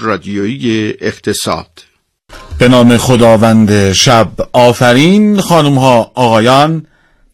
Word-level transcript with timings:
رادیویی 0.00 0.94
اقتصاد. 1.00 1.66
به 2.58 2.68
نام 2.68 2.96
خداوند 2.96 3.92
شب 3.92 4.28
آفرین. 4.52 5.40
خانم 5.40 5.78
ها 5.78 6.12
آقایان 6.14 6.86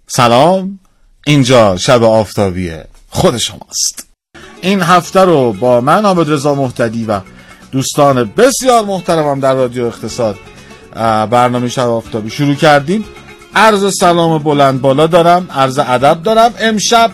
سلام. 0.07 0.79
اینجا 1.27 1.77
شب 1.77 2.03
آفتابی 2.03 2.73
خود 3.11 3.37
شماست. 3.37 4.07
این 4.61 4.81
هفته 4.81 5.21
رو 5.21 5.53
با 5.53 5.81
من 5.81 6.05
عابد 6.05 6.31
رضا 6.31 6.55
محتدی 6.55 7.05
و 7.05 7.21
دوستان 7.73 8.33
بسیار 8.37 8.85
محترمم 8.85 9.41
در 9.41 9.55
رادیو 9.55 9.85
اقتصاد 9.85 10.39
برنامه 11.31 11.69
شب 11.69 11.89
آفتابی 11.89 12.31
شروع 12.31 12.55
کردیم. 12.55 13.05
عرض 13.55 13.97
سلام 13.99 14.39
بلند 14.39 14.81
بالا 14.81 15.07
دارم 15.07 15.49
عرض 15.51 15.79
ادب 15.79 16.23
دارم. 16.23 16.55
امشب 16.59 17.11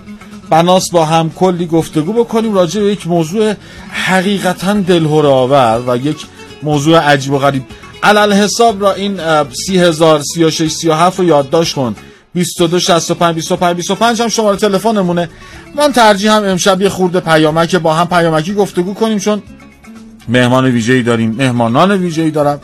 بناس 0.50 0.90
با 0.90 1.04
هم 1.04 1.30
کلی 1.30 1.66
گفتگو 1.66 2.12
بکنیم 2.12 2.54
راجع 2.54 2.80
به 2.80 2.92
یک 2.92 3.06
موضوع 3.06 3.54
حقیقتا 3.90 4.72
دلهور 4.72 5.26
آور 5.26 5.82
و 5.86 5.96
یک 5.96 6.16
موضوع 6.62 6.98
عجیب 6.98 7.32
و 7.32 7.38
غریب. 7.38 7.62
علل 8.02 8.32
حساب 8.32 8.82
را 8.82 8.92
این 8.92 9.20
سی 9.66 9.78
هزار 9.78 10.22
سی 10.34 10.44
و 10.44 10.50
شش 10.50 10.68
سی 10.68 10.88
و 10.88 10.92
هفت 10.92 11.18
رو 11.18 11.24
یادداشت 11.24 11.74
کن. 11.74 11.96
22 12.34 12.78
65 12.78 13.34
25 13.34 13.76
25 13.76 14.22
هم 14.22 14.28
شماره 14.28 14.56
تلفنمونه. 14.56 15.30
من 15.76 15.92
ترجیح 15.92 16.32
هم 16.32 16.44
امشب 16.44 16.80
یه 16.80 16.88
خورده 16.88 17.20
پیامک 17.20 17.76
با 17.76 17.94
هم 17.94 18.06
پیامکی 18.06 18.54
گفتگو 18.54 18.94
کنیم 18.94 19.18
چون 19.18 19.42
مهمان 20.28 20.64
ویژه‌ای 20.64 21.02
داریم 21.02 21.30
مهمانان 21.38 21.92
ویژه‌ای 21.92 22.30
دارم 22.30 22.60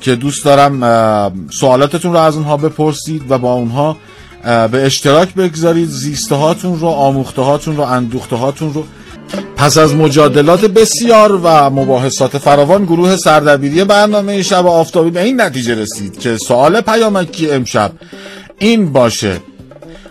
که 0.00 0.14
دوست 0.14 0.44
دارم 0.44 1.32
سوالاتتون 1.50 2.12
رو 2.12 2.18
از 2.18 2.36
اونها 2.36 2.56
بپرسید 2.56 3.30
و 3.30 3.38
با 3.38 3.52
اونها 3.52 3.96
به 4.44 4.86
اشتراک 4.86 5.34
بگذارید 5.34 5.88
زیسته 5.88 6.34
هاتون 6.34 6.80
رو 6.80 6.88
آموخته 6.88 7.42
هاتون 7.42 7.76
رو 7.76 7.82
اندوخته 7.82 8.36
هاتون 8.36 8.74
رو. 8.74 8.84
پس 9.56 9.78
از 9.78 9.94
مجادلات 9.94 10.64
بسیار 10.64 11.32
و 11.32 11.70
مباحثات 11.70 12.38
فراوان 12.38 12.84
گروه 12.84 13.16
سردبیری 13.16 13.84
برنامه 13.84 14.42
شب 14.42 14.66
آفتابی 14.66 15.10
به 15.10 15.22
این 15.22 15.40
نتیجه 15.40 15.74
رسید 15.74 16.18
که 16.18 16.36
سوال 16.36 16.80
پیامکی 16.80 17.50
امشب 17.50 17.92
این 18.58 18.92
باشه. 18.92 19.40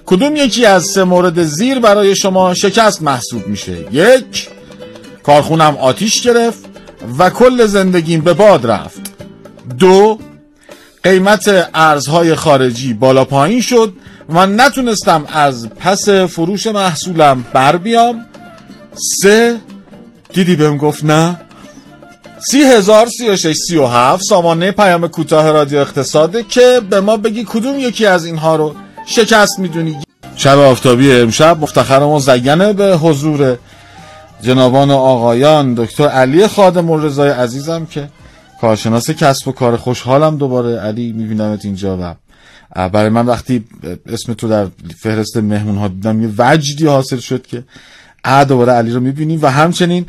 کدوم 0.05 0.35
یکی 0.35 0.65
از 0.65 0.83
سه 0.85 1.03
مورد 1.03 1.43
زیر 1.43 1.79
برای 1.79 2.15
شما 2.15 2.53
شکست 2.53 3.01
محسوب 3.01 3.47
میشه؟ 3.47 3.77
یک 3.91 4.47
کارخونم 5.23 5.77
آتیش 5.77 6.21
گرفت 6.21 6.65
و 7.19 7.29
کل 7.29 7.65
زندگیم 7.65 8.21
به 8.21 8.33
باد 8.33 8.67
رفت. 8.67 9.01
دو 9.79 10.19
قیمت 11.03 11.69
ارزهای 11.73 12.35
خارجی 12.35 12.93
بالا 12.93 13.25
پایین 13.25 13.61
شد 13.61 13.93
من 14.29 14.61
نتونستم 14.61 15.25
از 15.33 15.69
پس 15.69 16.09
فروش 16.09 16.67
محصولم 16.67 17.45
بر 17.53 17.77
بیام. 17.77 18.25
سه 19.21 19.57
دیدی 20.33 20.55
بهم 20.55 20.77
گفت 20.77 21.05
نه. 21.05 21.39
سی 22.49 22.61
هزار 22.61 23.07
سی 23.07 23.29
و 23.29 23.35
شش 23.35 23.55
سی 23.67 23.77
و 23.77 23.85
هفت 23.85 24.23
سامانه 24.23 24.71
پیام 24.71 25.07
کوتاه 25.07 25.51
رادیو 25.51 25.79
اقتصاده 25.79 26.43
که 26.43 26.81
به 26.89 27.01
ما 27.01 27.17
بگی 27.17 27.45
کدوم 27.49 27.79
یکی 27.79 28.05
از 28.05 28.25
اینها 28.25 28.55
رو 28.55 28.75
شکست 29.05 29.59
می‌دونی. 29.59 29.97
شب 30.35 30.57
آفتابی 30.57 31.11
امشب 31.11 31.57
مفتخر 31.61 31.99
ما 31.99 32.19
زینه 32.19 32.73
به 32.73 32.97
حضور 32.97 33.57
جنابان 34.41 34.91
و 34.91 34.95
آقایان 34.95 35.73
دکتر 35.73 36.07
علی 36.07 36.47
خادم 36.47 36.89
و 36.89 36.97
رضای 36.97 37.29
عزیزم 37.29 37.85
که 37.85 38.09
کارشناس 38.61 39.09
کسب 39.09 39.47
و 39.47 39.51
کار 39.51 39.77
خوشحالم 39.77 40.37
دوباره. 40.37 40.79
علی 40.79 41.13
میبینمت 41.13 41.65
اینجا 41.65 41.97
و 41.97 42.15
برای 42.75 43.09
من 43.09 43.25
وقتی 43.25 43.65
اسم 44.05 44.33
تو 44.33 44.47
در 44.47 44.67
فهرست 44.99 45.37
مهمون 45.37 45.77
ها 45.77 45.87
دیدم 45.87 46.21
یه 46.21 46.29
وجدی 46.37 46.87
حاصل 46.87 47.17
شد 47.17 47.47
که 47.47 47.63
ا 48.23 48.43
دوباره 48.43 48.71
علی 48.71 48.91
رو 48.91 48.99
می‌بینیم. 48.99 49.39
و 49.41 49.47
همچنین 49.47 50.05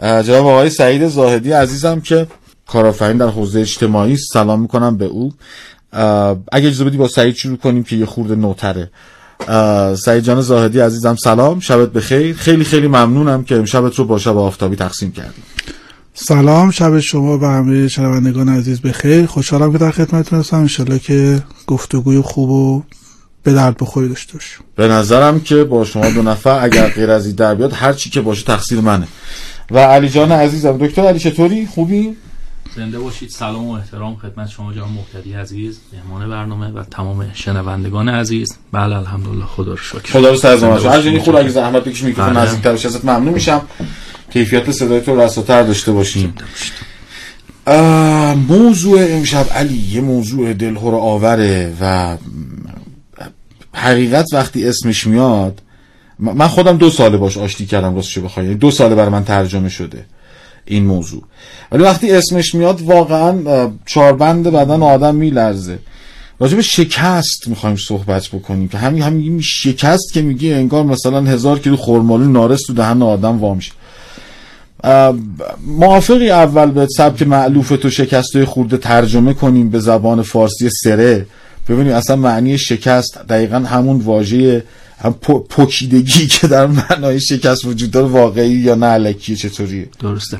جناب 0.00 0.46
آقای 0.46 0.70
سعید 0.70 1.08
زاهدی 1.08 1.52
عزیزم 1.52 2.00
که 2.00 2.26
کارآفرین 2.66 3.16
در 3.16 3.28
حوزه 3.28 3.60
اجتماعی 3.60 4.16
سلام 4.16 4.60
می‌کنم 4.60 4.96
به 4.96 5.04
او. 5.04 5.32
اگه 6.52 6.66
اجازه 6.66 6.84
بدی 6.84 6.96
با 6.96 7.08
سعید 7.08 7.34
شروع 7.34 7.56
کنیم 7.56 7.82
که 7.82 7.96
یه 7.96 8.06
خورده 8.06 8.34
نوتره. 8.34 8.90
سعید 9.96 10.24
جان 10.24 10.40
زاهدی 10.40 10.80
عزیزم 10.80 11.16
سلام 11.16 11.60
شبت 11.60 11.92
بخیر. 11.92 12.36
خیلی 12.36 12.64
خیلی 12.64 12.88
ممنونم 12.88 13.44
که 13.44 13.56
امشبت 13.56 13.94
رو 13.94 14.04
با 14.04 14.18
شب 14.18 14.36
آفتابی 14.36 14.76
تقسیم 14.76 15.12
کردیم. 15.12 15.44
سلام 16.16 16.70
شب 16.70 17.00
شما 17.00 17.38
و 17.38 17.44
همه 17.44 17.88
شنوندگان 17.88 18.48
عزیز 18.48 18.80
بخیر 18.80 19.26
خوشحالم 19.26 19.72
که 19.72 19.78
در 19.78 19.90
خدمتتون 19.90 20.38
هستم. 20.38 20.56
انشالله 20.56 20.98
که 20.98 21.42
گفتگوی 21.66 22.20
خوب 22.20 22.50
و 22.50 22.82
به 23.42 23.52
درد 23.52 23.76
بخوری 23.76 24.08
داشته 24.08 24.32
باشیم. 24.32 24.58
به 24.76 24.88
نظرم 24.88 25.40
که 25.40 25.64
با 25.64 25.84
شما 25.84 26.10
دو 26.10 26.22
نفر 26.22 26.64
اگر 26.64 26.88
غیر 26.88 27.10
از 27.10 27.26
این 27.26 27.34
در 27.34 27.54
بیاد 27.54 27.72
هر 27.72 27.92
چی 27.92 28.10
که 28.10 28.20
باشه 28.20 28.44
تقصیر 28.44 28.80
منه. 28.80 29.08
و 29.70 29.78
علی 29.78 30.08
جان 30.08 30.32
عزیزم 30.32 30.78
دکتر 30.78 31.02
علی 31.02 31.18
چطوری؟ 31.18 31.66
خوبی؟ 31.66 32.16
زنده 32.76 32.98
باشید. 32.98 33.30
سلام 33.30 33.66
و 33.66 33.72
احترام 33.72 34.16
خدمت 34.16 34.48
شما 34.48 34.72
جان 34.72 34.88
محتدی 34.88 35.34
عزیز 35.34 35.78
مهمان 35.92 36.30
برنامه 36.30 36.68
و 36.70 36.82
تمام 36.82 37.30
شنوندگان 37.34 38.08
عزیز. 38.08 38.56
بله 38.72 38.96
الحمدلله 38.96 39.44
خدا 39.44 39.70
رو 39.70 39.76
شکر. 39.76 40.10
خدا 40.12 40.54
رو 40.54 40.68
باشه 40.68 40.90
هر 40.90 41.18
خود 41.18 41.36
اگه 41.36 41.48
زحمت 41.48 41.84
بکش 41.84 42.02
میکروفون 42.02 42.36
نزدیکتر 42.36 42.72
بشه 42.72 42.88
ازت 42.88 43.04
ممنون 43.04 43.34
میشم. 43.34 43.62
کیفیت 44.30 44.70
صدای 44.70 45.00
تو 45.00 45.20
رساتر 45.20 45.62
داشته 45.62 45.92
باشیم. 45.92 46.34
موضوع 48.48 49.06
امشب 49.08 49.46
علی 49.52 49.76
یه 49.76 50.00
موضوع 50.00 50.52
دلهور 50.52 50.94
آوره 50.94 51.72
و 51.80 52.16
حقیقت 53.74 54.26
وقتی 54.32 54.68
اسمش 54.68 55.06
میاد 55.06 55.62
من 56.18 56.48
خودم 56.48 56.76
دو 56.76 56.90
ساله 56.90 57.16
باش 57.16 57.38
آشتی 57.38 57.66
کردم 57.66 57.94
راستشو 57.94 58.20
بخوای. 58.20 58.46
یعنی 58.46 58.58
دو 58.58 58.70
ساله 58.70 58.94
برای 58.94 59.10
من 59.10 59.24
ترجمه 59.24 59.68
شده 59.68 60.04
این 60.64 60.84
موضوع. 60.84 61.22
ولی 61.72 61.82
وقتی 61.82 62.12
اسمش 62.12 62.54
میاد 62.54 62.82
واقعا 62.82 63.70
چاربند 63.86 64.46
بدن 64.46 64.82
آدم 64.82 65.14
میلرزه. 65.14 65.78
راجع 66.40 66.56
به 66.56 66.62
شکست 66.62 67.48
می‌خوایم 67.48 67.76
صحبت 67.76 68.28
بکنیم 68.28 68.68
که 68.68 68.78
همین 68.78 69.02
همین 69.02 69.40
شکست 69.40 70.12
که 70.12 70.22
میگی 70.22 70.52
انگار 70.52 70.84
مثلا 70.84 71.22
هزار 71.22 71.58
کیلو 71.58 71.76
خرمالو 71.76 72.24
نارس 72.24 72.60
تو 72.66 72.74
دهن 72.74 73.02
آدم 73.02 73.38
وامیشه 73.38 73.72
موافقی 75.66 76.30
اول 76.30 76.70
به 76.70 76.86
سبک 76.96 77.22
معلوف 77.22 77.68
تو 77.68 77.90
شکست 77.90 78.44
خورده 78.44 78.76
ترجمه 78.76 79.34
کنیم 79.34 79.70
به 79.70 79.78
زبان 79.78 80.22
فارسی 80.22 80.70
سره. 80.70 81.26
ببینیم 81.68 81.92
اصلا 81.92 82.16
معنی 82.16 82.58
شکست 82.58 83.18
دقیقا 83.28 83.56
همون 83.56 84.00
واژه 84.00 84.64
هم 85.04 85.12
پوکیدگی 85.48 86.26
که 86.40 86.46
در 86.46 86.66
معنای 86.66 87.20
شکست 87.20 87.64
وجود 87.64 87.90
داره 87.90 88.06
واقعی 88.06 88.50
یا 88.50 88.74
نه 88.74 88.86
علکی 88.86 89.36
چطوریه؟ 89.36 89.88
درسته. 90.00 90.38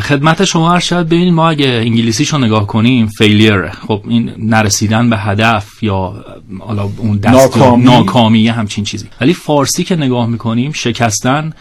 خدمت 0.00 0.44
شما 0.44 0.72
هر 0.72 0.80
شاید 0.80 1.06
ببینید 1.06 1.34
ما 1.34 1.50
اگه 1.50 1.66
انگلیسیش 1.68 2.28
رو 2.28 2.38
نگاه 2.38 2.66
کنیم 2.66 3.06
فیلیر 3.06 3.68
خب 3.68 4.02
این 4.08 4.32
نرسیدن 4.38 5.10
به 5.10 5.16
هدف 5.16 5.82
یا 5.82 6.24
حالا 6.58 6.90
اون 6.98 7.16
دست 7.16 7.34
ناکامی. 7.34 7.84
ناکامی 7.84 8.48
همچین 8.48 8.84
چیزی. 8.84 9.06
ولی 9.20 9.34
فارسی 9.34 9.84
که 9.84 9.96
نگاه 9.96 10.26
می‌کنیم 10.26 10.72
شکستن 10.72 11.52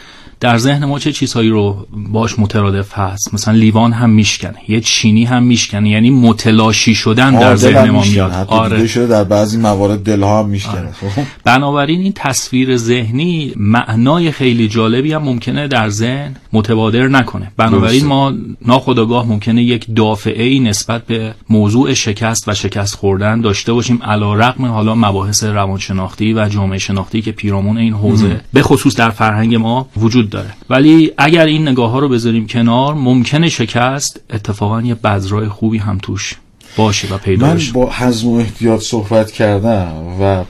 در 0.46 0.58
ذهن 0.58 0.86
ما 0.86 1.00
چه 1.00 1.12
چیزهایی 1.12 1.50
رو 1.50 1.88
باش 1.92 2.40
مترادف 2.40 2.94
هست؟ 2.94 3.34
مثلا 3.34 3.54
لیوان 3.54 3.94
هم 3.94 4.10
میشکنه 4.10 4.56
یه 4.68 4.82
چینی 4.82 5.26
هم 5.26 5.44
میشکنه 5.44 5.90
یعنی 5.90 6.10
متلاشی 6.10 6.96
شدن 6.96 7.40
در 7.40 7.56
ذهن 7.56 7.90
ما 7.90 8.04
میاد. 8.04 8.46
آره. 8.48 8.88
شده 8.88 9.08
در 9.08 9.24
بعضی 9.24 9.58
موارد 9.58 10.04
دلها 10.04 10.40
هم 10.40 10.50
میشکنه 10.50 10.80
آره. 10.80 11.28
بنابراین 11.44 12.00
این 12.00 12.14
تصویر 12.16 12.78
ذهنی 12.78 13.54
معنای 13.56 14.32
خیلی 14.32 14.68
جالبی 14.68 15.14
هم 15.14 15.24
ممکنه 15.24 15.68
در 15.68 15.90
ذهن 15.90 16.36
متبادر 16.54 17.08
نکنه. 17.08 17.52
بنابراین 17.58 18.06
ما 18.06 18.34
ناخودآگاه 18.66 19.28
ممکنه 19.28 19.64
یک 19.64 19.86
دافعه 19.96 20.44
ای 20.44 20.60
نسبت 20.60 21.06
به 21.06 21.36
موضوع 21.50 21.94
شکست 21.94 22.48
و 22.48 22.54
شکست 22.54 22.96
خوردن 22.96 23.42
داشته 23.42 23.74
باشیم 23.74 24.04
علیرغم 24.04 24.66
حالا 24.66 24.96
مباحث 24.96 25.44
روانشناختی 25.44 26.34
و 26.34 26.50
جامعه 26.50 26.80
شناختی 26.80 27.22
که 27.22 27.32
پیرامون 27.32 27.78
این 27.78 27.94
حوزه 27.94 28.42
به 28.54 28.62
خصوص 28.62 28.96
در 28.96 29.10
فرهنگ 29.10 29.56
ما 29.56 29.88
وجود 29.98 30.35
داره. 30.36 30.54
ولی 30.70 31.12
اگر 31.18 31.46
این 31.46 31.68
نگاه 31.68 31.92
ها 31.92 32.00
رو 32.00 32.10
بذاریم 32.10 32.48
کنار 32.48 32.94
ممکنه 32.94 33.50
شکست 33.50 34.20
اتفاقا 34.30 34.82
یه 34.82 34.96
بذرای 34.96 35.48
خوبی 35.48 35.78
هم 35.78 35.98
توش 35.98 36.36
باشه 36.78 37.08
و 37.14 37.18
پیدا 37.18 37.48
من 37.48 37.60
با 37.74 37.92
حزم 37.92 38.28
و 38.28 38.36
احتیاط 38.36 38.82
صحبت 38.82 39.32
کردم 39.32 39.94
و 40.22 40.44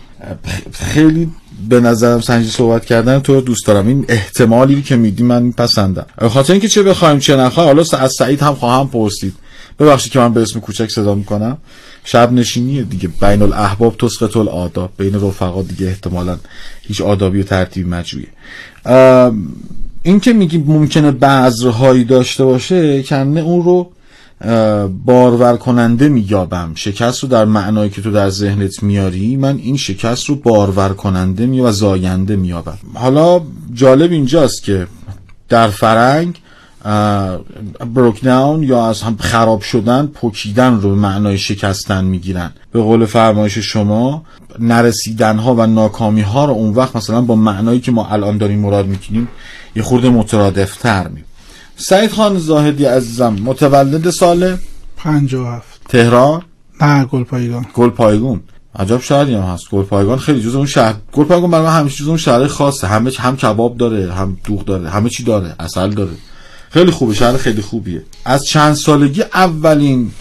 خیلی 0.71 1.29
به 1.69 1.79
نظرم 1.79 2.21
سنجی 2.21 2.49
صحبت 2.49 2.85
کردن 2.85 3.19
تو 3.19 3.41
دوست 3.41 3.67
دارم. 3.67 3.87
این 3.87 4.05
احتمالی 4.07 4.81
که 4.81 4.95
میدی 4.95 5.23
من 5.23 5.51
پسندم 5.51 6.05
خاطر 6.29 6.53
اینکه 6.53 6.67
چه 6.67 6.83
بخوایم 6.83 7.19
چه 7.19 7.35
نخوایم 7.35 7.67
حالا 7.67 7.83
از 7.99 8.13
سعید 8.17 8.41
هم 8.41 8.55
خواهم 8.55 8.87
پرسید. 8.87 9.33
ببخشید 9.79 10.11
که 10.11 10.19
من 10.19 10.33
به 10.33 10.41
اسم 10.41 10.59
کوچک 10.59 10.89
صدا 10.89 11.15
می‌کنم. 11.15 11.57
شب 12.03 12.31
نشینیه 12.31 12.83
دیگه. 12.83 13.07
بین 13.21 13.41
الاحباب 13.41 13.97
تسقط 13.97 14.37
الاداب 14.37 14.91
بین 14.97 15.15
رفقا 15.15 15.61
دیگه 15.61 15.87
احتمالا 15.87 16.37
هیچ 16.81 17.01
آدابی 17.01 17.39
و 17.39 17.43
ترتیب 17.43 17.87
مجویه 17.87 18.27
این 20.05 20.19
که 20.19 20.33
میگی 20.33 20.57
ممکنه 20.57 21.11
بذرهایی 21.11 22.03
داشته 22.03 22.45
باشه 22.45 23.03
کنه 23.03 23.39
اون 23.41 23.63
رو 23.63 23.91
بارور 25.05 25.57
کننده 25.57 26.09
مییابم. 26.09 26.71
شکست 26.75 27.23
رو 27.23 27.29
در 27.29 27.45
معنایی 27.45 27.89
که 27.89 28.01
تو 28.01 28.11
در 28.11 28.29
ذهنت 28.29 28.83
میاری 28.83 29.35
من 29.35 29.57
این 29.57 29.77
شکست 29.77 30.25
رو 30.25 30.35
بارور 30.35 30.89
کننده 30.89 31.45
می 31.45 31.59
و 31.59 31.71
زاینده 31.71 32.35
مییابم. 32.35 32.77
حالا 32.93 33.41
جالب 33.73 34.11
اینجاست 34.11 34.63
که 34.63 34.87
در 35.49 35.67
فرنگ 35.67 36.41
بروک 37.93 38.23
داون 38.23 38.63
یا 38.63 38.87
از 38.87 39.01
هم 39.01 39.15
خراب 39.19 39.61
شدن 39.61 40.07
پکیدن 40.07 40.81
رو 40.81 40.89
به 40.89 40.95
معنای 40.95 41.37
شکستن 41.37 42.05
می‌گیرن. 42.05 42.51
به 42.71 42.81
قول 42.81 43.05
فرمایش 43.05 43.57
شما 43.57 44.23
نرسیدن 44.59 45.37
ها 45.37 45.55
و 45.55 45.67
ناکامی 45.67 46.21
ها 46.21 46.45
رو 46.45 46.53
اون 46.53 46.73
وقت 46.73 46.95
مثلا 46.95 47.21
با 47.21 47.35
معنایی 47.35 47.79
که 47.79 47.91
ما 47.91 48.07
الان 48.07 48.37
داریم 48.37 48.59
مراد 48.59 48.85
می‌کنیم 48.85 49.27
یه 49.75 49.83
خورده 49.83 50.09
مترادفتر 50.09 51.07
می 51.07 51.23
سعید 51.77 52.11
خان 52.11 52.37
زاهدی 52.37 52.85
عزیزم 52.85 53.33
متولد 53.33 54.09
سال؟ 54.09 54.57
57 54.97 55.81
تهران؟ 55.89 56.41
نه 56.81 57.05
گل 57.05 57.23
پایگان 57.23 57.65
گل 57.73 57.89
پایگون 57.89 58.41
عجب 58.75 59.01
شهری 59.01 59.35
هم 59.35 59.41
هست. 59.41 59.69
گل 59.71 59.83
پایگان 59.83 60.17
خیلی 60.17 60.41
جز 60.41 60.55
اون 60.55 60.65
شهر 60.65 60.95
گل 61.11 61.23
پایگان 61.23 61.51
برای 61.51 61.65
من 61.65 61.79
همیشه 61.79 62.03
جز 62.03 62.07
اون 62.07 62.17
شهر 62.17 62.47
خاصه. 62.47 62.87
همه 62.87 63.11
هم 63.19 63.37
کباب 63.37 63.77
داره 63.77 64.13
هم 64.13 64.37
دوغ 64.43 64.65
داره 64.65 64.89
همه 64.89 65.09
چی 65.09 65.23
داره 65.23 65.55
اصل 65.59 65.89
داره. 65.89 66.11
خیلی 66.69 66.91
خوبه 66.91 67.13
شهر 67.13 67.37
خیلی 67.37 67.61
خوبیه. 67.61 68.03
از 68.25 68.45
چند 68.45 68.73
سالگی 68.73 69.21
اولین 69.21 70.11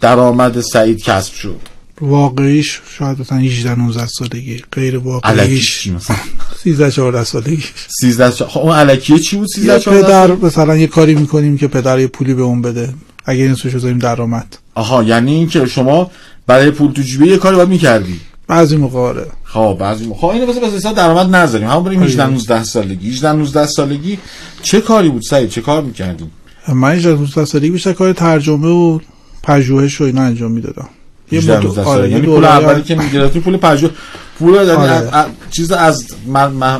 درآمد 0.00 0.60
سعید 0.60 1.02
کسب 1.02 1.34
شد. 1.34 1.60
واقعیش 2.02 2.80
شاید 2.98 3.20
مثلا 3.20 3.38
18 3.38 3.74
19 3.74 4.06
سالگی 4.06 4.62
غیر 4.72 4.98
واقعیش. 4.98 5.78
چی 5.78 5.90
مثلا؟ 5.90 6.16
13 6.62 6.90
14 6.90 7.24
سالگی. 7.24 7.64
13 8.00 8.30
خب 8.30 8.60
اون 8.60 8.76
الکیه 8.76 9.18
چی 9.18 9.36
بود؟ 9.36 9.48
13 9.48 9.66
یا 9.66 9.78
14 9.78 10.02
پدر 10.02 10.46
مثلا 10.46 10.76
یه 10.76 10.86
کاری 10.86 11.14
می‌کنیم 11.14 11.58
که 11.58 11.68
پدر 11.68 11.98
یه 11.98 12.06
پولی 12.06 12.34
به 12.34 12.42
اون 12.42 12.62
بده. 12.62 12.94
اگه 13.24 13.42
این 13.42 13.54
سوشو 13.54 13.76
بذاریم 13.76 13.98
درآمد 13.98 14.58
آها 14.74 15.02
یعنی 15.02 15.34
اینکه 15.34 15.66
شما 15.66 16.10
برای 16.46 16.70
پول 16.70 16.92
تو 16.92 17.02
جیبه 17.02 17.26
یه 17.26 17.36
کاری 17.36 17.56
باید 17.56 17.68
می‌کردی؟ 17.68 18.20
بعضی 18.48 18.76
موقع 18.76 18.98
آره. 18.98 19.26
خب 19.44 19.76
بعضی 19.80 20.04
خب 20.14 20.26
اینو 20.26 20.46
بس 20.46 20.58
بس 20.58 20.86
درآمد 20.86 21.34
نذاریم. 21.36 21.68
همون 21.68 21.84
بریم 21.84 22.02
18 22.02 22.26
19 22.26 22.64
سالگی. 22.64 23.10
18 23.10 23.32
19 23.32 23.66
سالگی 23.66 24.18
چه 24.62 24.80
کاری 24.80 25.08
بود 25.08 25.22
سعید؟ 25.22 25.48
چه 25.48 25.60
کار 25.60 25.82
می‌کردیم 25.82 26.30
من 26.68 26.92
18 26.92 27.20
19 27.20 27.44
سالگی 27.44 27.70
بیشتر 27.70 27.92
کار 27.92 28.12
ترجمه 28.12 28.68
و 28.68 28.98
پژوهش 29.42 30.00
و 30.00 30.04
اینا 30.04 30.22
انجام 30.22 30.52
می‌دادم. 30.52 30.88
یه 31.32 31.38
18 31.38 31.58
مدو... 31.58 31.68
19 31.68 31.82
آره 31.84 32.10
یعنی 32.10 32.26
پول 32.26 32.44
اولی 32.44 32.82
که 32.82 32.94
می‌گرفتی 32.94 33.40
پول 33.40 33.56
پژوه 33.56 33.90
پول 34.38 34.54
یعنی 34.54 34.70
آره. 34.70 35.10
چیز 35.50 35.72
از 35.72 36.06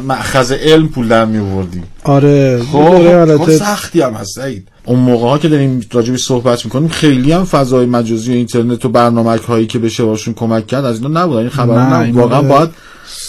مأخذ 0.07 0.53
علم 0.53 0.89
پول 0.89 1.09
در 1.09 1.25
میوردی 1.25 1.83
آره 2.05 2.63
خب 2.73 2.73
کار 2.73 3.07
البته. 3.07 3.57
سختی 3.57 4.01
هم 4.01 4.13
هست 4.15 4.35
سعید. 4.35 4.69
اون 4.85 4.99
موقع 4.99 5.29
ها 5.29 5.39
که 5.39 5.49
داریم 5.49 5.87
راجبش 5.93 6.21
صحبت 6.21 6.65
می‌کنیم 6.65 6.89
خیلی 6.89 7.33
هم 7.33 7.45
فضای 7.45 7.87
مجازی 7.87 8.33
و 8.33 8.35
اینترنت 8.35 8.85
و 8.85 8.89
برنامه 8.89 9.37
هایی 9.37 9.67
که 9.67 9.79
بشه 9.79 10.05
باشون 10.05 10.35
کمک 10.35 10.67
کرد 10.67 10.85
از 10.85 11.03
اینا 11.03 11.23
نبود. 11.23 11.37
این 11.37 11.49
خبر 11.49 11.79
نه، 11.79 11.95
نبود. 11.95 12.07
این 12.07 12.15
واقعا 12.15 12.43
باید 12.43 12.71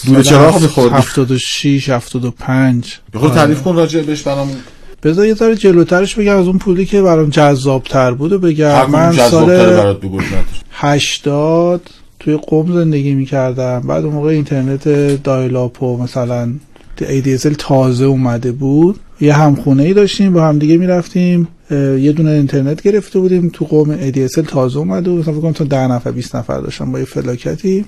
دود 0.06 0.20
چراغ 0.22 0.62
میخوردی 0.62 0.94
76 0.94 1.88
75 1.88 2.98
به 3.12 3.18
خود 3.18 3.32
تعریف 3.32 3.62
کن 3.62 3.76
راجع 3.76 4.02
بهش 4.02 4.22
برامون. 4.22 4.56
بذار 5.04 5.26
یه 5.26 5.34
ذره 5.34 5.54
جلوترش 5.56 6.14
بگم 6.14 6.36
از 6.36 6.46
اون 6.46 6.58
پولی 6.58 6.86
که 6.86 7.02
برام 7.02 7.30
جذابتر 7.30 8.10
بود 8.10 8.32
و 8.32 8.38
بگم 8.38 8.90
من 8.90 9.12
سال 9.12 9.46
برات 9.46 10.00
بگو 10.00 10.20
نداره. 10.20 10.44
80 10.70 11.90
توی 12.20 12.38
قم 12.46 12.72
زندگی 12.74 13.14
می‌کردم. 13.14 13.80
بعد 13.80 14.04
اون 14.04 14.14
موقع 14.14 14.28
اینترنت 14.30 14.88
dial-up 15.22 15.82
و 15.82 16.02
مثلا 16.02 16.52
ADSL 16.98 17.54
تازه 17.58 18.04
اومده 18.04 18.52
بود. 18.52 19.00
یه 19.20 19.34
همخونه 19.34 19.82
ای 19.82 19.94
داشتیم 19.94 20.32
با 20.32 20.46
هم 20.46 20.58
دیگه 20.58 20.76
می‌رفتیم. 20.76 21.48
یه 21.70 22.12
دونه 22.12 22.30
اینترنت 22.30 22.82
گرفته 22.82 23.18
بودیم. 23.18 23.50
تو 23.52 23.64
قم 23.64 24.10
ADSL 24.10 24.48
تازه 24.48 24.78
اومده 24.78 25.10
بود. 25.10 25.20
مثلا 25.20 25.34
فکر 25.34 25.42
کنم 25.42 25.52
تا 25.52 25.64
10 25.64 25.86
نفر 25.86 26.10
20 26.10 26.36
نفر 26.36 26.60
داشتم 26.60 26.92
با 26.92 26.98
یه 26.98 27.04
فلاکتی. 27.04 27.84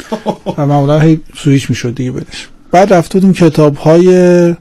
و 0.58 0.66
معمولا 0.66 0.98
هی 1.00 1.20
سویچ 1.36 1.70
می‌شد 1.70 1.94
دیگه 1.94 2.12
بعدش. 2.12 2.48
بعد 2.70 2.92
رفته 2.92 3.18
بودیم 3.18 3.32
کتاب 3.32 3.76
های 3.76 4.54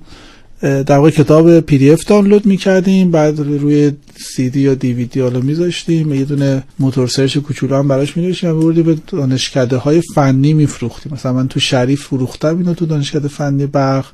در 0.61 0.97
واقع 0.97 1.09
کتاب 1.09 1.59
PDF 1.59 2.05
دانلود 2.05 2.45
می‌کردیم 2.45 3.11
بعد 3.11 3.39
روی 3.39 3.91
سی 4.35 4.49
دی 4.49 4.59
یا 4.59 4.73
دی 4.73 4.93
وی 4.93 5.05
دی 5.05 5.19
حالا 5.19 5.39
میذاشتیم 5.39 6.13
یه 6.13 6.25
دونه 6.25 6.63
موتور 6.79 7.07
سرچ 7.07 7.37
کوچولو 7.37 7.75
هم 7.75 7.87
براش 7.87 8.17
می‌نوشتیم 8.17 8.49
و 8.49 8.53
می‌بردیم 8.53 8.83
به 8.83 8.97
دانشکده 9.07 9.77
های 9.77 10.01
فنی 10.15 10.53
میفروختیم. 10.53 11.13
مثلا 11.13 11.33
من 11.33 11.47
تو 11.47 11.59
شریف 11.59 12.03
فروختم 12.03 12.57
اینو 12.57 12.73
تو 12.73 12.85
دانشکده 12.85 13.27
فنی 13.27 13.65
برق. 13.65 14.05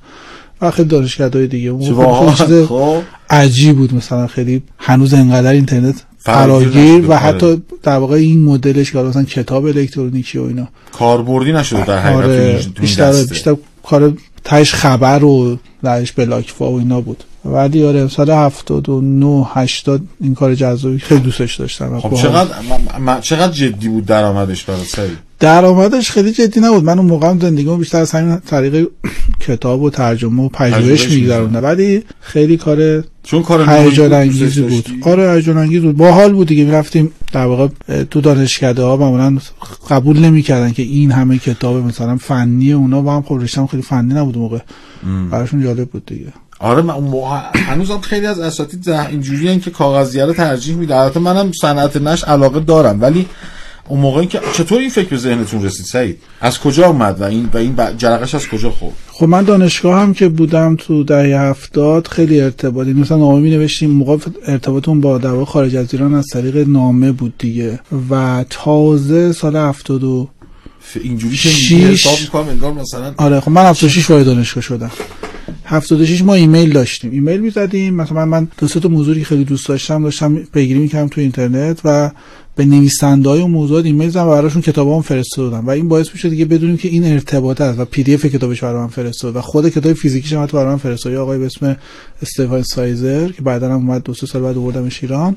و 0.62 0.72
خیلی 0.72 0.88
دانشکده 0.88 1.40
های 1.40 1.48
دیگه 1.48 1.70
اون 1.70 2.34
چیز 2.34 2.52
خب. 2.66 3.02
عجیب 3.30 3.78
بود. 3.78 3.94
مثلا 3.94 4.28
خیلی 4.28 4.62
هنوز 4.78 5.14
انقدر 5.14 5.52
اینترنت 5.52 6.04
فراگیر 6.18 7.06
و. 7.10 7.18
حتی 7.18 7.62
در 7.84 7.98
واقع 7.98 8.16
این 8.16 8.44
مدلش 8.44 8.92
که 8.92 8.98
مثلا 8.98 9.24
کتاب 9.24 9.66
الکترونیکی 9.66 10.38
و 10.38 10.44
اینا. 10.44 10.68
کاربردی 10.92 11.52
نشده 11.52 11.86
در 11.86 12.00
حقیقت 12.00 12.24
آره 12.24 12.60
این 12.62 12.74
بیشتر. 12.82 13.24
بیشتر 13.24 13.56
کار 13.84 14.14
تهش 14.46 14.74
خبر 14.74 15.24
و 15.24 15.58
درش 15.84 16.12
بلاکفا 16.12 16.72
و 16.72 16.80
اینا 16.80 17.02
بود. 17.02 17.24
ولی 17.46 17.84
آره 17.86 18.08
سال 18.08 18.30
79 18.30 19.46
80 19.54 20.02
این 20.22 20.36
کار 20.36 20.56
جذابی 20.56 21.00
خیلی 21.00 21.20
دوستش 21.22 21.56
داشتم 21.56 22.00
خب. 22.00 22.14
چقدر 22.16 22.52
م- 23.00 23.10
م- 23.12 23.20
چقدر 23.22 23.52
جدی 23.52 23.90
بود 23.90 24.06
درآمدش 24.06 24.64
برای 24.64 24.84
سعید 24.86 25.18
درآمدش 25.40 26.12
خیلی 26.12 26.32
جدی 26.32 26.60
نبود. 26.60 26.84
من 26.84 27.00
اون 27.00 27.08
موقع 27.08 27.38
زندگیمو 27.40 27.78
بیشتر 27.78 27.98
از 28.00 28.12
همین 28.12 28.38
طریق 28.40 28.88
کتاب 29.48 29.82
و 29.82 29.90
ترجمه 29.90 30.44
و 30.44 30.50
پژوهش 30.50 31.10
میگذروندم. 31.10 31.64
ولی 31.64 32.04
خیلی 32.20 32.58
کار 32.58 33.04
چون 33.24 33.44
کار 33.44 33.70
هیجان 33.70 34.14
انگیزی 34.14 34.62
بود؟ 34.62 34.86
آره 35.02 35.34
هیجان 35.34 35.58
انگیز 35.58 35.82
بود. 35.82 35.98
باحال 35.98 36.34
بود 36.34 36.48
دیگه. 36.48 36.64
می‌رفتیم 36.64 37.12
در 37.34 37.46
واقع 37.46 37.68
تو 38.12 38.22
دانشکده 38.22 38.84
ها 38.84 38.98
معمولا 38.98 39.38
قبول 39.90 40.20
نمی‌کردن 40.20 40.72
که 40.72 40.84
این 40.84 41.12
همه 41.12 41.38
کتاب 41.38 41.76
مثلا 41.76 42.18
فنی 42.18 42.74
اونا 42.74 43.02
با 43.02 43.16
هم 43.16 43.22
خب 43.22 43.38
رشتم 43.42 43.68
خیلی 43.68 43.84
فنی 43.84 44.14
نبود 44.14 44.38
موقع. 44.38 44.60
براشون 45.32 45.64
جالب 45.64 45.90
بود 45.90 46.06
دیگه. 46.06 46.34
آره 46.60 46.82
من 46.82 46.94
اون 46.94 47.04
موقع 47.04 47.40
هنوزم 47.56 48.00
خیلی 48.02 48.26
از 48.26 48.40
اساتید 48.40 48.84
ده- 48.84 49.08
اینجوری 49.08 49.60
که 49.60 49.72
کاغذیه 49.72 50.26
رو 50.26 50.34
ترجیح 50.34 50.76
میده. 50.76 50.96
البته 50.96 51.20
منم 51.20 51.52
صنعت 51.52 51.98
نشر 51.98 52.28
علاقه 52.28 52.60
دارم 52.60 53.02
ولی 53.02 53.26
اون 53.88 54.00
موقعی 54.00 54.28
که 54.28 54.40
چطور 54.54 54.80
این 54.80 54.90
فکر 54.90 55.10
به 55.10 55.18
ذهنتون 55.18 55.64
رسید 55.64 55.86
سعید؟ 55.86 56.18
از 56.42 56.60
کجا 56.60 56.88
اومد 56.88 57.22
و 57.22 57.24
این 57.24 57.50
و 57.54 57.58
این 57.58 57.76
جرقش 57.98 58.36
از 58.36 58.48
کجا 58.48 58.70
خورد؟ 58.72 58.94
خب 59.12 59.26
من 59.26 59.44
دانشگاه 59.44 60.00
هم 60.02 60.14
که 60.14 60.28
بودم 60.30 60.76
تو 60.76 61.04
دهه 61.04 61.40
هفتاد 61.42 62.08
خیلی 62.08 62.42
ارتباطی 62.42 62.94
مثلا 62.94 63.18
نامه 63.18 63.40
می 63.40 63.50
نوشتیم 63.50 63.90
موقع 63.90 64.18
ارتباطمون 64.48 65.02
با 65.02 65.18
در 65.18 65.30
واقع 65.30 65.46
خارج 65.46 65.76
از 65.76 65.94
ایران 65.94 66.14
از 66.14 66.26
طریق 66.34 66.68
نامه 66.68 67.12
بود 67.12 67.34
دیگه. 67.38 67.80
و 68.10 68.46
تازه 68.50 69.32
سال 69.34 69.56
هفتاد 69.56 70.04
و 70.04 70.30
اینجوری 71.04 71.38
که 71.38 71.50
شیش. 71.50 72.06
حساب 72.08 72.20
می‌کنم 72.22 72.50
انگار 72.50 72.74
مثلا 72.74 73.14
آره 73.18 73.40
خب 73.40 73.52
من 73.52 73.66
76 73.66 74.10
وارد 74.12 74.26
دانشگاه 74.26 74.64
شدم. 74.64 74.92
76 75.66 76.22
ما 76.22 76.34
ایمیل 76.34 76.74
داشتیم. 76.74 77.12
ایمیل 77.12 77.40
می‌زدیم. 77.40 77.94
مثلا 77.94 78.26
من 78.26 78.48
دو 78.58 78.68
سه 78.68 78.80
تا 78.80 78.90
موضوعی 78.90 79.24
خیلی 79.24 79.44
دوست 79.44 79.68
داشتم 79.68 80.04
داشتم 80.04 80.36
پیگیری 80.36 80.80
می‌کردم 80.80 81.08
تو 81.08 81.22
اینترنت 81.22 81.80
و 81.84 82.12
به 82.56 82.66
نویسنده 82.66 83.30
های 83.30 83.44
موضوعات 83.44 83.86
ایمیل 83.86 84.10
زدم 84.10 84.28
و 84.28 84.32
براشون 84.32 84.62
کتابام 84.62 85.02
فرستادم. 85.02 85.68
و 85.68 85.70
این 85.70 85.88
باعث 85.88 86.10
می‌شد 86.14 86.30
دیگه 86.30 86.46
بدونیم 86.46 86.78
که 86.78 86.88
این 86.88 87.06
ارتباط 87.06 87.62
است 87.62 87.80
و 87.80 87.86
PDF 87.86 88.26
کتابش 88.26 88.64
برای 88.64 88.82
من 88.82 88.88
فرستاد 88.88 89.36
و 89.36 89.42
خود 89.42 89.70
کتاب 89.70 89.94
فیزیکیش 89.94 90.34
هم 90.34 90.46
برای 90.46 90.66
من 90.66 90.78
فرستاد. 90.78 91.14
آقای 91.14 91.38
به 91.40 91.46
اسم 91.46 91.78
استفان 92.22 92.64
سایزر 92.64 93.32
که 93.32 93.42
بعدا 93.42 93.68
هم 93.68 93.90
اومد 93.90 94.04
دو 94.04 94.14
سه 94.14 94.28
سال 94.28 94.42
بعد 94.42 94.58
آوردمش 94.58 95.04
ایران. 95.04 95.36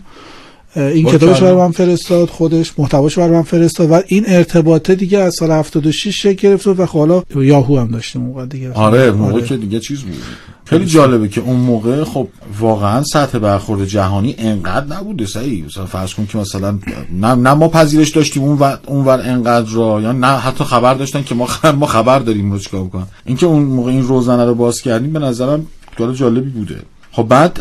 این. 0.77 1.07
کتابش 1.07 1.41
برای 1.41 1.55
من 1.55 1.71
فرستاد 1.71 2.29
خودش 2.29 2.73
محتواش 2.79 3.19
برای 3.19 3.31
من 3.31 3.43
فرستاد 3.43 3.91
و 3.91 4.01
این 4.07 4.25
ارتباطه 4.27 4.95
دیگه 4.95 5.19
از 5.19 5.35
سال 5.35 5.51
76 5.51 6.23
شکل 6.23 6.49
گرفت 6.49 6.67
و 6.67 6.87
خب 6.87 6.99
حالا 6.99 7.23
یاهو 7.37 7.79
هم 7.79 7.89
داشتیم 7.89 8.23
اون 8.23 8.31
موقع 8.31 8.47
دیگه. 8.47 8.73
آره 8.73 9.11
موقع 9.11 9.41
که 9.41 9.57
دیگه 9.57 9.81
چیز 9.81 10.01
بود. 10.01 10.17
خیلی 10.65 10.87
جالبه 10.87 11.29
که 11.29 11.41
اون 11.41 11.57
موقع 11.57 12.05
خب 12.05 12.29
واقعا 12.61 13.03
سطح 13.03 13.39
برخورد 13.39 13.85
جهانی 13.85 14.35
انقدر 14.39 14.97
نبوده 14.97 15.27
سعی. 15.27 15.63
مثلا 15.63 15.87
فرض 15.87 16.15
کن 16.15 16.27
که 16.27 16.39
مثلا 16.39 16.79
نه, 17.21 17.35
نه 17.35 17.55
ما 17.55 17.69
پذیرش 17.69 18.09
داشتیم 18.09 18.43
اون 18.43 18.59
ور 18.59 18.79
اون 18.87 19.05
ور 19.05 19.21
انقدر 19.25 19.71
را 19.73 20.01
یا 20.01 20.13
نه 20.13 20.27
حتی 20.27 20.65
خبر 20.65 20.95
داشتن 20.95 21.23
که 21.23 21.35
ما 21.35 21.47
خ- 21.47 21.65
ما 21.65 21.87
خبر 21.87 22.19
داریم 22.19 22.53
رو 22.53 22.59
چیکار 22.59 22.85
بکنم 22.85 23.07
اینکه 23.27 23.47
اون 23.47 23.63
موقع 23.63 23.91
این 23.91 24.03
روزنه 24.03 24.45
رو 24.45 24.55
باز 24.55 24.81
کردیم 24.81 25.13
به 25.13 25.19
نظرم 25.19 25.67
کار 25.99 26.13
جالبی 26.13 26.51
بوده. 26.51 26.77
خب 27.19 27.29
بعد 27.29 27.61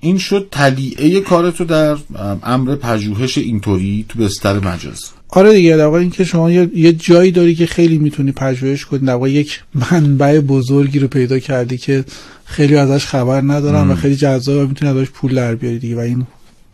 این 0.00 0.18
شد 0.18 0.48
تلیعه 0.50 1.20
کار 1.20 1.50
تو 1.50 1.64
در 1.64 1.90
ام، 1.90 2.40
امر 2.42 2.76
پژوهش 2.76 3.38
اینطوری 3.38 4.04
تو 4.08 4.18
بستر 4.18 4.58
مجاز. 4.58 5.00
آره 5.28 5.52
دیگه 5.52 5.76
در 5.76 5.84
واقع 5.84 5.98
اینکه 5.98 6.24
شما 6.24 6.50
یه, 6.50 6.92
جایی 6.92 7.30
داری 7.30 7.54
که 7.54 7.66
خیلی 7.66 7.98
می‌تونی 7.98 8.32
پژوهش 8.32 8.84
کنی 8.84 9.00
در 9.00 9.12
واقع 9.12 9.30
یک 9.30 9.60
منبع 9.74 10.40
بزرگی 10.40 10.98
رو 10.98 11.08
پیدا 11.08 11.38
کردی 11.38 11.78
که 11.78 12.04
خیلی 12.44 12.76
ازش 12.76 13.06
خبر 13.06 13.40
ندارن 13.40 13.90
و 13.90 13.94
خیلی 13.94 14.16
جذاب 14.16 14.64
و 14.64 14.66
می‌تونی 14.66 14.90
ازش 14.90 15.10
پول 15.10 15.34
در 15.34 15.54
بیاری 15.54 15.78
دیگه. 15.78 15.96
و 15.96 15.98
این 15.98 16.26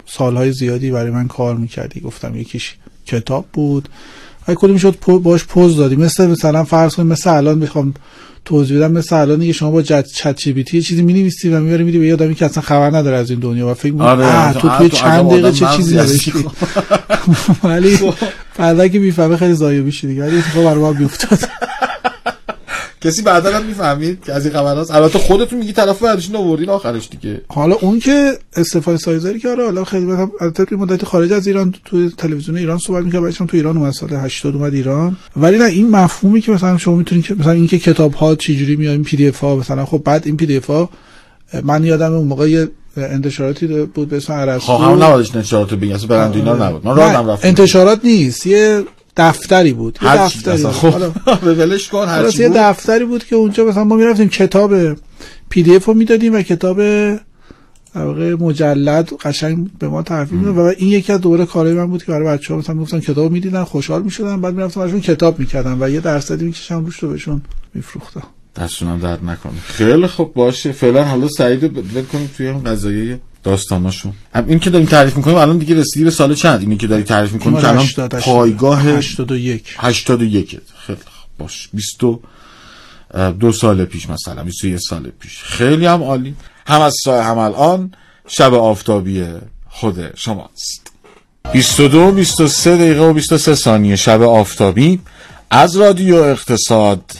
سالهای 0.07 0.53
زیادی 0.53 0.91
برای 0.91 1.11
من 1.11 1.29
کار 1.29 1.57
می‌کردی. 1.57 2.01
گفتم 2.01 2.37
یکیش 2.37 2.75
کتاب 3.07 3.47
بود. 3.53 3.89
و 4.49 4.55
کلی 4.55 4.73
می‌شد 4.73 4.97
پو- 4.97 5.19
باش 5.19 5.45
پوز 5.45 5.77
دادی. 5.77 5.97
مثل 5.97 6.27
مثلا 6.27 6.65
فرض 6.65 6.95
کنید 6.95 7.13
مثل 7.13 7.31
الان 7.31 7.59
می‌خوام 7.59 7.95
توضیح 8.49 8.77
بدم. 8.79 8.93
مثل 8.93 9.17
الان 9.17 9.47
که 9.47 9.53
شما 9.53 9.71
با 9.71 9.83
چت 9.83 10.37
جی 10.37 10.53
پی 10.53 10.65
تی 10.65 10.77
یه 10.77 10.83
چیزی 10.83 11.03
می‌نویسی 11.03 11.49
و 11.49 11.61
می‌بری 11.61 11.85
میدی 11.85 11.99
به 11.99 12.07
یه 12.07 12.13
آدمی 12.13 12.35
که 12.35 12.45
اصلا 12.45 12.63
خبر 12.63 12.97
نداره 12.97 13.17
از 13.17 13.31
این 13.31 13.39
دنیا 13.39 13.69
و 13.69 13.75
فکر 13.75 13.93
می‌کنه 13.93 14.09
آره، 14.09 14.53
تو 14.53 14.69
توی 14.69 14.89
تو 14.89 14.97
چند 14.97 15.31
دقیقه 15.31 15.53
چه 15.53 15.67
چیزی. 15.77 15.97
نوشتی؟ 15.97 16.33
ولی 17.65 17.99
بعدا 18.59 18.89
که 18.89 18.99
می‌فهمه 18.99 19.37
خیلی 19.37 19.55
ضایع 19.55 19.81
میشه 19.81 20.09
دیگه. 20.09 20.23
ولی 20.23 20.39
اتفاق 20.39 20.65
برای 20.65 20.79
ما 20.79 20.93
بیفتاد 20.93 21.39
کسی 23.01 23.23
بعدا 23.23 23.57
هم 23.57 23.65
می‌فهمید 23.65 24.25
که 24.25 24.33
از 24.33 24.47
این 24.47 24.55
خبر 24.55 24.77
هست 24.77 24.91
البته 24.91 25.19
خودتون 25.19 25.59
میگی 25.59 25.73
طرف 25.73 26.03
بعدشون 26.03 26.37
آوردین 26.37 26.69
آخرش 26.69 27.09
دیگه. 27.09 27.41
حالا 27.49 27.75
اون 27.75 27.99
که 27.99 28.33
استفاده 28.57 28.99
سایزاری 28.99 29.39
که 29.39 29.49
آره 29.49 29.65
حالا 29.65 29.85
خیلی 29.85 30.13
البته 30.41 30.77
مدت 30.77 31.05
خارج 31.05 31.33
از 31.33 31.47
ایران 31.47 31.75
تو 31.85 32.11
تلویزیون 32.11 32.57
ایران 32.57 32.79
صحبت 32.79 33.05
می‌کرد 33.05 33.23
بعدش 33.23 33.37
تو 33.37 33.47
ایران 33.53 33.77
اومد 33.77 33.93
سال 33.93 34.13
80 34.13 34.55
اومد 34.55 34.75
ایران. 34.75 35.17
ولی 35.37 35.59
نه 35.59 35.65
این 35.65 35.91
مفهومی 35.91 36.41
که 36.41 36.53
مثلا 36.53 36.79
شما 36.79 36.97
می‌تونید 36.97 37.25
که 37.25 37.35
مثلا 37.35 37.53
اینکه 37.53 37.79
کتاب 37.79 38.15
ها 38.15 38.35
چجوری 38.35 38.77
میاد 38.77 39.03
پی 39.03 39.17
دی 39.17 39.29
اف 39.29 39.41
ها 39.41 39.57
مثلا 39.57 39.85
خب 39.85 40.03
بعد 40.05 40.23
این 40.27 40.37
پی 40.37 40.47
دی 40.47 40.57
اف 40.57 40.67
ها 40.67 40.91
من 41.63 41.85
یادم 41.85 42.13
اون 42.13 42.27
موقع 42.27 42.67
انتشاراتی 42.97 43.67
بود 43.67 44.09
به 44.09 44.17
اسم 44.17 44.33
عرستو. 44.33 44.73
خب 44.73 44.85
هم 44.85 45.03
نبودش 45.03 45.37
انتشارات 45.37 45.75
بگی 45.75 45.93
اصلا 45.93 46.07
برند 46.07 46.35
اینا 46.35 46.69
نبود. 46.69 46.87
من 46.87 46.97
راه 46.97 47.13
رفتم. 47.13 47.49
انتشارات 47.49 48.01
نیست 48.05 48.47
یه 48.47 48.85
دفتری 49.19 49.73
بود. 49.73 49.99
یه 50.03 50.17
دفتری. 50.17 50.65
خب. 50.65 51.13
به 51.45 51.55
ولش 51.55 51.89
کن 51.89 52.09
هر 52.09 52.41
یه 52.41 52.49
دفتری 52.49 53.05
بود 53.05 53.25
که 53.25 53.37
اونجا 53.37 53.65
مثلا 53.65 53.85
ما 53.85 53.97
می‌رفتیم 53.97 54.29
کتاب 54.29 54.73
پی 55.51 55.63
دی 55.63 55.77
اف 55.77 55.85
رو 55.85 55.95
می‌دادیم 55.95 56.35
و 56.35 56.43
کتاب 56.43 56.81
واقع 57.95 58.35
مجلد 58.35 59.13
قشنگ 59.13 59.69
به 59.79 59.89
ما 59.89 60.03
تحویل 60.03 60.39
می‌داد 60.39 60.57
و 60.57 60.61
این 60.61 60.89
یکی 60.89 61.13
از 61.13 61.21
دوره 61.21 61.47
کارهای 61.47 61.75
من 61.75 61.87
بود 61.87 62.05
که 62.05 62.13
برای 62.13 62.27
بچه‌ها 62.27 62.61
مثلا 62.61 62.75
می‌گفتن 62.75 63.01
کتاب 63.01 63.33
می‌دیدن 63.33 63.65
خوشحال 63.65 64.03
می‌شدن 64.03 64.41
بعد 64.41 64.55
می‌رفتم 64.55 64.81
ازشون 64.81 65.01
کتاب 65.01 65.39
می‌کردم 65.39 65.77
و 65.81 65.89
یه 65.89 66.01
درصدی 66.01 66.45
می‌کشم 66.45 66.85
روش 66.85 66.99
رو 66.99 67.11
بهشون 67.11 67.43
میفروختم. 67.75 68.23
دستونم 68.57 68.99
درد 68.99 69.25
نکنه. 69.25 69.53
خیلی 69.65 70.07
خوب 70.07 70.35
باشه. 70.35 70.73
فعلا 70.73 71.05
حالا 71.05 71.29
سعید 71.29 71.65
ول 71.65 72.03
کنیم 72.03 72.31
توی 72.37 72.49
اون 72.49 72.65
قضایه 72.65 73.21
داستاناشون 73.43 74.13
این 74.49 74.59
که 74.59 74.71
داریم 74.71 74.87
تعریف 74.87 75.17
می‌کنیم 75.17 75.37
الان 75.37 75.59
دیگه 75.59 75.75
رسیدی 75.75 76.05
به 76.05 76.11
سال 76.11 76.35
چند؟ 76.35 76.61
اینی 76.61 76.77
که 76.77 76.87
داری 76.87 77.03
تعریف 77.03 77.33
می‌کنیم 77.33 77.61
که 77.61 77.69
الان 77.69 78.09
پایگاه 78.09 78.83
81 78.83 79.75
81 79.79 80.61
خیلی 80.87 80.99
باش. 81.39 81.69
20 81.73 82.01
دو 83.41 83.53
سال 83.53 83.85
پیش 83.85 84.11
مثلا 84.11 84.45
21 84.45 84.79
سال 84.79 85.11
پیش. 85.21 85.43
خیلی 85.43 85.87
هم 85.87 86.03
عالی. 86.03 86.35
هم 86.67 86.81
از 86.81 86.95
سایه 87.05 87.23
هم 87.23 87.39
الان. 87.39 87.93
شب 88.27 88.55
آفتابی 88.55 89.25
خود 89.69 90.17
شماست. 90.17 90.93
22 91.53 92.13
23 92.13 92.77
دقیقه 92.77 93.01
و 93.01 93.13
23 93.13 93.55
ثانیه. 93.55 93.97
شب 93.97 94.23
آفتابی 94.23 95.01
از 95.51 95.77
رادیو 95.77 96.15
اقتصاد 96.15 97.13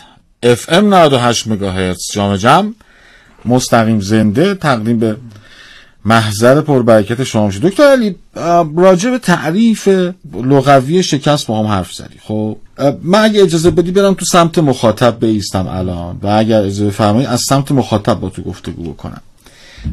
FM 0.45 0.73
98 0.73 1.49
مگاهرتز. 1.49 2.03
جام 2.13 2.37
جم. 2.37 2.75
مستقیم 3.45 4.01
زنده. 4.01 4.55
تقدیم 4.55 4.99
به 4.99 5.17
محضر 6.05 6.61
پربرکت 6.61 7.25
شما 7.25 7.51
شد 7.51 7.61
دکتر 7.61 7.83
علی 7.83 8.17
راجع 8.77 9.11
به 9.11 9.19
تعریف 9.19 9.89
لغوی 10.35 11.03
شکست 11.03 11.47
با 11.47 11.59
هم 11.59 11.67
حرف 11.67 11.93
زدی. 11.93 12.19
خب 12.23 12.57
من 13.03 13.19
اگه 13.25 13.43
اجازه 13.43 13.71
بدی 13.71 13.91
برم 13.91 14.15
تو 14.15 14.25
سمت 14.25 14.59
مخاطب 14.59 15.17
بیستم 15.21 15.67
الان 15.69 16.19
و 16.23 16.27
اگر 16.27 16.61
اجازه 16.61 16.87
بفرمایی 16.87 17.27
از 17.27 17.41
سمت 17.49 17.73
مخاطب 17.73 18.15
با 18.15 18.29
تو 18.29 18.43
گفتگو 18.43 18.93
بکنم. 18.93 19.21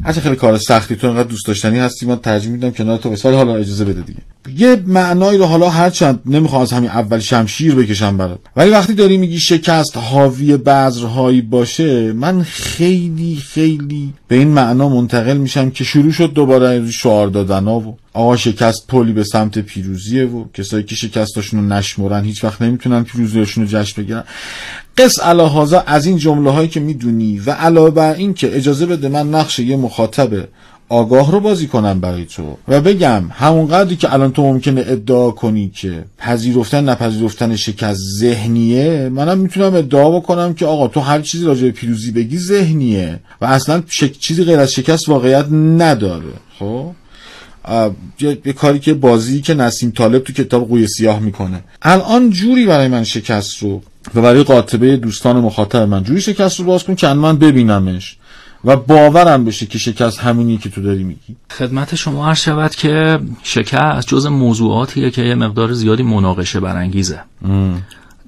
هرچه 0.04 0.20
خیلی 0.20 0.36
کار 0.36 0.58
سختی 0.58 0.96
تو 0.96 1.06
انقدر 1.06 1.28
دوست 1.28 1.46
داشتنی 1.46 1.78
هستی 1.78 2.06
من 2.06 2.16
ترجیح 2.16 2.50
میدم 2.50 2.70
کنار 2.70 2.98
تو 2.98 3.14
ولی 3.24 3.36
حالا 3.36 3.56
اجازه 3.56 3.84
بده 3.84 4.00
دیگه. 4.00 4.20
یه 4.56 4.82
معنایی 4.86 5.38
رو 5.38 5.44
حالا 5.44 5.70
هرچند 5.70 6.20
نمی‌خوام 6.26 6.62
از 6.62 6.72
همین 6.72 6.90
اول 6.90 7.18
شمشیر 7.18 7.74
بکشم 7.74 8.16
برات. 8.16 8.38
ولی 8.56 8.70
وقتی 8.70 8.94
داری 8.94 9.16
میگی 9.16 9.40
شکست 9.40 9.96
حاوی 9.96 10.56
بذرهایی 10.56 11.40
باشه 11.40 12.12
من 12.12 12.42
خیلی 12.42 13.36
خیلی 13.36 14.12
به 14.28 14.36
این 14.36 14.48
معنا 14.48 14.88
منتقل 14.88 15.36
میشم 15.36 15.70
که 15.70 15.84
شروع 15.84 16.12
شد 16.12 16.32
دوباره 16.32 16.90
شعار 16.90 17.28
دادن 17.28 17.68
و 17.68 17.92
آقا 18.12 18.36
شکست 18.36 18.86
پلی 18.88 19.12
به 19.12 19.24
سمت 19.24 19.58
پیروزیه 19.58 20.26
و 20.26 20.44
کسایی 20.54 20.84
که 20.84 20.94
شکستاشون 20.94 21.60
رو 21.60 21.66
نشمرن 21.66 22.24
هیچ 22.24 22.44
وقت 22.44 22.62
نمی‌تونن 22.62 23.04
پیروزیشون 23.04 23.64
رو 23.64 23.70
جشن 23.70 24.02
بگیرن. 24.02 24.24
قص 24.98 25.20
علاهازا 25.20 25.80
از 25.86 26.06
این 26.06 26.16
جمله 26.16 26.50
هایی 26.50 26.68
که 26.68 26.80
می‌دونی 26.80 27.38
و 27.46 27.50
علاوه 27.50 27.90
بر 27.90 28.14
این 28.14 28.34
که 28.34 28.56
اجازه 28.56 28.86
بده 28.86 29.08
من 29.08 29.34
نقش 29.34 29.58
یه 29.58 29.76
مخاطب 29.76 30.48
آگاه 30.88 31.32
رو 31.32 31.40
بازی 31.40 31.66
کنم 31.66 32.00
برای 32.00 32.24
تو 32.24 32.56
و 32.68 32.80
بگم 32.80 33.24
همون 33.30 33.66
قدری 33.66 33.96
که 33.96 34.12
الان 34.12 34.32
تو 34.32 34.42
ممکنه 34.42 34.84
ادعا 34.86 35.30
کنی 35.30 35.70
که 35.74 36.04
پذیرفتن 36.18 36.88
نپذیرفتن 36.88 37.56
شکست 37.56 38.00
ذهنیه 38.18 39.08
منم 39.08 39.38
می‌تونم 39.38 39.74
ادعا 39.74 40.10
بکنم 40.10 40.54
که 40.54 40.66
آقا 40.66 40.88
تو 40.88 41.00
هر 41.00 41.20
چیزی 41.20 41.44
راجع 41.44 41.62
به 41.62 41.70
پیروزی 41.70 42.10
بگی 42.10 42.38
ذهنیه 42.38 43.20
و 43.40 43.44
اصلا 43.44 43.82
شک... 43.86 44.12
چیزی 44.12 44.44
غیر 44.44 44.58
از 44.58 44.72
شکست 44.72 45.08
واقعیت 45.08 45.46
نداره. 45.52 46.32
خب؟ 46.58 46.90
یه 48.20 48.52
کاری 48.52 48.78
که 48.78 48.94
بازی 48.94 49.40
که 49.40 49.54
نسیم 49.54 49.90
طالب 49.90 50.22
تو 50.22 50.32
کتاب 50.32 50.68
قوی 50.68 50.86
سیاه 50.86 51.18
می‌کنه. 51.18 51.64
الان 51.82 52.30
جوری 52.30 52.66
برای 52.66 52.88
من 52.88 53.04
شکست 53.04 53.58
رو 53.62 53.82
و 54.14 54.22
برای 54.22 54.42
قاطبه 54.42 54.96
دوستان 54.96 55.36
مخاطب 55.36 55.82
من 55.82 56.02
جوری 56.02 56.20
شکست 56.20 56.58
رو 56.58 56.66
باز 56.66 56.84
کن 56.84 56.94
که 56.94 57.08
من 57.08 57.38
ببینمش. 57.38 58.16
و 58.64 58.76
باورم 58.76 59.44
بشه 59.44 59.66
که 59.66 59.78
شکست 59.78 60.18
همینی 60.18 60.58
که 60.58 60.68
تو 60.70 60.82
داری 60.82 61.02
میگی. 61.02 61.36
خدمت 61.50 61.94
شما 61.94 62.28
عرض 62.28 62.38
شود 62.38 62.74
که 62.74 63.18
شکست 63.42 64.08
جز 64.08 64.26
موضوعاتیه 64.26 65.10
که 65.10 65.22
یه 65.22 65.34
مقدار 65.34 65.72
زیادی 65.72 66.02
مناقشه 66.02 66.60
برانگیزه. 66.60 67.20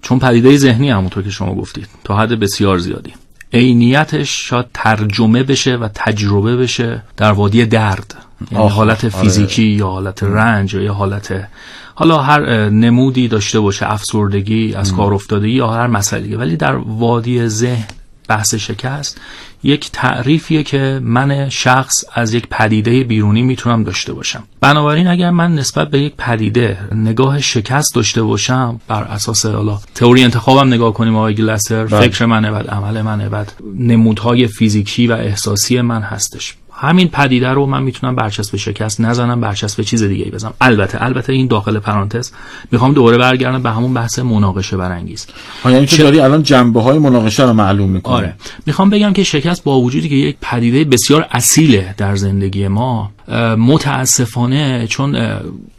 چون 0.03 0.19
پدیده 0.19 0.57
ذهنی 0.57 0.91
همونطور 0.91 1.23
که 1.23 1.31
شما 1.31 1.55
گفتید. 1.55 1.89
تا 2.05 2.17
حد 2.17 2.41
بسیار 2.41 2.79
زیادی. 2.79 3.13
عینیتش 3.53 4.49
شاید 4.49 4.67
ترجمه 4.75 5.43
بشه 5.43 5.77
و 5.77 5.89
تجربه 5.95 6.57
بشه 6.57 7.03
در 7.17 7.33
وادی 7.33 7.67
درد. 7.67 8.15
یعنی 8.53 8.69
حالت 8.69 9.05
آره. 9.05 9.23
فیزیکی 9.23 9.63
یا 9.63 9.87
حالت 9.87 10.23
رنج 10.23 10.75
یا 10.75 10.95
حالت 10.95 11.49
حالا 11.95 12.19
هر 12.19 12.69
نمودی 12.69 13.29
داشته 13.29 13.61
باشه 13.61 13.93
افسردگی 13.93 14.75
از 14.75 14.93
کار 14.93 15.15
افتادگی 15.15 15.53
یا 15.53 15.69
هر 15.69 15.87
مسئله 15.87 16.37
ولی 16.37 16.57
در 16.57 16.77
وادی 16.77 17.49
ذهن 17.49 17.85
بحث 18.29 18.55
شکست 18.55 19.21
یک 19.63 19.91
تعریفیه 19.93 20.63
که 20.63 21.01
من 21.03 21.49
شخص 21.49 22.05
از 22.15 22.35
یک 22.35 22.47
پدیده 22.51 23.05
بیرونی 23.05 23.43
می‌تونم 23.43 23.85
داشته 23.85 24.13
باشم 24.13 24.45
بنابراین 24.61 25.07
اگر 25.07 25.31
من 25.31 25.55
نسبت 25.55 25.91
به 25.91 25.99
یک 25.99 26.13
پدیده 26.19 26.79
نگاه 26.95 27.41
شکست 27.41 27.95
داشته 27.95 28.23
باشم 28.23 28.81
بر 28.89 29.03
اساس 29.03 29.47
حالا 29.47 29.79
تئوری 29.95 30.25
انتخابم 30.25 30.75
نگاه 30.75 30.95
کنیم 30.95 31.17
آقای 31.17 31.35
گلسر 31.35 31.85
بله. 31.85 32.01
فکر 32.01 32.27
منه 32.27 32.51
بعد 32.51 32.71
عمل 32.71 33.03
منه 33.03 33.29
بعد 33.29 33.53
نمودهای 33.79 34.47
فیزیکی 34.47 35.07
و 35.07 35.13
احساسی 35.13 35.81
من 35.81 36.03
هستش 36.03 36.55
همین 36.81 37.09
پدیده 37.09 37.49
رو 37.49 37.67
من 37.67 37.83
می‌تونم 37.83 38.17
برچسب 38.17 38.57
شکست 38.57 39.01
نزنم 39.01 39.41
برچسب 39.41 39.83
چیز 39.83 40.03
دیگه 40.03 40.25
ای 40.25 40.31
بزنم. 40.31 40.55
البته 40.61 41.05
البته 41.05 41.33
این 41.33 41.47
داخل 41.47 41.79
پرانتز 41.79 42.31
می‌خوام 42.73 42.93
دوباره 42.93 43.19
برگردم 43.19 43.63
به 43.63 43.71
همون 43.71 43.95
بحث 43.95 44.19
مناقشه 44.19 44.77
برانگیز. 44.77 45.27
یعنی 45.65 45.87
تو 45.87 46.03
داری 46.03 46.21
الان 46.21 46.43
جنبه 46.43 46.83
های 46.83 46.99
مناقشه 46.99 47.43
رو 47.43 47.53
معلوم 47.53 47.91
می‌کنی. 47.91 48.15
آره. 48.15 48.35
می‌خوام 48.67 48.91
بگم 48.91 49.13
که 49.13 49.25
شکست 49.25 49.65
با 49.65 49.81
وجودی 49.81 50.09
که 50.09 50.15
یک 50.15 50.37
پدیده 50.43 50.85
بسیار 50.85 51.27
اصیله 51.31 51.95
در 51.99 52.17
زندگی 52.17 52.69
ما 52.69 53.11
متاسفانه 53.59 54.87
چون 54.87 55.17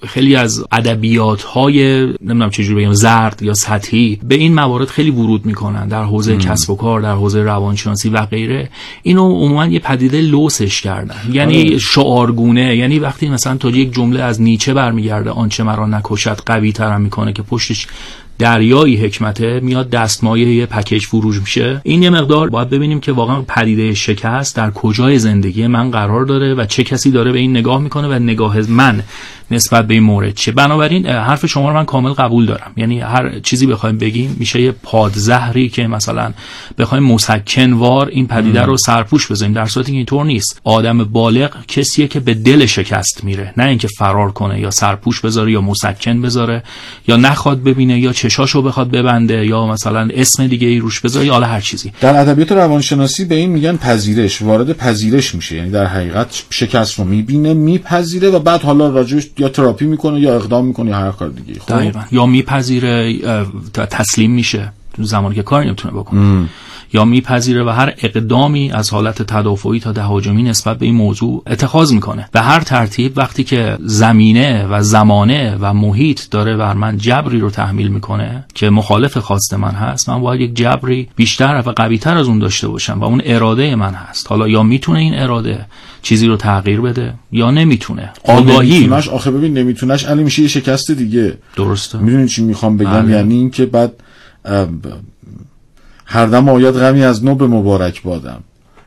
خیلی 0.07 0.35
از 0.35 0.65
ادبیات 0.71 1.43
های 1.43 2.01
نمی‌دونم 2.01 2.49
چجوری 2.49 2.85
بگم 2.85 2.93
زرد 2.93 3.41
یا 3.41 3.53
سطحی 3.53 4.19
به 4.23 4.35
این 4.35 4.53
موارد 4.53 4.87
خیلی 4.87 5.11
ورود 5.11 5.45
می‌کنن 5.45 5.87
در 5.87 6.03
حوزه 6.03 6.37
کسب 6.37 6.69
و 6.69 6.75
کار 6.75 7.01
در 7.01 7.13
حوزه 7.13 7.41
روانشناسی 7.41 8.09
و 8.09 8.25
غیره. 8.25 8.69
اینو 9.03 9.23
عموما 9.23 9.65
یه 9.65 9.79
پدیده 9.79 10.21
لوسش 10.21 10.81
کردن. 10.81 11.15
یعنی 11.31 11.67
آره. 11.67 11.77
شعارگونه 11.77 12.75
یعنی 12.75 12.99
وقتی 12.99 13.29
مثلا 13.29 13.57
تو 13.57 13.69
یک 13.69 13.93
جمله 13.93 14.21
از 14.21 14.41
نیچه 14.41 14.73
برمیگرده 14.73 15.29
آنچه 15.29 15.63
مرا 15.63 15.87
نکشد 15.87 16.41
قوی 16.45 16.71
ترم 16.71 17.01
می‌کنه 17.01 17.33
که 17.33 17.41
پشتش 17.41 17.87
دریایی 18.39 18.97
حکمته 18.97 19.59
میاد 19.59 19.89
دستمایه 19.89 20.55
یه 20.55 20.65
پکیج 20.65 21.05
فروش 21.05 21.39
میشه. 21.39 21.81
این 21.83 22.03
یه 22.03 22.09
مقدار 22.09 22.49
باید 22.49 22.69
ببینیم 22.69 22.99
که 22.99 23.11
واقعا 23.11 23.41
پدیده 23.41 23.93
شکست 23.93 24.55
در 24.55 24.71
کجای 24.71 25.19
زندگی 25.19 25.67
من 25.67 25.91
قرار 25.91 26.25
داره 26.25 26.53
و 26.53 26.65
چه 26.65 26.83
کسی 26.83 27.11
داره 27.11 27.31
به 27.31 27.39
این 27.39 27.57
نگاه 27.57 27.81
می‌کنه 27.81 28.07
و 28.07 28.19
نگاه 28.19 28.71
من 28.71 29.03
نسبت 29.51 29.87
به 29.87 29.93
این 29.93 30.03
مورد 30.03 30.33
چه 30.33 30.51
بنابراین 30.51 31.07
حرف 31.07 31.45
شما 31.45 31.69
رو 31.69 31.75
من 31.75 31.85
کامل 31.85 32.11
قبول 32.11 32.45
دارم. 32.45 32.71
یعنی 32.77 32.99
هر 32.99 33.39
چیزی 33.39 33.67
بخوایم 33.67 33.97
بگیم 33.97 34.35
میشه 34.39 34.61
یه 34.61 34.71
پادزهری 34.71 35.69
که 35.69 35.87
مثلا 35.87 36.33
بخوایم 36.77 37.03
مسکنوار 37.03 38.07
این 38.07 38.27
پدیده 38.27 38.61
رو 38.61 38.77
سرپوش 38.77 39.31
بزنیم 39.31 39.53
در 39.53 39.65
صورتی 39.65 39.91
که 39.91 39.97
اینطور 39.97 40.25
نیست. 40.25 40.61
آدم 40.63 41.03
بالغ 41.03 41.65
کسیه 41.67 42.07
که 42.07 42.19
به 42.19 42.33
دل 42.33 42.65
شکست 42.65 43.23
میره. 43.23 43.53
نه 43.57 43.63
اینکه 43.63 43.87
فرار 43.87 44.31
کنه 44.31 44.59
یا 44.59 44.71
سرپوش 44.71 45.21
بذاره 45.21 45.51
یا 45.51 45.61
مسکن 45.61 46.21
بذاره 46.21 46.63
یا 47.07 47.17
نخواد 47.17 47.63
ببینه 47.63 47.99
یا 47.99 48.13
چشاشو 48.29 48.61
بخواد 48.61 48.91
ببنده 48.91 49.45
یا 49.45 49.67
مثلا 49.67 50.09
اسم 50.13 50.47
دیگه 50.47 50.67
ای 50.67 50.79
روش 50.79 50.99
بذاره 50.99 51.25
یا 51.25 51.39
هر 51.39 51.61
چیزی. 51.61 51.91
در 52.01 52.19
ادبیات 52.21 52.51
روانشناسی 52.51 53.25
به 53.25 53.35
این 53.35 53.49
میگن 53.49 53.77
پذیرش 53.77 54.41
وارد 54.41 54.73
پذیرش 54.73 55.35
میشه. 55.35 55.55
یعنی 55.55 55.69
در 55.69 55.85
حقیقت 55.85 56.43
شکست 56.49 56.99
رو 56.99 57.05
می‌بینه 57.05 57.53
میپذیره 57.53 58.29
و 58.29 58.39
بعد 58.39 58.61
حالا 58.61 58.89
راجعش 58.89 59.29
یا 59.37 59.49
تراپی 59.49 59.85
می‌کنه 59.85 60.19
یا 60.19 60.35
اقدام 60.35 60.65
می‌کنه 60.65 60.89
یا 60.89 60.97
هر 60.97 61.11
کار 61.11 61.29
دیگه. 61.29 61.59
خب؟ 61.59 61.95
یا 62.11 62.25
میپذیره 62.25 63.19
تسلیم 63.73 64.31
میشه. 64.31 64.73
زمانی 64.97 65.35
که 65.35 65.43
کاری 65.43 65.65
نمی‌تونه 65.65 65.93
بکنه. 65.93 66.45
یا 66.93 67.05
میپذیره 67.05 67.63
و 67.63 67.69
هر 67.69 67.93
اقدامی 67.97 68.71
از 68.71 68.89
حالت 68.89 69.21
تدافعی 69.21 69.79
تا 69.79 69.93
تهاجمی 69.93 70.43
نسبت 70.43 70.77
به 70.77 70.85
این 70.85 70.95
موضوع 70.95 71.43
اتخاذ 71.47 71.93
می‌کنه. 71.93 72.29
به 72.31 72.41
هر 72.41 72.59
ترتیب 72.59 73.17
وقتی 73.17 73.43
که 73.43 73.77
زمینه 73.79 74.67
و 74.67 74.81
زمانه 74.83 75.57
و 75.61 75.73
محیط 75.73 76.21
داره 76.31 76.57
بر 76.57 76.73
من 76.73 76.97
جبری 76.97 77.39
رو 77.39 77.49
تحمیل 77.49 77.87
می‌کنه 77.87 78.45
که 78.53 78.69
مخالف 78.69 79.17
خواست 79.17 79.53
من 79.53 79.71
هست 79.71 80.09
من 80.09 80.21
باید 80.21 80.41
یک 80.41 80.53
جبری 80.53 81.09
بیشتر 81.15 81.63
و 81.65 81.71
قویتر 81.71 82.17
از 82.17 82.27
اون 82.27 82.39
داشته 82.39 82.67
باشم 82.67 82.99
و 82.99 83.03
اون 83.03 83.21
اراده 83.25 83.75
من 83.75 83.93
هست. 83.93 84.27
حالا 84.29 84.47
یا 84.47 84.63
می‌تونه 84.63 84.99
این 84.99 85.19
اراده 85.19 85.65
چیزی 86.01 86.27
رو 86.27 86.37
تغییر 86.37 86.81
بده 86.81 87.13
یا 87.31 87.51
نمی‌تونه. 87.51 88.11
آگاهی. 88.23 88.79
نمیتونش 88.79 89.07
آخه 89.07 89.31
ببین 89.31 89.57
نمیتونش 89.57 90.05
علی 90.05 90.23
میشه 90.23 90.41
یه 90.41 90.47
شکست 90.47 90.91
دیگه. 90.91 91.37
درسته. 91.55 91.97
می‌دونی 91.97 92.27
چی 92.27 92.43
می‌خوام 92.43 92.77
بگم؟ 92.77 92.91
بله. 92.91 93.11
یعنی 93.11 93.35
اینکه 93.35 93.65
بعد 93.65 93.93
هر 96.11 96.25
دم 96.25 96.49
آید 96.49 96.75
غمی 96.75 97.03
از 97.03 97.25
نو 97.25 97.35
به 97.35 97.47
مبارک 97.47 98.03
بادم. 98.03 98.43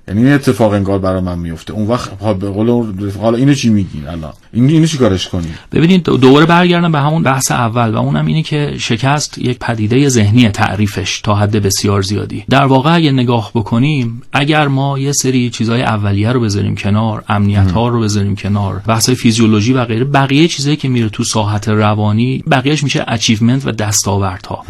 یعنی 0.09 0.25
این 0.25 0.33
اتفاق 0.33 0.73
انگار 0.73 0.99
برای 0.99 1.21
من 1.21 1.39
میفته 1.39 1.73
اون 1.73 1.87
وقت 1.87 2.11
به 2.21 2.51
قول 2.51 2.93
حالا 3.21 3.39
اینو 3.39 3.55
چی 3.55 3.71
میگین 3.71 4.09
الان؟ 4.09 4.33
این 4.53 4.69
اینو 4.71 4.87
چی 4.87 4.99
کارش 4.99 5.29
کنیم؟ 5.29 5.55
ببینید 5.73 6.03
دوباره 6.03 6.47
برگردم 6.47 6.93
به 6.93 7.01
همون 7.01 7.23
بحث 7.23 7.51
اول 7.51 7.91
و 7.91 7.97
اونم 7.97 8.27
اینه 8.27 8.43
که 8.43 8.75
شکست 8.79 9.39
یک 9.39 9.59
پدیده 9.59 10.09
ذهنی 10.09 10.49
تعریفش 10.49 11.21
تا 11.21 11.35
حد 11.35 11.57
بسیار 11.57 12.03
زیادی. 12.03 12.45
در 12.51 12.65
واقع 12.65 12.95
اگه 12.95 13.13
نگاه 13.13 13.51
بکنیم 13.55 14.23
اگر 14.33 14.69
ما 14.69 14.99
یه 14.99 15.13
سری 15.13 15.51
چیزهای 15.51 15.83
اولیه 15.83 16.33
رو 16.33 16.41
بذاریم 16.41 16.75
کنار 16.75 17.25
امنیت 17.29 17.71
ها 17.71 17.89
رو 17.89 18.01
بذاریم 18.01 18.37
کنار 18.37 18.83
بحث 18.87 19.11
فیزیولوژی 19.11 19.73
و 19.73 19.85
غیره 19.85 20.05
بقیه 20.05 20.49
چیزایی 20.49 20.77
که 20.77 20.89
میره 20.89 21.09
تو 21.09 21.25
ساحت 21.25 21.69
روانی 21.69 22.45
بقیهش 22.51 22.85
میشه 22.85 23.05
achievement 23.09 23.67
و 23.67 23.73
دستاوردها. 23.73 24.65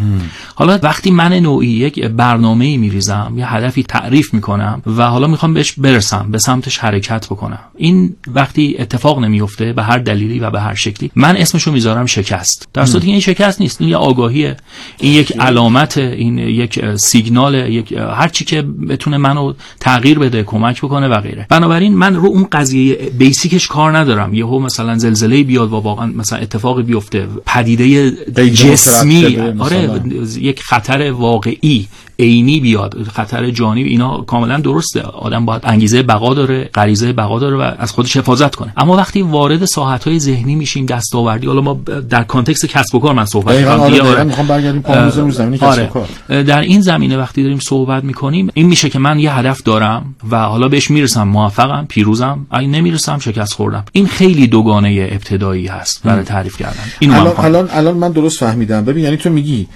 حالا 0.54 0.78
وقتی 0.82 1.10
من 1.10 1.32
نوعی 1.32 1.68
یک 1.68 2.04
برنامه‌ای 2.04 2.76
میریزم 2.76 3.34
یه 3.36 3.54
هدفی 3.54 3.82
تعریف 3.82 4.34
می‌کنم 4.34 4.82
و 4.86 5.02
حالا 5.02 5.21
می‌خوام 5.26 5.54
بهش 5.54 5.72
برسم 5.72 6.28
به 6.30 6.38
سمتش 6.38 6.78
حرکت 6.78 7.26
بکنم. 7.26 7.58
این 7.76 8.16
وقتی 8.26 8.76
اتفاق 8.78 9.18
نمیفته 9.18 9.72
به 9.72 9.82
هر 9.82 9.98
دلیلی 9.98 10.38
و 10.38 10.50
به 10.50 10.60
هر 10.60 10.74
شکلی 10.74 11.10
من 11.14 11.36
اسمشو 11.36 11.72
می‌ذارم 11.72 12.06
شکست. 12.06 12.68
در 12.74 12.84
صورتی 12.84 13.10
این 13.10 13.20
شکست 13.20 13.60
نیست 13.60 13.80
این 13.80 13.90
یه 13.90 13.96
آگاهیه. 13.96 14.56
این 14.98 15.12
یک 15.12 15.32
علامت 15.40 15.98
این 15.98 16.38
یک 16.38 16.96
سیگنال 16.96 17.54
یک 17.54 17.92
هر 17.92 18.28
چی 18.28 18.44
که 18.44 18.62
بتونه 18.62 19.16
منو 19.16 19.52
تغییر 19.80 20.18
بده 20.18 20.42
کمک 20.42 20.80
بکنه 20.80 21.08
و 21.08 21.20
غیره. 21.20 21.46
بنابراین 21.48 21.94
من 21.94 22.14
رو 22.14 22.26
اون 22.26 22.46
قضیه 22.52 22.94
بیسیکش 22.94 23.66
کار 23.66 23.98
ندارم. 23.98 24.34
یهو 24.34 24.58
مثلا 24.58 24.98
زلزله 24.98 25.42
بیاد 25.42 25.72
و 25.72 25.76
واقعا 25.76 26.06
مثلا 26.06 26.38
اتفاقی 26.38 26.82
بیفته. 26.82 27.28
پدیده 27.46 28.10
جسمی. 28.50 29.36
آره 29.58 30.00
یک 30.36 30.62
خطر 30.62 31.12
واقعی. 31.12 31.88
عینی 32.18 32.60
بیاد 32.60 33.02
خطر 33.12 33.50
جانی 33.50 33.82
اینا 33.82 34.20
کاملا 34.20 34.58
درسته. 34.58 35.00
آدم 35.00 35.44
باید 35.44 35.62
انگیزه 35.64 36.02
بقا 36.02 36.34
داره 36.34 36.70
غریزه 36.74 37.12
بقا 37.12 37.38
داره 37.38 37.56
و 37.56 37.72
از 37.78 37.92
خودش 37.92 38.16
حفاظت 38.16 38.54
کنه. 38.54 38.72
اما 38.76 38.96
وقتی 38.96 39.22
وارد 39.22 39.64
ساحت 39.64 40.08
های 40.08 40.18
ذهنی 40.18 40.54
میشیم 40.54 40.86
دستاوردی 40.86 41.46
حالا 41.46 41.60
ما 41.60 41.80
در 42.10 42.22
کانتکست 42.22 42.66
کسب 42.66 42.94
و 42.94 42.98
کار 42.98 43.14
من 43.14 43.24
صحبت 43.24 43.58
می‌کنم. 43.58 43.80
آره 43.80 44.02
آره. 44.02 44.24
می‌خوام 44.24 44.46
برگردیم 44.46 45.30
زمینه 45.30 45.58
کسب 45.58 45.82
و 45.82 45.86
کار. 45.86 46.42
در 46.42 46.60
این 46.60 46.80
زمینه 46.80 47.18
وقتی 47.18 47.42
داریم 47.42 47.58
صحبت 47.58 48.04
می‌کنیم 48.04 48.50
این 48.54 48.66
میشه 48.66 48.88
که 48.88 48.98
من 48.98 49.18
یه 49.18 49.34
هدف 49.34 49.62
دارم 49.62 50.14
و 50.30 50.38
حالا 50.38 50.68
بهش 50.68 50.90
می‌رسم 50.90 51.28
موفقم 51.28 51.86
پیروزم. 51.88 52.46
اگه 52.50 52.66
نمی‌رسم 52.66 53.18
شکست 53.18 53.52
خوردم. 53.52 53.84
این 53.92 54.06
خیلی 54.06 54.46
دوگانه 54.46 55.08
ابتدایی 55.12 55.66
هست 55.66 56.00
برای 56.04 56.24
تعریف 56.24 56.56
کردن. 56.56 56.82
اینو 56.98 57.14
الان 57.14 57.34
الان 57.38 57.68
الان 57.72 57.96
من 57.96 58.12
درست 58.12 58.38
فهمیدم. 58.38 58.84
ببین 58.84 59.04
یعنی 59.04 59.16
تو 59.16 59.30
میگی 59.30 59.68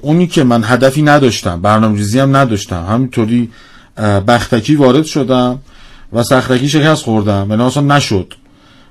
اونی 0.00 0.26
که 0.26 0.44
من 0.44 0.64
هدفی 0.64 1.02
نداشتم 1.02 1.60
برنامه‌ریزی 1.60 2.18
هم 2.18 2.36
نداشتم 2.36 2.86
همینطوری 2.88 3.50
بختکی 4.28 4.76
وارد 4.76 5.04
شدم 5.04 5.58
و 6.12 6.22
سختکی 6.22 6.68
شکست 6.68 7.04
خوردم. 7.04 7.46
من 7.46 7.60
اصلا 7.60 7.96
نشد. 7.96 8.34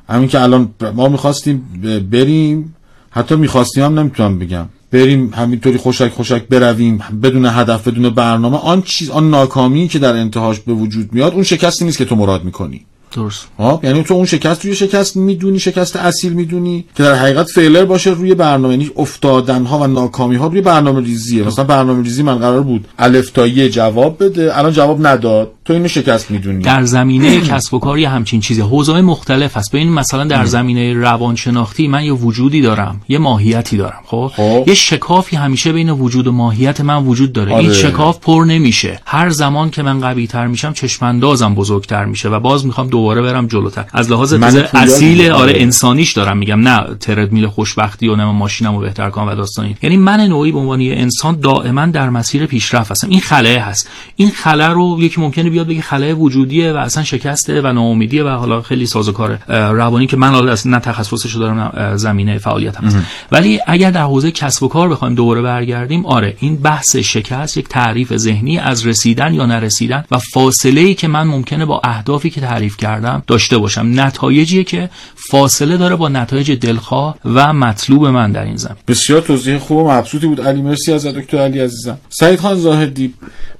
همین 0.09 0.27
که 0.27 0.41
الان 0.41 0.73
ما 0.95 1.07
می‌خواستیم 1.07 1.63
بریم. 2.11 2.75
حتی 3.11 3.35
می‌خواستیم 3.35 3.83
هم 3.83 3.99
نمی‌تونم 3.99 4.39
بگم. 4.39 4.65
بریم 4.91 5.33
همینطوری 5.33 5.77
خوشک 5.77 6.09
خوشک 6.09 6.47
برویم 6.47 6.97
بدون 7.23 7.45
هدف 7.45 7.87
بدون 7.87 8.09
برنامه. 8.09 8.57
آن 8.57 8.81
چیز 8.81 9.09
آن 9.09 9.29
ناکامی 9.29 9.87
که 9.87 9.99
در 9.99 10.13
انتهاش 10.13 10.59
به 10.59 10.73
وجود 10.73 11.13
میاد 11.13 11.33
اون 11.33 11.43
شکستی 11.43 11.85
نیست 11.85 11.97
که 11.97 12.05
تو 12.05 12.15
مراد 12.15 12.43
می‌کنی. 12.43 12.85
درست. 13.11 13.47
ها 13.59 13.79
یعنی 13.83 14.03
تو 14.03 14.13
اون 14.13 14.25
شکست 14.25 14.65
روی 14.65 14.75
شکست 14.75 15.17
می‌دونی 15.17 15.59
شکست 15.59 15.95
اصیل 15.95 16.33
می‌دونی 16.33 16.85
که 16.95 17.03
در 17.03 17.13
حقیقت 17.13 17.47
فیلر 17.47 17.85
باشه 17.85 18.09
روی 18.09 18.35
برنامه. 18.35 18.73
یعنی 18.73 18.91
افتادن 18.97 19.65
ها 19.65 19.79
و 19.79 19.87
ناکامی 19.87 20.35
ها 20.35 20.47
روی 20.47 20.61
برنامه 20.61 21.01
ریزیه 21.01 21.43
مثلا 21.43 21.65
برنامه 21.65 22.03
ریزی 22.03 22.23
من 22.23 22.37
قرار 22.37 22.61
بود 22.61 22.87
الف 22.99 23.29
تا 23.29 23.47
جواب 23.47 24.23
بده. 24.23 24.57
الان 24.57 24.71
جواب 24.71 25.07
نداد. 25.07 25.51
تو 25.69 25.73
اینو 25.73 25.87
شکست 25.87 26.31
می‌دونی. 26.31 26.63
در 26.63 26.83
زمینه 26.83 27.41
کسب 27.49 27.73
و 27.73 27.79
کاری 27.79 28.05
همچین 28.05 28.39
چیزی. 28.39 28.61
حوزه 28.61 29.01
مختلف 29.01 29.57
هست 29.57 29.71
ببین 29.71 29.89
مثلا 29.89 30.23
در 30.23 30.45
زمینه 30.45 30.93
روانشناختی 30.93 31.87
من 31.87 32.03
یه 32.03 32.13
وجودی 32.13 32.61
دارم 32.61 33.01
یه 33.09 33.17
ماهیتی 33.17 33.77
دارم 33.77 33.99
خب, 34.05 34.31
خب. 34.35 34.63
یه 34.67 34.73
شکافی 34.73 35.35
همیشه 35.35 35.71
بین 35.71 35.89
وجود 35.89 36.27
و 36.27 36.31
ماهیت 36.31 36.81
من 36.81 37.05
وجود 37.05 37.33
داره. 37.33 37.53
آره. 37.53 37.63
این 37.63 37.73
شکاف 37.73 38.19
پر 38.19 38.45
نمیشه. 38.47 38.99
هر 39.05 39.29
زمان 39.29 39.69
که 39.69 39.83
من 39.83 39.99
قوی 39.99 40.27
تر 40.27 40.47
میشم 40.47 40.73
چشماندازم 40.73 41.55
بزرگتر 41.55 42.05
میشه 42.05 42.29
و 42.29 42.39
باز 42.39 42.65
می‌خوام 42.65 42.87
دوباره 42.87 43.21
برم 43.21 43.47
جلوتر. 43.47 43.85
از 43.93 44.11
لحاظ 44.11 44.33
اصیل 44.33 45.31
آره 45.31 45.53
انسانیش 45.55 46.13
دارم 46.13 46.37
میگم. 46.37 46.67
نه 46.67 46.95
تردمیل 46.99 47.47
خوشبختی 47.47 48.07
و 48.07 48.15
نه 48.15 48.25
ماشینمو 48.25 48.79
بهتر 48.79 49.09
کنم 49.09 49.27
و 49.27 49.35
داستانی 49.35 49.75
یعنی 49.81 49.97
من 49.97 50.19
نوعی 50.19 50.51
به 50.51 50.59
عنوان 50.59 50.81
انسان 50.81 51.39
دائما 51.39 51.85
در 51.85 52.09
مسیر 52.09 52.45
پیشرفت 52.45 52.91
هستم. 52.91 53.09
این 53.09 53.19
خلاه 53.19 53.57
هست. 53.57 53.89
این 54.15 54.29
خلاه 54.29 54.73
رو 54.73 54.97
یکی 54.99 55.21
ممکنه 55.21 55.49
بیاد 55.59 55.67
بگه 55.67 55.81
خلاه 55.81 56.11
وجودیه 56.11 56.73
و 56.73 56.77
اصلا 56.77 57.03
شکسته 57.03 57.61
و 57.61 57.73
ناامیدیه 57.73 58.23
و 58.23 58.27
حالا 58.27 58.61
خیلی 58.61 58.85
سازوکار 58.85 59.39
روانی 59.47 60.07
که 60.07 60.17
من 60.17 60.29
حالا 60.29 60.55
نه 60.65 60.79
تخصصش 60.79 61.35
دارم 61.35 61.59
نه 61.59 61.97
زمینه 61.97 62.37
فعالیتم 62.37 63.05
ولی 63.31 63.59
اگر 63.67 63.91
در 63.91 64.03
حوزه 64.03 64.31
کسب 64.31 64.63
و 64.63 64.67
کار 64.67 64.89
بخوایم 64.89 65.15
دوباره 65.15 65.41
برگردیم 65.41 66.05
آره 66.05 66.35
این 66.39 66.55
بحث 66.55 66.95
شکست 66.95 67.57
یک 67.57 67.67
تعریف 67.67 68.17
ذهنی 68.17 68.57
از 68.57 68.87
رسیدن 68.87 69.33
یا 69.33 69.45
نرسیدن 69.45 70.03
و 70.11 70.19
فاصله 70.33 70.81
ای 70.81 70.93
که 70.93 71.07
من 71.07 71.23
ممکنه 71.23 71.65
با 71.65 71.81
اهدافی 71.83 72.29
که 72.29 72.41
تعریف 72.41 72.77
کردم 72.77 73.23
داشته 73.27 73.57
باشم. 73.57 73.91
نتایجیه 73.93 74.63
که 74.63 74.89
فاصله 75.29 75.77
داره 75.77 75.95
با 75.95 76.09
نتایج 76.09 76.51
دلخواه 76.51 77.15
و 77.25 77.53
مطلوب 77.53 78.07
من 78.07 78.31
در 78.31 78.43
این 78.43 78.55
زمین. 78.55 78.75
بسیار 78.87 79.21
توضیح 79.21 79.57
خوب 79.57 79.77
و 79.77 79.91
مبسوطی 79.91 80.27
بود. 80.27 80.41
علی 80.41 80.61
مرسی 80.61 80.93
از 80.93 81.05
دکتر 81.05 81.37
علی 81.37 81.59
عزیزم. 81.59 81.97
سعید 82.09 82.39
خان 82.39 82.55
زاهدی 82.55 83.13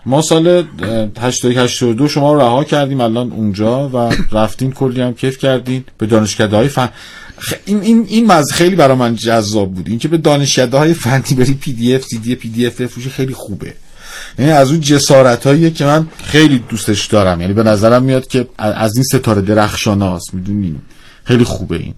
ما 0.06 0.22
سال 0.22 0.64
82 1.90 2.08
شما 2.08 2.34
رو 2.34 2.40
رها 2.40 2.64
کردیم 2.64 3.02
الان 3.02 3.32
اونجا 3.32 3.90
و 3.90 4.16
رفتین 4.32 4.72
کلی 4.72 5.02
هم 5.02 5.14
کیف 5.14 5.38
کردین. 5.38 5.84
به 5.98 6.06
دانشکده 6.06 6.56
های 6.56 6.68
فن 6.68 6.90
این 7.66 7.82
این 7.82 8.06
این 8.08 8.32
مز 8.32 8.52
خیلی 8.52 8.76
برای 8.76 8.98
من 8.98 9.16
جذاب 9.16 9.74
بود. 9.74 9.90
اینکه 9.90 10.08
به 10.08 10.18
دانشکده 10.18 10.78
های 10.78 10.94
فنی 10.94 11.36
بری 11.38 11.54
پی 11.54 11.74
دی 11.74 11.96
اف 11.96 12.04
سی 12.04 12.18
دی 12.18 12.36
پی 12.36 12.50
دی 12.50 12.68
اف 12.68 12.82
بفروشی 12.82 13.10
خیلی 13.10 13.34
خوبه. 13.34 13.74
یعنی 14.40 14.52
از 14.52 14.72
اون 14.72 14.80
جسارت 14.80 15.74
که 15.76 15.86
من 15.86 16.08
خیلی 16.24 16.64
دوستش 16.70 17.06
دارم. 17.06 17.42
یعنی 17.42 17.54
به 17.54 17.64
نظرم 17.64 18.04
میاد 18.04 18.28
که 18.28 18.48
از 18.58 18.96
این 18.96 19.04
ستاره 19.04 19.42
درخشاناست 19.42 20.34
می‌دونین؟ 20.34 20.76
خیلی 21.24 21.44
خوبه 21.44 21.76
این. 21.76 21.94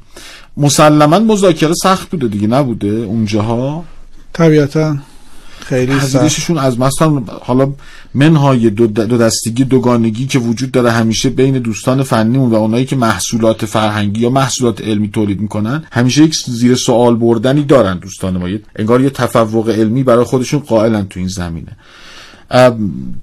مسلما 0.57 1.19
مذاکره 1.19 1.73
سخت 1.73 2.09
بوده 2.09 2.27
دیگه. 2.27 2.47
نبوده 2.47 2.87
اونجاها؟ 2.87 3.85
طبیعتا 4.33 4.97
خیلی 5.59 5.91
هزینهشون 5.91 6.57
از 6.57 6.79
مثلا 6.79 7.23
حالا 7.41 7.73
منهای 8.13 8.69
دو, 8.69 8.87
دو 8.87 9.17
دستگی 9.17 9.63
دوگانگی 9.63 10.27
که 10.27 10.39
وجود 10.39 10.71
داره 10.71 10.91
همیشه 10.91 11.29
بین 11.29 11.59
دوستان 11.59 12.03
فنیمون 12.03 12.49
و 12.49 12.55
اونایی 12.55 12.85
که 12.85 12.95
محصولات 12.95 13.65
فرهنگی 13.65 14.21
یا 14.21 14.29
محصولات 14.29 14.81
علمی 14.81 15.09
تولید 15.09 15.41
می‌کنن 15.41 15.83
همیشه 15.91 16.23
یک 16.23 16.35
زیر 16.35 16.75
سوال 16.75 17.15
بردنی 17.15 17.63
دارن 17.63 17.97
دوستان 17.97 18.37
ما. 18.37 18.47
انگار 18.75 19.01
یه 19.01 19.09
تفوق 19.09 19.69
علمی 19.69 20.03
برای 20.03 20.23
خودشون 20.23 20.59
قائلن 20.59 21.07
تو 21.07 21.19
این 21.19 21.29
زمینه. 21.29 21.77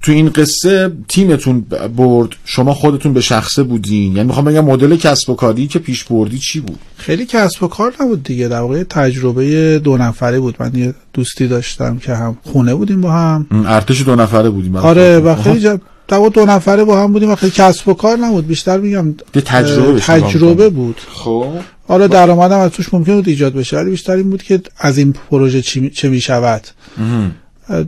تو 0.01 0.11
این 0.11 0.29
قصه 0.29 0.91
تیمتون 1.07 1.65
برد 1.97 2.29
شما 2.45 2.73
خودتون 2.73 3.13
به 3.13 3.21
شخصه 3.21 3.63
بودین. 3.63 4.15
یعنی 4.15 4.27
می‌خوام 4.27 4.45
بگم 4.45 4.65
مدل 4.65 4.95
کسب 4.95 5.29
و 5.29 5.35
کاری 5.35 5.67
که 5.67 5.79
پیش 5.79 6.03
بردی 6.03 6.37
چی 6.37 6.59
بود؟ 6.59 6.79
خیلی 6.97 7.25
کسب 7.25 7.63
و 7.63 7.67
کار 7.67 7.93
نبود 8.01 8.23
دیگه. 8.23 8.47
در 8.47 8.61
واقع 8.61 8.83
تجربه 8.83 9.79
دو 9.79 9.97
نفره 9.97 10.39
بود. 10.39 10.55
من 10.59 10.75
یه 10.75 10.93
دوستی 11.13 11.47
داشتم 11.47 11.97
که 11.97 12.15
هم 12.15 12.37
خونه 12.43 12.75
بودیم 12.75 13.01
با 13.01 13.11
هم. 13.11 13.45
ارتش 13.51 14.01
دو 14.01 14.15
نفره 14.15 14.49
بودیم 14.49 14.75
آره 14.75 15.19
و 15.19 15.35
خیلی 15.35 15.59
جب... 15.59 15.81
در 16.07 16.29
دو 16.33 16.45
نفره 16.45 16.83
با 16.83 17.03
هم 17.03 17.13
بودیم 17.13 17.31
و 17.31 17.35
خیلی 17.35 17.51
کسب 17.51 17.87
و 17.87 17.93
کار 17.93 18.17
نبود. 18.17 18.47
بیشتر 18.47 18.77
میگم 18.77 19.13
تجربه, 19.45 19.99
تجربه 19.99 20.69
بود. 20.69 21.01
خب. 21.09 21.47
حالا 21.87 22.07
درآمدم 22.07 22.59
از 22.59 22.71
توش 22.71 22.93
ممکن 22.93 23.15
بود 23.15 23.27
ایجاد 23.27 23.53
بشه. 23.53 23.77
ولی 23.77 23.89
بیشتر 23.89 24.15
این 24.15 24.29
بود 24.29 24.43
که 24.43 24.61
از 24.77 24.97
این 24.97 25.13
پروژه 25.29 25.61
چه 25.89 26.09
می‌شود. 26.09 26.67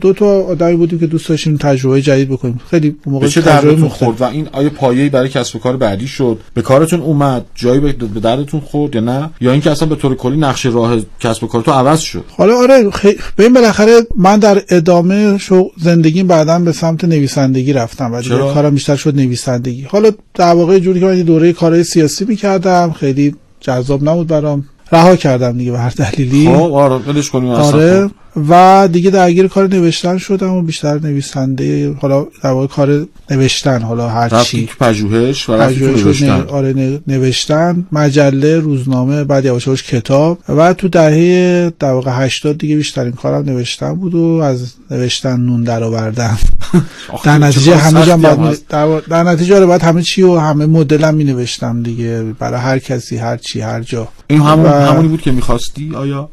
دو 0.00 0.12
تا 0.12 0.26
آدمی 0.26 0.76
بودیم 0.76 0.98
که 0.98 1.06
دوست 1.06 1.28
داشتیم 1.28 1.56
تجربه 1.56 2.02
جدید 2.02 2.28
بکنیم. 2.28 2.60
خیلی 2.70 2.96
موقع 3.06 3.28
چه 3.28 3.42
تجربه 3.42 3.76
مختلف 3.76 3.92
خورد؟ 3.92 4.20
و 4.20 4.24
این 4.24 4.48
آیا 4.52 4.70
پایه‌ای 4.70 5.08
برای 5.08 5.28
کسب 5.28 5.56
و 5.56 5.58
کار 5.58 5.76
بعدی 5.76 6.06
شد؟ 6.06 6.38
به 6.54 6.62
کارتون 6.62 7.00
اومد؟ 7.00 7.44
جایی 7.54 7.80
به 7.80 7.92
دردتون 8.20 8.60
خورد 8.60 8.94
یا 8.94 9.00
نه؟ 9.00 9.30
یا 9.40 9.52
اینکه 9.52 9.70
اصلا 9.70 9.88
به 9.88 9.96
طور 9.96 10.14
کلی 10.14 10.36
نقشه 10.36 10.68
راه 10.68 10.96
کسب 11.20 11.44
و 11.44 11.46
کار 11.46 11.62
تو 11.62 11.72
عوض 11.72 12.00
شد؟ 12.00 12.24
حالا 12.36 12.56
آره 12.56 12.90
خی... 12.90 13.16
ببین 13.38 13.52
بالاخره 13.52 14.00
من 14.16 14.38
در 14.38 14.62
ادامه 14.68 15.38
شو 15.38 15.70
زندگیم 15.80 16.26
بعدا 16.26 16.58
به 16.58 16.72
سمت 16.72 17.04
نویسندگی 17.04 17.72
رفتم 17.72 18.12
و 18.12 18.22
کارم 18.54 18.74
بیشتر 18.74 18.96
شد 18.96 19.16
نویسندگی. 19.16 19.82
حالا 19.82 20.10
در 20.34 20.54
واقع 20.54 20.78
جوری 20.78 21.00
که 21.00 21.06
من 21.06 21.22
دوره 21.22 21.52
کارهای 21.52 21.84
سیاسی 21.84 22.24
می‌کردم 22.24 22.92
خیلی 22.92 23.34
جذاب 23.60 24.08
نبود 24.08 24.26
برام. 24.26 24.64
رها 24.92 25.16
کردم 25.16 25.58
دیگه 25.58 25.70
به 25.70 25.78
هر 25.78 25.90
دلیلی. 25.90 26.46
خب 26.46 26.72
آره 26.72 26.94
ولش 26.94 27.30
کنیم 27.30 27.50
آره. 27.50 28.10
و 28.36 28.88
دیگه 28.92 29.10
درگیر 29.10 29.48
کار 29.48 29.68
نوشتن 29.68 30.18
شدم 30.18 30.50
و 30.50 30.62
بیشتر 30.62 30.98
نویسنده 30.98 31.92
حالا 31.92 32.26
در 32.42 32.50
واقع 32.50 32.66
کار 32.66 33.06
نوشتن 33.30 33.82
حالا 33.82 34.08
هر 34.08 34.42
چی. 34.42 34.68
پژوهش 34.80 35.48
و 35.48 35.56
نوشتن. 35.68 36.40
آره 36.48 37.00
نوشتن 37.06 37.86
مجله 37.92 38.58
روزنامه 38.58 39.24
بعد 39.24 39.44
یواش 39.44 39.66
یواش 39.66 39.82
کتاب. 39.82 40.38
و 40.48 40.72
تو 40.74 40.88
دهه 40.88 41.72
در 41.78 41.92
واقع 41.92 42.10
80 42.14 42.58
دیگه 42.58 42.76
بیشترین 42.76 43.12
کارم 43.12 43.44
نوشتن 43.44 43.94
بود 43.94 44.14
و 44.14 44.40
از 44.44 44.72
نوشتن 44.90 45.40
نون 45.40 45.64
درآوردن. 45.64 46.38
در 47.24 47.38
نتیجه 47.38 47.76
همه 47.76 48.06
جا 48.06 48.16
بعد 48.16 48.58
در, 48.68 49.00
در 49.00 49.22
نتیجه 49.22 49.56
آره 49.56 49.66
بعد 49.66 49.82
همه 49.82 50.02
چی 50.02 50.22
و 50.22 50.38
همه 50.38 50.66
مدلم 50.66 51.14
می 51.14 51.24
نوشتم 51.24 51.82
دیگه 51.82 52.22
برای 52.38 52.60
هر 52.60 52.78
کسی 52.78 53.16
هر 53.16 53.36
چی 53.36 53.60
هر 53.60 53.80
جا. 53.80 54.08
این 54.28 54.40
همون 54.40 54.66
همونی 54.66 55.08
بود 55.08 55.22
که 55.22 55.32
می‌خواستی 55.32 55.92
آیا؟ 55.94 56.30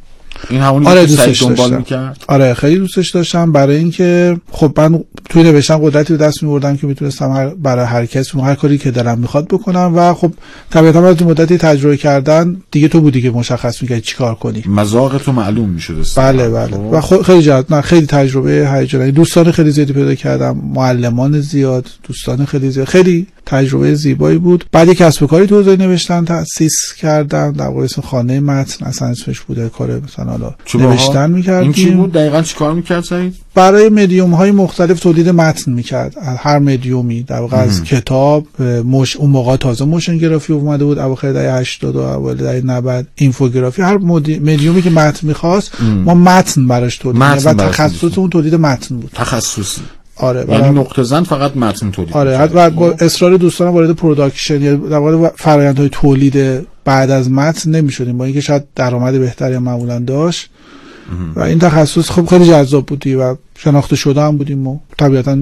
این 0.50 0.62
همونی 0.62 0.88
آره 0.88 1.06
دوستش 1.06 1.44
دنبال 1.44 1.78
می‌کرد؟ 1.78 2.24
آره 2.28 2.54
خیلی 2.54 2.78
دوستش 2.78 3.10
داشتم. 3.10 3.52
برای 3.52 3.76
اینکه 3.76 4.38
خب 4.52 4.74
من 4.78 5.04
توی 5.30 5.44
نوشتن 5.44 5.78
قدرتی 5.78 6.14
به 6.14 6.26
دست 6.26 6.44
میوردم 6.44 6.78
که 6.78 6.88
می‌تونستم 6.88 7.32
هر 7.32 7.48
برای 7.48 7.86
هر 7.86 8.06
کس 8.06 8.36
هر 8.36 8.56
کاری 8.56 8.78
که 8.78 8.92
دلم 8.92 9.20
می‌خواد 9.20 9.48
بکنم 9.48 9.92
و 9.96 10.14
خب 10.14 10.32
طبیعتا 10.70 11.08
از 11.08 11.24
مدتی 11.24 11.58
تجربه 11.58 11.98
کردن 11.98 12.62
دیگه 12.72 12.88
تو 12.88 13.02
بودی 13.02 13.22
که 13.22 13.32
مشخص 13.32 13.82
می‌کردی 13.82 14.02
چیکار 14.02 14.36
کنی. 14.36 14.64
مذاق 14.68 15.18
تو 15.18 15.32
معلوم 15.32 15.70
می‌شد 15.70 16.06
بله 16.18 16.50
بله. 16.50 16.72
خب. 16.72 16.94
و 16.94 17.02
خب 17.02 17.22
خیلی 17.22 17.42
جالب 17.42 17.74
نه 17.74 17.82
خیلی 17.82 18.06
تجربه 18.06 18.70
هیجانی. 18.74 19.12
دوستان 19.12 19.52
خیلی 19.52 19.72
زیادی 19.72 19.94
پیدا 19.94 20.16
کردم. 20.16 20.62
معلمان 20.74 21.42
زیاد 21.42 21.86
دوستان 22.04 22.46
خیلی 22.46 22.72
زیاد. 22.72 22.88
خیلی 22.88 23.28
تجربه 23.50 23.94
زیبایی 23.96 24.38
بود. 24.38 24.66
بعد 24.72 24.88
یک 24.88 24.98
کسب 24.98 25.24
و 25.24 25.28
کاری 25.28 25.48
تو 25.48 25.56
حوزه 25.56 25.76
نوشتن 25.76 26.26
تاسیس 26.26 26.94
کردم 26.98 27.52
در 27.52 27.68
واقع 27.68 27.84
اسم 27.84 28.02
خانه 28.02 28.40
متن 28.40 28.86
اصلا 28.86 29.08
اسمش 29.08 29.40
بوده 29.40 29.70
کار 29.70 30.00
مثلا 30.00 30.26
حالا 30.26 30.56
نوشتن 30.74 31.32
می‌کردیم. 31.32 31.64
این 31.64 31.74
چی 31.74 31.92
بود؟ 31.92 32.12
دقیقاً 32.12 32.42
چیکار 32.42 32.74
می‌کرد 32.74 33.04
سعید؟ 33.04 33.36
برای 33.56 33.90
مدیوم 33.90 34.34
های 34.34 34.52
مختلف 34.52 35.00
تولید 35.00 35.30
متن 35.30 35.72
می‌کرد. 35.72 36.16
هر 36.40 36.60
مدیومی 36.60 37.24
در 37.24 37.40
واقع 37.40 37.58
از 37.58 37.84
کتاب 37.84 38.62
مش 38.86 39.16
اون 39.16 39.30
موقع 39.30 39.56
تازه 39.56 39.86
motion 39.86 40.18
گرافی 40.18 40.54
اومده 40.54 40.86
بود 40.86 41.00
اواخر 41.00 41.34
دهه 41.34 41.54
80 41.54 41.96
و 41.96 42.00
اوایل 42.00 42.38
دهه 42.38 42.62
90 42.66 43.08
اینفوگرافی. 43.16 43.82
هر 43.82 43.98
مدیومی 43.98 44.82
که 44.82 44.90
متن 44.90 45.28
می‌خواست 45.28 45.72
ما 45.82 46.14
متن 46.14 46.68
براش 46.68 46.98
تولید 46.98 47.22
و 47.22 47.54
تخصص 47.54 48.18
اون 48.18 48.30
تولید 48.30 48.56
متن 48.56 48.98
بود. 48.98 49.12
تخصصی. 49.16 49.82
آره 50.20 50.46
یعنی 50.50 50.80
نقطه 50.80 51.04
زن 51.04 51.24
فقط 51.24 51.58
متن 51.58 51.92
تولید 51.92 52.14
آره 52.14 52.44
و 52.44 52.70
با 52.70 52.92
اصرار 53.00 53.38
دوستان 53.38 53.68
وارد 53.68 53.92
production 53.92 54.62
یا 54.62 54.76
در 54.76 54.98
واقع 54.98 55.30
فرآیندهای 55.36 55.90
تولید 55.92 56.68
بعد 56.86 57.12
از 57.12 57.32
متن 57.32 57.72
نمی‌شدیم 57.72 58.18
با 58.18 58.26
اینکه 58.26 58.42
شاید 58.42 58.64
درآمد 58.76 59.20
بهتری 59.20 59.58
معمولا 59.58 60.00
داشت. 60.00 60.50
و 61.36 61.40
این 61.40 61.60
تخصص 61.60 62.10
خب 62.10 62.26
خیلی 62.26 62.48
جذاب 62.48 62.86
بودی 62.86 63.16
و 63.16 63.36
شناخته 63.58 63.96
شده 63.96 64.22
هم 64.22 64.38
بودیم 64.38 64.68
و 64.68 64.80
طبیعتا 64.98 65.38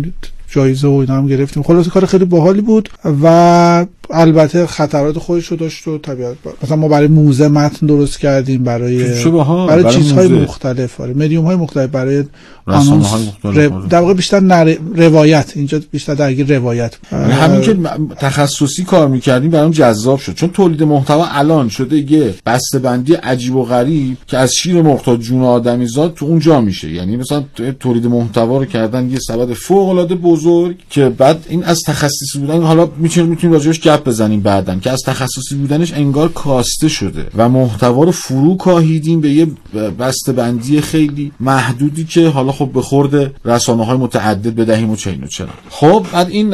جایزه 0.49 0.87
و 0.87 0.91
اینا 0.91 1.17
هم 1.17 1.27
گرفتیم. 1.27 1.63
خلاص 1.63 1.87
کار 1.87 2.05
خیلی 2.05 2.25
باحالی 2.25 2.61
بود 2.61 2.89
و 3.23 3.85
البته 4.11 4.67
خطرات 4.67 5.19
خودش 5.19 5.45
رو 5.45 5.57
داشت 5.57 5.87
و 5.87 5.97
طبیعت 5.97 6.35
مثلا 6.63 6.77
ما 6.77 6.87
برای 6.87 7.07
موزه 7.07 7.47
متن 7.47 7.87
درست 7.87 8.19
کردیم 8.19 8.63
برای 8.63 9.03
برای, 9.03 9.67
برای 9.67 9.95
چیزهای 9.95 10.27
مختلف. 10.27 11.01
آره 11.01 11.13
مدیوم 11.13 11.45
های 11.45 11.55
مختلف. 11.55 11.89
برای 11.89 12.23
آنونس 12.65 13.13
ر... 13.43 13.47
آره. 13.47 13.71
در 13.89 14.01
واقع 14.01 14.13
بیشتر 14.13 14.39
نر... 14.39 14.75
روایت. 14.95 15.51
اینجا 15.55 15.81
بیشتر 15.91 16.13
درگیر 16.13 16.57
روایت. 16.57 16.95
یعنی 17.11 17.31
همین 17.31 17.61
که 17.61 17.77
تخصصی 18.19 18.83
کار 18.83 19.07
می‌کردیم 19.07 19.51
برام 19.51 19.71
جذاب 19.71 20.19
شد. 20.19 20.33
چون 20.33 20.49
تولید 20.49 20.83
محتوا 20.83 21.25
الان 21.25 21.69
شده 21.69 22.11
یه 22.11 22.33
بندی 22.83 23.13
عجیب 23.13 23.55
و 23.55 23.63
غریب 23.63 24.17
که 24.27 24.37
از 24.37 24.53
شیر 24.53 24.81
محتاج 24.81 25.19
جون 25.19 25.41
آدمیزاد 25.41 26.13
تو 26.13 26.25
اونجا 26.25 26.61
میشه. 26.61 26.91
یعنی 26.91 27.17
مثلا 27.17 27.43
تولید 27.79 28.07
محتوا 28.07 28.57
رو 28.57 28.65
کردن 28.65 29.09
یه 29.09 29.19
سبد 29.19 29.53
فوق 29.53 29.89
العاده 29.89 30.15
بزرگ 30.37 30.75
که 30.89 31.09
بعد 31.09 31.45
این 31.49 31.63
از 31.63 31.81
تخصصی 31.87 32.39
بودن 32.39 32.61
حالا 32.61 32.89
می‌تونیم 32.97 33.29
می‌تونیم 33.29 33.53
راجعش 33.53 33.79
گپ 33.79 34.03
بزنیم 34.03 34.41
بعدن 34.41 34.79
که 34.79 34.91
از 34.91 35.01
تخصصی 35.05 35.55
بودنش 35.55 35.93
انگار 35.93 36.31
کاسته 36.31 36.87
شده 36.87 37.25
و 37.37 37.49
محتوا 37.49 38.03
رو 38.03 38.11
فرو 38.11 38.57
کاهیدیم 38.57 39.21
به 39.21 39.29
یه 39.29 39.47
بندی 40.27 40.81
خیلی 40.81 41.31
محدودی 41.39 42.03
که 42.05 42.27
حالا 42.27 42.51
خب 42.51 42.69
به 42.73 42.81
خورد 42.81 43.33
رسانه 43.45 43.85
های 43.85 43.97
متعدد 43.97 44.55
بدهیم 44.55 44.89
و 44.89 44.95
چین 44.95 45.23
و 45.23 45.27
چرا. 45.27 45.47
خب 45.69 46.05
بعد 46.13 46.29
این 46.29 46.53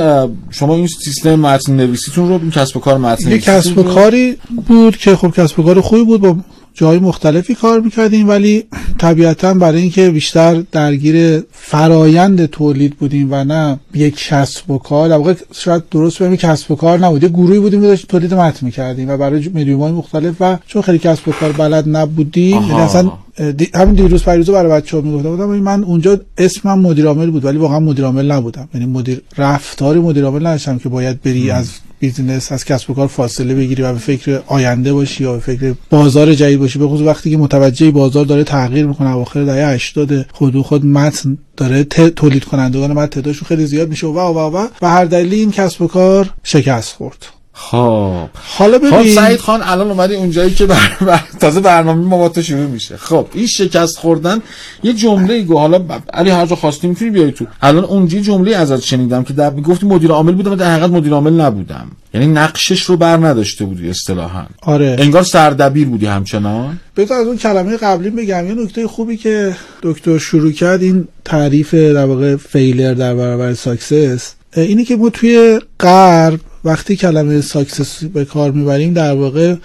شما 0.49 0.75
این 0.75 0.87
سیستم 0.87 1.35
متن 1.35 1.75
نویسیتون 1.75 2.29
رو 2.29 2.33
این 2.33 2.51
کسب 2.51 2.77
و 2.77 2.79
کار 2.79 2.97
متن 2.97 3.31
یه 3.31 3.39
کسب 3.39 3.77
و 3.77 3.83
کاری 3.83 4.37
بود 4.67 4.97
که 4.97 5.15
خب 5.15 5.31
کسب 5.37 5.59
و 5.59 5.63
کار 5.63 5.81
خوبی 5.81 6.03
بود 6.03 6.21
با 6.21 6.35
جای 6.73 6.99
مختلفی 6.99 7.55
کار 7.55 7.79
می‌کردیم 7.79 8.29
ولی 8.29 8.63
طبیعتا 8.97 9.53
برای 9.53 9.81
اینکه 9.81 10.09
بیشتر 10.09 10.63
درگیر 10.71 11.43
فرایند 11.51 12.45
تولید 12.45 12.95
بودیم 12.95 13.27
و 13.31 13.43
نه 13.43 13.79
یک 13.93 14.27
کسب 14.27 14.71
و 14.71 14.77
کار 14.77 15.09
در 15.09 15.17
واقع 15.17 15.33
شاید 15.53 15.83
درست 15.91 16.23
بگیم 16.23 16.35
کسب 16.35 16.71
و 16.71 16.75
کار 16.75 16.99
نبود 16.99 17.23
یه 17.23 17.29
گروهی 17.29 17.59
بودیم 17.59 17.81
که 17.81 17.87
داشت 17.87 18.07
تولید 18.07 18.33
متن 18.33 18.65
می‌کردیم 18.65 19.09
و 19.09 19.17
برای 19.17 19.49
مدیوم 19.55 19.81
های 19.81 19.91
مختلف 19.91 20.35
و 20.39 20.57
چون 20.67 20.81
خیلی 20.81 20.99
کسب 20.99 21.27
و 21.27 21.31
کار 21.31 21.51
بلد 21.51 21.83
نبودیم 21.87 22.61
یعنی 22.61 22.81
اصلا 22.81 23.11
دی... 23.57 23.69
همین 23.75 23.95
دیروز 23.95 24.23
پریروز 24.23 24.49
برای 24.49 24.71
بچه‌ها 24.71 25.03
می‌گفتم 25.03 25.29
بودم 25.29 25.45
من 25.45 25.83
اونجا 25.83 26.19
اسمم 26.37 26.79
مدیر 26.79 27.07
عامل 27.07 27.29
بود 27.29 27.45
ولی 27.45 27.57
واقعا 27.57 27.79
مدیر 27.79 28.05
عامل 28.05 28.31
نبودم. 28.31 28.69
یعنی 28.73 28.85
مدیر 28.85 29.21
رفتار 29.37 29.97
مدیر 29.97 30.25
عامل 30.25 30.47
نداشتم 30.47 30.77
که 30.77 30.89
باید 30.89 31.21
بری 31.21 31.51
از 31.51 31.69
بیزینس 32.03 32.51
از 32.51 32.65
کسب 32.65 32.89
و 32.89 32.93
کار 32.93 33.07
فاصله 33.07 33.55
بگیری 33.55 33.83
و 33.83 33.93
به 33.93 33.99
فکر 33.99 34.41
آینده 34.47 34.93
باشی 34.93 35.23
یا 35.23 35.33
به 35.33 35.39
فکر 35.39 35.73
بازار 35.89 36.33
جدید 36.33 36.59
باشی. 36.59 36.79
به 36.79 36.87
خصوص 36.87 37.07
وقتی 37.07 37.31
که 37.31 37.37
متوجه 37.37 37.91
بازار 37.91 38.25
داره 38.25 38.43
تغییر 38.43 38.85
می‌کنه 38.85 39.15
اواخر 39.15 39.43
دهه 39.43 39.67
80 39.67 40.25
خود 40.31 40.61
خود 40.61 40.85
متن 40.85 41.37
داره 41.57 41.83
تولید 41.83 42.43
کنندگان 42.43 42.91
متن 42.91 43.05
تعدادشون 43.05 43.47
خیلی 43.47 43.65
زیاد 43.65 43.89
میشه. 43.89 44.07
و 44.07 44.19
و 44.19 44.57
و 44.57 44.67
و 44.81 44.89
هر 44.89 45.05
دلیلی 45.05 45.35
این 45.35 45.51
کسب 45.51 45.81
و 45.81 45.87
کار 45.87 46.33
شکست 46.43 46.95
خورد. 46.95 47.25
خب. 47.53 48.29
حالا 48.33 48.77
ببین. 48.77 48.91
خب 48.91 49.07
سعید 49.07 49.39
خان 49.39 49.61
الان 49.63 49.91
اومدی 49.91 50.15
اونجایی 50.15 50.53
که 50.53 50.65
بر... 50.65 50.97
بر... 51.07 51.23
تازه 51.39 51.59
برنامه 51.59 52.05
ما 52.05 52.17
با 52.17 52.29
تو 52.29 52.41
شروع 52.41 52.65
میشه. 52.65 52.97
خب 52.97 53.27
این 53.33 53.47
شکست 53.47 53.97
خوردن 53.97 54.41
یه 54.83 54.93
جمله 54.93 55.41
گو 55.41 55.57
حالا 55.57 55.81
علی 56.13 56.29
هر 56.29 56.45
جا 56.45 56.55
خواستی 56.55 56.87
می‌تونی 56.87 57.11
بیای 57.11 57.31
تو. 57.31 57.45
الان 57.61 57.83
اونجا 57.83 58.19
جمله 58.19 58.55
ازت 58.55 58.79
شنیدم 58.81 59.23
که 59.23 59.33
در 59.33 59.51
گفتی 59.51 59.85
مدیر 59.85 60.11
عامل 60.11 60.31
بودم 60.31 60.55
در 60.55 60.71
حقیقت 60.73 60.89
مدیر 60.89 61.13
عامل 61.13 61.41
نبودم. 61.41 61.91
یعنی 62.13 62.27
نقشش 62.27 62.83
رو 62.83 62.97
بر 62.97 63.17
نداشته 63.17 63.65
بودی 63.65 63.89
اصطلاحا. 63.89 64.45
آره. 64.61 64.95
انگار 64.99 65.23
سردبیر 65.23 65.87
بودی 65.87 66.05
همچنان. 66.05 66.79
بذار 66.97 67.21
از 67.21 67.27
اون 67.27 67.37
کلمه 67.37 67.77
قبلی 67.77 68.09
بگم 68.09 68.47
یه 68.47 68.53
نکته 68.53 68.87
خوبی 68.87 69.17
که 69.17 69.55
دکتر 69.83 70.17
شروع 70.17 70.51
کرد 70.51 70.81
این 70.81 71.07
تعریف 71.25 71.73
در 71.73 72.05
واقع 72.05 72.35
failure 72.35 72.93
در 72.93 73.15
برابر 73.15 73.53
success 73.53 74.33
اینه 74.55 74.85
که 74.85 74.95
ما 74.95 75.09
توی 75.09 75.59
غرب 75.79 76.39
وقتی 76.65 76.95
کلمه 76.95 77.41
success 77.41 78.03
به 78.03 78.25
کار 78.25 78.51
می‌بریم 78.51 78.93
در 78.93 79.13
واقع 79.13 79.55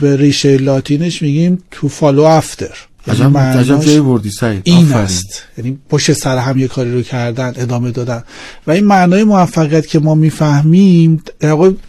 به 0.00 0.16
ریشه 0.16 0.56
لاتینش 0.56 1.22
میگیم 1.22 1.62
to 1.70 1.88
follow 1.88 2.22
after 2.22 2.74
عجب 3.08 3.80
جایی 3.80 4.00
بردی 4.00 4.30
سعید. 4.30 4.62
این 4.64 4.92
است. 4.92 5.42
یعنی 5.58 5.78
پشت 5.88 6.12
سر 6.12 6.38
هم 6.38 6.58
یه 6.58 6.68
کاری 6.68 6.92
رو 6.92 7.02
کردن 7.02 7.52
ادامه 7.56 7.90
دادن. 7.90 8.24
و 8.66 8.70
این 8.70 8.84
معنای 8.84 9.24
موفقیت 9.24 9.86
که 9.86 9.98
ما 9.98 10.14
می‌فهمیم 10.14 11.22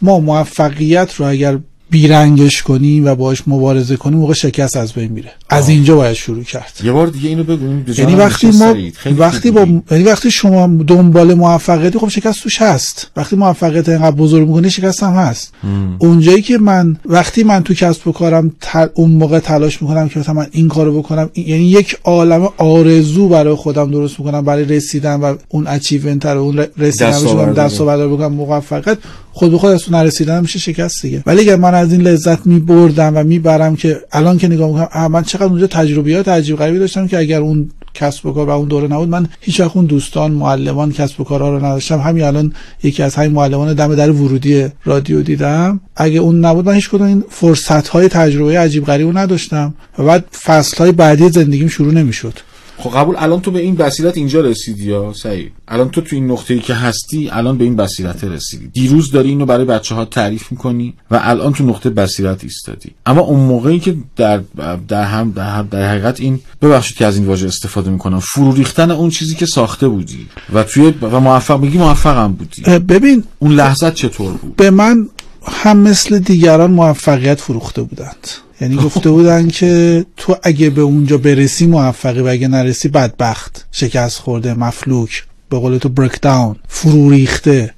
ما 0.01 0.19
موفقیت 0.19 1.13
رو 1.15 1.25
اگر 1.25 1.57
بیرنگش 1.91 2.61
کنیم 2.61 3.05
و 3.05 3.15
باش 3.15 3.43
مبارزه 3.47 3.95
کنیم 3.95 4.19
موقع 4.19 4.33
شکست 4.33 4.77
از 4.77 4.93
بین 4.93 5.11
میره. 5.11 5.31
از 5.49 5.69
اینجا 5.69 5.95
باید 5.95 6.13
شروع 6.13 6.43
کرد. 6.43 6.73
یه 6.83 6.91
بار 6.91 7.07
دیگه 7.07 7.29
اینو 7.29 7.43
بگویم 7.43 7.85
یعنی 7.97 8.15
وقتی 8.15 8.51
ما 8.51 8.75
وقتی 9.17 9.51
با 9.51 9.67
یعنی 9.91 10.03
وقتی 10.03 10.31
شما 10.31 10.83
دنبال 10.87 11.33
موفقیتی 11.33 11.99
خب 11.99 12.09
شکست 12.09 12.43
توش 12.43 12.61
هست. 12.61 13.11
وقتی 13.15 13.35
موفقیت 13.35 13.89
اینقدر 13.89 14.15
بزرگ 14.15 14.47
می‌کنه 14.47 14.69
شکست 14.69 15.03
هم 15.03 15.13
هست. 15.13 15.53
اونجایی 15.99 16.41
که 16.41 16.57
من 16.57 16.97
وقتی 17.05 17.43
من 17.43 17.63
تو 17.63 17.73
کسب 17.73 18.07
و 18.07 18.11
کارم 18.11 18.51
اون 18.93 19.11
موقع 19.11 19.39
تلاش 19.39 19.81
می‌کنم 19.81 20.09
که 20.09 20.19
مثلا 20.19 20.33
من 20.33 20.47
این 20.51 20.67
کارو 20.67 20.99
بکنم 20.99 21.29
یعنی 21.35 21.63
یک 21.63 21.97
عالم 22.03 22.49
آرزو 22.57 23.27
برای 23.27 23.55
خودم 23.55 23.91
درست 23.91 24.19
می‌کنم 24.19 24.41
برای 24.41 24.65
رسیدن 24.65 25.15
و 25.15 25.35
اون 25.49 25.67
اچیومنت 25.67 26.25
رو 26.25 26.41
اون 26.41 26.65
رسیدن 26.77 27.53
دست 27.53 27.81
بکنم 27.81 28.33
موفقیت 28.33 28.97
خود 29.33 29.51
به 29.51 29.57
خود 29.57 29.71
از 29.71 29.91
نرسیدن 29.91 30.41
میشه 30.41 30.59
شکست 30.59 31.01
دیگه. 31.01 31.23
ولی 31.25 31.41
اگر 31.41 31.55
من 31.55 31.73
از 31.81 31.91
این 31.91 32.01
لذت 32.01 32.45
میبردم 32.45 33.11
و 33.15 33.23
می‌برم 33.23 33.75
که 33.75 34.01
الان 34.11 34.37
که 34.37 34.47
نگاه 34.47 34.69
می‌کنم 34.69 35.11
من 35.11 35.23
چقدر 35.23 35.45
اونجا 35.45 35.67
تجربیات 35.67 36.27
عجیب 36.27 36.55
غریبی 36.55 36.79
داشتم 36.79 37.07
که 37.07 37.17
اگر 37.17 37.41
اون 37.41 37.69
کسب 37.93 38.25
و 38.25 38.31
کار 38.31 38.47
و 38.47 38.49
اون 38.49 38.67
دوره 38.67 38.87
نبود 38.87 39.09
من 39.09 39.27
هیچ 39.41 39.59
وقت 39.59 39.75
اون 39.75 39.85
دوستان 39.85 40.31
معلمان 40.31 40.91
کسب 40.91 41.21
و 41.21 41.23
کارها 41.23 41.49
رو 41.49 41.65
نداشتم. 41.65 41.99
همین 41.99 42.23
الان 42.23 42.53
یکی 42.83 43.03
از 43.03 43.15
همین 43.15 43.31
معلمان 43.31 43.73
دم 43.73 43.95
در 43.95 44.11
ورودی 44.11 44.65
رادیو 44.85 45.21
دیدم. 45.21 45.79
اگه 45.95 46.19
اون 46.19 46.45
نبود 46.45 46.65
من 46.65 46.73
هیچ 46.73 46.89
کدوم 46.89 47.07
این 47.07 47.23
فرصت 47.29 47.87
های 47.87 48.07
تجربه 48.07 48.59
عجیب 48.59 48.85
غریب 48.85 49.17
نداشتم 49.17 49.73
و 49.97 50.03
بعد 50.03 50.25
فصل 50.43 50.77
های 50.77 50.91
بعدی 50.91 51.29
زندگیم 51.29 51.67
شروع 51.67 51.93
نمی‌شد. 51.93 52.33
خب 52.81 52.89
قبول 52.89 53.15
الان 53.19 53.41
تو 53.41 53.51
به 53.51 53.59
این 53.59 53.75
بصیرت 53.75 54.17
اینجا 54.17 54.41
رسیدی 54.41 54.83
یا 54.83 55.13
سعید؟ 55.13 55.51
الان 55.67 55.89
تو 55.89 56.01
تو 56.01 56.15
این 56.15 56.31
نقطه‌ای 56.31 56.59
که 56.59 56.73
هستی 56.73 57.29
الان 57.29 57.57
به 57.57 57.63
این 57.63 57.75
بصیرت 57.75 58.23
رسیدی. 58.23 58.67
دیروز 58.67 59.11
داری 59.11 59.29
اینو 59.29 59.45
برای 59.45 59.65
بچه 59.65 59.95
ها 59.95 60.05
تعریف 60.05 60.51
می‌کنی 60.51 60.93
و 61.11 61.19
الان 61.23 61.53
تو 61.53 61.65
نقطه 61.65 61.89
بصیرت 61.89 62.43
ایستادی. 62.43 62.91
اما 63.05 63.21
اون 63.21 63.39
موقعی 63.39 63.79
که 63.79 63.95
در 64.15 64.41
در 64.87 65.03
هم 65.03 65.31
در, 65.31 65.49
هم 65.49 65.67
در 65.71 65.89
حقیقت 65.89 66.19
این 66.19 66.39
ببخشید 66.61 66.97
که 66.97 67.05
از 67.05 67.17
این 67.17 67.25
واژه 67.25 67.47
استفاده 67.47 67.89
می‌کنم 67.89 68.19
فرو 68.19 68.51
ریختن 68.51 68.91
اون 68.91 69.09
چیزی 69.09 69.35
که 69.35 69.45
ساخته 69.45 69.87
بودی 69.87 70.27
و 70.53 70.63
توی 70.63 70.93
و 71.01 71.19
موفق 71.19 71.61
بگی 71.61 71.77
موفقم 71.77 72.33
بودی. 72.33 72.79
ببین 72.79 73.23
اون 73.39 73.51
لحظت 73.51 73.93
چطور 73.93 74.33
بود؟ 74.33 74.55
به 74.55 74.69
من 74.69 75.09
هم 75.43 75.77
مثل 75.77 76.19
دیگران 76.19 76.71
موفقیت 76.71 77.39
فروخته 77.41 77.81
بودند. 77.81 78.27
یعنی 78.61 78.75
گفته 78.75 79.09
بودن 79.09 79.47
که 79.47 80.05
تو 80.17 80.35
اگه 80.43 80.69
به 80.69 80.81
اونجا 80.81 81.17
برسی 81.17 81.67
موفقی 81.67 82.19
و 82.19 82.27
اگه 82.27 82.47
نرسی 82.47 82.87
بدبخت 82.87 83.67
شکست 83.71 84.19
خورده 84.19 84.53
مفلوک 84.53 85.23
به 85.49 85.59
قول 85.59 85.77
تو 85.77 85.89
بریک 85.89 86.21
داون 86.21 86.55
فرو 86.67 87.09
ریخته. 87.09 87.73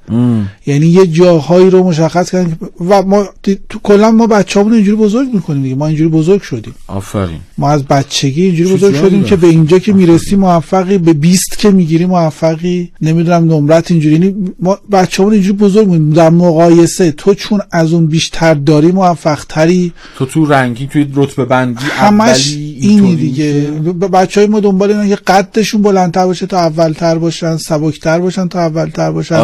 یعنی 0.65 0.87
یه 0.87 1.07
جاهایی 1.07 1.69
رو 1.69 1.83
مشخص 1.83 2.31
کردن 2.31 2.57
و 2.89 3.01
ما 3.01 3.25
تو 3.69 3.79
کلا 3.83 4.11
ما 4.11 4.27
بچه‌مون 4.27 4.73
اینجوری 4.73 4.97
بزرگ 4.97 5.33
می‌کنیم 5.33 5.63
دیگه. 5.63 5.75
ما 5.75 5.87
اینجوری 5.87 6.09
بزرگ 6.09 6.41
شدیم. 6.41 6.75
آفرین. 6.87 7.39
ما 7.57 7.69
از 7.69 7.83
بچگی 7.83 8.43
اینجوری 8.43 8.73
بزرگ 8.73 8.95
شدیم 8.95 9.23
که 9.23 9.35
به 9.35 9.47
اینجا 9.47 9.79
که 9.79 9.93
می‌رسی 9.93 10.35
موفقی 10.35 10.97
به 10.97 11.13
20 11.13 11.57
که 11.57 11.71
می‌گیری 11.71 12.05
موفقی. 12.05 12.91
نمی‌دونم 13.01 13.53
نمرت 13.53 13.91
اینجوری. 13.91 14.13
یعنی 14.15 14.35
ما 14.59 14.77
بچه‌مون 14.91 15.33
اینجوری 15.33 15.57
بزرگ 15.57 15.87
می‌کنیم. 15.87 16.09
در 16.09 16.29
مقایسه 16.29 17.11
تو 17.11 17.33
چون 17.33 17.61
از 17.71 17.93
اون 17.93 18.05
بیشتر 18.05 18.53
داری 18.53 18.91
موفق 18.91 19.43
تری 19.49 19.93
تو 20.17 20.25
تو 20.25 20.45
رنگی 20.45 20.87
توی 20.87 21.07
رتبه 21.15 21.45
بندی 21.45 21.85
همش 21.85 22.57
اینی 22.79 23.15
دیگه. 23.15 23.53
بچهای 24.13 24.47
ما 24.47 24.59
دنبال 24.59 24.91
اینن 24.91 25.09
که 25.09 25.15
قدشون 25.15 25.81
بلندتر 25.81 26.25
باشه 26.25 26.45
تا 26.45 26.57
اولتر 26.57 27.17
باشن 27.17 27.57
سبکتر 27.57 28.19
باشن 28.19 28.47
تا 28.47 28.59
اولتر 28.59 29.11
باشن. 29.11 29.35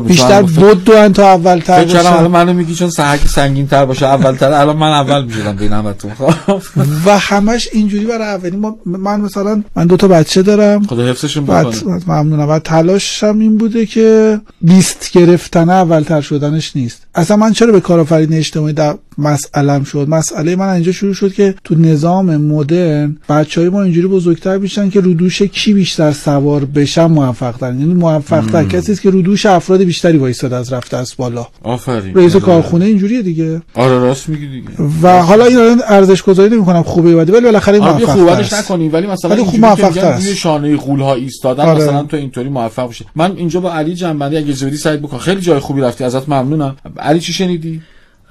بیشتر 0.00 0.42
بود 0.42 0.84
دو 0.84 1.08
تا 1.08 1.32
اولتر 1.32 1.84
باشن 1.84 1.98
فکر 1.98 2.08
الان 2.08 2.30
منو 2.30 2.52
میگی 2.52 2.74
چون 2.74 2.90
سحک 2.90 3.28
سنگین 3.28 3.66
تر 3.66 3.84
باشه 3.84 4.06
اولتر. 4.06 4.52
الان 4.52 4.76
من 4.76 4.90
اول 4.90 5.24
می‌شدم 5.24 5.56
بین 5.56 5.72
همتون. 5.72 6.10
و 7.06 7.18
همش 7.18 7.68
اینجوری 7.72 8.04
برای 8.04 8.28
اولی 8.28 8.56
ما 8.56 8.78
من 8.86 9.20
مثلا 9.20 9.62
من 9.76 9.86
دو 9.86 9.96
تا 9.96 10.08
بچه 10.08 10.42
دارم. 10.42 10.82
خدا 10.82 11.06
حفظشون 11.06 11.44
بکنه. 11.44 12.00
ممنونم. 12.06 12.48
و 12.48 12.58
تلاشم 12.58 13.38
این 13.38 13.58
بوده 13.58 13.86
که 13.86 14.40
20 14.62 15.10
گرفتن 15.12 15.70
اولتر 15.70 16.20
شدنش 16.20 16.76
نیست. 16.76 17.02
اصلا 17.14 17.36
من 17.36 17.52
چرا 17.52 17.72
به 17.72 17.80
کارآفرینی 17.80 18.36
اجتماعی 18.36 18.72
در 18.72 18.94
مسئلم 19.18 19.84
شد؟ 19.84 20.06
مسئله 20.08 20.56
من 20.56 20.68
اینجا 20.68 20.92
شروع 20.92 21.14
شد 21.14 21.32
که 21.32 21.54
تو 21.64 21.74
نظام 21.74 22.36
مدرن 22.36 23.16
بچه 23.28 23.60
های 23.60 23.70
ما 23.70 23.82
اینجوری 23.82 24.06
بزرگتر 24.06 24.58
بیشتن 24.58 24.90
که 24.90 25.00
رودوش 25.00 25.42
کی 25.42 25.72
بیشتر 25.72 26.12
سوار 26.12 26.64
بشن 26.64 27.06
موفق 27.06 27.56
ترن. 27.56 27.80
یعنی 27.80 27.94
موفق 27.94 28.46
تر 28.46 28.64
کسی 28.64 28.92
است 28.92 29.00
که 29.00 29.10
رودوش 29.10 29.46
افراد 29.46 29.80
بیشتری 29.90 30.18
وایساده 30.18 30.56
از 30.56 30.72
رفته 30.72 30.96
از 30.96 31.14
بالا. 31.16 31.46
آفرین. 31.62 32.14
رئیس 32.14 32.36
کارخونه 32.36 32.84
اینجوریه 32.84 33.22
دیگه. 33.22 33.62
آره 33.74 33.98
راست 33.98 34.28
میگی 34.28 34.46
دیگه. 34.46 34.68
و 35.02 35.22
حالا 35.22 35.44
این 35.44 35.80
ارزش 35.88 36.22
گذاری 36.22 36.56
نمی‌کنم 36.56 36.82
خوبه 36.82 37.16
بده 37.16 37.32
ولی 37.32 37.44
بالاخره 37.44 37.78
موفق 37.78 38.04
خوبش 38.04 38.52
نکنیم 38.52 38.92
ولی 38.92 39.06
مثلا 39.06 39.30
ولی 39.30 39.42
خوب 39.42 39.60
موفق 39.60 39.90
تر 39.90 40.20
شانه 40.20 40.76
غول 40.76 41.00
ها 41.00 41.14
ایستادن 41.14 41.64
آره. 41.64 41.84
مثلا 41.84 42.02
تو 42.02 42.16
اینطوری 42.16 42.48
موفق 42.48 42.88
بشی 42.88 43.04
من 43.16 43.36
اینجا 43.36 43.60
با 43.60 43.72
علی 43.72 43.94
جنبندی 43.94 44.36
اگه 44.36 44.46
اجازه 44.46 44.66
بدی 44.66 44.76
سعید 44.76 45.02
بکن. 45.02 45.18
خیلی 45.18 45.40
جای 45.40 45.58
خوبی 45.58 45.80
رفتی 45.80 46.04
ازت 46.04 46.28
ممنونم. 46.28 46.76
علی 46.98 47.20
چی 47.20 47.32
شنیدی؟ 47.32 47.82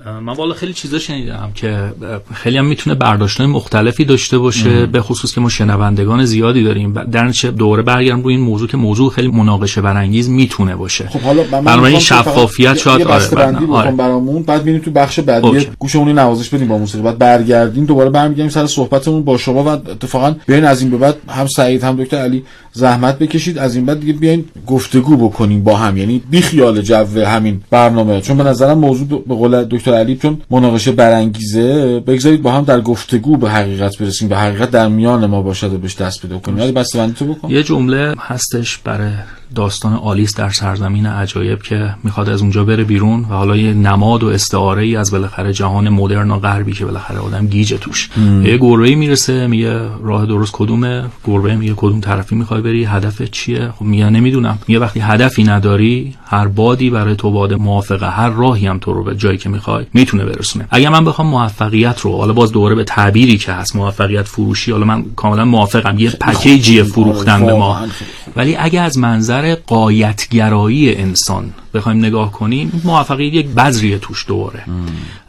من 0.05 0.33
والا 0.33 0.53
خیلی 0.53 0.73
چیزا 0.73 0.99
شنیدم 0.99 1.51
که 1.55 1.93
خیلی 2.33 2.57
هم 2.57 2.65
می‌تونه 2.65 2.95
برداشت 2.95 3.41
مختلفی 3.41 4.05
داشته 4.05 4.37
باشه 4.37 4.85
به 4.85 5.01
خصوص 5.01 5.33
که 5.33 5.41
ما 5.41 5.49
شنوندگان 5.49 6.25
زیادی 6.25 6.63
داریم. 6.63 6.93
در 6.93 7.31
چه 7.31 7.51
دوره 7.51 7.83
برگردم 7.83 8.21
روی 8.21 8.35
این 8.35 8.43
موضوع 8.43 8.67
که 8.67 8.77
موضوع 8.77 9.11
خیلی 9.11 9.27
مناقشه 9.27 9.81
برانگیز 9.81 10.29
می‌تونه 10.29 10.75
باشه. 10.75 11.09
خب 11.09 11.19
حالا 11.19 11.43
برای 11.43 12.01
شفافیت 12.01 12.77
شاید 12.77 13.07
آره 13.07 13.67
آره. 13.71 13.91
برامون. 13.91 14.43
بعد 14.43 14.65
میریم 14.65 14.81
تو 14.81 14.91
بخش 14.91 15.19
بعدی 15.19 15.67
گوشمون 15.79 16.19
نوازش 16.19 16.49
بدیم 16.49 16.67
با 16.67 16.77
موسیقی. 16.77 17.03
بعد 17.03 17.17
برگردیم 17.17 17.85
دوباره 17.85 18.09
برمیگردیم 18.09 18.49
سر 18.49 18.67
صحبتمون 18.67 19.23
با 19.23 19.37
شما 19.37 19.63
و 19.63 19.67
اتفاقا 19.67 20.35
بیاین 20.47 20.65
از 20.65 20.81
این 20.81 20.91
به 20.91 20.97
بعد 20.97 21.15
هم 21.29 21.47
سعید 21.47 21.83
هم 21.83 22.03
دکتر 22.03 22.17
علی 22.17 22.43
زحمت 22.71 23.19
بکشید. 23.19 23.57
از 23.57 23.75
این 23.75 23.85
بعد 23.85 23.99
دیگه 23.99 24.13
بیاین 24.13 24.45
گفتگو 24.67 25.29
بکنیم 25.29 25.63
با 25.63 25.75
هم. 25.75 25.97
یعنی 25.97 26.21
بی 26.29 26.41
خیال 26.41 26.81
جو 26.81 27.25
همین 27.25 27.61
برنامه. 27.69 28.21
چون 28.21 28.37
به 28.37 28.43
نظرم 28.43 28.77
موضوع 28.77 29.23
به 29.27 29.35
قول 29.35 29.63
دکتر 29.63 29.93
علی 29.93 30.15
چون 30.15 30.41
مناقشه 30.49 30.91
برانگیزه 30.91 31.99
بگذارید 31.99 32.41
با 32.41 32.51
هم 32.51 32.63
در 32.63 32.81
گفتگو 32.81 33.37
به 33.37 33.49
حقیقت 33.49 33.97
برسیم. 33.97 34.27
به 34.27 34.37
حقیقت 34.37 34.71
در 34.71 34.87
میان 34.87 35.25
ما 35.25 35.41
باشد 35.41 35.73
و 35.73 35.77
بهش 35.77 35.95
دست 35.95 36.21
پیدا 36.21 36.37
کنیم. 36.37 36.59
ولی 36.59 36.71
بسته 36.71 37.07
تو 37.07 37.25
بکن. 37.25 37.49
یه 37.49 37.63
جمله 37.63 38.15
هستش 38.19 38.77
برای 38.77 39.11
داستان 39.55 39.93
آلیس 39.93 40.35
در 40.35 40.49
سرزمین 40.49 41.05
عجایب 41.05 41.61
که 41.61 41.95
می‌خواد 42.03 42.29
از 42.29 42.41
اونجا 42.41 42.63
بره 42.63 42.83
بیرون 42.83 43.21
و 43.21 43.33
حالا 43.33 43.57
یه 43.57 43.73
نماد 43.73 44.23
و 44.23 44.27
استعاره 44.27 44.83
ای 44.83 44.95
از 44.95 45.11
بالاخره 45.11 45.53
جهان 45.53 45.89
مدرن 45.89 46.31
و 46.31 46.39
غربی 46.39 46.73
که 46.73 46.85
بالاخره 46.85 47.19
آدم 47.19 47.47
گیجه 47.47 47.77
توش. 47.77 48.09
یه 48.43 48.57
گربه 48.57 48.95
می‌رسه 48.95 49.47
میگه 49.47 49.79
راه 50.03 50.25
درست 50.25 50.51
کدومه؟ 50.51 51.03
گربه 51.25 51.55
میگه 51.55 51.73
کدوم 51.77 51.99
طرفی 51.99 52.35
می‌خوای 52.35 52.61
بری؟ 52.61 52.85
هدف 52.85 53.21
چیه؟ 53.21 53.71
خب 53.79 53.85
میگه 53.85 54.09
نمی‌دونم. 54.09 54.59
میگه 54.67 54.79
وقتی 54.79 54.99
هدفی 54.99 55.43
نداری 55.43 56.15
هر 56.25 56.47
بادی 56.47 56.89
برای 56.89 57.15
تو 57.15 57.31
باد 57.31 57.53
موافقه 57.53 58.09
هر 58.09 58.29
راهی 58.29 58.67
هم 58.67 58.77
تو 58.79 58.93
رو 58.93 59.03
به 59.03 59.15
جایی 59.15 59.37
که 59.37 59.49
می‌خوای 59.49 59.85
می‌تونه 59.93 60.25
برسونه. 60.25 60.67
اگه 60.69 60.89
من 60.89 61.05
بخوام 61.05 61.27
موفقیت 61.27 61.99
رو 61.99 62.17
حالا 62.17 62.33
باز 62.33 62.51
دوره 62.51 62.75
به 62.75 62.83
تعبیری 62.83 63.37
که 63.37 63.51
هست 63.53 63.75
موفقیت 63.75 64.27
فروشی 64.27 64.71
حالا 64.71 64.85
من 64.85 65.05
کاملا 65.15 65.45
موافقم 65.45 65.99
یه 65.99 66.09
پکیجی 66.09 66.83
فروختن 66.83 67.45
به 67.45 67.53
ما. 67.53 67.79
ولی 68.35 68.55
اگه 68.55 68.81
از 68.81 68.97
منظر 68.97 69.38
قایتگرایی 69.67 70.95
انسان 70.95 71.53
بخوایم 71.73 71.97
نگاه 71.97 72.31
کنیم 72.31 72.81
موفقیت 72.83 73.33
یک 73.33 73.47
بذریه 73.47 73.97
توش 73.97 74.25
دوره. 74.27 74.63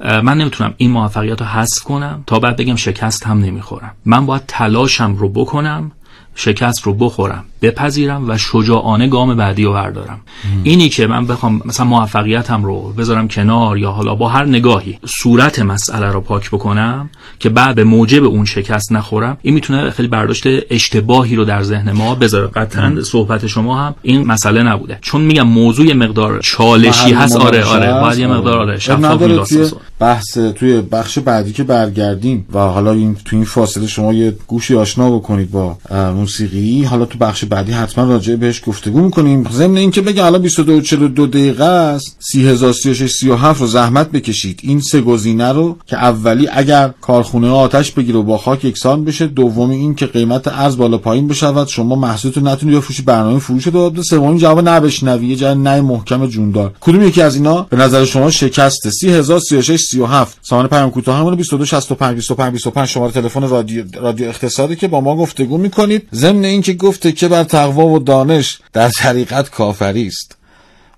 من 0.01 0.39
نمی‌تونم 0.39 0.75
این 0.77 0.91
موفقیت 0.91 1.41
رو 1.41 1.47
حذف 1.47 1.83
کنم 1.85 2.25
تا 2.27 2.39
بعد 2.39 2.57
بگم 2.57 2.77
شکست 2.77 3.27
هم 3.27 3.39
نمی‌خورم. 3.41 3.93
من 4.05 4.27
باید 4.27 4.43
تلاشم 4.49 5.15
رو 5.15 5.29
بکنم 5.29 5.93
شکست 6.35 6.83
رو 6.83 6.95
بخورم. 6.95 7.45
بپذیرم 7.63 8.31
و 8.31 8.39
شجاعانه 8.39 9.09
گام 9.09 9.35
بعدی 9.35 9.65
رو 9.65 9.73
بردارم. 9.73 10.21
اینی 10.63 10.89
که 10.89 11.07
من 11.07 11.27
بخوام 11.27 11.63
مثلا 11.65 11.87
موفقیتم 11.87 12.65
رو 12.65 12.93
بذارم 12.99 13.29
کنار 13.29 13.79
یا 13.79 13.91
حالا 13.91 14.15
با 14.15 14.29
هر 14.29 14.45
نگاهی 14.45 14.99
صورت 15.23 15.59
مسئله 15.59 16.07
رو 16.07 16.21
پاک 16.21 16.51
بکنم 16.51 17.11
که 17.39 17.49
بعد 17.49 17.75
به 17.75 17.85
موجب 17.85 18.25
اون 18.25 18.45
شکست 18.45 18.93
نخورم 18.93 19.37
این 19.43 19.55
می‌تونه 19.55 19.91
خیلی 19.91 20.09
برداشت 20.09 20.45
اشتباهی 20.71 21.37
رو 21.37 21.45
در 21.45 21.63
ذهن 21.63 21.93
ما 21.93 22.15
بذاره. 22.15 22.47
قطعا 22.47 23.03
صحبت 23.03 23.47
شما 23.47 23.79
هم 23.79 23.95
این 24.03 24.27
مسئله 24.27 24.63
نبوده. 24.63 24.99
چون 25.01 25.21
میگم 25.21 25.43
موضوع 25.43 25.93
مقدار 25.93 26.41
چالشی 26.41 27.13
هست. 27.13 27.37
آره 27.37 27.65
آره 27.65 28.01
باید 28.01 28.19
یه 28.19 28.27
مقدار 28.27 28.59
آره 28.59 28.79
شفاف 28.79 29.73
بحث 29.99 30.39
توی 30.39 30.81
بخش 30.81 31.19
بعدی 31.19 31.53
که 31.53 31.65
برگردیم 31.65 32.47
و 32.53 32.59
حالا 32.59 32.93
این 32.93 33.17
تو 33.25 33.37
این 33.37 33.45
فاصله 33.45 33.87
شما 33.87 34.13
یه 34.13 34.37
گوشی 34.47 34.75
آشنا 34.75 35.11
بکنید 35.11 35.51
با 35.51 35.79
موسیقی. 35.91 36.85
حالا 36.85 37.05
تو 37.05 37.19
بخش 37.19 37.45
بعدی 37.51 37.73
حتما 37.73 38.05
راجع 38.05 38.37
بهش 38.37 38.63
گفتگو 38.67 39.01
می‌کنیم. 39.01 39.49
ضمن 39.53 39.77
اینکه 39.77 40.01
بگه 40.01 40.23
حالا 40.23 40.39
22 40.39 40.81
42 40.81 41.27
دقیقه 41.27 41.65
است 41.65 42.17
30036 42.19 43.11
37 43.11 43.61
رو 43.61 43.67
زحمت 43.67 44.11
بکشید. 44.11 44.61
این 44.63 44.81
سه 44.81 45.01
گزینه 45.01 45.53
رو 45.53 45.77
که 45.87 45.97
اولی 45.97 46.49
اگر 46.53 46.91
کارخونه 47.01 47.49
آتش 47.49 47.93
بگیره 47.93 48.19
و 48.19 48.23
با 48.23 48.39
خاک 48.39 48.65
یکسان 48.65 49.05
بشه 49.05 49.27
دومی 49.27 49.77
این 49.77 49.95
که 49.95 50.07
قیمت 50.07 50.49
ارز 50.49 50.77
بالا 50.77 50.99
پایین 50.99 51.29
بشود. 51.29 51.69
شما 51.69 51.97
محصولتون 51.97 52.49
نتونید 52.49 52.77
بفروشید 52.77 53.05
برنامه 53.05 53.39
فروش 53.39 53.67
رو 53.67 54.03
سومی 54.03 54.39
جواب 54.39 54.69
نبشنوی 54.69 55.27
یه 55.27 55.37
جای 55.37 55.55
نه 55.55 55.81
محکم 55.81 56.27
جوندار. 56.27 56.73
کدوم 56.81 57.03
یکی 57.03 57.23
از 57.23 57.37
اینا؟ 57.37 57.67
به 57.71 57.77
نظر 57.77 58.05
شما 58.05 58.31
شکسته. 58.31 58.91
30036 58.91 59.81
37 59.81 60.39
سامان 60.43 60.67
پیام 60.67 60.91
کوتاه 60.91 61.19
همون 61.19 61.35
22 61.35 61.65
65 61.65 62.15
25 62.15 62.53
25 62.53 62.89
شماره 62.89 63.13
تلفن 63.13 63.49
رادیو 63.49 63.85
رادیو 64.01 64.29
اقتصادی 64.29 64.77
که 64.77 64.89
با 64.89 65.01
ما 65.01 65.17
گفتگو 65.17 65.59
می‌کنید. 65.59 66.09
ضمن 66.13 66.45
اینکه 66.45 66.73
گفته 66.73 67.13
که 67.13 67.29
بر 67.41 67.45
تقوا 67.45 67.87
و 67.87 67.99
دانش 67.99 68.61
در 68.73 68.89
طریقت 68.89 69.51
کافری 69.51 70.07
است. 70.07 70.37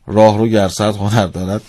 راه 0.07 0.39
رو 0.39 0.47
گر 0.47 0.69
هنر 0.97 1.27
دارد 1.27 1.63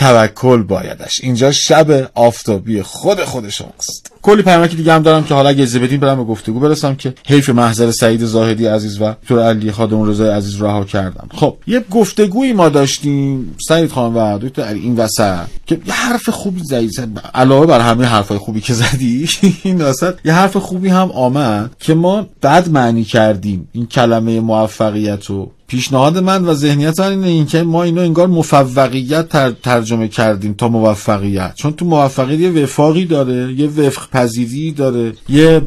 توکل 0.00 0.62
بایدش. 0.62 1.20
اینجا 1.22 1.52
شب 1.52 2.10
آفتابی 2.14 2.82
خود 2.82 3.24
خود 3.24 3.48
شماست. 3.48 4.12
کلی 4.22 4.42
پیامکی 4.42 4.76
دیگه 4.76 4.92
هم 4.92 5.02
دارم 5.02 5.24
که 5.24 5.34
حالا 5.34 5.48
اگه 5.48 5.64
بدین 5.64 6.00
برم 6.00 6.16
به 6.16 6.24
گفتگو 6.24 6.60
برسم 6.60 6.94
که 6.94 7.14
حیف 7.26 7.48
محضر 7.48 7.90
سعید 7.90 8.24
زاهدی 8.24 8.66
عزیز 8.66 9.02
و 9.02 9.14
دکتر 9.22 9.38
علی 9.38 9.72
خادم 9.72 10.08
رضا 10.08 10.34
عزیز 10.34 10.62
رها 10.62 10.84
کردم. 10.84 11.28
خب 11.34 11.56
یه 11.66 11.84
گفتگویی 11.90 12.52
ما 12.52 12.68
داشتیم 12.68 13.54
سعید 13.68 13.90
خان 13.90 14.14
و 14.14 14.38
دکتر 14.38 14.62
علی 14.62 14.80
این 14.80 14.96
وسط 14.96 15.46
که 15.66 15.80
یه 15.86 15.92
حرف 15.92 16.28
خوبی 16.28 16.60
زدی. 16.64 16.90
علاوه 17.34 17.66
بر 17.66 17.80
همه 17.80 18.04
حرفای 18.04 18.38
خوبی 18.38 18.60
که 18.60 18.74
زدی 18.74 19.28
این 19.64 19.80
وسط 19.80 20.14
یه 20.24 20.32
حرف 20.32 20.56
خوبی 20.56 20.88
هم 20.88 21.10
آمد 21.10 21.70
که 21.78 21.94
ما 21.94 22.26
بد 22.42 22.68
معنی 22.68 23.04
کردیم 23.04 23.68
این 23.72 23.86
کلمه 23.86 24.40
موفقیت 24.40 25.26
رو. 25.26 25.50
پیشنهاد 25.70 26.18
من 26.18 26.44
و 26.44 26.54
ذهنیت 26.54 27.00
من 27.00 27.10
اینه 27.10 27.26
اینکه 27.26 27.62
ما 27.62 27.82
اینو 27.82 28.00
انگار 28.00 28.26
مفوقیت 28.26 29.28
تر 29.28 29.50
ترجمه 29.50 30.08
کردیم 30.08 30.54
تا 30.54 30.68
موفقیت. 30.68 31.52
چون 31.54 31.72
تو 31.72 31.84
موفقیت 31.84 32.40
یه 32.40 32.50
وفاقی 32.50 33.04
داره 33.04 33.52
یه 33.52 33.66
وفق 33.66 34.10
پذیری 34.10 34.72
داره. 34.72 35.12
یه 35.28 35.62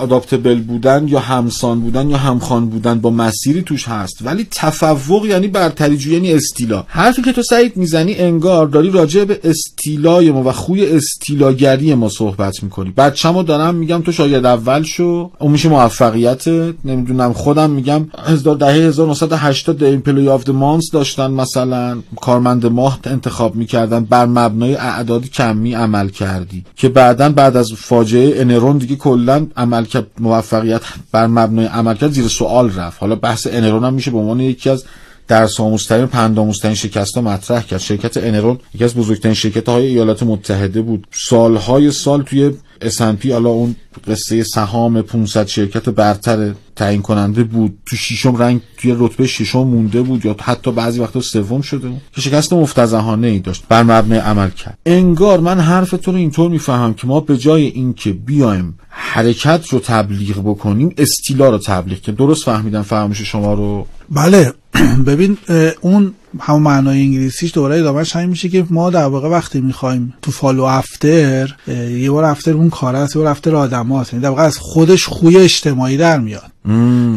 آداپتبل 0.00 0.60
بودن 0.60 1.08
یا 1.08 1.18
همسان 1.18 1.80
بودن 1.80 2.10
یا 2.10 2.16
همخوان 2.16 2.68
بودن 2.68 3.00
با 3.00 3.10
مسیری 3.10 3.62
توش 3.62 3.88
هست. 3.88 4.18
ولی 4.22 4.46
تفوق 4.50 5.26
یعنی 5.26 5.48
برتری 5.48 5.98
یعنی 6.10 6.32
استیلا. 6.32 6.84
حرفی 6.86 7.22
که 7.22 7.32
تو 7.32 7.42
سعید 7.42 7.76
می‌زنی 7.76 8.14
انگار 8.14 8.66
داری 8.66 8.90
راجع 8.90 9.24
به 9.24 9.40
استیلای 9.44 10.30
ما 10.30 10.42
و 10.42 10.52
خوی 10.52 10.86
استیلاگری 10.86 11.94
ما 11.94 12.08
صحبت 12.08 12.62
می‌کنی. 12.62 12.90
بچه‌مو 12.90 13.42
دارم 13.42 13.74
میگم 13.74 14.02
تو 14.02 14.12
شاید 14.12 14.46
اول 14.46 14.82
شو. 14.82 15.30
اون 15.38 15.52
میشه 15.52 15.68
موفقیت 15.68 16.48
نمی‌دونم 16.84 17.32
خودم 17.32 17.70
میگم 17.70 18.08
هزار 18.26 18.56
دهه 18.56 18.87
1980 18.88 19.82
employee 19.82 20.28
of 20.28 20.44
the 20.44 20.50
month 20.50 20.90
داشتن 20.92 21.30
مثلا 21.30 21.98
کارمند 22.20 22.66
ماه 22.66 22.98
انتخاب 23.04 23.56
می‌کردن 23.56 24.04
بر 24.04 24.26
مبنای 24.26 24.74
اعداد 24.74 25.24
کمی 25.24 25.74
عملکردی. 25.74 26.64
که 26.76 26.88
بعدا 26.88 27.28
بعد 27.28 27.56
از 27.56 27.72
فاجعه 27.72 28.40
انرون 28.40 28.78
دیگه 28.78 28.96
کلا 28.96 29.46
عمل 29.56 29.84
موفقیت 30.18 30.80
بر 31.12 31.26
مبنای 31.26 31.66
عملکرد 31.66 32.10
زیر 32.10 32.28
سوال 32.28 32.74
رفت. 32.74 33.00
حالا 33.00 33.14
بحث 33.14 33.46
انرون 33.50 33.84
هم 33.84 33.94
میشه 33.94 34.10
به 34.10 34.18
عنوان 34.18 34.40
یکی 34.40 34.70
از 34.70 34.84
درس 35.28 35.48
آموزترین 35.58 36.06
پند 36.06 36.52
شکست 36.74 37.16
ها 37.16 37.22
مطرح 37.22 37.62
کرد. 37.62 37.80
شرکت 37.80 38.16
انرون 38.16 38.58
یکی 38.74 38.84
از 38.84 38.94
بزرگترین 38.94 39.34
شرکت 39.34 39.68
های 39.68 39.86
ایالات 39.86 40.22
متحده 40.22 40.82
بود. 40.82 41.06
سالهای 41.28 41.90
سال 41.90 42.22
توی 42.22 42.52
S&P 42.82 43.26
حالا 43.26 43.50
اون 43.50 43.76
قصه 44.06 44.42
سهام 44.42 45.02
500 45.02 45.46
شرکت 45.46 45.88
برتر 45.88 46.52
تعیین 46.76 47.02
کننده 47.02 47.44
بود. 47.44 47.78
تو 47.86 47.96
ششم 47.96 48.36
رنگ 48.36 48.60
توی 48.76 48.96
رتبه 48.98 49.26
ششم 49.26 49.58
مونده 49.58 50.02
بود 50.02 50.24
یا 50.26 50.36
حتی 50.40 50.72
بعضی 50.72 51.00
وقتا 51.00 51.20
سوم 51.20 51.60
شده 51.60 51.88
بود. 51.88 52.00
که 52.14 52.20
شکست 52.20 52.52
مفتزهانه 52.52 53.26
ای 53.26 53.38
داشت 53.38 53.64
بر 53.68 53.82
مبنای 53.82 54.18
عمل 54.18 54.50
کرد. 54.50 54.78
انگار 54.86 55.40
من 55.40 55.60
حرف 55.60 55.90
تو 55.90 56.12
رو 56.12 56.18
اینطور 56.18 56.50
میفهم 56.50 56.94
که 56.94 57.06
ما 57.06 57.20
به 57.20 57.36
جای 57.36 57.62
اینکه 57.62 58.12
بیایم 58.12 58.78
حرکت 58.88 59.68
رو 59.68 59.78
تبلیغ 59.78 60.38
بکنیم 60.38 60.94
استیلا 60.98 61.50
رو 61.50 61.58
تبلیغ 61.58 62.00
که 62.00 62.12
درست 62.12 62.44
فهمیدم 62.44 62.82
فرمایش 62.82 63.20
شما 63.20 63.54
رو؟ 63.54 63.86
بله. 64.10 64.52
ببین 65.06 65.36
اون 65.80 66.14
همون 66.40 66.62
معنای 66.62 67.02
انگلیسیش 67.02 67.54
دوباره 67.54 67.78
ادامهش 67.78 68.16
همین 68.16 68.28
میشه 68.28 68.48
که 68.48 68.64
ما 68.70 68.90
در 68.90 69.04
واقع 69.04 69.28
وقتی 69.28 69.60
می‌خوایم 69.60 70.14
تو 70.22 70.30
فالو 70.30 70.62
افتر 70.62 71.56
یه 71.90 72.10
بار 72.10 72.24
افتر 72.24 72.52
اون 72.52 72.70
کار 72.70 72.96
است 72.96 73.16
یه 73.16 73.22
بار 73.22 73.30
افتر 73.30 73.56
آدم 73.56 73.92
هست 73.92 74.12
یعنی 74.12 74.22
در 74.22 74.28
واقع 74.28 74.42
از 74.42 74.58
خودش 74.58 75.06
خوی 75.06 75.36
اجتماعی 75.36 75.96
در 75.96 76.18
میاد. 76.18 76.50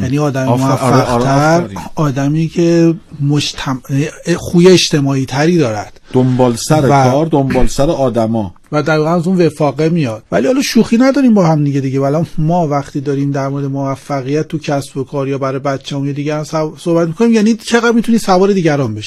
یعنی 0.01 0.19
آدم 0.19 0.45
موفقتر 0.45 1.69
آدمی 1.95 2.47
که 2.47 2.93
مجتم... 3.21 3.81
خوی 4.37 4.67
اجتماعی 4.67 5.25
تری 5.25 5.57
دارد. 5.57 5.99
دنبال 6.13 6.55
سر 6.55 6.81
کار 6.87 7.25
دنبال 7.25 7.67
سر 7.67 7.89
آدما. 7.89 8.53
و 8.71 8.83
در 8.83 8.97
واقع 8.97 9.09
از 9.11 9.27
اون 9.27 9.41
وفاقه 9.45 9.89
میاد. 9.89 10.23
ولی 10.31 10.47
حالا 10.47 10.61
شوخی 10.61 10.97
نداریم 10.97 11.33
با 11.33 11.47
هم 11.47 11.63
دیگه 11.63 11.79
دیگه. 11.79 11.99
ولی 11.99 12.25
ما 12.37 12.67
وقتی 12.67 13.01
داریم 13.01 13.31
در 13.31 13.47
مورد 13.47 13.65
موفقیت 13.65 14.47
تو 14.47 14.57
کسب 14.57 14.97
و 14.97 15.03
کار 15.03 15.27
یا 15.27 15.37
برای 15.37 15.59
بچه‌مون 15.59 16.07
یا 16.07 16.13
دیگه 16.13 16.43
صحبت 16.77 17.07
می‌کنیم 17.07 17.31
یعنی 17.31 17.53
چقدر 17.53 17.91
می‌تونی 17.91 18.17
سوار 18.17 18.53
دیگران 18.53 18.95
بشی؟ 18.95 19.00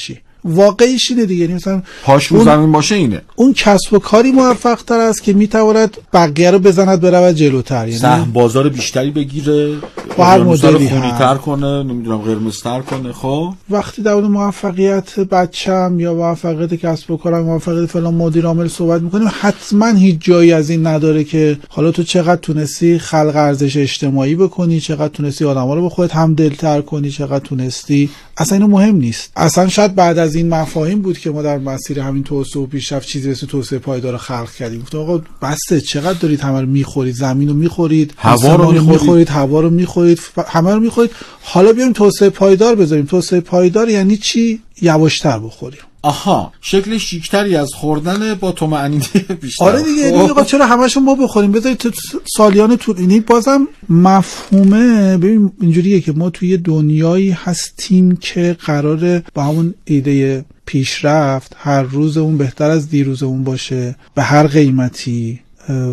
واقعیش 0.45 1.11
اینه 1.11 1.25
دیگه. 1.25 1.41
یعنی 1.41 1.53
مثلا 1.53 1.83
پاش 2.03 2.27
رو 2.27 2.43
زمین 2.43 2.71
باشه 2.71 2.95
اینه. 2.95 3.21
اون 3.35 3.53
کسب 3.53 3.93
و 3.93 3.99
کاری 3.99 4.31
موفق 4.31 4.81
تر 4.81 4.99
است 4.99 5.23
که 5.23 5.33
می‌تواند 5.33 5.97
بقیه 6.13 6.51
رو 6.51 6.59
بزند 6.59 7.01
برود 7.01 7.35
جلوتر. 7.35 7.87
یعنی 7.87 7.99
سهم 7.99 8.31
بازار 8.33 8.69
بیشتری 8.69 9.11
بگیره 9.11 9.75
با 10.17 10.25
هر 10.25 10.43
مدلی 10.43 10.87
تر 10.87 11.35
کنه 11.35 11.83
نمی‌دونم 11.83 12.17
قرمزتر 12.17 12.81
کنه. 12.81 13.11
خب. 13.11 13.53
وقتی 13.69 14.01
در 14.01 14.13
مورد 14.13 14.25
موفقیت 14.25 15.19
بچم 15.19 15.99
یا 15.99 16.13
موفقیت 16.13 16.73
کسب 16.73 17.11
و 17.11 17.17
کارم 17.17 17.43
موفقیت 17.43 17.85
فلان 17.85 18.13
مدیر 18.13 18.45
عامل 18.45 18.67
صحبت 18.67 19.01
می‌کنیم 19.01 19.31
حتما 19.41 19.87
هیچ 19.87 20.17
جایی 20.19 20.51
از 20.51 20.69
این 20.69 20.87
نداره 20.87 21.23
که 21.23 21.57
حالا 21.69 21.91
تو 21.91 22.03
چقدر 22.03 22.41
تونستی 22.41 22.99
خلق 22.99 23.35
ارزش 23.35 23.77
اجتماعی 23.77 24.35
بکنی 24.35 24.79
چقدر 24.79 25.07
تونستی 25.07 25.45
آدما 25.45 25.75
رو 25.75 25.81
به 25.81 25.89
خودت 25.89 26.15
هم 26.15 26.33
دلتر 26.33 26.81
کنی 26.81 27.09
چقدر 27.09 27.45
تونستی 27.45 28.09
اصلا 28.37 28.57
اینو 28.57 28.67
مهم 28.67 28.95
نیست. 28.95 29.31
اصلا 29.35 29.67
شاید 29.67 29.95
بعد 29.95 30.17
از 30.17 30.35
این 30.35 30.49
مفاهیم 30.49 31.01
بود 31.01 31.17
که 31.17 31.31
ما 31.31 31.41
در 31.41 31.57
مسیر 31.57 31.99
همین 31.99 32.23
توسعه 32.23 32.61
و 32.63 32.65
پیشرفت 32.65 33.07
چیزی 33.07 33.29
مثل 33.31 33.47
توسعه 33.47 33.79
پایدار 33.79 34.17
خلق 34.17 34.51
کردیم. 34.51 34.81
گفتم 34.81 34.97
آقا 34.97 35.21
بسته 35.41 35.81
چقدر 35.81 36.19
دارید 36.19 36.41
همه 36.41 36.61
رو 36.61 36.67
می‌خورید؟ 36.67 37.15
زمین 37.15 37.47
رو 37.47 37.53
می‌خورید 37.53 38.13
هوا 38.17 38.55
رو 38.55 38.81
می‌خورید. 38.81 39.29
هوا 39.29 39.61
رو 39.61 39.69
می‌خورید 39.69 40.19
همه 40.47 40.73
رو 40.73 40.79
می‌خورید. 40.79 41.11
حالا 41.41 41.73
بیایم 41.73 41.93
توسعه 41.93 42.29
پایدار 42.29 42.75
بذاریم. 42.75 43.05
توسعه 43.05 43.39
پایدار 43.39 43.89
یعنی 43.89 44.17
چی؟ 44.17 44.61
یواشتر 44.81 45.39
بخوریم. 45.39 45.79
آها 46.05 46.51
شکل 46.61 46.97
شیکتری 46.97 47.55
از 47.55 47.73
خوردن 47.73 48.33
با 48.33 48.51
تو 48.51 48.67
معنی 48.67 49.01
بیشتر. 49.41 49.65
آره 49.65 49.83
دیگه 49.83 50.11
خب. 50.11 50.27
دیگه 50.27 50.45
چرا 50.45 50.65
همشون 50.65 51.03
ما 51.03 51.15
بخوریم؟ 51.15 51.51
بذارید 51.51 51.93
سالیان 52.37 52.77
طول 52.77 52.95
اینی 52.97 53.19
بازم 53.19 53.67
مفهومه. 53.89 55.17
ببین 55.17 55.51
اینجوریه 55.61 56.01
که 56.01 56.11
ما 56.11 56.29
توی 56.29 56.57
دنیایی 56.57 57.31
هستیم 57.31 58.15
که 58.15 58.57
قراره 58.65 59.23
با 59.33 59.43
همون 59.43 59.73
ایده 59.85 60.45
پیشرفت 60.65 61.55
هر 61.57 61.81
روز 61.81 62.17
اون 62.17 62.37
بهتر 62.37 62.69
از 62.69 62.89
دیروز 62.89 63.23
اون 63.23 63.43
باشه 63.43 63.95
به 64.15 64.23
هر 64.23 64.47
قیمتی 64.47 65.39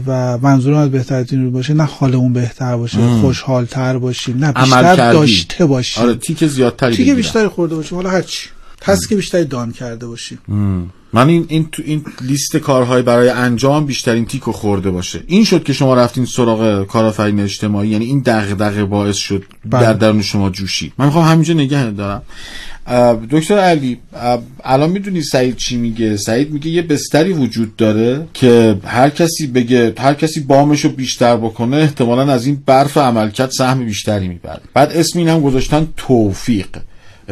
و 0.07 0.39
منظورم 0.39 0.77
از 0.77 0.91
بهتر 0.91 1.15
از 1.15 1.27
دیروز 1.27 1.53
باشه 1.53 1.75
نه 1.75 1.85
حال 1.85 2.15
اون 2.15 2.33
بهتر 2.33 2.77
باشه 2.77 2.99
خوشحال 3.21 3.65
تر 3.65 3.99
باشیم 3.99 4.45
نه 4.45 4.53
بیشتر 4.53 5.13
داشته 5.13 5.67
باشیم. 5.67 6.03
آره 6.03 6.15
تیک 6.15 6.47
زیادتری 6.47 6.97
تیک 6.97 7.11
بیشتری 7.11 7.49
خورده 7.49 7.75
باشیم. 7.75 7.97
حالا 7.97 8.11
هرچی. 8.11 8.49
که 9.09 9.17
بیشتری 9.17 9.45
دان 9.45 9.73
کرده 9.73 10.07
باشیم 10.07 10.39
من 11.15 11.29
این 11.29 11.47
این 11.49 11.69
تو 11.73 11.83
این 11.87 12.05
لیست 12.21 12.57
کارهای 12.57 13.03
برای 13.03 13.29
انجام 13.29 13.87
بیشترین 13.87 14.27
تیکو 14.27 14.53
خورده 14.53 14.91
باشه. 14.91 15.25
این 15.27 15.45
شد 15.45 15.65
که 15.65 15.73
شما 15.73 15.95
رفتین 15.95 16.25
سراغ 16.25 16.87
کارآفرین 16.87 17.41
اجتماعی 17.41 17.89
یعنی 17.89 18.05
این 18.05 18.23
دغدغه 18.27 18.85
باعث 18.85 19.17
شد 19.17 19.45
بله. 19.71 19.83
در 19.83 19.93
درون 19.93 20.23
شما 20.23 20.51
جوشی. 20.51 20.93
من 20.99 21.07
می‌خوام 21.07 21.25
همینجا 21.25 21.55
نگه 21.55 21.91
دارم. 21.91 22.23
دکتر 23.31 23.59
علی 23.59 23.99
الان 24.65 24.91
می‌دونی 24.91 25.23
سعید 25.23 25.57
چی 25.57 25.77
میگه؟ 25.77 26.17
سعید 26.17 26.51
میگه 26.51 26.71
یه 26.71 26.83
بستری 26.83 27.33
وجود 27.33 27.77
داره 27.77 28.27
که 28.35 28.79
هر 28.85 29.11
کسی 29.11 29.47
بگه 29.47 29.95
هر 29.99 30.15
کسی 30.15 30.41
بامشو 30.41 30.89
بیشتر 30.89 31.37
بکنه 31.37 31.77
احتمالا 31.77 32.33
از 32.33 32.47
این 32.47 32.63
برف 32.67 32.97
عملکرد 32.97 33.51
سهم 33.51 33.85
بیشتری 33.85 34.29
می‌بره. 34.29 34.61
بعد 34.75 34.93
اسم 34.93 35.19
این 35.19 35.29
هم 35.29 35.41
گذاشتن 35.41 35.89
توفیق. 35.97 36.67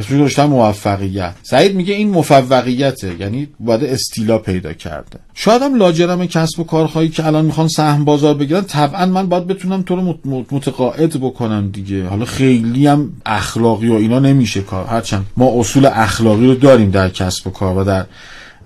اسمش 0.00 0.20
داشتن 0.20 0.44
موفقیت. 0.44 1.34
سعید 1.42 1.74
میگه 1.74 1.94
این 1.94 2.10
موفقیته 2.10 3.14
یعنی 3.20 3.48
باید 3.60 3.84
استیلا 3.84 4.38
پیدا 4.38 4.72
کرده. 4.72 5.18
شاید 5.34 5.62
هم 5.62 5.74
لاجرم 5.74 6.26
کسب 6.26 6.60
و 6.60 6.64
کارهایی 6.64 7.08
که 7.08 7.26
الان 7.26 7.44
می‌خوان 7.44 7.68
سهم 7.68 8.04
بازار 8.04 8.34
بگیرن 8.34 8.62
طبعا 8.62 9.06
من 9.06 9.28
باید 9.28 9.46
بتونم 9.46 9.82
تو 9.82 9.96
رو 9.96 10.18
متقاعد 10.50 11.20
بکنم 11.20 11.70
دیگه. 11.70 12.06
حالا 12.06 12.24
خیلی 12.24 12.86
هم 12.86 13.12
اخلاقی 13.26 13.88
و 13.88 13.94
اینا 13.94 14.18
نمیشه 14.18 14.60
کار. 14.60 14.86
هرچند 14.86 15.26
ما 15.36 15.60
اصول 15.60 15.86
اخلاقی 15.92 16.46
رو 16.46 16.54
داریم 16.54 16.90
در 16.90 17.08
کسب 17.08 17.46
و 17.46 17.50
کار 17.50 17.78
و 17.78 17.84
در 17.84 18.06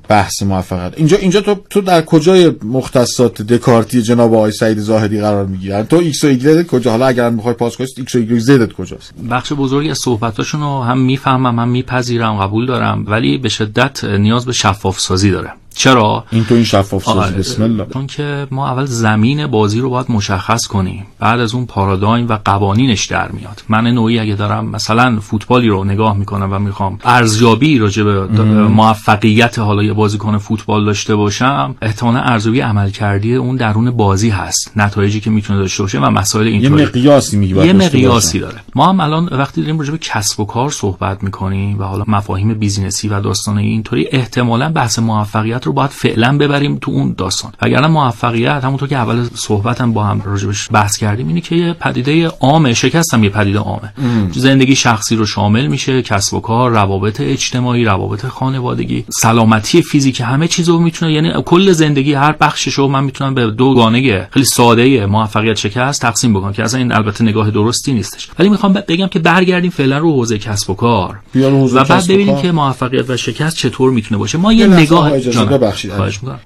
بحث 0.08 0.42
موفقیت 0.42 0.92
اینجا 0.96 1.16
اینجا 1.16 1.40
تو 1.40 1.54
تو 1.70 1.80
در 1.80 2.02
کجای 2.02 2.52
مختصات 2.62 3.42
دکارتی 3.42 4.02
جناب 4.02 4.34
آقای 4.34 4.52
سعید 4.52 4.78
زاهدی 4.78 5.20
قرار 5.20 5.46
می‌گیری؟ 5.46 5.72
یعنی 5.72 5.86
تو 5.86 5.96
ایکس 5.96 6.24
و 6.24 6.26
ایگرگت 6.26 6.66
کجا؟ 6.66 6.90
حالا 6.90 7.06
اگر 7.06 7.30
می‌خوای 7.30 7.54
پاس 7.54 7.76
کنی 7.76 7.86
ایکس 7.96 8.14
و 8.14 8.18
ایگرگ 8.18 8.38
زدت 8.38 8.72
کجاست؟ 8.72 9.14
بخش 9.30 9.52
بزرگی 9.52 9.90
از 9.90 9.98
صحبتاشون 9.98 10.60
رو 10.60 10.82
هم 10.82 10.98
می‌فهمم 10.98 11.58
هم 11.58 11.68
میپذیرم 11.68 12.36
قبول 12.36 12.66
دارم 12.66 13.04
ولی 13.06 13.38
به 13.38 13.48
شدت 13.48 14.04
نیاز 14.04 14.46
به 14.46 14.52
شفاف 14.52 15.00
سازی 15.00 15.30
داره 15.30 15.52
چرا؟ 15.74 16.24
این 16.30 16.44
تو 16.44 16.54
این 16.54 16.64
شفاف 16.64 17.04
سازی 17.04 17.34
بسم 17.34 17.62
الله 17.62 17.86
چون 17.92 18.06
که 18.06 18.46
ما 18.50 18.68
اول 18.68 18.84
زمین 18.84 19.46
بازی 19.46 19.80
رو 19.80 19.90
باید 19.90 20.06
مشخص 20.08 20.66
کنیم. 20.66 21.06
بعد 21.18 21.40
از 21.40 21.54
اون 21.54 21.66
پارادایم 21.66 22.28
و 22.28 22.38
قوانینش 22.44 23.04
در 23.06 23.28
میاد. 23.28 23.64
من 23.68 23.86
نوعی 23.86 24.18
اگه 24.18 24.34
دارم 24.34 24.66
مثلا 24.66 25.20
فوتبالی 25.20 25.68
رو 25.68 25.84
نگاه 25.84 26.16
می‌کنم 26.16 26.52
و 26.52 26.58
می‌خوام 26.58 26.98
ارزیابی 27.04 27.78
راجع 27.78 28.02
به 28.02 28.26
موفقیت 28.68 29.58
حالا 29.58 29.82
یه 29.82 29.92
بازیکن 29.92 30.38
فوتبال 30.38 30.84
داشته 30.84 31.14
باشم 31.16 31.74
احتمالا 31.82 32.18
ارزیابی 32.18 32.60
عمل 32.60 32.90
کردی 32.90 33.34
اون 33.34 33.56
درون 33.56 33.90
بازی 33.90 34.30
هست. 34.30 34.72
نتایجی 34.76 35.20
که 35.20 35.30
می‌تونه 35.30 35.58
داشته 35.58 35.82
باشه 35.82 36.00
و 36.00 36.10
مسائل 36.10 36.46
اینطوری. 36.46 36.82
یه 36.82 36.88
مقیاسی 36.88 37.36
میگه 37.36 37.66
یه 37.66 37.72
مقیاسی 37.72 38.38
داره. 38.38 38.60
ما 38.74 38.88
هم 38.88 39.00
الان 39.00 39.28
وقتی 39.32 39.60
داریم 39.60 39.78
راجع 39.78 39.92
به 39.92 39.98
کسب 39.98 40.40
و 40.40 40.44
کار 40.44 40.70
صحبت 40.70 41.22
می‌کنیم 41.22 41.78
و 41.80 41.82
حالا 41.82 42.04
مفاهیم 42.06 42.54
بیزینسی 42.54 43.08
و 43.08 43.20
داستان 43.20 43.58
اینطوری 43.58 44.08
احتمالا 44.12 44.68
بحث 44.68 44.98
موفقیت 44.98 45.63
رو 45.66 45.72
باید 45.72 45.90
فعلا 45.90 46.38
ببریم 46.38 46.78
تو 46.80 46.90
اون 46.90 47.14
داستان. 47.18 47.52
وگرنه 47.62 47.86
موفقیت 47.86 48.64
همونطور 48.64 48.88
که 48.88 48.96
اول 48.96 49.24
صحبتم 49.34 49.92
با 49.92 50.04
هم 50.04 50.22
راجبش 50.24 50.68
بحث 50.72 50.96
کردیم 50.96 51.28
اینه 51.28 51.40
که 51.40 51.56
یه 51.56 51.72
پدیده 51.72 52.28
عامه 52.28 52.74
شکستم 52.74 53.24
یه 53.24 53.30
پدیده 53.30 53.58
عامه. 53.58 53.92
زندگی 54.32 54.76
شخصی 54.76 55.16
رو 55.16 55.26
شامل 55.26 55.66
میشه 55.66 56.02
کسب 56.02 56.34
و 56.34 56.40
کار 56.40 56.70
روابط 56.70 57.20
اجتماعی 57.20 57.84
روابط 57.84 58.26
خانوادگی 58.26 59.04
سلامتی 59.22 59.82
فیزیک 59.82 60.20
همه 60.20 60.48
چیز 60.48 60.68
رو 60.68 60.78
می‌تونه 60.78 61.12
یعنی 61.12 61.32
کل 61.44 61.72
زندگی 61.72 62.14
هر 62.14 62.32
بخشش 62.32 62.74
رو 62.74 62.88
من 62.88 63.04
می‌تونم 63.04 63.34
به 63.34 63.50
دو 63.50 63.74
گانه 63.74 64.28
خیلی 64.30 64.46
ساده 64.46 65.06
موفقیت 65.06 65.56
شکست 65.56 66.02
تقسیم 66.02 66.34
بکنم 66.34 66.52
که 66.52 66.62
اصلا 66.62 66.80
این 66.80 66.92
البته 66.92 67.24
نگاه 67.24 67.50
درستی 67.50 67.92
نیستش. 67.92 68.28
ولی 68.38 68.48
می‌خوام 68.48 68.72
بگم 68.72 69.06
که 69.06 69.18
برگردیم 69.18 69.70
فعلا 69.70 69.98
رو 69.98 70.12
حوزه 70.12 70.38
کسب 70.38 70.70
و 70.70 70.74
کار. 70.74 71.18
و 71.34 71.84
بعد 71.84 72.04
ببینیم 72.06 72.42
که 72.42 72.52
موفقیت 72.52 73.10
و 73.10 73.16
شکست 73.16 73.56
چطور 73.56 73.90
می‌تونه 73.90 74.18
باشه. 74.18 74.38
ما 74.38 74.52
یه 74.52 74.66
نگاه 74.66 75.10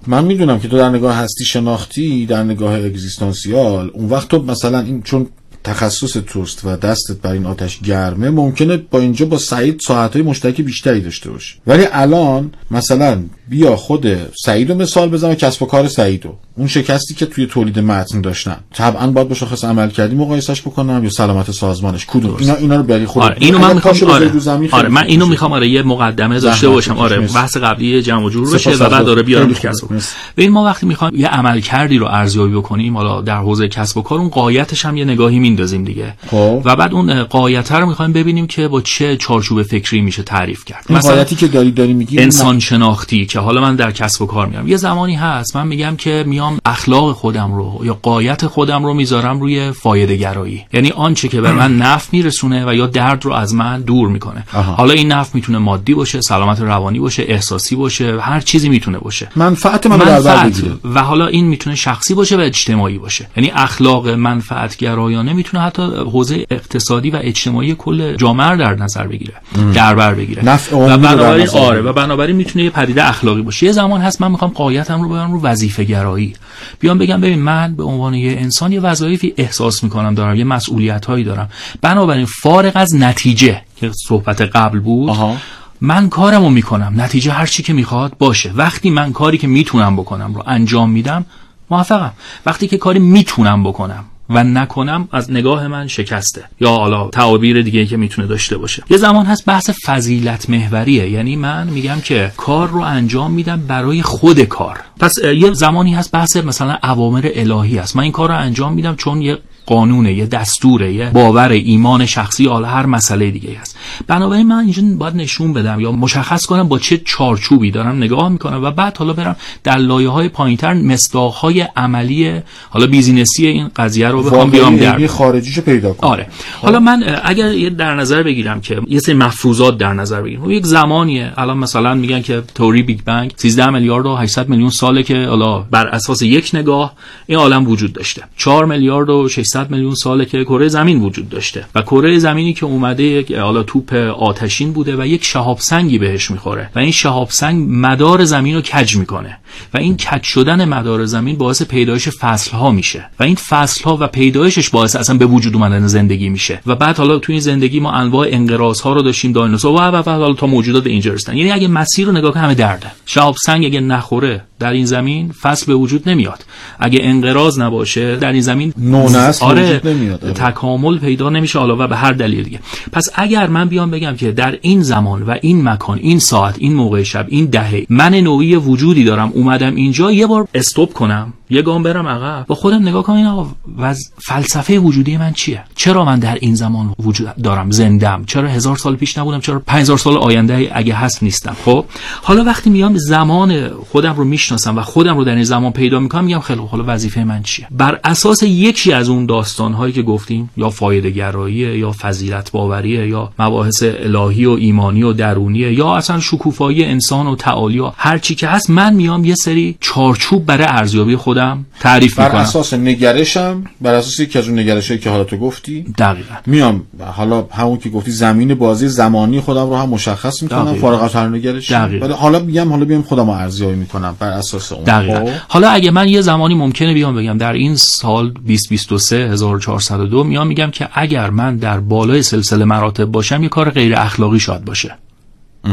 من 0.07 0.25
می‌دونم 0.25 0.61
که 0.61 0.69
تو 0.69 0.77
در 0.77 0.89
نگاه 0.89 1.17
هستی 1.17 1.45
شناختی 1.45 2.27
در 2.27 2.43
نگاه 2.43 2.75
اگزیستانسیال 2.75 3.91
اون 3.95 4.09
وقت 4.09 4.29
تو 4.29 4.43
مثلا 4.43 4.81
این 4.81 5.03
چون 5.03 5.27
تخصص 5.65 6.13
توست 6.27 6.65
و 6.65 6.77
دستت 6.77 7.17
بر 7.23 7.33
این 7.33 7.47
آتش 7.47 7.81
گرمه 7.81 8.31
ممکنه 8.31 8.77
با 8.77 8.99
اینجا 8.99 9.27
با 9.27 9.39
سعید 9.39 9.81
ساعتهای 9.81 10.23
مشترک 10.23 10.61
بیشتری 10.61 11.01
داشته 11.01 11.31
باشی. 11.31 11.59
ولی 11.67 11.87
الان 11.93 12.51
مثلا 12.71 13.23
بیا 13.51 13.77
خود 13.77 14.07
سعید 14.45 14.71
رو 14.71 14.77
مثال 14.77 15.09
بزن 15.09 15.31
و 15.31 15.35
کسب 15.35 15.63
و 15.63 15.67
کار 15.67 15.89
سعیدو. 15.89 16.35
اون 16.57 16.67
شکستی 16.67 17.15
که 17.15 17.27
توی 17.27 17.47
تولید 17.47 17.79
متن 17.79 18.21
داشتن. 18.21 18.57
طبعا 18.75 19.07
باید 19.07 19.29
با 19.29 19.35
شاخص 19.35 19.65
عمل 19.65 19.91
کردی 19.91 20.17
مقایسش 20.17 20.63
بکنم 20.63 21.05
یا 21.05 21.11
سلامت 21.11 21.51
سازمانش. 21.51 22.07
کدوم؟ 22.07 22.37
اینا 22.39 22.55
اینا 22.55 22.77
رو 22.77 22.83
بری 22.83 23.07
خود 23.07 23.23
آره 23.23 23.37
اینو 23.41 23.59
من 23.59 23.75
می‌خوام 23.75 23.95
آره, 24.11 24.33
آره 24.73 24.89
من 24.89 25.05
اینو 25.05 25.27
می‌خوام 25.27 25.53
آره 25.53 25.69
یه 25.69 25.83
مقدمه 25.83 26.41
داشته 26.41 26.69
باشم. 26.69 26.99
آره 26.99 27.21
بحث 27.21 27.57
قبلی 27.57 28.03
جمع 28.03 28.25
و 28.25 28.31
جور 28.31 28.55
بشه 28.55 28.75
و 28.75 28.89
بعد 28.91 29.07
داره 29.07 29.23
بیارم 29.23 29.55
کسب 29.55 29.89
ببین 30.37 30.53
ما 30.53 30.65
وقتی 30.65 30.87
می‌خوایم 30.87 31.15
یه 31.15 31.27
عمل 31.27 31.61
کردی 31.61 31.99
رو 31.99 32.07
ارزیابی 32.07 32.53
بکنیم 32.53 32.97
حالا 32.97 33.21
در 33.21 33.37
حوزه 33.37 33.69
کسب 33.69 33.99
و 33.99 34.03
کار 34.03 34.19
اون 34.19 34.29
قایتش 34.29 34.87
هم 34.87 34.97
یه 34.97 35.05
نگاهی 35.05 35.39
میندازیم 35.39 35.85
دیگه. 35.85 36.15
خب. 36.27 36.63
و 36.65 36.77
بعد 36.77 36.93
اون 36.93 37.23
قایت 37.23 37.73
رو 37.73 37.87
می‌خوایم 37.87 38.13
ببینیم 38.13 38.47
که 38.47 38.69
با 38.69 38.81
چه 38.81 39.17
چارچوب 39.17 39.63
فکری 39.63 40.01
میشه 40.01 40.23
تعریف 40.23 40.65
کرد. 40.65 40.85
مثلا 40.91 41.25
که 41.25 41.49
داری 41.49 41.71
داری 41.71 41.93
میگی 41.93 42.19
انسان 42.19 42.59
شناختی 42.59 43.27
که 43.39 43.45
حالا 43.45 43.61
من 43.61 43.77
در 43.77 43.93
کسب 43.93 44.23
و 44.23 44.27
کار 44.27 44.47
میام. 44.47 44.69
یه 44.69 44.77
زمانی 44.77 45.15
هست 45.15 45.57
من 45.57 45.67
میگم 45.67 45.97
که 45.97 46.25
میام 46.27 46.59
اخلاق 46.65 47.13
خودم 47.13 47.55
رو 47.55 47.81
یا 47.85 47.99
قایت 48.03 48.47
خودم 48.47 48.85
رو 48.85 48.95
می‌ذارم 48.95 49.41
روی 49.41 49.73
فایده 49.73 50.17
گرایی 50.17 50.65
یعنی 50.73 50.91
آنچه 50.91 51.29
که 51.29 51.41
به 51.41 51.53
من 51.53 51.77
نفع 51.77 52.09
میرسونه 52.13 52.71
و 52.71 52.75
یا 52.75 52.87
درد 52.87 53.25
رو 53.25 53.33
از 53.33 53.55
من 53.55 53.81
دور 53.81 54.09
می‌کنه. 54.09 54.45
حالا 54.53 54.93
این 54.93 55.13
نفع 55.13 55.31
می‌تونه 55.35 55.59
مادی 55.59 55.95
باشه 55.95 56.21
سلامت 56.21 56.61
روانی 56.61 56.99
باشه 56.99 57.25
احساسی 57.29 57.77
باشه 57.77 58.21
هر 58.21 58.41
چیزی 58.41 58.69
می‌تونه 58.69 58.99
باشه. 58.99 59.29
منفعت 59.37 59.87
من 59.87 59.97
منفعت. 59.97 60.63
و 60.85 61.03
حالا 61.03 61.27
این 61.27 61.47
می‌تونه 61.47 61.77
شخصی 61.77 62.15
باشه 62.15 62.37
و 62.37 62.41
اجتماعی 62.41 62.99
باشه. 62.99 63.27
یعنی 63.37 63.53
اخلاق 63.55 64.09
منفعت 64.09 64.77
گرایانه 64.77 65.33
می‌تونه 65.33 65.63
حتی 65.63 65.83
حوزه 65.83 66.47
اقتصادی 66.51 67.11
و 67.11 67.19
اجتماعی 67.23 67.75
کل 67.75 68.17
جامعه 68.17 68.57
در 68.57 68.75
نظر 68.75 69.07
بگیره. 69.07 69.35
در 69.75 69.95
بر 69.95 70.15
بگیره. 70.15 70.55
و 70.73 70.99
بنابراین 70.99 71.49
آره 71.49 71.81
و 71.81 71.93
بنابراین 71.93 72.37
می‌تونه 72.37 72.65
یه 72.65 72.71
پدیده 72.71 73.09
اخلاقی 73.09 73.28
باشه. 73.35 73.67
یه 73.67 73.73
زمان 73.73 74.01
هست 74.01 74.21
من 74.21 74.31
می‌خوام 74.31 74.51
قایتم 74.51 75.03
رو 75.03 75.09
بیارم 75.09 75.33
رو 75.33 75.41
وظیفه 75.43 75.85
گرایی 75.85 76.35
بیام 76.81 76.99
بگم 76.99 77.21
ببین 77.21 77.39
من 77.39 77.75
به 77.75 77.83
عنوان 77.83 78.15
یه 78.15 78.33
انسان 78.33 78.73
یه 78.73 78.81
وظایفی 78.81 79.35
احساس 79.37 79.85
می‌کنم 79.85 80.15
دارم 80.15 80.37
یه 80.37 80.45
مسئولیت 80.45 81.05
هایی 81.05 81.25
دارم. 81.25 81.49
بنابراین 81.83 82.27
فارغ 82.27 82.73
از 82.75 82.95
نتیجه 82.95 83.63
که 83.77 83.91
صحبت 84.07 84.41
قبل 84.41 84.81
بود 84.81 85.11
آها. 85.11 85.37
من 85.81 86.09
کارم 86.09 86.43
رو 86.43 86.51
می‌کنم. 86.51 86.93
نتیجه 86.97 87.33
هر 87.33 87.47
چی 87.47 87.63
که 87.63 87.73
می‌خواد 87.73 88.19
باشه. 88.19 88.53
وقتی 88.55 88.91
من 88.91 89.13
کاری 89.13 89.39
که 89.39 89.47
می‌تونم 89.47 89.97
بکنم 89.97 90.35
رو 90.35 90.43
انجام 90.47 90.91
میدم 90.91 91.25
موفقم. 91.71 92.13
وقتی 92.47 92.69
که 92.69 92.79
کاری 92.79 92.99
می‌تونم 92.99 93.65
بکنم 93.65 94.05
و 94.31 94.45
نکنم 94.45 95.09
از 95.13 95.31
نگاه 95.31 95.69
من 95.69 95.87
شکسته. 95.87 96.45
یا 96.61 96.71
حالا 96.71 97.09
تعابیر 97.09 97.63
دیگه 97.63 97.87
که 97.87 97.97
می‌تونه 97.97 98.29
داشته 98.29 98.59
باشه. 98.59 98.83
یه 98.91 98.97
زمان 98.97 99.27
هست 99.27 99.47
بحث 99.47 99.71
فضیلت 99.87 100.51
محوریه. 100.51 101.11
یعنی 101.11 101.37
من 101.37 101.67
میگم 101.67 102.01
که 102.01 102.33
کار 102.37 102.69
رو 102.69 102.81
انجام 102.81 103.31
میدم 103.31 103.61
برای 103.61 104.03
خود 104.03 104.41
کار. 104.41 104.79
پس 105.01 105.19
یه 105.19 105.53
زمانی 105.53 105.95
هست 105.95 106.13
بحث 106.13 106.37
مثلا 106.37 106.79
اوامر 106.83 107.31
الهی 107.35 107.79
است 107.79 107.97
من 107.97 108.03
این 108.03 108.13
کار 108.13 108.29
رو 108.29 108.37
انجام 108.37 108.73
میدم 108.73 108.97
چون 108.97 109.23
یه 109.23 109.39
قانونه 109.69 110.13
یه 110.13 110.27
دستوره 110.27 110.93
یه 110.93 111.11
باور 111.11 111.49
ایمان 111.49 112.07
شخصی 112.07 112.47
حالا 112.47 112.69
هر 112.69 112.87
مسئله 112.87 113.31
دیگه 113.31 113.59
هست. 113.61 113.77
بنابراین 114.07 114.47
من 114.47 114.59
اینجا 114.59 114.83
باید 114.99 115.17
نشون 115.17 115.53
بدم 115.53 115.81
یا 115.81 115.93
مشخص 115.93 116.47
کنم 116.47 116.69
با 116.69 116.79
چه 116.79 116.99
چارچوبی 117.05 117.71
دارم 117.71 117.97
نگاه 117.97 118.29
می‌کنم 118.29 118.65
و 118.65 118.71
بعد 118.71 118.97
حالا 118.97 119.13
برم 119.13 119.37
در 119.65 119.77
لایه 119.77 120.09
های 120.09 120.29
پایینتر 120.29 120.75
مصداق 120.75 121.35
های 121.35 121.61
عملی 121.61 122.41
حالا 122.71 122.87
بیزینسی 122.87 123.47
این 123.47 123.71
قضیه 123.77 124.09
رو 124.09 124.23
بخوام 124.23 124.51
بیام 124.51 124.77
در. 124.77 125.07
خارجیشو 125.07 125.61
پیدا 125.61 125.93
کنم. 125.93 126.11
آره. 126.11 126.27
خب. 126.55 126.65
حالا 126.65 126.81
من 126.81 127.21
اگر 127.25 127.53
یه 127.53 127.71
در 127.71 127.95
نظر 127.95 128.23
بگیرم 128.23 128.61
که 128.61 128.81
یه 128.89 129.01
سری 129.01 129.15
مفروضات 129.15 129.79
در 129.79 129.93
نظر 129.93 130.23
بگیرم. 130.23 130.43
خب 130.43 130.51
یک 130.51 130.67
زمانیه. 130.67 131.33
الان 131.37 131.59
مثلا 131.59 131.95
میگن 131.95 132.23
که 132.23 132.43
تئوری 132.55 132.83
بیگ 132.83 133.01
بنگ 133.05 133.33
13 133.37 133.71
میلیارد 133.71 134.07
و 134.07 134.17
800 134.17 134.49
میلیون 134.49 134.71
ساله 134.71 135.03
که 135.03 135.27
حالا 135.27 135.59
بر 135.59 135.87
اساس 135.87 136.23
یک 136.23 136.51
نگاه 136.55 136.93
این 137.27 137.39
عالم 137.39 137.69
وجود 137.69 137.93
داشته. 137.93 138.23
4 138.37 138.65
میلیارد 138.65 139.11
و 139.11 139.29
600 139.29 139.58
میلیون 139.71 139.95
ساله 139.95 140.25
که 140.25 140.45
کره 140.45 140.69
زمین 140.69 141.01
وجود 141.01 141.29
داشته. 141.29 141.65
و 141.75 141.83
کره 141.83 142.19
زمینی 142.19 142.53
که 142.53 142.67
اومده 142.67 143.03
یک 143.03 143.33
حالا 143.33 143.63
توپ 143.63 143.93
آتشین 144.19 144.73
بوده 144.73 144.97
و 144.97 145.07
یک 145.07 145.25
شهاب 145.25 145.59
سنگی 145.59 145.99
بهش 145.99 146.31
می‌خوره. 146.31 146.71
و 146.75 146.79
این 146.79 146.91
شهاب 146.91 147.31
سنگ 147.31 147.67
مدار 147.71 148.25
زمین 148.25 148.55
رو 148.55 148.61
کج 148.61 148.97
می‌کنه. 148.97 149.39
و 149.75 149.79
این 149.79 149.97
کج 149.97 150.23
شدن 150.23 150.65
مدار 150.65 151.05
زمین 151.05 151.37
باعث 151.37 151.63
پیدایش 151.63 152.09
فصل 152.09 152.51
ها 152.51 152.71
میشه. 152.71 153.05
و 153.21 153.25
این 153.25 153.35
فصل 153.35 153.85
ها 153.85 153.99
و 154.01 154.07
پیدایشش 154.07 154.71
باعث 154.71 154.97
اصلا 154.97 155.19
به 155.19 155.27
وجود 155.27 155.55
اومدن 155.55 155.87
زندگی 155.87 156.29
میشه. 156.29 156.61
و 156.67 156.75
بعد 156.75 156.97
حالا 156.97 157.19
تو 157.19 157.33
این 157.33 157.41
زندگی 157.41 157.81
ما 157.81 157.93
انواع 157.93 158.29
انقراض 158.31 158.81
ها 158.81 158.93
رو 158.93 159.03
داشتیم 159.03 159.33
دایناسور. 159.33 159.79
و 159.79 159.97
و 159.97 160.03
حالا 160.11 160.35
تا 160.35 160.47
موجودات 160.47 160.87
اینجا 160.87 161.13
رسیدن 161.13 161.37
یعنی 161.37 161.51
اگه 161.51 161.69
مسیر 161.69 162.07
رو 162.07 162.13
نگاه 162.13 162.33
کنه 162.33 162.43
همه 162.43 162.55
درده. 162.55 162.87
شهاب 163.07 163.37
سنگ 163.47 163.65
اگه 163.65 163.81
نخوره 163.81 164.45
در 164.59 164.73
این 164.73 164.87
زمین 164.87 165.33
فصل 165.43 165.67
به 165.67 165.75
وجود 165.75 166.09
نمیاد. 166.09 166.45
اگه 166.79 166.99
انقراض 167.03 167.59
نباشه 167.59 168.17
در 168.17 168.33
این 168.33 168.41
زمین 168.41 168.73
نونست 168.79 169.43
آره 169.49 169.81
نمیاد. 169.85 170.33
تکامل 170.33 170.99
پیدا 170.99 171.31
نمیشه 171.31 171.59
حالا 171.59 171.77
و 171.85 171.87
به 171.87 171.97
هر 171.97 172.13
دلیل 172.13 172.45
دیگه. 172.45 172.61
پس 172.93 173.09
اگر 173.15 173.47
من 173.47 173.69
بیام 173.69 173.91
بگم 173.91 174.17
که 174.17 174.33
در 174.33 174.59
این 174.61 174.83
زمان 174.83 175.23
و 175.23 175.35
این 175.43 175.69
مکان 175.69 175.99
این 175.99 176.19
ساعت 176.19 176.57
این 176.59 176.75
موقع 176.75 177.03
شب 177.03 177.27
این 177.29 177.47
دهه 177.47 177.87
من 177.89 178.15
نوعی 178.15 178.57
وجودی 178.57 179.05
دارم 179.05 179.33
اومدم 179.35 179.75
اینجا 179.75 180.13
یه 180.13 180.27
بار 180.27 180.49
استوب 180.55 180.93
کنم 180.93 181.33
یه 181.51 181.63
گام 181.63 181.83
برم 181.83 182.09
عقب 182.09 182.47
با 182.47 182.55
خودم 182.55 182.89
نگاه 182.89 183.03
کنم 183.03 183.27
آقا 183.27 183.51
وز 183.79 184.11
فلسفه 184.19 184.79
وجودی 184.79 185.17
من 185.17 185.33
چیه؟ 185.33 185.65
چرا 185.75 186.05
من 186.05 186.19
در 186.19 186.39
این 186.41 186.55
زمان 186.55 186.95
وجود 186.99 187.37
دارم 187.43 187.71
زندم 187.71 188.25
چرا 188.27 188.49
هزار 188.49 188.77
سال 188.77 188.97
پیش 188.97 189.19
نبودم؟ 189.19 189.41
چرا 189.41 189.63
5000 189.67 189.99
سال 189.99 190.17
آینده 190.17 190.71
اگه 190.73 190.95
هست 190.95 191.23
نیستم؟ 191.23 191.57
خب 191.65 191.85
حالا 192.23 192.45
وقتی 192.45 192.71
میام 192.71 192.97
زمان 192.97 193.69
خودم 193.69 194.15
رو 194.15 194.25
می‌شناسم 194.25 194.79
و 194.79 194.83
خودم 194.83 195.17
رو 195.17 195.25
در 195.25 195.35
این 195.35 195.45
زمان 195.45 195.73
پیدا 195.73 196.01
می‌کنم 196.01 196.25
میگم 196.25 196.41
خیلی 196.41 196.61
حالا 196.71 196.85
وظیفه 196.87 197.25
من 197.25 197.43
چیه؟ 197.43 197.67
بر 197.71 198.01
اساس 198.05 198.43
یکی 198.43 198.93
از 198.93 199.09
اون 199.09 199.27
داستان 199.39 199.73
هایی 199.73 199.93
که 199.93 200.03
گفتیم 200.03 200.51
یا 200.57 200.71
فایده 200.71 201.11
گرایی 201.11 201.55
یا 201.57 201.93
فضیلت 202.01 202.53
باوریه 202.53 203.09
یا 203.09 203.31
مباحث 203.39 203.83
الهی 203.83 204.47
و 204.47 204.51
ایمانی 204.51 205.03
و 205.03 205.13
درونیه 205.13 205.73
یا 205.73 205.95
اصلا 205.95 206.21
شکوفایی 206.21 206.85
انسان 206.85 207.27
و 207.27 207.37
تعالی 207.37 207.79
و 207.79 207.93
هر 207.97 208.19
چی 208.19 208.35
که 208.35 208.49
هست 208.49 208.71
من 208.71 208.95
میام 208.95 209.25
یه 209.25 209.35
سری 209.35 209.77
چارچوب 209.81 210.47
برای 210.47 210.67
ارزیابی 210.69 211.17
خودم 211.17 211.67
تعریف 211.81 212.19
می‌کنم. 212.19 212.33
بر 212.33 212.41
اساس 212.41 212.75
نگرشم 212.75 213.65
بر 213.81 213.95
اساس 213.95 214.21
یکی 214.21 214.39
از 214.39 214.49
اون 214.49 214.59
نگرشایی 214.59 215.01
که 215.01 215.11
حالا 215.11 215.25
تو 215.25 215.37
گفتی 215.37 215.83
دقیقاً. 215.99 216.35
میام. 216.47 216.83
حالا 217.17 217.47
همون 217.51 217.79
که 217.79 217.89
گفتی 217.89 218.11
زمین 218.11 218.55
بازی 218.55 218.89
زمانی 218.89 219.41
خودم 219.41 219.71
رو 219.71 219.77
هم 219.77 219.89
مشخص 219.89 220.43
می‌کنم 220.43 220.75
فارغ 220.75 221.03
از 221.03 221.15
هر 221.15 221.29
نگرشی. 221.29 221.75
ولی 221.75 222.13
حالا 222.13 222.39
میگم 222.39 222.69
حالا 222.69 222.85
بیام 222.85 223.03
خودم 223.03 223.29
ارزیابی 223.29 223.75
می‌کنم 223.75 224.17
بر 224.19 224.31
اساس 224.31 224.73
اون. 224.73 224.85
دقیقاً. 224.85 225.21
خب؟ 225.21 225.29
حالا 225.49 225.69
اگه 225.69 225.91
من 225.91 226.09
یه 226.09 226.21
زمانی 226.21 226.55
ممکنه 226.55 226.95
بیام 226.95 227.17
بگم 227.17 227.39
در 227.39 227.53
این 227.53 227.77
سال 227.77 228.31
2023 228.31 229.28
1402 229.29 230.25
میام 230.25 230.47
میگم 230.47 230.71
که 230.71 230.89
اگر 230.93 231.31
من 231.31 231.57
در 231.57 231.81
بالای 231.81 232.23
سلسله 232.23 232.65
مراتب 232.65 233.05
باشم 233.05 233.43
یه 233.43 233.49
کار 233.49 233.71
غیر 233.71 233.95
اخلاقی 233.97 234.41
شاد 234.41 234.65
باشه. 234.65 234.95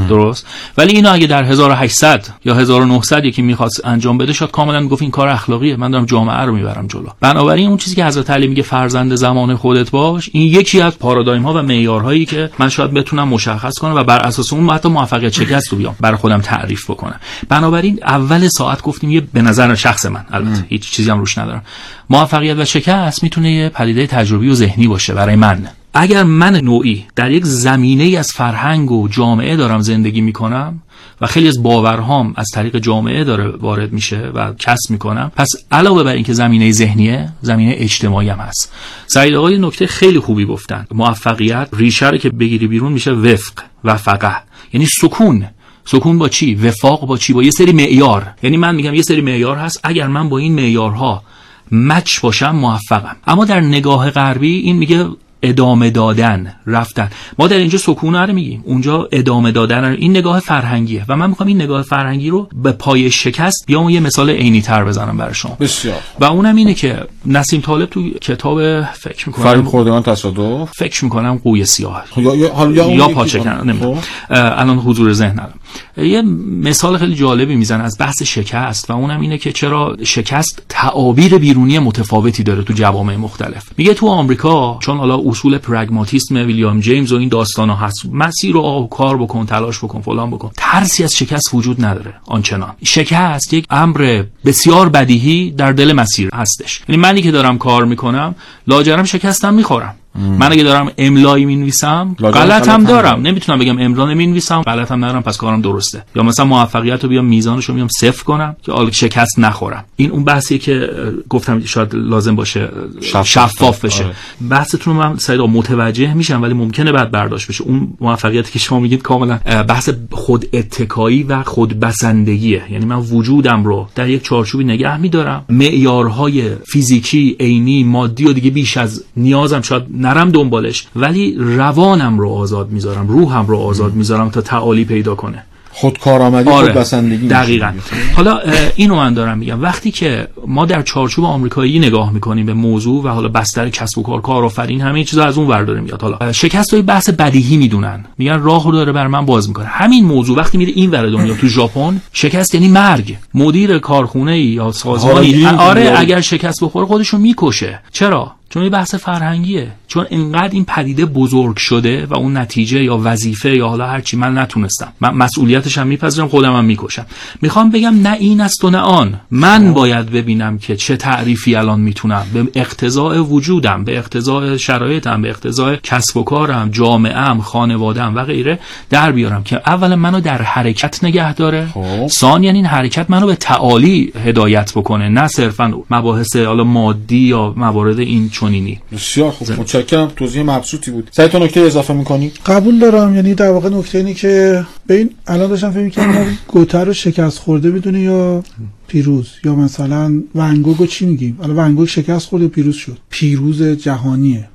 درست. 0.09 0.47
ولی 0.77 0.93
اینو 0.95 1.13
اگه 1.13 1.27
در 1.27 1.43
1800 1.43 2.27
یا 2.45 2.55
1900 2.55 3.25
یکی 3.25 3.41
می‌خواست 3.41 3.85
انجام 3.85 4.17
بده 4.17 4.33
شاید 4.33 4.51
کاملا 4.51 4.79
می‌گفت 4.79 5.01
این 5.01 5.11
کار 5.11 5.27
اخلاقیه. 5.27 5.75
من 5.75 5.91
دارم 5.91 6.05
جامعه 6.05 6.45
رو 6.45 6.55
می‌برم 6.55 6.87
جلو. 6.87 7.07
بنابراین 7.21 7.67
اون 7.67 7.77
چیزی 7.77 7.95
که 7.95 8.05
حضرت 8.05 8.29
علی 8.29 8.47
میگه 8.47 8.63
فرزند 8.63 9.15
زمان 9.15 9.55
خودت 9.55 9.91
باش 9.91 10.29
این 10.33 10.53
یکی 10.53 10.81
از 10.81 10.99
پارادایم 10.99 11.43
ها 11.43 11.53
و 11.53 11.61
معیارهایی 11.61 12.25
که 12.25 12.49
من 12.59 12.69
شاید 12.69 12.93
بتونم 12.93 13.27
مشخص 13.27 13.73
کنم 13.73 13.95
و 13.95 14.03
بر 14.03 14.19
اساس 14.19 14.53
اون 14.53 14.69
حتی 14.69 14.89
موفقیت 14.89 15.33
شکست 15.33 15.71
رو 15.71 15.77
بیام 15.77 15.95
برای 15.99 16.17
خودم 16.17 16.41
تعریف 16.41 16.91
بکنم. 16.91 17.19
بنابراین 17.49 17.99
اول 18.03 18.47
ساعت 18.47 18.81
گفتیم 18.81 19.11
یه 19.11 19.21
به 19.21 19.41
نظر 19.41 19.75
شخص 19.75 20.05
من 20.05 20.25
البته 20.31 20.65
هیچ 20.69 20.91
چیزی 20.91 21.09
هم 21.09 21.19
روش 21.19 21.37
ندارم. 21.37 21.63
موفقیت 22.09 22.57
و 22.57 22.65
شکست 22.65 23.23
می‌تونه 23.23 23.51
یه 23.51 23.69
پدیده 23.69 24.07
تجربی 24.07 24.49
و 24.49 24.53
ذهنی 24.53 24.87
باشه 24.87 25.13
برای 25.13 25.35
من. 25.35 25.67
اگر 25.97 26.23
من 26.23 26.55
نوعی 26.55 27.05
در 27.15 27.31
یک 27.31 27.45
زمینه 27.45 28.17
از 28.17 28.31
فرهنگ 28.31 28.91
و 28.91 29.07
جامعه 29.07 29.55
دارم 29.55 29.79
زندگی 29.79 30.21
می‌کنم 30.21 30.81
و 31.21 31.27
خیلی 31.27 31.47
از 31.47 31.63
باورهام 31.63 32.33
از 32.37 32.47
طریق 32.53 32.77
جامعه 32.77 33.23
داره 33.23 33.47
وارد 33.47 33.93
میشه 33.93 34.17
و 34.17 34.53
کسب 34.53 34.91
می‌کنم 34.91 35.31
پس 35.35 35.47
علاوه 35.71 36.03
بر 36.03 36.13
اینکه 36.13 36.33
زمینه 36.33 36.71
ذهنیه 36.71 37.29
زمینه 37.41 37.73
اجتماعی 37.77 38.29
هم 38.29 38.39
هست. 38.39 38.73
سعید 39.07 39.35
آقای 39.35 39.57
نکته 39.57 39.87
خیلی 39.87 40.19
خوبی 40.19 40.45
گفتن. 40.45 40.87
موفقیت 40.91 41.69
ریشه 41.73 42.09
رو 42.09 42.17
که 42.17 42.29
بگیری 42.29 42.67
بیرون 42.67 42.91
میشه 42.91 43.11
وفق 43.11 43.53
و 43.83 43.95
فقه. 43.95 44.35
یعنی 44.73 44.85
سکون. 44.85 45.45
سکون 45.85 46.17
با 46.17 46.29
چی؟ 46.29 46.55
وفاق 46.55 47.05
با 47.05 47.17
چی؟ 47.17 47.33
با 47.33 47.43
یه 47.43 47.51
سری 47.51 47.71
معیار. 47.71 48.27
یعنی 48.43 48.57
من 48.57 48.75
میگم 48.75 48.93
یه 48.93 49.01
سری 49.01 49.21
معیار 49.21 49.57
هست. 49.57 49.79
اگر 49.83 50.07
من 50.07 50.29
با 50.29 50.37
این 50.37 50.53
معیارها 50.53 51.23
مچ 51.71 52.19
باشم 52.19 52.51
موفقم. 52.51 53.15
اما 53.27 53.45
در 53.45 53.61
نگاه 53.61 54.11
غربی 54.11 54.57
این 54.57 54.75
میگه 54.75 55.07
ادامه 55.49 55.89
دادن 55.89 56.53
رفتن. 56.67 57.09
ما 57.39 57.47
در 57.47 57.57
اینجا 57.57 57.77
سکون 57.77 58.15
رو 58.15 58.33
میگیم. 58.33 58.63
اونجا 58.65 59.07
ادامه 59.11 59.51
دادن 59.51 59.83
این 59.83 60.11
نگاه 60.11 60.39
فرهنگیه 60.39 61.05
و 61.07 61.15
من 61.15 61.29
می‌خوام 61.29 61.47
این 61.47 61.61
نگاه 61.61 61.81
فرهنگی 61.81 62.29
رو 62.29 62.49
به 62.63 62.71
پای 62.71 63.11
شکست 63.11 63.63
بیام 63.67 63.89
یه 63.89 63.99
مثال 63.99 64.29
عینی 64.29 64.61
تر 64.61 64.85
بزنم 64.85 65.17
برای 65.17 65.33
شما. 65.33 65.57
بسیار. 65.59 65.97
و 66.19 66.25
اونم 66.25 66.55
اینه 66.55 66.73
که 66.73 66.99
نسیم 67.25 67.61
طالب 67.61 67.89
تو 67.89 68.09
کتاب 68.09 68.81
فکر 68.81 69.29
می‌کنم 69.29 69.45
فریب 69.45 69.65
خوردگان 69.65 70.03
تصادف. 70.03 70.71
فکر 70.75 71.03
می‌کنم 71.03 71.41
قوی 71.43 71.65
سیاه 71.65 72.03
یا 72.17 72.35
یا 72.35 72.53
حالا 72.53 72.71
یا, 72.71 72.91
یا 72.91 73.07
پاچکن 73.07 73.49
نمی‌دونم. 73.49 74.01
الان 74.29 74.77
حضور 74.77 75.13
ذهن 75.13 75.31
ندارم. 75.31 75.59
یه 75.97 76.21
مثال 76.61 76.97
خیلی 76.97 77.15
جالبی 77.15 77.55
می‌زنه 77.55 77.83
از 77.83 77.97
بحث 77.99 78.23
شکست 78.23 78.89
و 78.89 78.93
اونم 78.93 79.21
اینه 79.21 79.37
که 79.37 79.51
چرا 79.51 79.97
شکست 80.03 80.61
تعابیر 80.69 81.37
بیرونی 81.37 81.79
متفاوتی 81.79 82.43
داره 82.43 82.63
تو 82.63 82.73
جوامع 82.73 83.15
مختلف. 83.15 83.63
میگه 83.77 83.93
تو 83.93 84.07
آمریکا 84.07 84.77
چون 84.81 84.97
حالا 84.97 85.15
اصول 85.35 85.57
پرگماتیسم 85.57 86.35
ویلیام 86.35 86.79
جیمز 86.79 87.11
و 87.11 87.17
این 87.17 87.29
داستان 87.29 87.69
ها 87.69 87.75
هست. 87.75 88.05
مسیر 88.11 88.53
رو 88.53 88.87
کار 88.91 89.17
بکن 89.17 89.45
تلاش 89.45 89.77
بکن 89.77 90.01
فلان 90.01 90.31
بکن. 90.31 90.51
ترسی 90.57 91.03
از 91.03 91.15
شکست 91.15 91.53
وجود 91.53 91.85
نداره. 91.85 92.13
آنچنان. 92.25 92.71
شکست 92.83 93.53
یک 93.53 93.65
امر 93.69 94.23
بسیار 94.45 94.89
بدیهی 94.89 95.51
در 95.51 95.71
دل 95.71 95.93
مسیر 95.93 96.29
هستش. 96.33 96.81
یعنی 96.89 97.01
منی 97.01 97.21
که 97.21 97.31
دارم 97.31 97.57
کار 97.57 97.85
می‌کنم 97.85 98.35
لاجرم 98.67 99.03
شکستم 99.03 99.53
می‌خورم. 99.53 99.95
من 100.15 100.51
اگه 100.51 100.63
دارم 100.63 100.91
املایی 100.97 101.45
می 101.45 101.55
نویسم 101.55 102.15
غلط 102.19 102.67
هم 102.67 102.83
دارم. 102.83 103.21
نمی‌تونم 103.21 103.59
بگم 103.59 103.79
املا 103.79 104.05
نمی 104.05 104.27
نویسم 104.27 104.61
غلط 104.61 104.91
هم 104.91 105.05
ندارم 105.05 105.23
پس 105.23 105.37
کارم 105.37 105.61
درسته. 105.61 106.03
یا 106.15 106.23
مثلا 106.23 106.45
موفقیت 106.45 107.03
رو 107.03 107.09
بیام 107.09 107.25
میزانش 107.25 107.65
رو 107.65 107.73
بیام 107.75 107.87
صفر 107.87 108.23
کنم 108.23 108.55
که 108.63 108.71
آل 108.71 108.91
شکست 108.91 109.39
نخورم. 109.39 109.85
این 109.95 110.11
اون 110.11 110.23
بحثی 110.23 110.59
که 110.59 110.89
گفتم 111.29 111.65
شاید 111.65 111.95
لازم 111.95 112.35
باشه 112.35 112.69
شفاف, 113.01 113.27
شفاف 113.27 113.85
بشه. 113.85 114.03
آره. 114.03 114.15
بحثتون 114.49 114.95
من 114.95 115.17
سعید 115.17 115.41
متوجه 115.41 116.13
میشم 116.13 116.41
ولی 116.41 116.53
ممکنه 116.53 116.91
بعد 116.91 117.11
برداشت 117.11 117.47
بشه. 117.47 117.63
اون 117.63 117.93
موفقیتی 118.01 118.51
که 118.51 118.59
شما 118.59 118.79
میگید 118.79 119.01
کاملا 119.01 119.37
بحث 119.67 119.89
خود 120.11 120.45
اتکایی 120.53 121.23
و 121.23 121.43
خود 121.43 121.79
بسندگیه. 121.79 122.63
یعنی 122.71 122.85
من 122.85 122.95
وجودم 122.95 123.63
رو 123.63 123.87
در 123.95 124.09
یک 124.09 124.23
چارچوبی 124.23 124.63
نگه 124.63 124.97
میدارم. 124.97 125.45
معیارهای 125.49 126.55
فیزیکی 126.55 127.35
عینی 127.39 127.83
مادی 127.83 128.25
و 128.25 128.33
دیگه 128.33 128.49
بیش 128.49 128.77
از 128.77 129.03
نیازم 129.17 129.61
شاید 129.61 129.83
نرم 130.05 130.31
دنبالش 130.31 130.87
ولی 130.95 131.35
روانم 131.39 132.19
رو 132.19 132.29
آزاد 132.29 132.69
می‌ذارم 132.69 133.07
روحم 133.07 133.45
رو 133.45 133.57
آزاد 133.57 133.93
می‌ذارم 133.93 134.29
تا 134.29 134.41
تعالی 134.41 134.85
پیدا 134.85 135.15
کنه. 135.15 135.43
خودکارآمدی 135.71 136.49
آره. 136.49 136.67
خودبسندگی 136.67 137.27
دقیقا. 137.27 137.71
حالا 138.15 138.39
اینو 138.75 138.95
من 138.95 139.13
دارم 139.13 139.37
میگم. 139.37 139.61
وقتی 139.61 139.91
که 139.91 140.27
ما 140.47 140.65
در 140.65 140.81
چارچوب 140.81 141.25
آمریکایی 141.25 141.79
نگاه 141.79 142.11
می‌کنیم 142.11 142.45
به 142.45 142.53
موضوع 142.53 143.03
و 143.03 143.07
حالا 143.07 143.27
بستر 143.27 143.69
کسب 143.69 143.97
و 143.97 144.03
کار 144.03 144.21
کارآفرین 144.21 144.81
همه 144.81 145.03
چیزا 145.03 145.23
از 145.23 145.37
اون 145.37 145.47
ور 145.47 145.79
میاد. 145.79 146.01
حالا 146.01 146.31
شکست 146.31 146.73
های 146.73 146.81
بحث 146.81 147.09
بدیهی 147.09 147.57
می‌دونن. 147.57 148.05
میگن 148.17 148.41
راه 148.41 148.63
رو 148.65 148.71
داره 148.71 148.91
بر 148.91 149.07
من 149.07 149.25
باز 149.25 149.47
می‌کنه. 149.47 149.65
همین 149.65 150.05
موضوع 150.05 150.37
وقتی 150.37 150.57
میره 150.57 150.71
این 150.75 150.91
ور 150.91 151.09
دنیا 151.09 151.33
تو 151.35 151.47
ژاپن 151.47 152.01
شکست 152.13 152.55
یعنی 152.55 152.67
مرگ. 152.67 153.17
مدیر 153.33 153.79
کارخونه 153.79 154.39
یا 154.39 154.71
سازمانی 154.71 155.45
آره 155.45 155.93
اگر 155.95 156.21
شکست 156.21 156.63
بخوره 156.63 156.85
خودشو 156.85 157.17
می‌کشه. 157.17 157.79
چرا؟ 157.91 158.31
چون 158.49 158.63
یه 158.63 158.69
بحث 158.69 158.95
فرهنگیه. 158.95 159.71
چون 159.87 160.05
انقدر 160.11 160.49
این 160.51 160.65
پدیده 160.65 161.05
بزرگ 161.05 161.57
شده 161.57 162.05
و 162.05 162.13
اون 162.13 162.37
نتیجه 162.37 162.83
یا 162.83 162.99
وظیفه 163.03 163.55
یا 163.55 163.67
حالا 163.67 163.87
هرچی 163.87 164.17
من 164.17 164.37
نتونستم. 164.37 164.93
من 165.01 165.13
مسئولیتش 165.13 165.77
هم 165.77 165.87
میپذیرم 165.87 166.27
خودم 166.27 166.55
هم 166.55 166.65
می‌کشم. 166.65 167.05
می‌خوام 167.41 167.69
بگم 167.69 168.01
نه 168.01 168.13
این 168.19 168.41
است 168.41 168.63
و 168.63 168.69
نه 168.69 168.77
آن. 168.77 169.19
من 169.31 169.73
باید 169.73 170.11
ببینم 170.11 170.57
که 170.57 170.75
چه 170.75 170.97
تعریفی 170.97 171.55
الان 171.55 171.79
می‌تونم. 171.79 172.25
به 172.33 172.47
اقتضاع 172.55 173.19
وجودم 173.19 173.83
به 173.83 173.97
اقتضاع 173.97 174.57
شرایطم 174.57 175.21
به 175.21 175.29
اقتضاع 175.29 175.75
کسب 175.75 176.17
و 176.17 176.23
کارم 176.23 176.69
جامعهم 176.69 177.41
خانوادم 177.41 178.15
و 178.15 178.23
غیره 178.23 178.59
در 178.89 179.11
بیارم 179.11 179.43
که 179.43 179.61
اول 179.65 179.95
منو 179.95 180.19
در 180.19 180.41
حرکت 180.41 181.03
نگه 181.03 181.33
داره. 181.33 181.67
خب. 181.73 182.07
ثانیا 182.07 182.51
این 182.51 182.65
حرکت 182.65 183.09
منو 183.09 183.27
به 183.27 183.35
تعالی 183.35 184.13
هدایت 184.25 184.71
بکنه. 184.75 185.09
نه 185.09 185.27
صرفا 185.27 185.73
مباحث 185.89 186.35
حالا 186.35 186.63
مادی 186.63 187.17
یا 187.17 187.53
موارد 187.57 187.99
این 187.99 188.29
چنینی. 188.39 188.79
بسیار 188.91 189.31
خوب. 189.31 189.51
متشکرم. 189.51 190.11
توضیح 190.15 190.43
مبسوطی 190.43 190.91
بود. 190.91 191.09
سعی 191.11 191.27
تو 191.27 191.39
نکته 191.39 191.59
اضافه 191.61 191.93
می‌کنی؟ 191.93 192.31
قبول 192.45 192.79
دارم. 192.79 193.15
یعنی 193.15 193.33
در 193.33 193.49
واقع 193.49 193.69
نکته 193.69 193.97
اینه 193.97 194.13
که 194.13 194.65
ببین 194.89 195.09
الان 195.27 195.49
داشتم 195.49 195.71
فکر 195.71 195.83
می‌کردم 195.83 196.37
گوتر 196.53 196.85
رو 196.85 196.93
شکست 196.93 197.39
خورده 197.39 197.69
می‌دونی 197.69 197.99
یا 197.99 198.43
پیروز 198.87 199.27
یا 199.43 199.55
مثلا 199.55 200.23
ونگوگو 200.35 200.85
چی 200.85 201.05
میگیم؟ 201.05 201.39
الان 201.43 201.57
ونگوگ 201.57 201.87
شکست 201.87 202.27
خورده 202.27 202.47
پیروز 202.47 202.75
شد. 202.75 202.97
پیروز 203.09 203.63
جهانیه. 203.63 204.47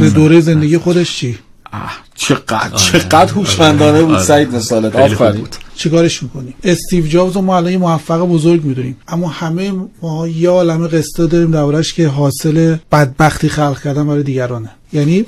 به 0.00 0.10
دوره 0.10 0.40
زندگی 0.40 0.78
خودش 0.78 1.16
چی؟ 1.16 1.38
چقدر 2.16 2.68
آره. 2.72 2.78
چقدر 2.78 3.32
هوشمندانه 3.32 4.02
بود 4.02 4.14
آره. 4.14 4.24
سعید 4.24 4.54
مثالت 4.54 4.96
آفرین. 4.96 5.46
چیکارش 5.74 6.22
می‌کنیم 6.22 6.54
استیو 6.64 7.06
جابز 7.06 7.36
رو 7.36 7.40
ما 7.42 7.56
الان 7.56 7.76
موفق 7.76 8.20
بزرگ 8.20 8.64
می‌دونیم. 8.64 8.96
اما 9.08 9.28
همه 9.28 9.72
ما 10.02 10.28
یه 10.28 10.48
عالمه 10.48 10.88
قصه 10.88 11.26
داریم 11.26 11.50
دربارش 11.50 11.94
که 11.94 12.08
حاصل 12.08 12.76
بدبختی 12.92 13.48
خلق 13.48 13.82
کردن 13.82 14.06
برای 14.06 14.22
دیگرانه. 14.22 14.70
یعنی 14.92 15.24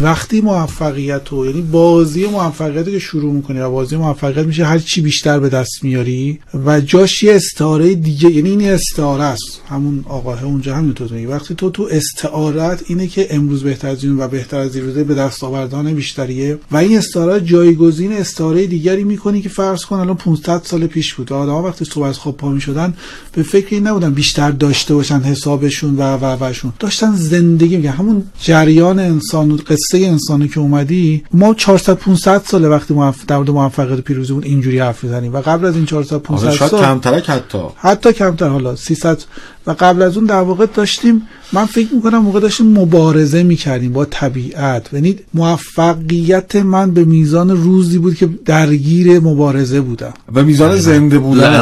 وقتی 0.00 0.40
موفقیت 0.40 1.32
و 1.32 1.46
یعنی 1.46 1.60
بازی 1.60 2.26
موفقیت 2.26 2.90
که 2.90 2.98
شروع 2.98 3.32
می‌کنی 3.32 3.60
و 3.60 3.70
بازی 3.70 3.96
موفقیت 3.96 4.46
میشه 4.46 4.64
هر 4.64 4.78
چی 4.78 5.00
بیشتر 5.00 5.38
به 5.38 5.48
دست 5.48 5.84
میاری 5.84 6.38
و 6.66 6.80
جاش 6.80 7.22
یه 7.22 7.34
استعاره 7.34 7.94
دیگه 7.94 8.30
یعنی 8.30 8.50
این 8.50 8.70
استعاره 8.70 9.24
است. 9.24 9.60
همون 9.68 10.04
آقاه 10.08 10.44
اونجا 10.44 10.76
همین 10.76 10.94
تو 10.94 11.14
میگی. 11.14 11.26
وقتی 11.26 11.54
تو 11.54 11.70
تو 11.70 11.88
استعارت 11.90 12.82
اینه 12.86 13.06
که 13.06 13.26
امروز 13.30 13.62
بهتر 13.62 13.88
از 13.88 14.04
و 14.04 14.28
بهتر 14.28 14.58
از 14.58 14.72
دیروزه 14.72 15.04
به 15.04 15.14
دست 15.14 15.44
آوردن 15.44 15.94
بیشتریه 16.26 16.58
و 16.70 16.76
این 16.76 16.98
استعاره 16.98 17.40
جایگزین 17.40 18.12
استعاره 18.12 18.66
دیگری 18.66 19.04
می‌کنی 19.04 19.42
که 19.42 19.48
فرض 19.48 19.84
کن 19.84 19.96
الان 19.96 20.16
500 20.16 20.62
سال 20.64 20.86
پیش 20.86 21.14
بود. 21.14 21.32
آدم 21.32 21.52
وقتی 21.52 21.84
صبح 21.84 22.04
از 22.04 22.18
خواب 22.18 22.36
پا 22.36 22.48
می‌شدن 22.48 22.94
به 23.32 23.42
فکر 23.42 23.66
این 23.70 23.86
نبودن 23.86 24.14
بیشتر 24.14 24.50
داشته 24.50 24.94
باشن 24.94 25.20
حسابشون 25.20 25.96
و 25.96 26.16
و 26.16 26.24
وشون. 26.24 26.72
داشتن 26.78 27.14
زندگی 27.14 27.76
میگن 27.76 27.90
همون 27.90 28.22
جریان 28.40 28.98
انسان 28.98 29.56
قصه 29.56 29.98
انسانی 29.98 30.48
که 30.48 30.60
اومدی 30.60 31.24
ما 31.32 31.54
400 31.54 31.94
500 31.94 32.42
سال 32.46 32.64
وقتی 32.64 32.94
موفق 32.94 33.24
در 33.26 33.36
مورد 33.36 33.50
موفقیت 33.50 34.00
پیروزی 34.00 34.32
بود 34.32 34.44
اینجوری 34.44 34.78
حرف 34.78 35.04
می‌زنیم. 35.04 35.34
و 35.34 35.40
قبل 35.40 35.66
از 35.66 35.76
این 35.76 35.86
400 35.86 36.18
500 36.18 36.46
آره، 36.46 36.56
سال 36.56 37.20
حتی. 37.20 37.58
حتی 37.76 38.12
کمتر 38.12 38.48
حالا 38.48 38.76
300 38.76 39.18
و 39.66 39.74
قبل 39.80 40.02
از 40.02 40.16
اون 40.16 40.26
در 40.26 40.40
واقع 40.40 40.66
داشتیم 40.66 41.22
من 41.52 41.66
فکر 41.66 41.94
می‌کنم 41.94 42.18
موقع 42.18 42.40
داشتیم 42.40 42.66
مبارزه 42.78 43.42
می‌کردیم 43.42 43.92
با 43.92 44.04
طبیعت. 44.04 44.92
یعنی 44.92 45.16
موفقیت 45.34 46.56
من 46.56 46.90
به 46.90 47.04
میزان 47.04 47.50
روزی 47.50 47.98
بود 47.98 48.14
که 48.14 48.28
درگیر 48.44 49.20
مبارزه 49.20 49.80
بودم. 49.80 50.14
و 50.34 50.42
میزان. 50.42 50.76
زنده 50.76 51.18
بودن. 51.18 51.60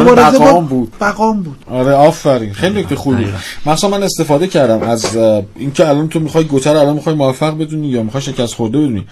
مبارزه 0.00 0.38
بقام 0.38 0.66
بود. 0.66 0.92
بقام 1.00 1.42
بود. 1.42 1.56
آره 1.70 1.92
آفرین. 1.92 2.52
خیلی 2.52 2.80
نکته 2.80 2.96
خوبی 2.96 3.24
مثلا 3.66 3.90
من 3.90 4.02
استفاده 4.02 4.46
کردم 4.46 4.82
از 4.82 5.16
اینکه 5.56 5.88
الان 5.88 6.08
تو 6.08 6.20
می‌خوای 6.20 6.44
گوتر 6.44 6.76
الان 6.76 6.94
می‌خوای 6.94 7.14
موفق 7.16 7.58
بدونی 7.58 7.88
یا 7.88 8.02
می‌خوای 8.02 8.22
شکست 8.22 8.54
خورده 8.54 8.78
بدونی. 8.78 9.04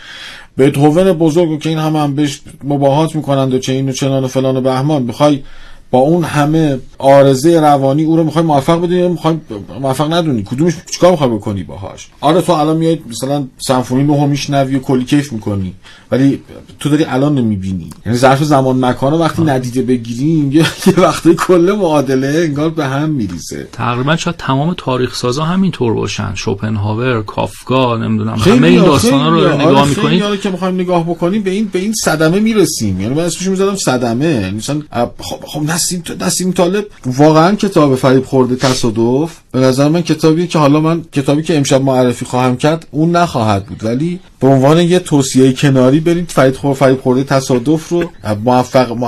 بتهوون 0.59 1.12
بزرگو 1.12 1.59
که 1.59 1.68
این 1.68 1.78
هم 1.78 1.97
هم 1.97 2.14
بهش 2.14 2.41
مباهات 2.64 3.14
می‌کنند 3.14 3.55
و 3.55 3.59
چه 3.59 3.72
این 3.72 3.88
و 3.88 3.93
چنان 3.93 4.24
و 4.24 4.28
فلان 4.28 4.57
و 4.57 4.61
بهمان. 4.61 5.03
می‌خوای 5.03 5.43
با 5.91 5.99
اون 5.99 6.24
همه 6.24 6.78
آرزه 6.99 7.61
روانی 7.61 8.05
او 8.05 8.16
رو 8.16 8.24
می‌خوای 8.24 8.45
موفق 8.45 8.78
بدونی 8.78 9.09
می‌خوای 9.09 9.36
موفق 9.80 10.12
ندونی؟ 10.12 10.43
کدومش 10.43 10.72
چیکار 10.91 11.11
می‌خوای 11.11 11.30
بکنی 11.30 11.62
باهاش؟ 11.62 12.09
آره 12.20 12.41
تو 12.41 12.53
الان 12.53 12.76
میای 12.76 12.99
مثلا 13.09 13.47
سمفونی 13.59 14.03
نهو 14.03 14.26
میشنوی 14.26 14.76
و 14.76 14.78
کلی 14.78 15.05
کیف 15.05 15.32
می‌کنی 15.32 15.74
ولی 16.11 16.43
تو 16.80 16.88
داری 16.88 17.05
الان 17.05 17.34
نمی‌بینی. 17.34 17.91
یعنی 18.07 18.18
ظرف 18.18 18.43
زمان 18.43 18.84
مکان 18.84 19.12
وقتی 19.12 19.43
ندیده 19.43 19.82
بگیریم 19.82 20.53
یه 20.53 20.64
وقتی 21.07 21.34
کل 21.34 21.76
معادله 21.78 22.43
انگار 22.49 22.70
به 22.70 22.86
هم 22.86 23.11
میریزه. 23.11 23.68
تقریبا 23.72 24.16
شاید 24.16 24.36
تمام 24.36 24.74
تاریخ 24.76 25.14
سازا 25.14 25.45
همینطور 25.45 25.95
باشن. 25.95 26.34
شوپنهاور 26.34 27.22
کافکا 27.22 27.97
نمی‌دونم 27.97 28.34
همه 28.34 28.68
این 28.68 28.84
داستانا 28.84 29.28
رو 29.28 29.36
آره 29.36 29.55
نگاه 29.55 29.88
می‌کنید؟ 29.88 30.41
که 30.41 30.51
می‌خوایم 30.51 30.74
نگاه 30.74 31.05
بکنیم 31.05 31.43
به 31.43 31.51
این 31.51 31.68
به 31.72 31.78
این 31.78 31.93
صدمه 32.05 32.41
می‌رسیم. 32.41 33.01
یعنی 33.01 33.14
من 33.14 33.24
اسمش 33.24 33.49
می‌ذارم 33.49 33.76
صدمه. 33.76 34.51
مثلا 34.51 34.82
خب 35.18 35.41
خب 35.47 35.61
نسیم 35.81 36.03
نسیم 36.20 36.53
طالب 36.53 36.87
واقعا 37.07 37.55
کتاب 37.55 37.95
فریب 37.95 38.24
خورده 38.24 38.57
تصادف. 38.57 39.31
به 39.53 39.61
نظر 39.61 39.89
من 39.89 40.03
کتابیه 40.03 40.47
که 40.47 40.59
حالا 40.59 40.81
من 40.81 41.03
کتابی 41.12 41.43
که 41.43 41.57
امشب 41.57 41.83
معرفی 41.83 42.24
خواهم 42.24 42.57
کرد 42.57 42.87
اون 42.91 43.16
نخواهد 43.16 43.66
بود. 43.66 43.85
ولی 43.85 44.20
به 44.41 44.47
عنوان 44.47 44.78
یه 44.78 44.99
توصیه 44.99 45.53
کناری 45.53 46.01
برید 46.01 46.31
فرید 46.31 46.57
خور 46.57 46.74
فریب 46.74 47.01
خورده 47.01 47.24
تصادف 47.24 47.89
رو. 47.89 48.11
موفق 48.45 49.03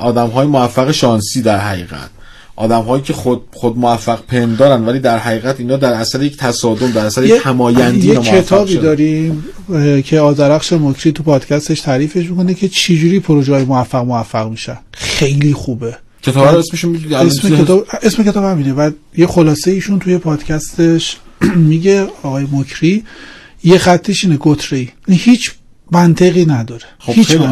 آدم 0.00 0.26
های 0.26 0.46
موفق 0.46 0.90
شانسی 0.90 1.42
در 1.42 1.58
حقیقت. 1.58 2.10
آدم 2.56 2.82
هایی 2.82 3.02
که 3.02 3.12
خود 3.12 3.42
خود 3.52 3.78
موفق 3.78 4.18
پندارن 4.28 4.84
ولی 4.86 4.98
در 4.98 5.18
حقیقت 5.18 5.60
اینا 5.60 5.76
در 5.76 5.92
اثر 5.92 6.22
یک 6.22 6.36
تصادم 6.36 6.90
در 6.90 7.06
اثر 7.06 7.24
یک 7.24 7.40
همایندی 7.44 8.08
یه 8.08 8.18
کتابی 8.18 8.72
شدن. 8.72 8.82
داریم 8.82 9.44
که 10.04 10.20
آذرخش 10.20 10.72
مکری 10.72 11.12
تو 11.12 11.22
پادکستش 11.22 11.80
تعریفش 11.80 12.30
می‌کنه 12.30 12.54
که 12.54 12.68
چجوری 12.68 13.20
پروژه 13.20 13.54
های 13.54 13.64
موفق 13.64 14.04
موفق 14.04 14.50
میشن. 14.50 14.78
خیلی 14.92 15.52
خوبه. 15.52 15.96
کتاب 16.30 16.48
رو 16.48 16.58
اسمش 16.58 16.84
اسم 17.12 17.64
کتاب 17.64 17.86
اسم 18.02 18.22
کتاب 18.22 18.44
همینه 18.44 18.72
و 18.72 18.90
یه 19.16 19.26
خلاصه 19.26 19.70
ایشون 19.70 19.98
توی 19.98 20.18
پادکستش 20.18 21.16
میگه 21.70 22.06
آقای 22.22 22.46
مکری 22.52 23.04
یه 23.64 23.78
خطش 23.78 24.24
اینه 24.24 24.36
گتری 24.36 24.90
هیچ 25.08 25.52
منطقی 25.92 26.44
نداره. 26.44 26.82
خب 26.98 27.12
هیچ 27.12 27.26
خیلی, 27.26 27.44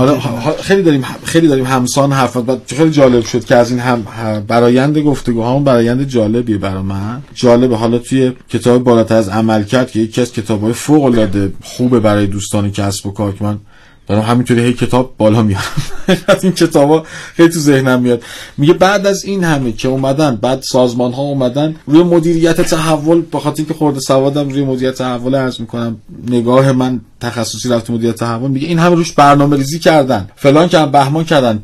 خیلی 0.62 0.83
داریم 0.83 1.05
خیلی 1.24 1.49
داریم 1.49 1.64
همسان 1.64 2.12
حرف 2.12 2.37
بعد 2.37 2.61
خیلی 2.77 2.91
جالب 2.91 3.24
شد 3.24 3.45
که 3.45 3.57
از 3.57 3.70
این 3.70 3.81
هم 3.81 4.07
برایند 4.47 4.99
گفتگوهامون 4.99 5.64
برایند 5.64 6.09
جالبیه 6.09 6.59
برای 6.59 6.83
من. 6.83 7.22
جالبه. 7.35 7.77
حالا 7.77 7.99
توی 7.99 8.33
کتاب 8.49 8.85
بالاتر 8.85 9.14
از 9.14 9.29
عمل 9.29 9.62
کرد 9.62 9.91
که 9.91 10.01
یکی 10.01 10.20
از 10.20 10.33
کتابهای 10.33 10.72
فوق 10.72 11.05
العاده 11.05 11.53
خوبه 11.62 12.01
برای 12.01 12.27
دوستان 12.27 12.70
کسب 12.70 13.07
و 13.07 13.11
کار 13.11 13.33
که 13.33 13.45
من 13.45 13.59
دارم 14.07 14.23
همینطوری 14.23 14.61
هی 14.61 14.73
کتاب 14.73 15.15
بالا 15.19 15.43
میارم. 15.43 15.65
از 16.29 16.45
این 16.45 16.53
کتابا 16.53 17.05
خیلی 17.35 17.49
تو 17.49 17.59
ذهنم 17.59 18.03
میاد. 18.03 18.23
میگه 18.59 18.73
بعد 18.73 19.07
از 19.07 19.25
این 19.25 19.45
همه 19.45 19.73
که 19.73 19.89
اومدن 19.89 20.37
بعد 20.37 20.63
سازمان 20.63 21.13
ها 21.13 21.23
اومدن 21.23 21.77
روی 21.87 22.03
مدیریت 22.03 22.61
تحول 22.61 23.21
به 23.21 23.39
خاطر 23.39 23.63
که 23.63 23.75
خورده 23.75 24.01
سوادم 24.01 24.49
روی 24.49 24.65
مدیریت 24.65 24.95
تحول 24.95 25.35
عرض 25.35 25.61
می‌کنم 25.61 25.97
نگاه 26.29 26.73
من 26.73 27.01
تخصصی 27.21 27.69
رفت 27.69 27.91
مدیریت 27.91 28.17
تحول 28.17 28.51
میگه 28.51 28.67
این 28.67 28.79
همه 28.79 28.95
روش 28.95 29.13
برنامه 29.13 29.57
ریزی 29.57 29.79
کردن. 29.79 30.29
فلان 30.37 30.69
که 30.69 30.79
بهمان 30.79 31.25
کردن. 31.25 31.63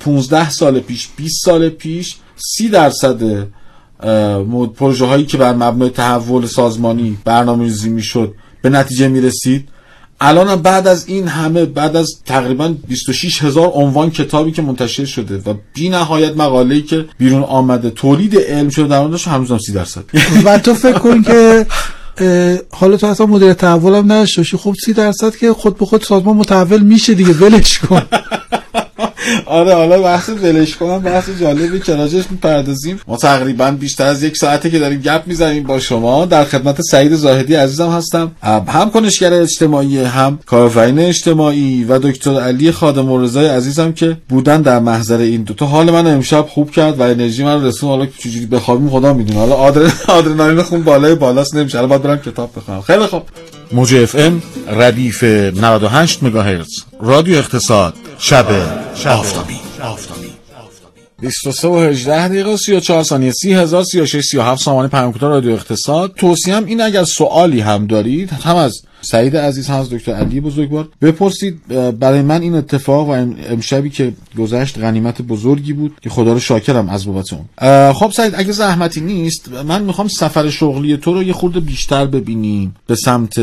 15 0.00 0.50
سال 0.50 0.80
پیش 0.80 1.08
20 1.16 1.44
سال 1.44 1.68
پیش 1.68 2.16
30 2.36 2.68
درصد 2.68 3.46
پروژه 4.76 5.06
هایی 5.06 5.26
که 5.26 5.36
بر 5.36 5.52
مبنای 5.52 5.90
تحول 5.90 6.46
سازمانی 6.46 7.18
برنامه 7.24 7.64
ریزی 7.64 7.88
می‌شد 7.88 8.34
به 8.62 8.68
نتیجه 8.68 9.08
می‌رسید. 9.08 9.68
الان 10.24 10.62
بعد 10.62 10.86
از 10.86 11.08
این 11.08 11.28
همه 11.28 11.64
بعد 11.64 11.96
از 11.96 12.08
تقریبا 12.26 12.74
26 12.88 13.42
هزار 13.42 13.70
عنوان 13.74 14.10
کتابی 14.10 14.52
که 14.52 14.62
منتشر 14.62 15.04
شده 15.04 15.50
و 15.50 15.54
بی 15.74 15.88
نهایت 15.88 16.36
مقاله‌ای 16.36 16.82
که 16.82 17.04
بیرون 17.18 17.42
آمده 17.42 17.90
تولید 17.90 18.38
علم 18.38 18.68
شده 18.68 18.88
در 18.88 19.00
موردش 19.00 19.28
هنوزم 19.28 19.58
30 19.58 19.72
درصد. 19.72 20.04
و 20.44 20.58
تو 20.58 20.74
فکر 20.74 20.98
کن 20.98 21.22
که 21.22 21.66
حالا 22.70 22.96
تو 22.96 23.06
اصلا 23.06 23.26
مدیر 23.26 23.52
تحول 23.52 23.94
هم 23.94 24.12
نداشته 24.12 24.56
خب 24.56 24.74
30 24.84 24.92
درصد 24.92 25.36
که 25.36 25.52
خود 25.52 25.78
به 25.78 25.86
خود 25.86 26.02
سازمان 26.02 26.36
متحول 26.36 26.82
میشه 26.82 27.14
دیگه 27.14 27.32
ولش 27.32 27.78
کن. 27.78 28.02
آره 29.46 29.74
حالا 29.74 30.02
بحث 30.02 30.28
ولش 30.28 30.76
کنم 30.76 30.98
بحث 30.98 31.30
جالبی 31.40 31.80
که 31.80 31.96
راجعش 31.96 32.24
می‌پردازیم. 32.30 33.00
ما 33.08 33.16
تقریبا 33.16 33.70
بیشتر 33.70 34.06
از 34.06 34.22
یک 34.22 34.36
ساعته 34.36 34.70
که 34.70 34.78
داریم 34.78 35.00
گپ 35.00 35.22
می‌زنیم 35.26 35.62
با 35.62 35.78
شما. 35.78 36.26
در 36.26 36.44
خدمت 36.44 36.80
سعید 36.80 37.14
زاهدی 37.14 37.54
عزیزم 37.54 37.90
هستم. 37.90 38.30
هم 38.68 38.90
کنشگر 38.90 39.32
اجتماعی 39.32 39.98
هم 39.98 40.38
کارآفرین 40.46 40.98
اجتماعی 40.98 41.84
و 41.84 41.98
دکتر 41.98 42.40
علی 42.40 42.72
خادم 42.72 43.22
رضای 43.22 43.46
عزیزم 43.46 43.92
که 43.92 44.16
بودن 44.28 44.62
در 44.62 44.78
محضر 44.78 45.18
این 45.18 45.42
دو 45.42 45.54
تا 45.54 45.66
حال 45.66 45.90
من 45.90 46.06
امشب 46.06 46.46
خوب 46.48 46.70
کرد 46.70 47.00
و 47.00 47.02
انرژی 47.02 47.44
من 47.44 47.64
رسون. 47.64 47.90
حالا 47.90 48.06
چجوری 48.18 48.46
بخوابیم 48.46 48.90
خدا 48.90 49.12
می‌دونه. 49.12 49.38
حالا 49.38 49.54
آدرنالین 50.18 50.62
خون 50.62 50.82
بالای 50.82 51.14
بالاست. 51.14 51.54
نمیشه. 51.54 51.78
الان 51.78 51.88
باید 51.88 52.02
برم 52.02 52.18
کتاب 52.18 52.50
بخونم. 52.56 52.80
خیلی 52.80 53.06
خوب. 53.06 53.22
موج 53.72 53.94
اف 53.94 54.14
ام 54.18 54.42
ردیف 54.68 55.24
98 55.24 56.22
مگاهرتز. 56.22 56.82
رادیو 57.00 57.38
اقتصاد 57.38 57.94
شب 58.18 58.46
آفتابی. 59.06 59.56
23 61.20 61.68
و 61.68 61.78
18 61.78 62.28
دقیقه 62.28 62.56
34 62.56 63.02
ثانیه 63.02 63.32
30036 63.32 64.24
37 64.24 64.62
سامانه 64.62 64.88
پیام 64.88 65.14
رادیو 65.20 65.52
اقتصاد. 65.52 66.12
توصیهم 66.16 66.64
این 66.64 66.80
اگر 66.80 67.04
سوالی 67.04 67.60
هم 67.60 67.86
دارید 67.86 68.30
هم 68.30 68.56
از 68.56 68.82
سعید 69.02 69.36
عزیز 69.36 69.70
از 69.70 69.90
دکتر 69.90 70.12
علی 70.12 70.40
بزرگوار. 70.40 70.88
بپرسید 71.02 71.68
برای 71.98 72.22
من 72.22 72.42
این 72.42 72.54
اتفاق 72.54 73.08
و 73.08 73.10
امشبی 73.50 73.90
که 73.90 74.12
گذشت 74.38 74.78
غنیمت 74.78 75.22
بزرگی 75.22 75.72
بود 75.72 75.96
که 76.02 76.10
خدا 76.10 76.32
رو 76.32 76.40
شاکرم 76.40 76.88
از 76.88 77.06
بابت 77.06 77.32
اون. 77.32 77.92
خب 77.92 78.10
سعید 78.10 78.34
اگه 78.36 78.52
زحمتی 78.52 79.00
نیست 79.00 79.48
من 79.66 79.82
می‌خوام 79.82 80.08
سفر 80.08 80.50
شغلی 80.50 80.96
تو 80.96 81.14
رو 81.14 81.22
یه 81.22 81.32
خورده 81.32 81.60
بیشتر 81.60 82.06
ببینیم. 82.06 82.74
به 82.86 82.94
سمت 82.94 83.34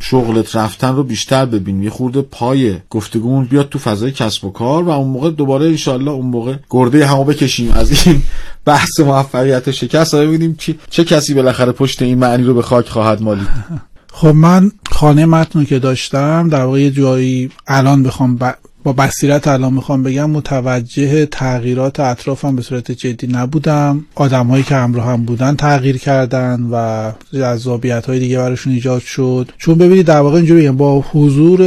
شغلت 0.00 0.56
رفتن 0.56 0.96
رو 0.96 1.02
بیشتر 1.02 1.46
ببینیم. 1.46 1.82
یه 1.82 1.90
خورده 1.90 2.22
پای 2.22 2.76
گفتگومون 2.90 3.44
بیاد 3.44 3.68
تو 3.68 3.78
فضای 3.78 4.12
کسب 4.12 4.44
و 4.44 4.50
کار 4.50 4.84
و 4.84 4.90
اون 4.90 5.08
موقع 5.08 5.30
دوباره 5.30 5.66
انشالله 5.66 6.10
اون 6.10 6.26
موقع 6.26 6.56
گرده 6.70 7.06
همو 7.06 7.24
بکشیم 7.24 7.70
از 7.70 8.06
این 8.06 8.22
بحث 8.64 9.00
موفقیت 9.00 9.68
و 9.68 9.72
شکست 9.72 10.14
ببینیم 10.14 10.56
چه 10.90 11.04
کسی 11.04 11.34
بالاخره 11.34 11.72
پشت 11.72 12.02
این 12.02 12.18
معنی 12.18 12.42
رو 12.42 12.54
به 12.54 12.62
خاک 12.62 12.88
خواهد 12.88 13.22
مالید. 13.22 13.48
خب 14.20 14.26
من 14.26 14.70
خانه 14.90 15.26
متن 15.26 15.64
که 15.64 15.78
داشتم 15.78 16.48
در 16.48 16.64
واقع 16.64 16.88
جایی 16.88 17.50
الان 17.66 18.02
بخوام 18.02 18.38
با 18.84 18.92
بصیرت 18.92 19.48
الان 19.48 19.72
می‌خوام 19.72 20.02
بگم 20.02 20.30
متوجه 20.30 21.26
تغییرات 21.26 22.00
اطرافم 22.00 22.56
به 22.56 22.62
صورت 22.62 22.92
جدی 22.92 23.26
نبودم. 23.26 24.04
آدمهایی 24.14 24.62
که 24.62 24.74
همراه 24.74 25.06
هم 25.06 25.24
بودن 25.24 25.56
تغییر 25.56 25.96
کردن 25.96 26.68
و 26.72 27.10
جذابیت 27.32 28.06
های 28.06 28.18
دیگه 28.18 28.38
براشون 28.38 28.72
ایجاد 28.72 29.02
شد. 29.02 29.52
چون 29.58 29.78
ببینید 29.78 30.06
در 30.06 30.20
واقع 30.20 30.36
اینجوری 30.36 30.70
با 30.70 31.00
حضور 31.00 31.62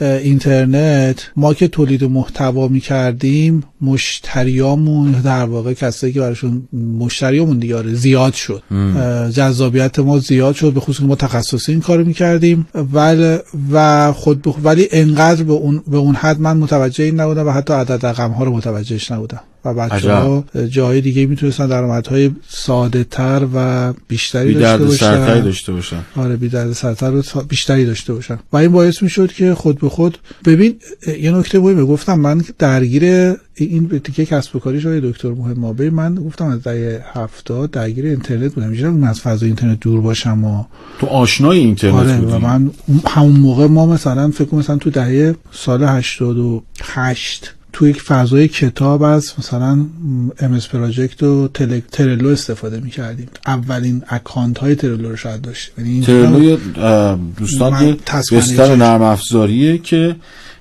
اینترنت 0.00 1.30
ما 1.36 1.54
که 1.54 1.68
تولید 1.68 2.04
محتوا 2.04 2.68
می‌کردیم 2.68 3.64
مشتریامون 3.80 5.12
در 5.12 5.44
واقع 5.44 5.72
کسایی 5.72 6.12
که 6.12 6.20
براشون 6.20 6.68
مشتریامون 6.98 7.58
دیگه 7.58 7.76
آره، 7.76 7.94
زیاد 7.94 8.34
شد. 8.34 8.62
جذابیت 9.34 9.98
ما 9.98 10.18
زیاد 10.18 10.54
شد 10.54 10.72
به 10.72 10.80
خصوص 10.80 11.06
ما 11.06 11.14
تخصصی 11.14 11.72
این 11.72 11.80
کارو 11.80 12.04
می‌کردیم. 12.04 12.66
ولی 12.74 13.38
و 13.72 14.12
خود 14.12 14.42
بخ... 14.42 14.56
ولی 14.62 14.88
انقدر 14.90 15.42
به 15.42 15.52
اون 15.52 15.82
به 15.86 15.96
اون 15.96 16.14
حد 16.14 16.40
من 16.40 16.56
متوجه 16.56 17.04
این 17.04 17.20
نبودم 17.20 17.46
و 17.46 17.50
حتی 17.50 17.74
عدد 17.74 18.06
رقم 18.06 18.30
ها 18.30 18.44
رو 18.44 18.56
متوجهش 18.56 19.10
نبودم. 19.10 19.40
و 19.66 19.74
بچه 19.74 20.12
ها 20.12 20.44
جای 20.68 21.00
دیگه 21.00 21.26
می‌تونستن 21.26 21.66
درآمدهای 21.66 22.30
ساده 22.48 23.04
تر 23.04 23.46
و 23.54 23.92
بیشتری 24.08 24.54
داشته 24.54 24.84
باشن. 24.84 25.40
داشته 25.40 25.72
باشن. 25.72 26.00
آره 26.16 26.36
بی 26.36 26.48
درد 26.48 26.72
سرتر 26.72 27.14
و 27.14 27.22
بیشتری 27.48 27.84
داشته 27.84 28.14
باشن. 28.14 28.38
و 28.52 28.56
این 28.56 28.72
باعث 28.72 29.02
می‌شد 29.02 29.32
که 29.32 29.54
خود 29.54 29.80
به 29.80 29.88
خود 29.88 30.18
ببین 30.44 30.74
یه 31.20 31.30
نکته 31.30 31.58
مهمه. 31.58 31.84
گفتم 31.84 32.20
من 32.20 32.42
درگیر 32.58 33.34
این 33.54 34.00
تیکه 34.04 34.26
کسب 34.26 34.56
و 34.56 34.58
کاری 34.58 34.80
شده 34.80 35.00
دکتر 35.00 35.28
مهم 35.28 35.58
مابه 35.58 35.90
من 35.90 36.14
گفتم 36.14 36.46
از 36.46 36.62
دهه 36.62 37.04
70 37.14 37.70
درگیر 37.70 38.06
اینترنت 38.06 38.54
بودم. 38.54 38.68
میشم 38.68 39.04
از 39.04 39.20
فضای 39.20 39.48
اینترنت 39.48 39.80
دور 39.80 40.00
باشم 40.00 40.44
و 40.44 40.64
تو 40.98 41.06
آشنای 41.06 41.58
اینترنت 41.58 41.94
آره 41.94 42.16
و 42.16 42.38
من 42.38 42.70
همون 43.06 43.36
موقع 43.40 43.66
ما 43.66 43.86
مثلا 43.86 44.30
فکر 44.30 44.54
مثلا 44.54 44.76
تو 44.76 44.90
دهه 44.90 45.34
سال 45.52 45.84
88 45.84 47.54
تو 47.76 47.88
یک 47.88 48.02
فضای 48.02 48.48
کتاب 48.48 49.02
از 49.02 49.32
مثلا 49.38 49.86
MS 50.38 50.58
Project 50.72 51.22
و 51.22 51.48
Trello 51.92 52.28
استفاده 52.28 52.80
می 52.80 52.90
کردیم 52.90 53.28
اولین 53.46 54.02
اکانت 54.08 54.58
های 54.58 54.74
Trello 54.74 55.08
رو 55.08 55.16
شاید 55.16 55.40
داشتیم. 55.40 55.74
یعنی 55.78 56.00
Trello 56.06 56.56
دوستان 57.38 57.82
یه 57.82 57.96
بستر 58.32 58.76
نرم 58.76 59.02
افزاریه 59.02 59.78
که 59.78 60.16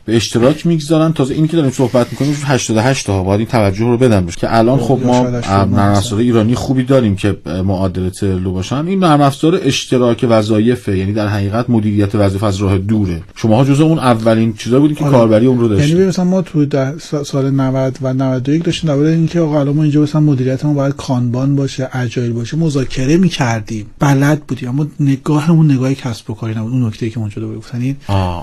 به 0.06 0.16
اشتراک 0.16 0.66
می‌گذارن. 0.66 1.14
تازه 1.14 1.34
اینی 1.34 1.48
که 1.48 1.58
داریم 1.58 1.72
صحبت 1.72 2.08
می‌کنیم 2.12 2.36
88 2.46 3.06
تا 3.06 3.24
باید 3.24 3.40
این 3.40 3.48
توجه 3.48 3.86
رو 3.86 3.98
بدم 3.98 4.26
بشه 4.26 4.38
که 4.40 4.58
الان 4.58 4.80
خب 4.80 5.00
ما 5.06 5.30
نرم 5.30 5.74
افزار 5.74 6.20
ایرانی 6.20 6.56
خوبی 6.56 6.84
داریم 6.84 7.16
که 7.16 7.38
معادل 7.46 8.10
Trello 8.10 8.52
باشن. 8.52 8.88
این 8.88 9.00
نرم 9.00 9.22
افزار 9.22 9.60
اشتراک 9.64 10.26
وظایفه 10.30 10.98
یعنی 10.98 11.14
در 11.14 11.28
حقیقت 11.28 11.70
مدیریت 11.70 12.16
وظایف 12.16 12.44
از 12.44 12.58
راه 12.58 12.78
دوره. 12.78 13.24
شماها 13.36 13.66
جزء 13.66 13.84
اون 13.84 14.00
اولین 14.00 14.54
چیزا 14.54 14.80
بودین 14.80 14.96
که 14.96 15.04
آره. 15.04 15.14
کاربری 15.14 15.46
اون 15.46 15.60
رو 15.60 15.68
داشتین 15.68 15.96
یعنی 15.96 16.08
مثلا 16.08 16.26
ما 16.26 16.42
تو 16.42 16.66
سال 17.24 17.52
90 17.52 17.98
و 18.02 18.14
91 18.14 18.64
داشتیم 18.64 18.88
در 18.88 18.98
اینکه 19.04 19.40
آقا 19.40 19.60
الان 19.60 19.76
ما 19.76 19.84
اینجا 19.84 20.02
مثلا 20.02 20.22
مدیریت 20.22 20.66
ما 20.66 20.74
باید 20.74 20.96
کانبان 20.96 21.56
باشه 21.56 21.90
اجایل 21.94 22.34
باشه. 22.34 22.58
مذاکره 22.58 23.18
می‌کردیم. 23.18 23.86
بلد 24.00 24.42
بودیم. 24.48 24.70
اما 24.70 24.88
نگاهمون 25.00 25.72
نگاه 25.72 25.94
کسب 25.94 26.30
و 26.30 26.34
کاری 26.34 26.56
نبود. 26.56 26.72
اون 26.72 26.86
نکته 26.86 27.10
که 27.10 27.20
اونجا 27.20 27.48
گفتن 27.48 27.82
این 27.82 27.96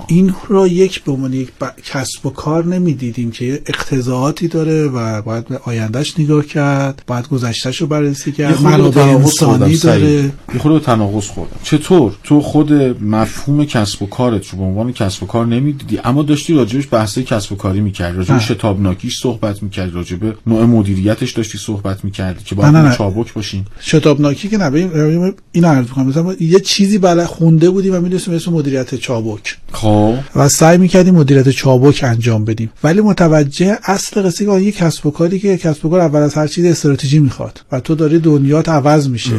این 0.07 0.35
رو 0.49 0.67
یک 0.67 1.05
به 1.05 1.13
عنوان 1.13 1.33
یک 1.33 1.52
کسب 1.85 2.27
و 2.27 2.31
کار 2.31 2.65
نمی‌دیدیم 2.65 3.31
که 3.31 3.63
اقتضاعاتی 3.67 4.49
داره 4.49 4.89
و 4.89 5.23
باید 5.23 5.49
به 5.49 5.61
آیندهش 5.65 6.15
نگاه 6.19 6.47
کرد 6.47 7.03
باید 7.07 7.29
گذشتهش 7.29 7.81
رو 7.81 7.87
بررسی 7.87 8.33
کرد. 8.33 8.63
منابع 8.63 9.03
انسانی 9.03 9.77
داره. 9.77 10.11
یه 10.55 10.59
خود 10.59 10.83
تناقض 10.83 11.27
خوردم. 11.27 11.57
چطور؟ 11.63 12.13
تو 12.25 12.41
خود 12.41 12.73
مفهوم 13.03 13.65
کسب 13.65 14.03
و 14.03 14.07
کارت 14.07 14.49
رو 14.49 14.59
به 14.59 14.65
عنوان 14.65 14.93
کسب 14.93 15.23
و 15.23 15.27
کار 15.27 15.47
نمی‌دیدی؟ 15.47 16.01
اما 16.05 16.23
داشتی 16.23 16.55
راجبش 16.55 16.89
بحث 16.91 17.19
کسب 17.19 17.53
و 17.53 17.57
کاری 17.57 17.81
می‌کردی 17.81 18.19
راجب 18.19 18.39
شتابناکیش 18.39 19.21
صحبت 19.23 19.63
می‌کردی 19.63 19.91
راجب 19.91 20.19
نوع 20.47 20.65
مدیریتش 20.65 21.33
داشتی 21.33 21.59
صحبت 21.59 22.05
می‌کردی 22.05 22.45
که 22.45 22.55
باید 22.55 22.93
چابک 22.93 23.35
باشین 23.35 23.65
شتابناکی 23.81 24.49
که 24.49 24.57
نبیم 24.59 24.91
این 25.53 25.65
عرض 25.65 25.87
کنم 25.87 26.07
مثلا 26.07 26.35
یه 26.41 26.61
چیزی 26.61 26.99
بله 26.99 27.27
خونده 27.27 27.71
بودیم 27.71 27.95
و 27.95 28.01
می‌دونستیم 28.01 28.35
اسم 28.35 28.53
مدیریت 28.53 28.95
چابک. 28.95 29.57
خب. 29.73 30.15
و 30.37 30.49
سعی 30.49 30.79
می‌کردیم 30.79 31.15
مدیریت 31.15 31.42
چابک 31.51 32.01
انجام 32.05 32.45
بدیم. 32.45 32.71
ولی 32.85 33.01
متوجه 33.01 33.79
اصل 33.85 34.23
قصه 34.23 34.45
که 34.45 34.53
یه 34.53 34.73
کسب 34.73 35.07
و 35.07 35.11
کاری 35.11 35.39
که 35.39 35.57
کسب 35.57 35.87
و 35.87 35.91
کار 35.91 36.01
اول 36.01 36.21
از 36.21 36.35
هر 36.35 36.47
چیز 36.47 36.65
استراتژی 36.65 37.19
می‌خواد 37.19 37.61
و 37.73 37.81
تو 37.81 37.95
داری 37.95 38.19
دنیات 38.19 38.69
عوض 38.69 39.09
میشه. 39.09 39.37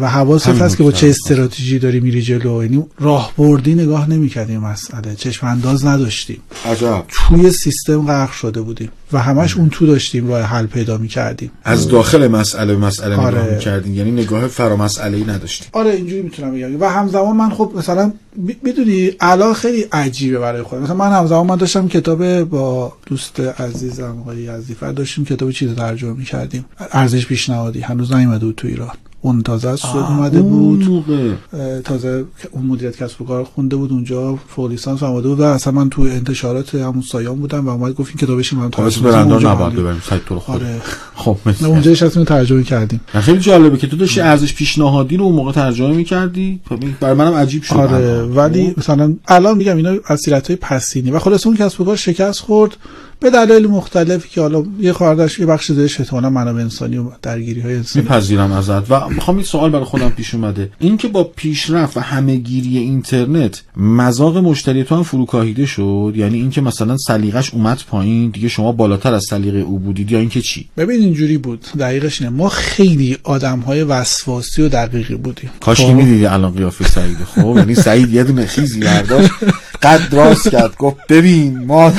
و 0.00 0.08
حواست 0.08 0.48
هست 0.48 0.76
که 0.76 0.82
با 0.82 0.92
چه 0.92 1.08
استراتژی 1.08 1.78
داری 1.78 2.00
میری 2.00 2.22
جلو. 2.22 2.62
یعنی 2.62 2.84
راهبردی 3.00 3.74
نگاه 3.74 4.10
نمی‌کردیم 4.10 4.60
مسئله 4.60 5.14
چشم 5.14 5.46
انداز 5.46 5.86
نداشتیم. 5.86 6.38
عجب. 6.66 7.04
توی 7.08 7.50
سیستم 7.50 8.06
غرق 8.06 8.32
شده 8.32 8.60
بودیم. 8.60 8.88
و 9.12 9.18
همش 9.18 9.56
اون 9.56 9.68
تو 9.68 9.86
داشتیم 9.86 10.28
راه 10.28 10.42
حل 10.42 10.66
پیدا 10.66 10.98
می‌کردیم. 10.98 11.50
از 11.64 11.88
داخل 11.88 12.28
مسئله 12.28 12.76
مسئله 12.76 13.16
آره. 13.16 13.38
نگاه 13.38 13.54
می‌کردیم 13.54 13.94
یعنی 13.94 14.10
نگاه 14.10 14.46
فرا 14.46 14.76
مسئله 14.76 15.16
ای 15.16 15.24
نداشتیم 15.24 15.68
آره 15.72 15.90
اینجوری 15.90 16.22
می‌تونم 16.22 16.54
بگم. 16.54 16.80
و 16.80 16.84
همزمان 16.90 17.36
من 17.36 17.50
خب 17.50 17.72
مثلا 17.76 18.12
می‌دونی 18.62 19.10
الان 19.20 19.54
خیلی 19.54 19.82
عجیبه 19.92 20.38
برای 20.38 20.62
خودم. 20.62 20.82
مثلا 20.82 20.96
من 20.96 21.12
همزمان 21.12 21.46
من 21.46 21.56
داشتم 21.56 21.88
کتاب 21.88 22.44
با 22.44 22.92
دوست 23.06 23.40
عزیزم 23.40 24.16
آقای 24.20 24.42
یزدیفر 24.42 24.92
داشتیم 24.92 25.24
کتاب 25.24 25.50
چیز 25.50 25.74
ترجمه 25.74 26.12
می‌کردیم. 26.12 26.64
ارزش 26.92 27.26
پیشنهادی. 27.26 27.80
هنوز 27.80 28.12
نیومده 28.12 28.46
بود 28.46 28.54
تو 28.54 28.68
ایران. 28.68 28.94
اون 29.24 29.42
تازه 29.42 29.68
از 29.68 29.80
سود 29.80 30.02
اومده 30.02 30.42
بود. 30.42 30.84
موقع. 30.84 31.32
تازه 31.80 32.24
اون 32.50 32.66
مدیریت 32.66 32.96
کسب 32.96 33.22
و 33.22 33.24
کار 33.24 33.44
خونده 33.44 33.76
بود 33.76 33.92
اونجا 33.92 34.38
فوق 34.48 34.70
لیسانس 34.70 35.02
اومده 35.02 35.28
بود 35.28 35.40
و 35.40 35.42
اصلا 35.42 35.72
من 35.72 35.90
تو 35.90 36.02
انتشارات 36.02 36.74
همون 36.74 37.02
سایان 37.02 37.36
بودم 37.36 37.66
و 37.66 37.70
اومد 37.70 37.94
گفت 37.94 38.08
این 38.08 38.18
کتابش 38.18 38.52
من 38.52 38.70
ترجمه 38.70 39.10
برنده 39.10 39.48
نباید 39.48 39.74
ببریم 39.74 40.02
سایت 40.08 40.24
تو 40.24 40.38
خود. 40.38 40.54
آره. 40.54 40.80
خب 41.14 41.36
مثلا 41.46 41.68
اونجا 41.68 41.90
نشستیم 41.90 42.24
ترجمه 42.24 42.62
کردیم. 42.62 43.00
خیلی 43.12 43.38
جالبه 43.38 43.76
که 43.76 43.86
تو 43.86 43.96
داشتی 43.96 44.20
ارزش 44.20 44.54
پیشنهادی 44.54 45.16
رو 45.16 45.24
اون 45.24 45.34
موقع 45.34 45.52
ترجمه 45.52 45.96
می‌کردی. 45.96 46.60
خب 46.68 46.78
برای 47.00 47.14
منم 47.14 47.34
عجیب 47.34 47.62
شد. 47.62 47.76
آره 47.76 48.22
ولی. 48.22 48.74
مثلا 48.76 49.14
الان 49.28 49.56
میگم 49.56 49.76
اینا 49.76 49.94
اسیرت‌های 50.08 50.56
پسینی. 50.56 51.10
و 51.10 51.18
خلاص 51.18 51.46
اون 51.46 51.56
کسب 51.56 51.80
و 51.80 51.84
کار 51.84 51.96
شکست 51.96 52.40
خورد. 52.40 52.76
به 53.20 53.30
دلایل 53.30 53.66
مختلفی 53.66 54.28
که 54.28 54.40
حالا 54.40 54.64
یه 54.80 54.92
خواردش 54.92 55.38
یه 55.38 55.46
بخش 55.46 55.70
دیگه 55.70 55.82
احتمالاً 55.82 56.30
منابع 56.30 56.60
انسانی 56.60 56.98
و 56.98 57.10
درگیری 57.22 57.60
های 57.60 57.74
انسانی 57.74 58.02
میپذیرم 58.02 58.52
ازت. 58.52 58.90
و 58.90 59.08
می‌خوام 59.08 59.36
این 59.36 59.46
سوال 59.46 59.70
برای 59.70 59.84
خودم 59.84 60.08
پیش 60.08 60.34
اومده. 60.34 60.70
این 60.78 60.96
که 60.96 61.08
با 61.08 61.24
پیشرفت 61.24 61.96
و 61.96 62.00
همهگیری 62.00 62.78
اینترنت 62.78 63.62
مزاق 63.76 64.36
مشتری 64.38 64.84
تو 64.84 64.96
هم 64.96 65.02
فروکاهیده 65.02 65.66
شد؟ 65.66 66.12
یعنی 66.16 66.38
اینکه 66.38 66.60
مثلا 66.60 66.96
سلیقش 66.96 67.54
اومد 67.54 67.80
پایین 67.88 68.30
دیگه 68.30 68.48
شما 68.48 68.72
بالاتر 68.72 69.14
از 69.14 69.24
سلیقه 69.30 69.58
او 69.58 69.78
بودید 69.78 70.12
یا 70.12 70.18
اینکه 70.18 70.40
چی؟ 70.40 70.68
ببین 70.76 71.00
اینجوری 71.00 71.38
بود. 71.38 71.66
دقیقش 71.78 72.22
اینه. 72.22 72.36
ما 72.36 72.48
خیلی 72.48 73.16
آدم 73.24 73.58
های 73.58 73.82
وسواسی 73.82 74.62
و 74.62 74.68
دقیقی 74.68 75.14
بودیم. 75.14 75.50
کاش 75.60 75.80
خب. 75.80 75.92
می‌دیدی 75.92 76.26
الان 76.26 76.52
قیافه 76.52 76.88
سعید. 76.88 77.16
خب 77.16 77.54
یعنی 77.56 77.74
سعید 77.74 78.12
یه 78.12 78.24
دونه 78.24 78.46
خیزی 78.46 78.80
برداشت 78.80 79.30
قد 79.84 80.14
راست 80.14 80.48
کرد 80.48 80.76
گفت 80.76 80.96
ببین 81.08 81.64
ما 81.64 81.92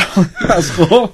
از 0.49 0.71
خب 0.71 1.09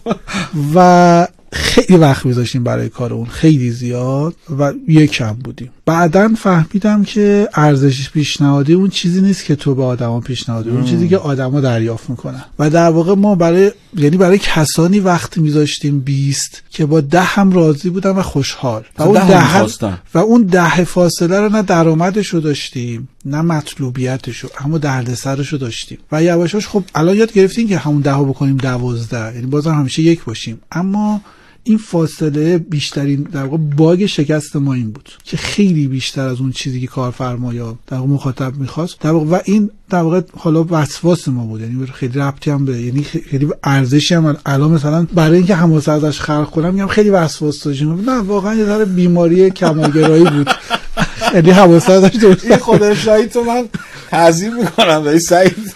و 0.76 1.28
خیلی 1.52 1.98
وقت 1.98 2.26
میذاشتیم 2.26 2.64
برای 2.64 2.90
کار 2.90 3.14
اون 3.14 3.26
خیلی 3.26 3.72
زیاد 3.72 4.36
و 4.60 4.74
یکم 4.88 5.34
بودیم. 5.34 5.70
بعدا 5.92 6.32
فهمیدم 6.38 7.04
که 7.04 7.50
ارزش 7.54 8.10
پیشنهادی 8.10 8.74
اون 8.74 8.90
چیزی 8.90 9.22
نیست 9.22 9.46
که 9.46 9.56
تو 9.56 9.76
به 9.76 9.84
آدما 9.84 10.20
پیشنهادی 10.20 10.70
اون 10.70 10.86
چیزی 10.86 11.10
که 11.10 11.18
آدما 11.18 11.62
دریافت 11.62 12.10
می‌کنن. 12.10 12.44
و 12.60 12.70
در 12.70 12.90
واقع 12.90 13.16
ما 13.16 13.36
برای 13.36 13.72
یعنی 13.98 14.18
برای 14.18 14.38
کسانی 14.38 15.00
وقت 15.00 15.38
میذاشتیم 15.38 16.00
بیست 16.00 16.64
که 16.70 16.86
با 16.86 17.02
ده 17.02 17.22
هم 17.22 17.52
راضی 17.52 17.90
بودن 17.90 18.12
و 18.12 18.22
خوشحال. 18.22 18.84
و 18.98 19.04
اون 19.04 19.28
ده, 19.28 19.62
و 20.14 20.18
اون 20.18 20.42
ده 20.42 20.84
فاصله 20.84 21.40
رو 21.40 21.50
نه 21.50 21.62
درآمدش 21.62 22.28
رو 22.28 22.40
داشتیم 22.40 23.08
نه 23.26 23.42
مطلوبیتش 23.42 24.40
رو 24.40 24.50
اما 24.60 24.78
دردسرش 24.78 25.48
رو 25.48 25.58
داشتیم. 25.58 25.98
و 26.12 26.24
یواشاش 26.24 26.68
خب 26.68 26.84
الان 26.96 27.16
یاد 27.16 27.34
گرفتیم 27.34 27.68
که 27.68 27.78
همون 27.78 28.02
ده 28.02 28.14
بکنیم 28.14 28.58
دوازده. 28.58 29.36
یعنی 29.36 29.48
بازم 29.48 29.74
همیشه 29.74 30.02
یک 30.02 30.24
باشیم. 30.24 30.62
اما 30.72 31.22
این 31.64 31.78
فاصله 31.78 32.58
بیشترین 32.58 33.22
در 33.24 33.44
واقع 33.44 33.58
باگ 33.58 34.06
شکست 34.06 34.56
ما 34.56 34.74
این 34.74 34.92
بود 34.92 35.10
که 35.24 35.38
خیلی 35.38 35.88
بیشتر 35.88 36.28
از 36.28 36.40
اون 36.40 36.52
چیزی 36.52 36.82
که 36.82 36.88
کارفرما 36.88 37.54
یا 37.54 37.78
در 37.88 37.98
واقع 37.98 38.10
مخاطب 38.10 38.56
می‌خواست. 38.56 39.00
در 39.00 39.12
واقع 39.12 39.26
و 39.26 39.40
این 39.46 39.72
در 39.90 40.02
واقع 40.02 40.22
حالا 40.38 40.66
وسواس 40.70 41.28
ما 41.28 41.46
بود 41.46 41.62
یعنی 41.62 41.86
خیلی 41.86 42.20
ربطی 42.20 42.52
هم 42.52 42.66
به 42.66 42.82
یعنی 42.82 43.04
خیلی 43.04 43.50
ارزشی 43.64 44.16
هم 44.16 44.38
الان 44.46 44.72
مثلا 44.72 45.08
برای 45.14 45.38
اینکه 45.38 45.56
حماسه 45.56 45.92
ازش 45.92 46.20
خلق 46.20 46.50
کنم 46.50 46.74
میگم 46.74 46.88
خیلی 46.88 47.10
وسواس 47.10 47.64
داشتیم. 47.64 48.10
نه 48.10 48.22
واقعا 48.22 48.56
یه 48.56 48.66
ذره 48.66 48.86
بیماری 48.86 49.52
کمالگرایی 49.52 50.24
بود. 50.24 50.50
یعنی 51.34 51.52
حواسه 51.52 51.94
ازش 51.94 52.16
درست 52.16 52.46
این 52.46 52.58
خدا 52.58 52.96
تو 53.26 53.44
من 53.44 53.70
تعظیم 54.10 54.56
می‌کنم 54.56 55.04
به 55.04 55.20
سعید 55.20 55.74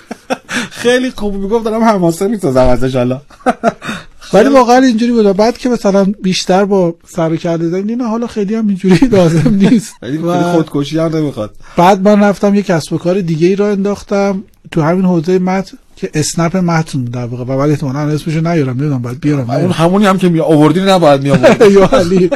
خیلی 0.72 1.12
خوب 1.12 1.36
می‌گفت 1.36 1.66
دارم 1.66 1.84
حماسه 1.84 2.28
می‌سازم 2.28 2.60
ازش 2.60 2.96
حالا. 2.96 3.22
ولی 4.34 4.50
واقعا 4.50 4.78
اینجوری 4.78 5.12
بود. 5.12 5.38
بعد 5.38 5.58
که 5.58 5.70
مثلا 5.70 6.06
بیشتر 6.24 6.66
با 6.66 6.96
سر 7.08 7.34
و 7.34 7.36
کرده 7.36 7.70
زدیم 7.70 8.02
نه 8.02 8.08
حالا 8.08 8.28
خیلی 8.28 8.56
هم 8.56 8.68
اینجوری 8.68 9.08
لازم 9.18 9.56
نیست. 9.56 9.94
و 10.24 10.54
خودکشی 10.54 11.00
هم 11.00 11.16
نمی‌خواد. 11.16 11.56
بعد 11.78 12.08
من 12.08 12.24
رفتم 12.24 12.56
یه 12.56 12.62
کسب 12.62 12.94
و 12.94 12.98
کار 12.98 13.22
دیگه 13.22 13.48
ای 13.48 13.56
را 13.56 13.70
انداختم 13.70 14.44
تو 14.72 14.82
همین 14.82 15.06
حوزه 15.06 15.40
متن 15.40 15.78
که 15.96 16.10
اسنپ 16.14 16.58
متن 16.58 17.04
در 17.04 17.26
واقع. 17.26 17.44
و 17.44 17.58
بعد 17.58 17.70
احتمالاً 17.70 18.00
اسمشو 18.00 18.42
نیارم 18.42 18.70
نمی‌دونم 18.70 19.02
باید 19.02 19.20
بیارم. 19.20 19.50
اون 19.50 19.72
همونی 19.72 20.06
هم 20.06 20.18
که 20.18 20.30
می 20.30 20.40
آوردی 20.40 20.82
نباید 20.82 21.22
می 21.22 21.30
آوردی. 21.30 22.30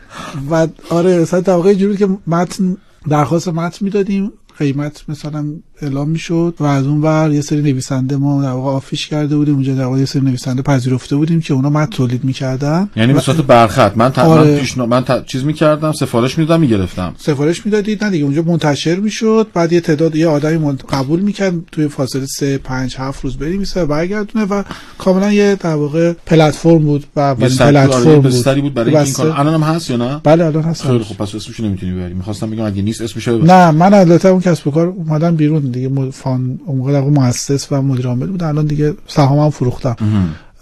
و 0.50 0.66
آره 0.90 1.10
اصلا 1.10 1.40
در 1.40 1.52
واقع 1.52 1.68
اینجوری 1.68 1.96
که 1.96 2.08
متن 2.26 2.76
درخواست 3.08 3.48
متن 3.48 3.78
می‌دادیم. 3.84 4.32
قیمت 4.58 5.02
مثلا 5.08 5.44
اعلام 5.82 6.08
می‌شد 6.08 6.54
و 6.60 6.64
از 6.64 6.86
اون 6.86 7.00
ور 7.00 7.32
یه 7.32 7.40
سری 7.40 7.62
نویسنده 7.62 8.16
ما 8.16 8.42
در 8.42 8.50
واقع 8.50 8.70
آفیش 8.70 9.06
کرده 9.06 9.36
بودیم. 9.36 9.54
اونجا 9.54 9.74
در 9.74 9.84
واقع 9.84 9.98
یه 9.98 10.04
سری 10.04 10.22
نویسنده 10.22 10.62
پذیرفته 10.62 11.16
بودیم 11.16 11.40
که 11.40 11.54
اونا 11.54 11.70
متن 11.70 11.90
تولید 11.90 12.24
می‌کردن. 12.24 12.90
یعنی 12.96 13.12
به 13.12 13.20
صورت 13.20 13.36
برخط. 13.36 13.96
من 13.96 14.12
آره. 14.16 14.50
من, 14.50 14.58
پیش 14.58 14.78
من 14.78 15.04
چیز 15.26 15.44
می‌کردم 15.44 15.92
سفارش 15.92 16.38
می‌دادم 16.38 16.60
می‌گرفتم. 16.60 17.14
سفارش 17.18 17.66
می‌دادید. 17.66 18.04
نه 18.04 18.10
دیگه 18.10 18.24
اونجا 18.24 18.42
منتشر 18.42 18.96
می‌شد. 18.96 19.46
بعد 19.54 19.72
یه 19.72 19.80
تعداد 19.80 20.16
یه 20.16 20.28
آدمی 20.28 20.76
قبول 20.88 21.20
می‌کرد 21.20 21.54
توی 21.72 21.88
فاصله 21.88 22.26
3 22.26 22.58
5 22.58 22.96
7 22.96 23.24
روز 23.24 23.36
بریم 23.36 23.64
و 23.76 23.86
برگردونه 23.86 24.44
و 24.44 24.62
کاملا 24.98 25.32
یه 25.32 25.56
در 25.60 25.74
واقع 25.74 26.12
پلتفرم 26.26 26.78
بود 26.78 27.04
و 27.16 27.20
اولین 27.20 27.56
پلتفرم 27.56 28.20
بود, 28.20 28.62
بود 28.62 28.74
برای 28.74 28.96
این 28.96 29.12
کار 29.12 29.30
الان 29.30 29.54
هم 29.54 29.74
هست 29.74 29.90
یا 29.90 29.96
نه؟ 29.96 30.20
بله 30.24 30.44
الان 30.44 30.62
هست. 30.62 30.82
خیلی 30.82 30.98
خوب. 30.98 31.16
پس 31.16 31.34
اسمش 31.34 31.60
نمی‌تونی 31.60 31.92
ببری. 31.92 32.14
می‌خواستم 32.14 32.50
بگم 32.50 32.64
اگه 32.64 32.82
نیست 32.82 33.00
اسمش 33.00 33.28
نه 33.28 33.70
من 33.70 33.94
البته 33.94 34.28
اون 34.28 34.40
کسب 34.40 34.66
و 34.66 34.70
کار 34.70 34.86
اومدم 34.86 35.36
بیرون. 35.36 35.65
دیگه 35.70 36.10
فان 36.10 36.60
اون 36.66 36.78
موقع 36.78 37.00
مؤسس 37.00 37.72
و 37.72 37.82
مدیر 37.82 38.06
عامل 38.06 38.26
بود. 38.26 38.42
الان 38.42 38.66
دیگه 38.66 38.94
سهامم 39.06 39.50
فروختم. 39.50 39.96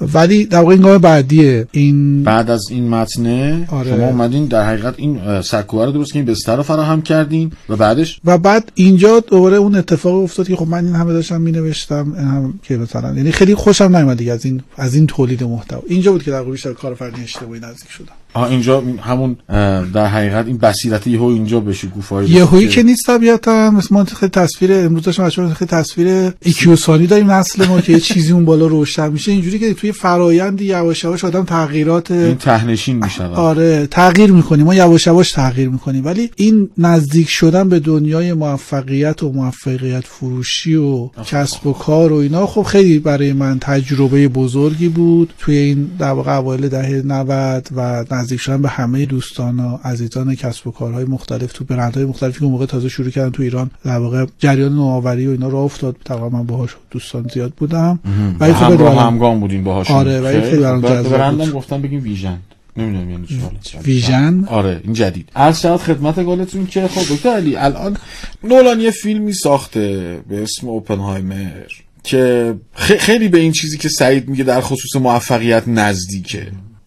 ولی 0.00 0.44
در 0.44 0.58
واقع 0.58 0.72
این 0.72 0.82
گام 0.82 0.98
بعدیه. 0.98 1.66
این 1.72 2.22
بعد 2.22 2.50
از 2.50 2.66
این 2.70 2.88
متنه 2.88 3.68
آره. 3.70 3.90
شما 3.90 4.06
اومدین 4.06 4.46
در 4.46 4.66
حقیقت 4.66 4.94
این 4.96 5.42
سکوه 5.42 5.84
رو 5.84 5.92
درست 5.92 6.12
که 6.12 6.18
این 6.18 6.26
بستر 6.26 6.56
رو 6.56 6.62
فراهم 6.62 7.02
کردین 7.02 7.52
و 7.68 7.76
بعدش؟ 7.76 8.20
و 8.24 8.38
بعد 8.38 8.72
اینجا 8.74 9.20
دوباره 9.20 9.56
اون 9.56 9.74
اتفاق 9.74 10.14
افتاد 10.14 10.48
که 10.48 10.56
خب 10.56 10.68
من 10.68 10.84
این 10.84 10.94
همه 10.94 11.12
داشتم 11.12 11.40
می 11.40 11.52
نوشتم 11.52 12.12
هم 12.12 12.60
که 12.62 12.76
مثلا 12.76 13.14
یعنی 13.14 13.32
خیلی 13.32 13.54
خوشم 13.54 13.96
نیومد 13.96 14.18
دیگه 14.18 14.32
از 14.32 14.44
این 14.44 14.62
از 14.76 14.94
این 14.94 15.06
تولید 15.06 15.44
محتوا. 15.44 15.82
اینجا 15.86 16.12
بود 16.12 16.22
که 16.22 16.30
در 16.30 16.38
واقع 16.38 16.50
بیشتر 16.50 16.72
کارآفرینی 16.72 17.22
اشتباهی 17.22 17.60
نزدیک 17.60 17.90
شدم. 17.90 18.12
آه 18.34 18.50
اینجا 18.50 18.82
همون 19.00 19.36
در 19.94 20.06
حقیقت 20.06 20.46
این 20.46 20.58
بصیرت 20.58 21.06
یهو 21.06 21.24
اینجا 21.24 21.60
بشه 21.60 21.88
گوفای 21.88 22.26
یهویی 22.26 22.68
که 22.68 22.82
نیست 22.82 23.06
طبیعتا. 23.06 23.70
مثل 23.70 23.94
ما 23.94 24.04
خیلی 24.04 24.30
تصویر 24.30 24.72
امروز 24.72 25.02
داشتم 25.02 25.30
خیلی 25.30 25.70
تصویر 25.70 26.32
ایکیوسانی 26.42 27.06
داریم 27.06 27.30
نسل 27.30 27.66
ما 27.66 27.80
که 27.80 27.92
یه 27.92 28.00
چیزی 28.00 28.32
اون 28.32 28.44
بالا 28.44 28.66
روشن 28.66 29.12
میشه. 29.12 29.32
اینجوری 29.32 29.58
که 29.58 29.74
توی 29.74 29.92
فرایند 29.92 30.60
یواش 30.60 31.04
یواش 31.04 31.24
آدم 31.24 31.44
تغییرات 31.44 32.10
این 32.10 32.34
تهنشین 32.34 33.04
میشه 33.04 33.24
آره 33.24 33.86
تغییر 33.86 34.32
می‌کنیم. 34.32 34.66
ما 34.66 34.74
یواش 34.74 35.06
یواش 35.06 35.32
تغییر 35.32 35.68
می‌کنیم. 35.68 36.04
ولی 36.04 36.30
این 36.36 36.70
نزدیک 36.78 37.28
شدن 37.28 37.68
به 37.68 37.80
دنیای 37.80 38.32
موفقیت 38.32 39.22
و 39.22 39.32
موفقیت 39.32 40.04
فروشی 40.06 40.74
و 40.74 41.08
کسب 41.26 41.66
و 41.66 41.72
کار 41.72 42.12
و 42.12 42.16
اینا 42.16 42.46
خب 42.46 42.62
خیلی 42.62 42.98
برای 42.98 43.32
من 43.32 43.58
تجربه 43.60 44.28
بزرگی 44.28 44.88
بود. 44.88 45.32
توی 45.38 45.56
این 45.56 45.90
در 45.98 46.10
واقع 46.10 46.36
اوایل 46.36 46.68
دهه 46.68 47.02
90 47.04 47.68
و 47.76 48.04
نزدیک 48.24 48.40
شدن 48.40 48.62
به 48.62 48.68
همه 48.68 49.06
دوستان 49.06 49.60
و 49.60 49.78
عزیزان 49.84 50.34
کسب 50.34 50.66
و 50.66 50.70
کارهای 50.70 51.04
مختلف 51.04 51.52
تو 51.52 51.64
برندهای 51.64 52.06
مختلفی 52.06 52.40
که 52.40 52.46
موقع 52.46 52.66
تازه 52.66 52.88
شروع 52.88 53.10
کردن 53.10 53.30
تو 53.30 53.42
ایران 53.42 53.70
در 53.84 53.98
واقع 53.98 54.26
جریان 54.38 54.72
نوآوری 54.72 55.26
و 55.26 55.30
اینا 55.30 55.48
راه 55.48 55.64
افتاد. 55.64 55.96
تقریبا 56.04 56.28
من 56.28 56.46
باهاش 56.46 56.70
دوستان 56.90 57.30
زیاد 57.34 57.52
بودم. 57.56 57.98
ولی 58.40 58.52
خب 58.52 58.80
همگام 58.80 59.40
بودیم 59.40 59.64
باهاشون. 59.64 59.96
آره 59.96 60.20
ولی 60.20 60.40
خیلی 60.40 60.56
برام 60.62 60.80
جذاب 60.80 61.36
بود. 61.36 61.52
گفتم 61.52 61.82
بگیم 61.82 62.02
ویژن. 62.02 62.38
نمی‌دونم 62.76 63.10
یعنی 63.10 63.26
چی 63.26 63.78
ویژن؟ 63.84 64.44
آره 64.44 64.80
این 64.84 64.92
جدید. 64.92 65.28
عرض 65.36 65.60
شد 65.60 65.76
خدمت 65.76 66.22
گلتون 66.22 66.66
که 66.66 66.88
خب 66.88 67.14
دکتر 67.14 67.28
علی 67.28 67.56
الان 67.56 67.96
نولان 68.44 68.80
یه 68.80 68.90
فیلمی 68.90 69.32
ساخته 69.32 70.18
به 70.28 70.42
اسم 70.42 70.68
اوپنهایمر 70.68 71.62
که 72.02 72.54
خیلی 72.74 73.28
به 73.28 73.38
این 73.38 73.52
چیزی 73.52 73.78
که 73.78 73.88
سعید 73.88 74.28
میگه 74.28 74.44
در 74.44 74.60
خصوص 74.60 74.96
موفقیت 74.96 75.68
نزدیکه. 75.68 76.46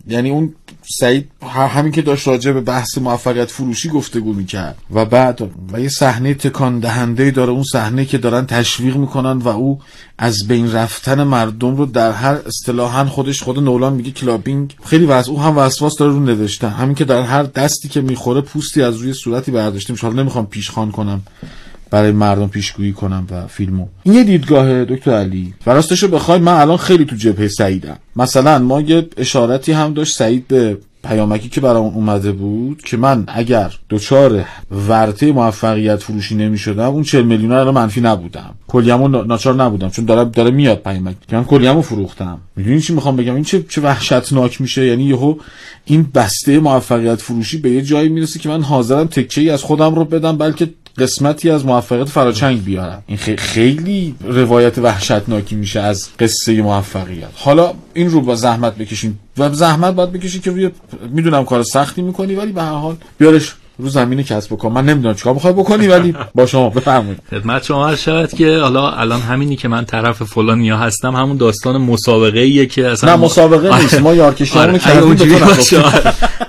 یعنی 0.10 0.30
اون 0.30 0.53
سعید 0.99 1.32
همین 1.74 1.91
که 1.91 2.01
داشت 2.01 2.28
راجع 2.28 2.51
به 2.51 2.62
بحث 2.62 2.97
موفقیت 2.97 3.51
فروشی 3.51 3.89
گفتگو 3.89 4.34
می‌کرد. 4.34 4.78
و 4.91 5.05
بعد 5.05 5.41
و 5.72 5.80
یه 5.82 5.89
صحنه 5.89 6.34
تکان 6.34 6.80
دهنده 6.80 7.32
داره 7.32 7.51
اون 7.51 7.64
صحنه 7.64 8.05
که 8.05 8.18
دارن 8.18 8.45
تشویق 8.45 8.95
می‌کنن 8.95 9.38
و 9.38 9.47
او 9.47 9.80
از 10.18 10.47
بین 10.47 10.72
رفتن 10.72 11.24
مردم 11.24 11.76
رو 11.76 11.86
در 11.86 12.12
هر 12.12 12.34
اصطلاحا 12.34 13.05
خودش 13.05 13.43
خود 13.43 13.60
نولان 13.60 13.93
میگه 13.93 14.12
clapping. 14.11 14.76
خیلی 14.86 15.05
واسه 15.05 15.30
او 15.30 15.41
هم 15.41 15.58
وسواس 15.58 15.97
داره 15.99 16.12
رو 16.12 16.20
نوشتن. 16.20 16.70
همین 16.70 16.95
که 16.95 17.05
در 17.05 17.22
هر 17.22 17.43
دستی 17.43 17.88
که 17.88 18.01
می‌خوره 18.01 18.41
پوستی 18.41 18.82
از 18.82 18.95
روی 18.97 19.14
صورتی 19.14 19.51
برداشته 19.51 19.93
میشه 19.93 20.08
حالا 20.08 20.22
نمی‌خوام 20.22 20.45
پیشخوان 20.45 20.91
کنم. 20.91 21.22
برای 21.91 22.11
مردم 22.11 22.47
پیشگویی 22.47 22.93
کنم 22.93 23.27
و 23.31 23.47
فیلمو. 23.47 23.88
این 24.03 24.13
یه 24.15 24.23
دیدگاه 24.23 24.85
دکتر 24.85 25.11
علی. 25.11 25.53
و 25.67 25.71
راستشو 25.71 26.07
بخوای 26.07 26.39
من 26.39 26.53
الان 26.53 26.77
خیلی 26.77 27.05
تو 27.05 27.15
جبهه 27.15 27.47
سعیدم. 27.47 27.97
مثلا 28.15 28.59
ما 28.59 28.81
یه 28.81 29.07
اشارتی 29.17 29.71
هم 29.71 29.93
داشت 29.93 30.15
سعید 30.15 30.47
به 30.47 30.77
پیامکی 31.03 31.49
که 31.49 31.61
برام 31.61 31.85
اومده 31.85 32.31
بود 32.31 32.81
که 32.81 32.97
من 32.97 33.23
اگر 33.27 33.73
دچار 33.89 34.45
ورته 34.89 35.31
موفقیت 35.31 35.95
فروشی 35.95 36.35
نمی 36.35 36.57
شدم 36.57 36.89
اون 36.89 37.03
40 37.03 37.25
میلیون 37.25 37.51
رو 37.51 37.71
منفی 37.71 38.01
نبودم. 38.01 38.55
کلیمو 38.67 39.07
ناچار 39.07 39.55
نبودم 39.55 39.89
چون 39.89 40.05
داره 40.05 40.29
داره 40.29 40.51
میاد 40.51 40.77
پیامک 40.77 41.15
که 41.27 41.35
من 41.35 41.43
کلیمو 41.43 41.81
فروختم. 41.81 42.38
می‌دونین 42.55 42.79
چی 42.79 42.93
می‌خوام 42.93 43.15
بگم؟ 43.15 43.35
این 43.35 43.43
چه 43.43 43.63
چه 43.69 43.81
وحشتناک 43.81 44.61
میشه؟ 44.61 44.85
یعنی 44.85 45.03
یهو 45.03 45.35
این 45.85 46.07
بسته 46.15 46.59
موفقیت 46.59 47.21
فروشی 47.21 47.57
به 47.57 47.71
یه 47.71 47.81
جایی 47.81 48.09
می‌رسه 48.09 48.39
که 48.39 48.49
من 48.49 48.61
حاضرم 48.61 49.07
تکه 49.07 49.41
ای 49.41 49.49
از 49.49 49.63
خودم 49.63 49.95
رو 49.95 50.05
بدم 50.05 50.38
بلکه 50.38 50.69
قسمتی 50.98 51.50
از 51.50 51.66
موفقیت 51.66 52.10
فراچنگ 52.10 52.64
بیارم. 52.64 53.04
این 53.08 53.18
خیلی 53.38 54.16
روایت 54.24 54.78
وحشتناکی 54.78 55.56
میشه 55.56 55.80
از 55.80 56.10
قصه 56.20 56.62
موفقیت. 56.62 57.28
حالا 57.36 57.74
این 57.93 58.10
رو 58.10 58.22
با 58.22 58.36
زحمت 58.36 58.76
بکشیم 58.76 59.20
و 59.38 59.54
زحمت 59.54 59.93
باید 59.93 60.12
بکشی 60.12 60.39
که 60.39 60.72
می‌دونم 61.10 61.45
کار 61.45 61.64
سختی 61.64 62.02
می‌کنی 62.02 62.36
ولی 62.36 62.52
به 62.52 62.62
هر 62.62 62.74
حال 62.74 62.95
بیارش. 63.18 63.56
رو 63.80 63.89
زمین 63.89 64.23
کسب 64.23 64.53
و 64.53 64.55
کار. 64.55 64.71
من 64.71 64.86
نمی‌دونم 64.86 65.15
چیکار 65.15 65.34
می‌خوای 65.34 65.53
بکنی 65.53 65.88
ولی 65.88 66.15
با 66.36 66.45
شما 66.45 66.69
بفرمایید. 66.69 67.19
خدمت 67.30 67.63
شما 67.63 67.95
شاید 67.95 68.36
که 68.36 68.57
حالا 68.57 68.91
الان 68.91 69.21
همینی 69.21 69.55
که 69.55 69.67
من 69.67 69.86
طرف 69.86 70.23
فلان 70.23 70.61
یا 70.61 70.78
هستم 70.78 71.15
همون 71.15 71.38
داستان 71.38 71.78
مسابقه 71.78 72.39
ایه 72.39 72.65
که 72.65 72.88
اصلا 72.88 73.15
نه 73.15 73.23
مسابقه 73.23 73.82
نیست. 73.82 74.01
ما 74.01 74.13
یارکشیمون 74.13 74.67
آره. 74.67 74.80
کردیم 74.80 75.84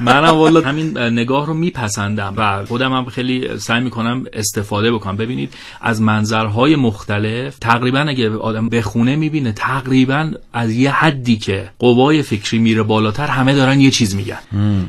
منم 0.01 0.35
والا 0.35 0.61
همین 0.61 0.99
نگاه 0.99 1.47
رو 1.47 1.55
میپسندم 1.55 2.35
و 2.37 2.65
خودم 2.65 2.93
هم 2.93 3.05
خیلی 3.05 3.49
سعی 3.59 3.81
می‌کنم 3.81 4.25
استفاده 4.33 4.93
بکنم. 4.93 5.17
ببینید 5.17 5.55
از 5.81 6.03
منظرهای 6.03 6.77
مختلف 6.77 7.59
تقریبا 7.59 7.99
اگه 7.99 8.37
آدم 8.37 8.69
به 8.69 8.83
خونه 8.83 9.17
می‌بینه 9.17 9.53
تقریبا 9.53 10.31
از 10.53 10.71
یه 10.71 10.91
حدی 10.91 11.37
که 11.37 11.71
قوای 11.79 12.23
فکری 12.23 12.59
میره 12.59 12.83
بالاتر 12.83 13.27
همه 13.27 13.55
دارن 13.55 13.81
یه 13.81 13.91
چیز 13.91 14.15
میگن. 14.15 14.39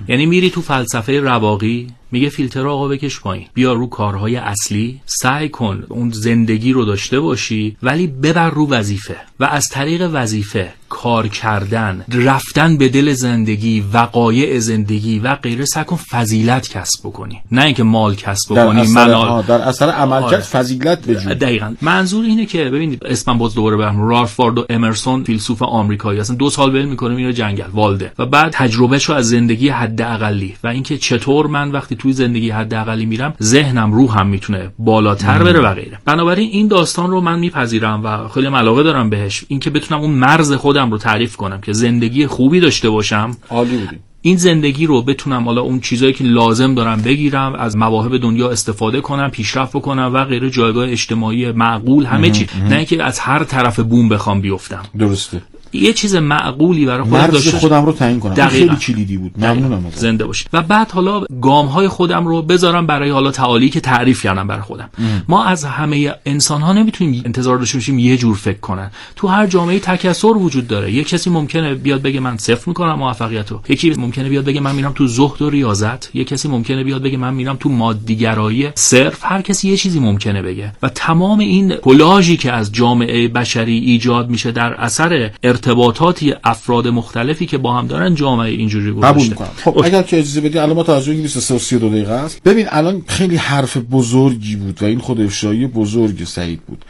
یعنی 0.07 0.25
میری 0.25 0.49
تو 0.49 0.61
فلسفه 0.61 1.19
رواقی 1.19 1.87
میگه 2.12 2.30
فیلتر 2.30 2.68
آقا 2.68 2.88
بکش 2.88 3.20
پایین. 3.20 3.47
بیا 3.53 3.74
رو 3.74 3.88
کارهای 3.88 4.36
اصلی 4.36 5.01
سعی 5.05 5.49
کن 5.49 5.84
اون 5.89 6.10
زندگی 6.10 6.72
رو 6.72 6.86
داشته 6.86 7.20
باشی 7.20 7.78
ولی 7.84 8.07
ببر 8.07 8.49
رو 8.49 8.70
وظیفه. 8.70 9.18
و 9.39 9.43
از 9.43 9.64
طریق 9.72 10.10
وظیفه 10.14 10.74
کار 10.89 11.27
کردن 11.27 12.05
رفتن 12.13 12.77
به 12.77 12.89
دل 12.89 13.13
زندگی 13.13 13.83
وقایع 13.93 14.59
زندگی 14.59 15.19
و 15.19 15.35
غیره 15.35 15.65
سکن 15.65 15.95
فضیلت 15.95 16.69
کسب 16.69 16.99
بکنی. 17.03 17.41
نه 17.51 17.63
اینکه 17.63 17.83
مال 17.83 18.15
کسب 18.15 18.53
بکنی 18.53 18.87
منال. 18.87 19.41
در 19.41 19.61
اثر 19.61 19.89
عملکرد 19.89 20.33
آره. 20.33 20.39
فضیلت 20.39 21.07
بجو 21.07 21.29
دقیقا. 21.29 21.75
منظور 21.81 22.25
اینه 22.25 22.45
که 22.45 22.63
ببینید 22.63 23.05
اسمم 23.05 23.37
باز 23.37 23.55
دوباره 23.55 23.77
برم 23.77 24.09
رالفورد 24.09 24.57
و 24.57 24.65
امرسون 24.69 25.23
فیلسوف 25.23 25.61
آمریکایی 25.61 26.19
هستن. 26.19 26.35
دو 26.35 26.49
سال 26.49 26.75
ول 26.75 26.85
می‌کنه 26.85 27.15
میره 27.15 27.33
جنگل 27.33 27.69
والده. 27.73 28.11
و 28.19 28.25
بعد 28.25 28.51
تجربهشو 28.51 29.13
از 29.13 29.29
زندگی 29.29 29.69
حداقلی. 29.69 30.55
و 30.63 30.67
اینکه 30.67 30.97
چطور 30.97 31.47
من 31.47 31.71
وقتی 31.71 31.95
توی 31.95 32.13
زندگی 32.13 32.49
حداقلی 32.49 33.05
میرم 33.05 33.33
ذهنم 33.41 33.93
روحم 33.93 34.27
می‌تونه 34.27 34.71
بالاتر 34.79 35.43
بره 35.43 35.59
و 35.59 35.73
غیره. 35.73 35.97
بنابراین 36.05 36.49
این 36.51 36.67
داستان 36.67 37.11
رو 37.11 37.21
من 37.21 37.39
میپذیرم 37.39 38.01
و 38.03 38.27
خیلی 38.27 38.47
علاقه 38.47 38.83
دارم 38.83 39.09
بهش. 39.09 39.43
اینکه 39.47 39.69
بتونم 39.69 40.01
اون 40.01 40.11
مرز 40.11 40.53
خودم 40.80 40.91
رو 40.91 40.97
تعریف 40.97 41.36
کنم 41.36 41.61
که 41.61 41.73
زندگی 41.73 42.27
خوبی 42.27 42.59
داشته 42.59 42.89
باشم 42.89 43.38
عالی 43.49 43.77
بودی. 43.77 43.97
این 44.21 44.38
زندگی 44.38 44.86
رو 44.86 45.01
بتونم 45.01 45.45
حالا 45.45 45.61
اون 45.61 45.80
چیزایی 45.80 46.13
که 46.13 46.23
لازم 46.23 46.75
دارم 46.75 47.01
بگیرم 47.01 47.55
از 47.55 47.77
مواهب 47.77 48.17
دنیا 48.17 48.49
استفاده 48.49 49.01
کنم 49.01 49.30
پیشرفت 49.30 49.77
بکنم 49.77 50.11
و 50.13 50.25
غیر 50.25 50.49
جایگاه 50.49 50.89
اجتماعی 50.89 51.51
معقول 51.51 52.05
همه 52.05 52.30
چی. 52.32 52.47
نه 52.69 52.75
اینکه 52.75 53.03
از 53.03 53.19
هر 53.19 53.43
طرف 53.43 53.80
بوم 53.80 54.09
بخوام 54.09 54.41
بیفتم. 54.41 54.84
درسته. 54.99 55.41
یه 55.74 55.93
چیز 55.93 56.15
معقولی 56.15 56.86
برای 56.86 57.03
خودم 57.03 57.28
داشته 57.28 57.57
خودم 57.57 57.86
رو 57.86 57.91
تعیین 57.91 58.20
کنم. 58.20 58.34
دقیقا. 58.34 58.49
خیلی 58.49 58.76
کلیدی 58.76 59.17
بود. 59.17 59.32
ممنونم 59.38 59.91
زنده 59.95 60.26
باشی 60.26 60.45
و 60.53 60.61
بعد 60.61 60.91
حالا 60.91 61.24
گام 61.41 61.65
های 61.65 61.88
خودم 61.88 62.28
رو 62.28 62.41
بذارم 62.41 62.88
برای 62.88 63.09
حالا 63.09 63.32
تعالی 63.32 63.70
که 63.70 63.80
تعریف 63.80 64.24
کردم 64.24 64.47
برای 64.47 64.61
خودم. 64.61 64.89
ام. 64.97 65.24
ما 65.28 65.45
از 65.45 65.65
همه 65.65 66.13
انسان 66.26 66.61
ها 66.61 66.74
نمی‌تونیم 66.74 67.22
انتظار 67.26 67.57
داشته 67.57 67.78
باشیم 67.78 67.99
یه 67.99 68.17
جور 68.17 68.36
فکر 68.36 68.59
کنن. 68.59 68.91
تو 69.15 69.28
هر 69.28 69.47
جامعه 69.47 69.80
تکثر 69.80 70.28
وجود 70.28 70.67
داره. 70.67 70.91
یه 70.91 71.03
کسی 71.03 71.30
ممکنه 71.30 71.76
بیاد 71.76 72.01
بگه 72.01 72.20
من 72.20 72.38
صفر 72.38 72.63
می‌کنم 72.67 72.93
موفقیت 72.93 73.51
رو 73.51 73.61
یکی 73.70 73.89
ممکنه 73.89 74.30
بیاد 74.30 74.45
بگه 74.45 74.59
من 74.59 74.76
میرم 74.76 74.91
تو 74.95 75.07
زهد 75.07 75.41
و 75.41 75.49
ریاضت. 75.49 76.15
یه 76.15 76.24
کسی 76.24 76.47
ممکنه 76.47 76.84
بیاد 76.84 77.01
بگه 77.01 77.17
من 77.17 77.34
میرم 77.34 77.57
تو 77.59 77.70
مادیگرایی 77.70 78.70
صرف. 78.76 79.20
هر 79.22 79.41
کسی 79.41 79.70
یه 79.70 79.78
چیزی 79.78 79.99
ممکنه 79.99 80.41
بگه. 80.41 80.72
و 80.82 80.89
تمام 80.89 81.39
این 81.39 81.76
کلاژی 81.76 82.38
که 82.38 82.51
از 82.51 82.72
جامعه 82.72 83.28
بشری 83.28 83.78
ایجاد 83.78 84.30
میشه 84.30 84.51
در 84.51 84.74
اثر 84.74 85.32
ارتباطاتی 85.60 86.34
افراد 86.43 86.88
مختلفی 86.88 87.45
که 87.45 87.57
با 87.57 87.74
هم 87.74 87.88
دارن 87.88 88.16
جامعه 88.16 88.51
اینجوری 88.51 88.91
گذاشته. 88.91 89.07
قبول 89.07 89.28
می‌کنم. 89.28 89.49
خب 89.55 89.82
اگر 89.84 90.01
که 90.01 90.18
اجازه 90.20 90.41
بدی 90.41 90.60
الان 90.60 90.76
ما 90.76 90.84
تا 90.84 90.95
از 90.95 91.10
23 91.10 91.76
و 91.76 91.89
دقیقه 91.89 92.14
است. 92.14 92.43
ببین 92.43 92.66
الان 92.70 93.01
خیلی 93.07 93.36
حرف 93.36 93.78
بزرگی 93.78 94.55
بود 94.55 94.84
و 94.84 94.86
این 94.86 94.99
خود 94.99 95.22
افشایی 95.22 95.68
بزرگ 95.68 96.24
سعید 96.24 96.62
بود. 96.62 96.86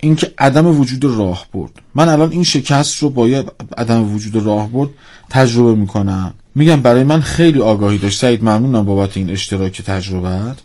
اینکه 0.00 0.32
عدم 0.38 0.66
وجود 0.80 1.04
راه 1.04 1.46
برد. 1.54 1.70
من 1.94 2.08
الان 2.08 2.30
این 2.30 2.44
شکست 2.44 3.02
رو 3.02 3.10
باید 3.10 3.52
عدم 3.78 4.14
وجود 4.14 4.36
راه 4.46 4.68
برد 4.68 4.90
تجربه 5.30 5.74
می‌کنم. 5.74 6.34
میگم 6.54 6.80
برای 6.80 7.04
من 7.04 7.20
خیلی 7.20 7.60
آگاهی 7.60 7.98
داشت. 7.98 8.18
سعید 8.18 8.42
ممنونم 8.42 8.84
بابت 8.84 9.16
این 9.16 9.30
اشتراک 9.30 9.82
تجربت. 9.82 10.58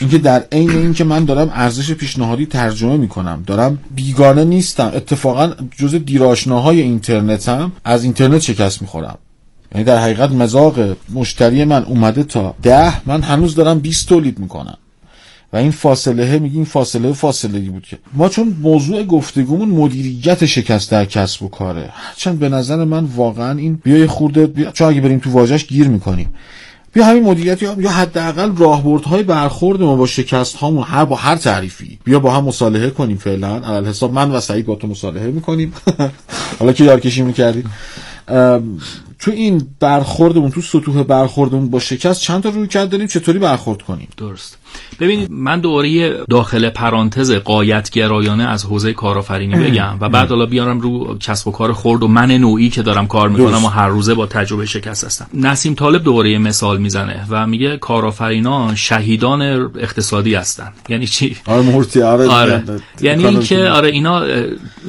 اینکه 0.00 0.18
در 0.18 0.44
عین 0.52 0.70
اینکه 0.70 1.04
من 1.04 1.24
دارم 1.24 1.50
ارزش 1.54 1.92
پیشنهادی 1.92 2.46
ترجمه 2.46 2.96
می‌کنم. 2.96 3.42
دارم 3.46 3.78
بیگانه 3.94 4.44
نیستم. 4.44 4.92
اتفاقا 4.94 5.52
جز 5.78 5.94
دیراشناهای 5.94 6.80
اینترنتم 6.80 7.72
از 7.84 8.04
اینترنت 8.04 8.40
شکست 8.40 8.82
می‌خورم. 8.82 9.18
یعنی 9.74 9.84
در 9.84 9.98
حقیقت 9.98 10.30
مزاق 10.30 10.96
مشتری 11.14 11.64
من 11.64 11.84
اومده 11.84 12.22
تا 12.22 12.54
ده 12.62 13.08
من 13.08 13.22
هنوز 13.22 13.54
دارم 13.54 13.78
20 13.78 14.08
تولید 14.08 14.38
می‌کنم. 14.38 14.76
و 15.52 15.56
این 15.56 15.70
فاصله 15.70 16.38
میگی 16.38 16.56
این 16.56 16.64
فاصله 16.64 17.12
فاصله 17.12 17.58
ای 17.58 17.68
بود 17.68 17.82
که. 17.82 17.98
ما 18.14 18.28
چون 18.28 18.56
موضوع 18.62 19.02
گفتگومون 19.02 19.68
مدیریت 19.68 20.46
شکست 20.46 20.90
در 20.90 21.04
کسب 21.04 21.42
و 21.42 21.48
کاره. 21.48 21.90
چند 22.16 22.38
به 22.38 22.48
نظر 22.48 22.84
من 22.84 23.04
واقعا 23.04 23.58
این 23.58 23.80
بیای 23.84 24.06
خورده 24.06 24.46
بیا... 24.46 24.70
چون 24.70 24.88
اگه 24.88 25.00
بریم 25.00 25.18
تو 25.18 25.30
واژش 25.30 25.66
گیر 25.66 25.88
می‌کنیم. 25.88 26.28
بیا 26.92 27.04
همین 27.04 27.22
مدیریت 27.22 27.62
یا, 27.62 27.90
حداقل 27.90 28.56
راهبردهای 28.56 29.22
برخورد 29.22 29.82
ما 29.82 29.96
با 29.96 30.06
شکست 30.06 30.56
هامون 30.56 30.84
هر 30.84 31.04
با 31.04 31.16
هر 31.16 31.36
تعریفی. 31.36 31.98
بیا 32.04 32.18
با 32.18 32.30
هم 32.30 32.44
مصالحه 32.44 32.90
کنیم 32.90 33.16
فعلا. 33.16 33.56
علل 33.56 33.86
حساب 33.86 34.12
من 34.12 34.30
و 34.30 34.40
سعید 34.40 34.66
با 34.66 34.74
تو 34.74 34.86
مصالحه 34.86 35.26
می‌کنیم. 35.26 35.72
حالا 36.58 36.72
که 36.72 36.84
یارکشی 36.84 37.22
می‌کردیم 37.22 37.70
تو 39.20 39.30
این 39.30 39.66
برخوردمون 39.80 40.50
تو 40.50 40.60
سطوح 40.60 41.02
برخوردمون 41.02 41.70
با 41.70 41.78
شکست 41.78 42.20
چند 42.20 42.42
تا 42.42 42.48
روی 42.48 42.68
کرد 42.68 42.90
داریم؟ 42.90 43.06
چطوری 43.06 43.38
برخورد 43.38 43.82
کنیم؟ 43.82 44.08
درست. 44.16 44.58
ببینید 45.00 45.30
من 45.30 45.60
دوره 45.60 46.16
داخل 46.30 46.70
پرانتز 46.70 47.32
قایت 47.32 47.90
گرایانه 47.90 48.44
از 48.44 48.64
حوزه 48.64 48.92
کارآفرینی 48.92 49.56
بگم 49.56 49.96
و 50.00 50.08
بعد 50.08 50.28
حالا 50.28 50.46
بیارم 50.46 50.80
رو 50.80 51.18
کسب 51.18 51.48
و 51.48 51.50
کار 51.50 51.72
خرد 51.72 52.02
و 52.02 52.08
من 52.08 52.30
نوعی 52.30 52.68
که 52.70 52.82
دارم 52.82 53.06
کار 53.06 53.28
می‌کنم 53.28 53.64
و 53.64 53.68
هر 53.68 53.88
روزه 53.88 54.14
با 54.14 54.26
تجربه 54.26 54.66
شکست 54.66 55.04
هستم. 55.04 55.26
نسیم 55.34 55.74
طالب 55.74 56.02
دوره 56.02 56.38
مثال 56.38 56.78
می‌زنه 56.78 57.26
و 57.30 57.46
میگه 57.46 57.76
کارآفرینان 57.76 58.74
شهیدان 58.74 59.42
اقتصادی 59.78 60.34
هستن. 60.34 60.72
یعنی 60.88 61.06
چی؟ 61.06 61.36
آره 61.46 62.04
آره, 62.04 62.28
آره. 62.28 62.64
یعنی 63.00 63.26
اینکه 63.26 63.68
آره 63.68 63.88
اینا 63.88 64.22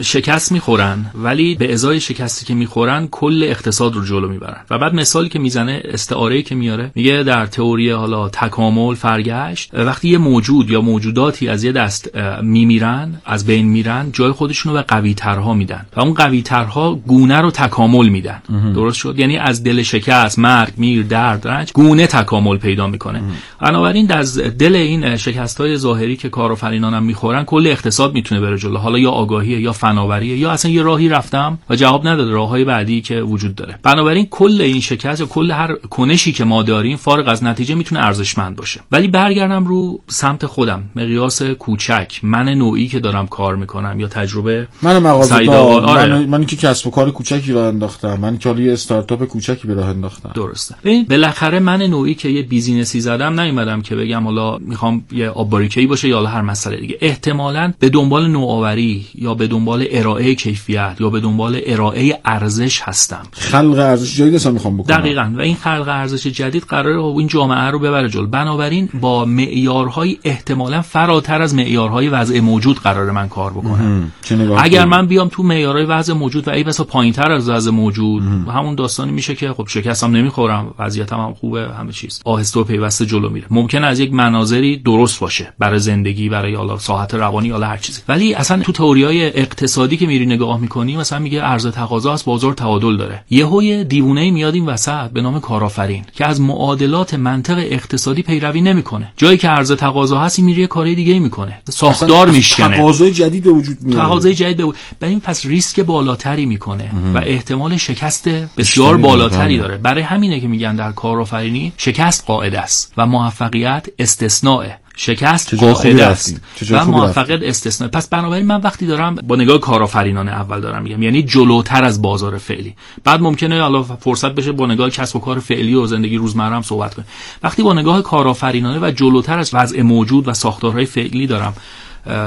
شکست 0.01 0.51
می‌خورن 0.51 1.05
ولی 1.15 1.55
به 1.55 1.73
ازای 1.73 1.99
شکستی 1.99 2.45
که 2.45 2.53
می‌خورن 2.53 3.07
کل 3.07 3.43
اقتصاد 3.43 3.95
رو 3.95 4.05
جلو 4.05 4.20
می‌برن. 4.27 4.57
و 4.69 4.77
بعد 4.77 4.93
مثالی 4.93 5.29
که 5.29 5.39
می‌زنه 5.39 5.81
استعاره 5.85 6.41
که 6.41 6.55
میاره 6.55 6.91
میگه 6.95 7.23
در 7.23 7.45
تئوری 7.45 7.89
حالا 7.89 8.29
تکامل 8.29 8.95
فرگشت 8.95 9.69
وقتی 9.73 10.09
یه 10.09 10.17
موجود 10.17 10.69
یا 10.69 10.81
موجوداتی 10.81 11.47
از 11.47 11.63
یه 11.63 11.71
دست 11.71 12.17
میمیرن 12.41 13.21
از 13.25 13.45
بین 13.45 13.67
میرن 13.67 14.09
جای 14.13 14.31
خودشون 14.31 14.71
رو 14.71 14.77
به 14.77 14.83
قوی 14.83 15.13
ترها 15.13 15.53
میدن. 15.53 15.85
و 15.95 15.99
اون 15.99 16.13
قوی 16.13 16.41
ترها 16.41 16.95
گونه 16.95 17.41
رو 17.41 17.51
تکامل 17.51 18.09
میدن. 18.09 18.41
درست 18.75 18.97
شد؟ 18.97 19.19
یعنی 19.19 19.37
از 19.37 19.63
دل 19.63 19.81
شکست 19.81 20.39
مرگ 20.39 20.73
میر 20.77 21.03
درد 21.03 21.47
رنج 21.47 21.71
گونه 21.73 22.07
تکامل 22.07 22.57
پیدا 22.57 22.87
می‌کنه. 22.87 23.21
بنابراین 23.61 24.11
از 24.11 24.37
دل 24.37 24.75
این 24.75 25.17
شکست 25.17 25.61
های 25.61 25.77
ظاهری 25.77 26.15
که 26.15 26.29
کارآفرینان 26.29 26.93
هم 26.93 27.03
می‌خورن 27.03 27.43
کل 27.43 27.67
اقتصاد 27.67 28.13
می‌تونه 28.13 28.41
بره 28.41 28.57
جلو. 28.57 28.77
حالا 28.77 28.99
یا 28.99 29.11
آگاهی 29.11 29.51
یا 29.51 29.71
فناوریه 29.71 30.37
یا 30.37 30.51
اصلا 30.51 30.71
یه 30.71 30.81
راهی 30.81 31.09
رفتم 31.09 31.59
و 31.69 31.75
جواب 31.75 32.07
نداده 32.07 32.31
راههای 32.31 32.63
بعدی 32.63 33.01
که 33.01 33.21
وجود 33.21 33.55
داره. 33.55 33.79
بنابراین 33.83 34.10
کل 34.31 34.61
این 34.61 34.81
شکست 34.81 35.19
یا 35.19 35.25
کل 35.25 35.51
هر 35.51 35.75
کنشی 35.75 36.31
که 36.31 36.43
ما 36.43 36.63
داریم 36.63 36.97
فارغ 36.97 37.27
از 37.27 37.43
نتیجه 37.43 37.75
می‌تونه 37.75 38.05
ارزشمند 38.05 38.55
باشه. 38.55 38.81
ولی 38.91 39.07
برگردم 39.07 39.65
رو 39.65 39.99
سمت 40.07 40.45
خودم. 40.45 40.83
مقیاس 40.95 41.41
کوچک 41.41 42.19
من 42.23 42.49
نوعی 42.49 42.87
که 42.87 42.99
دارم 42.99 43.27
کار 43.27 43.55
می‌کنم 43.55 43.99
یا 43.99 44.07
تجربه 44.07 44.67
من 44.81 44.97
مغازه 44.97 45.49
آره. 45.49 46.13
من, 46.13 46.25
من 46.25 46.45
که 46.45 46.55
کسب 46.55 46.87
و 46.87 46.91
کار 46.91 47.11
کوچکی 47.11 47.53
راه 47.53 47.67
انداختم 47.67 48.19
من 48.19 48.37
که 48.37 48.49
یه 48.49 48.73
استارتاپ 48.73 49.25
کوچکی 49.25 49.67
به 49.67 49.73
راه 49.73 49.87
انداختم. 49.87 50.31
درسته. 50.35 50.75
ببین 50.83 51.05
بالاخره 51.09 51.59
من 51.59 51.81
نوعی 51.81 52.15
که 52.15 52.29
یه 52.29 52.41
بیزینسی 52.41 52.99
زدم 52.99 53.39
نیومدم 53.39 53.81
که 53.81 53.95
بگم 53.95 54.23
حالا 54.23 54.57
می‌خوام 54.57 55.03
یه 55.11 55.29
آباریکه‌ای 55.29 55.87
باشه 55.87 56.07
یا 56.07 56.25
هر 56.25 56.41
مسئله 56.41 56.77
دیگه. 56.77 56.97
احتمالاً 57.01 57.73
به 57.79 57.89
دنبال 57.89 58.27
نوآوری 58.27 59.05
یا 59.15 59.33
به 59.33 59.47
دنبال 59.47 59.85
ارائه 59.91 60.35
کیفیت 60.35 60.95
یا 60.99 61.09
به 61.09 61.19
دنبال 61.19 61.61
ارائه 61.65 62.19
ارزش 62.25 62.81
هستم. 62.81 63.23
خلق 63.31 63.79
ارزش 64.01 64.17
جدید 64.17 64.47
می‌خوام 64.47 64.77
بکنم. 64.77 64.97
دقیقاً. 64.97 65.33
و 65.35 65.41
این 65.41 65.55
خلق 65.55 65.87
ارزش 65.87 66.27
جدید 66.27 66.63
قراره 66.63 67.03
این 67.03 67.27
جامعه 67.27 67.69
رو 67.69 67.79
ببره 67.79 68.09
جلو. 68.09 68.27
بنابراین 68.27 68.89
با 69.01 69.25
معیارهای 69.25 70.17
احتمالا 70.23 70.81
فراتر 70.81 71.41
از 71.41 71.55
معیارهای 71.55 72.09
وضع 72.09 72.39
موجود 72.39 72.79
قرار 72.79 73.11
من 73.11 73.29
کار 73.29 73.51
بکنم. 73.51 74.11
اگر 74.57 74.85
من 74.85 75.07
بیام 75.07 75.29
تو 75.31 75.43
معیارهای 75.43 75.85
وضع 75.85 76.13
موجود 76.13 76.47
و 76.47 76.51
ای 76.51 76.63
بسا 76.63 76.83
پایینتر 76.83 77.31
از 77.31 77.49
وضع 77.49 77.71
موجود 77.71 78.23
همون 78.47 78.75
داستانی 78.75 79.11
میشه 79.11 79.35
که 79.35 79.53
خب 79.53 79.65
شکستم 79.67 80.11
نمی‌خورم 80.11 80.73
وضعیتم 80.79 81.19
هم 81.19 81.33
خوبه 81.33 81.67
همه 81.79 81.91
چیز. 81.91 82.21
آهسته 82.25 82.59
و 82.59 82.63
پیوسته 82.63 83.05
جلو 83.05 83.29
میره. 83.29 83.47
ممکن 83.49 83.83
از 83.83 83.99
یک 83.99 84.13
مناظری 84.13 84.77
درست 84.77 85.19
باشه 85.19 85.53
برای 85.59 85.79
زندگی 85.79 86.29
برای 86.29 86.55
حالا 86.55 86.77
ساحت 86.77 87.13
روانی 87.13 87.47
یا 87.47 87.59
هر 87.59 87.77
چیزی. 87.77 88.01
ولی 88.07 88.33
اصلا 88.33 88.61
تو 88.61 88.71
تئوریای 88.71 89.25
اقتصادی 89.25 89.97
که 89.97 90.07
میری 90.07 90.25
نگاه 90.25 90.59
می‌کنی 90.59 90.97
مثلا 90.97 91.19
میگه 91.19 91.41
عرضه 91.41 91.71
تقاضا 91.71 92.13
است 92.13 92.25
بازار 92.25 92.53
تعادل 92.53 92.97
داره. 92.97 93.23
یهو 93.29 93.61
دیوونه 93.91 94.31
میاد 94.31 94.53
این 94.53 94.65
وسط 94.65 95.09
به 95.09 95.21
نام 95.21 95.39
کارآفرین 95.39 96.05
که 96.13 96.25
از 96.25 96.41
معادلات 96.41 97.13
منطق 97.13 97.57
اقتصادی 97.57 98.21
پیروی 98.21 98.61
نمی‌کنه. 98.61 99.13
جایی 99.17 99.37
که 99.37 99.47
عرضه 99.47 99.75
تقاضا 99.75 100.19
هست 100.19 100.39
میره 100.39 100.67
کاری 100.67 100.95
دیگه 100.95 101.19
می‌کنه. 101.19 101.61
ساختار 101.69 102.29
میشکنه. 102.29 102.77
تقاضای 102.77 103.11
جدید 103.11 103.43
به 103.43 103.49
وجود 103.49 103.77
میاد 103.81 104.01
تقاضای 104.01 104.33
جدید 104.33 104.75
به 104.99 105.07
این 105.07 105.19
پس 105.19 105.45
ریسک 105.45 105.79
بالاتری 105.79 106.45
می‌کنه 106.45 106.91
و 107.13 107.17
احتمال 107.17 107.77
شکست 107.77 108.29
بسیار 108.57 108.97
بالاتری 108.97 109.57
داره. 109.57 109.77
برای 109.77 110.03
همینه 110.03 110.39
که 110.39 110.47
میگن 110.47 110.75
در 110.75 110.91
کارآفرینی 110.91 111.73
شکست 111.77 112.23
قاعده 112.27 112.59
است 112.59 112.93
و 112.97 113.05
موفقیت 113.05 113.87
استثناء 113.99 114.65
شکست 114.95 115.53
قاعده 115.53 116.05
است 116.05 116.41
و 116.71 116.85
موفقیت 116.85 117.43
استثناء. 117.43 117.89
پس 117.89 118.07
بنابراین 118.07 118.45
من 118.45 118.61
وقتی 118.61 118.85
دارم 118.85 119.15
با 119.15 119.35
نگاه 119.35 119.57
کارآفرینانه 119.57 120.31
اول 120.31 120.61
دارم 120.61 120.83
میگم. 120.83 121.03
یعنی 121.03 121.23
جلوتر 121.23 121.83
از 121.83 122.01
بازار 122.01 122.37
فعلی. 122.37 122.75
بعد 123.03 123.21
ممکنه 123.21 123.61
حالا 123.61 123.83
فرصت 123.83 124.31
بشه 124.31 124.51
با 124.51 124.65
نگاه 124.65 124.89
کسب 124.89 125.15
و 125.15 125.19
کار 125.19 125.39
فعلی 125.39 125.73
و 125.75 125.85
زندگی 125.85 126.17
روزمره 126.17 126.55
هم 126.55 126.61
صحبت 126.61 126.93
کنیم. 126.93 127.07
وقتی 127.43 127.63
با 127.63 127.73
نگاه 127.73 128.01
کارآفرینانه 128.01 128.79
و 128.87 128.91
جلوتر 128.91 129.39
از 129.39 129.49
وضع 129.53 129.81
موجود 129.81 130.27
و 130.27 130.33
ساختارهای 130.33 130.85
فعلی 130.85 131.27
دارم 131.27 131.53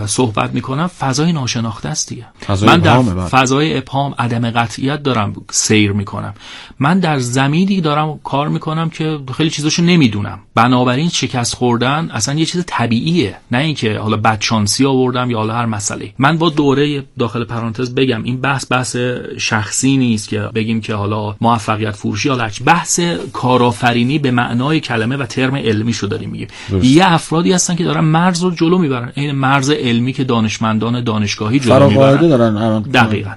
صحبت 0.06 0.50
می‌کنم 0.54 0.86
فضای 0.86 1.32
ناشناخته 1.32 1.88
است 1.88 2.08
دیگه. 2.08 2.26
من 2.66 2.78
در 2.78 3.02
فضای 3.26 3.78
ابهام 3.78 4.14
عدم 4.18 4.50
قطعیت 4.50 5.02
دارم 5.02 5.32
سیر 5.50 5.92
می‌کنم. 5.92 6.34
من 6.78 6.98
در 6.98 7.18
زمینی 7.18 7.80
دارم 7.80 8.20
کار 8.24 8.48
می‌کنم 8.48 8.90
که 8.90 9.18
خیلی 9.36 9.50
چیزاشو 9.50 9.82
نمی‌دونم. 9.82 10.38
بنابراین 10.54 11.08
شکست 11.08 11.54
خوردن 11.54 12.10
اصلا 12.10 12.34
یه 12.34 12.44
چیز 12.44 12.64
طبیعیه. 12.66 13.36
نه 13.50 13.58
اینکه 13.58 13.98
حالا 13.98 14.16
بدشانسی 14.16 14.86
آوردم 14.86 15.30
یا 15.30 15.38
حالا 15.38 15.54
هر 15.54 15.66
مسئله. 15.66 16.12
من 16.18 16.38
با 16.38 16.50
دوره 16.50 17.04
داخل 17.18 17.44
پرانتز 17.44 17.94
بگم 17.94 18.22
این 18.22 18.40
بحث 18.40 18.72
بحث 18.72 18.96
شخصی 19.38 19.96
نیست 19.96 20.28
که 20.28 20.38
بگیم 20.38 20.80
که 20.80 20.94
حالا 20.94 21.36
موفقیت 21.40 21.90
فروشی 21.90 22.28
یا 22.28 22.50
بحث 22.64 23.00
کارآفرینی 23.32 24.18
به 24.18 24.30
معنای 24.30 24.80
کلمه 24.80 25.16
و 25.16 25.26
ترم 25.26 25.56
علمی 25.56 25.92
شو 25.92 26.06
داریم 26.06 26.30
میگیم. 26.30 26.48
یه 26.82 27.12
افرادی 27.12 27.52
هستن 27.52 27.74
که 27.76 27.84
دارن 27.84 28.04
مرز 28.04 28.42
رو 28.42 28.50
جلو 28.50 28.78
می‌برن. 28.78 29.12
این 29.14 29.32
مرز 29.32 29.63
علمی 29.70 30.12
که 30.12 30.24
دانشمندان 30.24 31.00
دانشگاهی 31.04 31.60
جلو 31.60 31.88
می‌برن. 31.88 32.28
دارن 32.28 32.80
دقیقاً. 32.82 33.30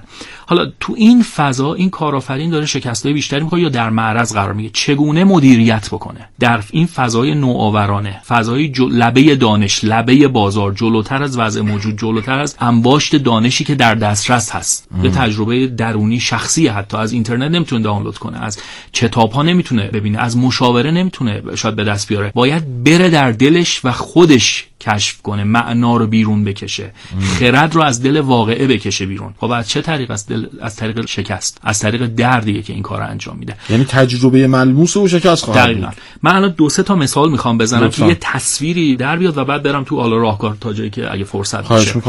حالا 0.50 0.66
تو 0.80 0.94
این 0.96 1.22
فضا 1.22 1.74
این 1.74 1.90
کارآفرین 1.90 2.50
داره 2.50 2.66
شکستای 2.66 3.12
بیشتری 3.12 3.40
می‌کنه 3.40 3.60
یا 3.60 3.68
در 3.68 3.90
معرض 3.90 4.32
قرار 4.32 4.52
میگه 4.52 4.70
چگونه 4.72 5.24
مدیریت 5.24 5.88
بکنه؟ 5.88 6.28
در 6.40 6.60
این 6.70 6.86
فضای 6.86 7.34
نوآورانه 7.34 8.20
فضای 8.28 8.72
لبه 8.90 9.36
دانش 9.36 9.84
لبه 9.84 10.28
بازار 10.28 10.72
جلوتر 10.72 11.22
از 11.22 11.38
وضع 11.38 11.60
موجود 11.60 11.98
جلوتر 11.98 12.38
از 12.38 12.56
انباشت 12.60 13.16
دانشی 13.16 13.64
که 13.64 13.74
در 13.74 13.94
دسترس 13.94 14.50
هست. 14.50 14.88
یه 15.02 15.10
تجربه 15.10 15.66
درونی 15.66 16.20
شخصی 16.20 16.66
حتی. 16.66 16.96
از 16.96 17.12
اینترنت 17.12 17.50
نمی‌تونه 17.50 17.82
دانلود 17.82 18.18
کنه 18.18 18.44
از 18.44 18.58
کتاب 18.92 19.32
ها 19.32 19.42
نمی‌تونه 19.42 19.88
ببینه 19.88 20.18
از 20.18 20.36
مشاوره 20.36 20.90
نمی‌تونه 20.90 21.42
شاید 21.54 21.76
به 21.76 21.84
دست 21.84 22.08
بیاره. 22.08 22.32
باید 22.34 22.84
بره 22.84 23.10
در 23.10 23.32
دلش 23.32 23.80
و 23.84 23.92
خودش 23.92 24.66
کشف 24.80 25.22
کنه 25.22 25.44
معنا 25.44 25.96
رو 25.96 26.06
بیرون 26.06 26.44
بکشه. 26.44 26.92
خرد 27.20 27.74
رو 27.74 27.82
از 27.82 28.02
دل 28.02 28.20
واقعه 28.20 28.66
بکشه 28.66 29.06
بیرون. 29.06 29.34
خب 29.38 29.50
از 29.50 29.68
چه 29.68 29.82
طریق؟ 29.82 30.10
از 30.10 30.26
از 30.60 30.76
طریق 30.76 31.06
شکست 31.06 31.58
از 31.62 31.78
طریق 31.78 32.06
دردیه 32.06 32.62
که 32.62 32.72
این 32.72 32.82
کار 32.82 33.02
انجام 33.02 33.36
میده. 33.36 33.54
یعنی 33.70 33.84
تجربه 33.84 34.46
ملموس 34.46 34.96
و 34.96 35.08
شکست 35.08 35.44
خواهد 35.44 35.64
دقیقاً. 35.64 35.88
من 36.22 36.36
الان 36.36 36.54
دو 36.56 36.68
سه 36.68 36.82
تا 36.82 36.96
مثال 36.96 37.30
می‌خوام 37.30 37.58
بزنم 37.58 37.90
که 37.90 38.06
یه 38.06 38.16
تصویری 38.20 38.96
در 38.96 39.16
بیاد 39.16 39.38
و 39.38 39.44
بعد 39.44 39.62
برم 39.62 39.84
تو 39.84 40.00
حالا 40.00 40.16
راهکار 40.16 40.56
تا 40.60 40.72
جایی 40.72 40.90
که 40.90 41.12
اگه 41.12 41.24
فرصت 41.24 41.72
بشه 41.72 42.02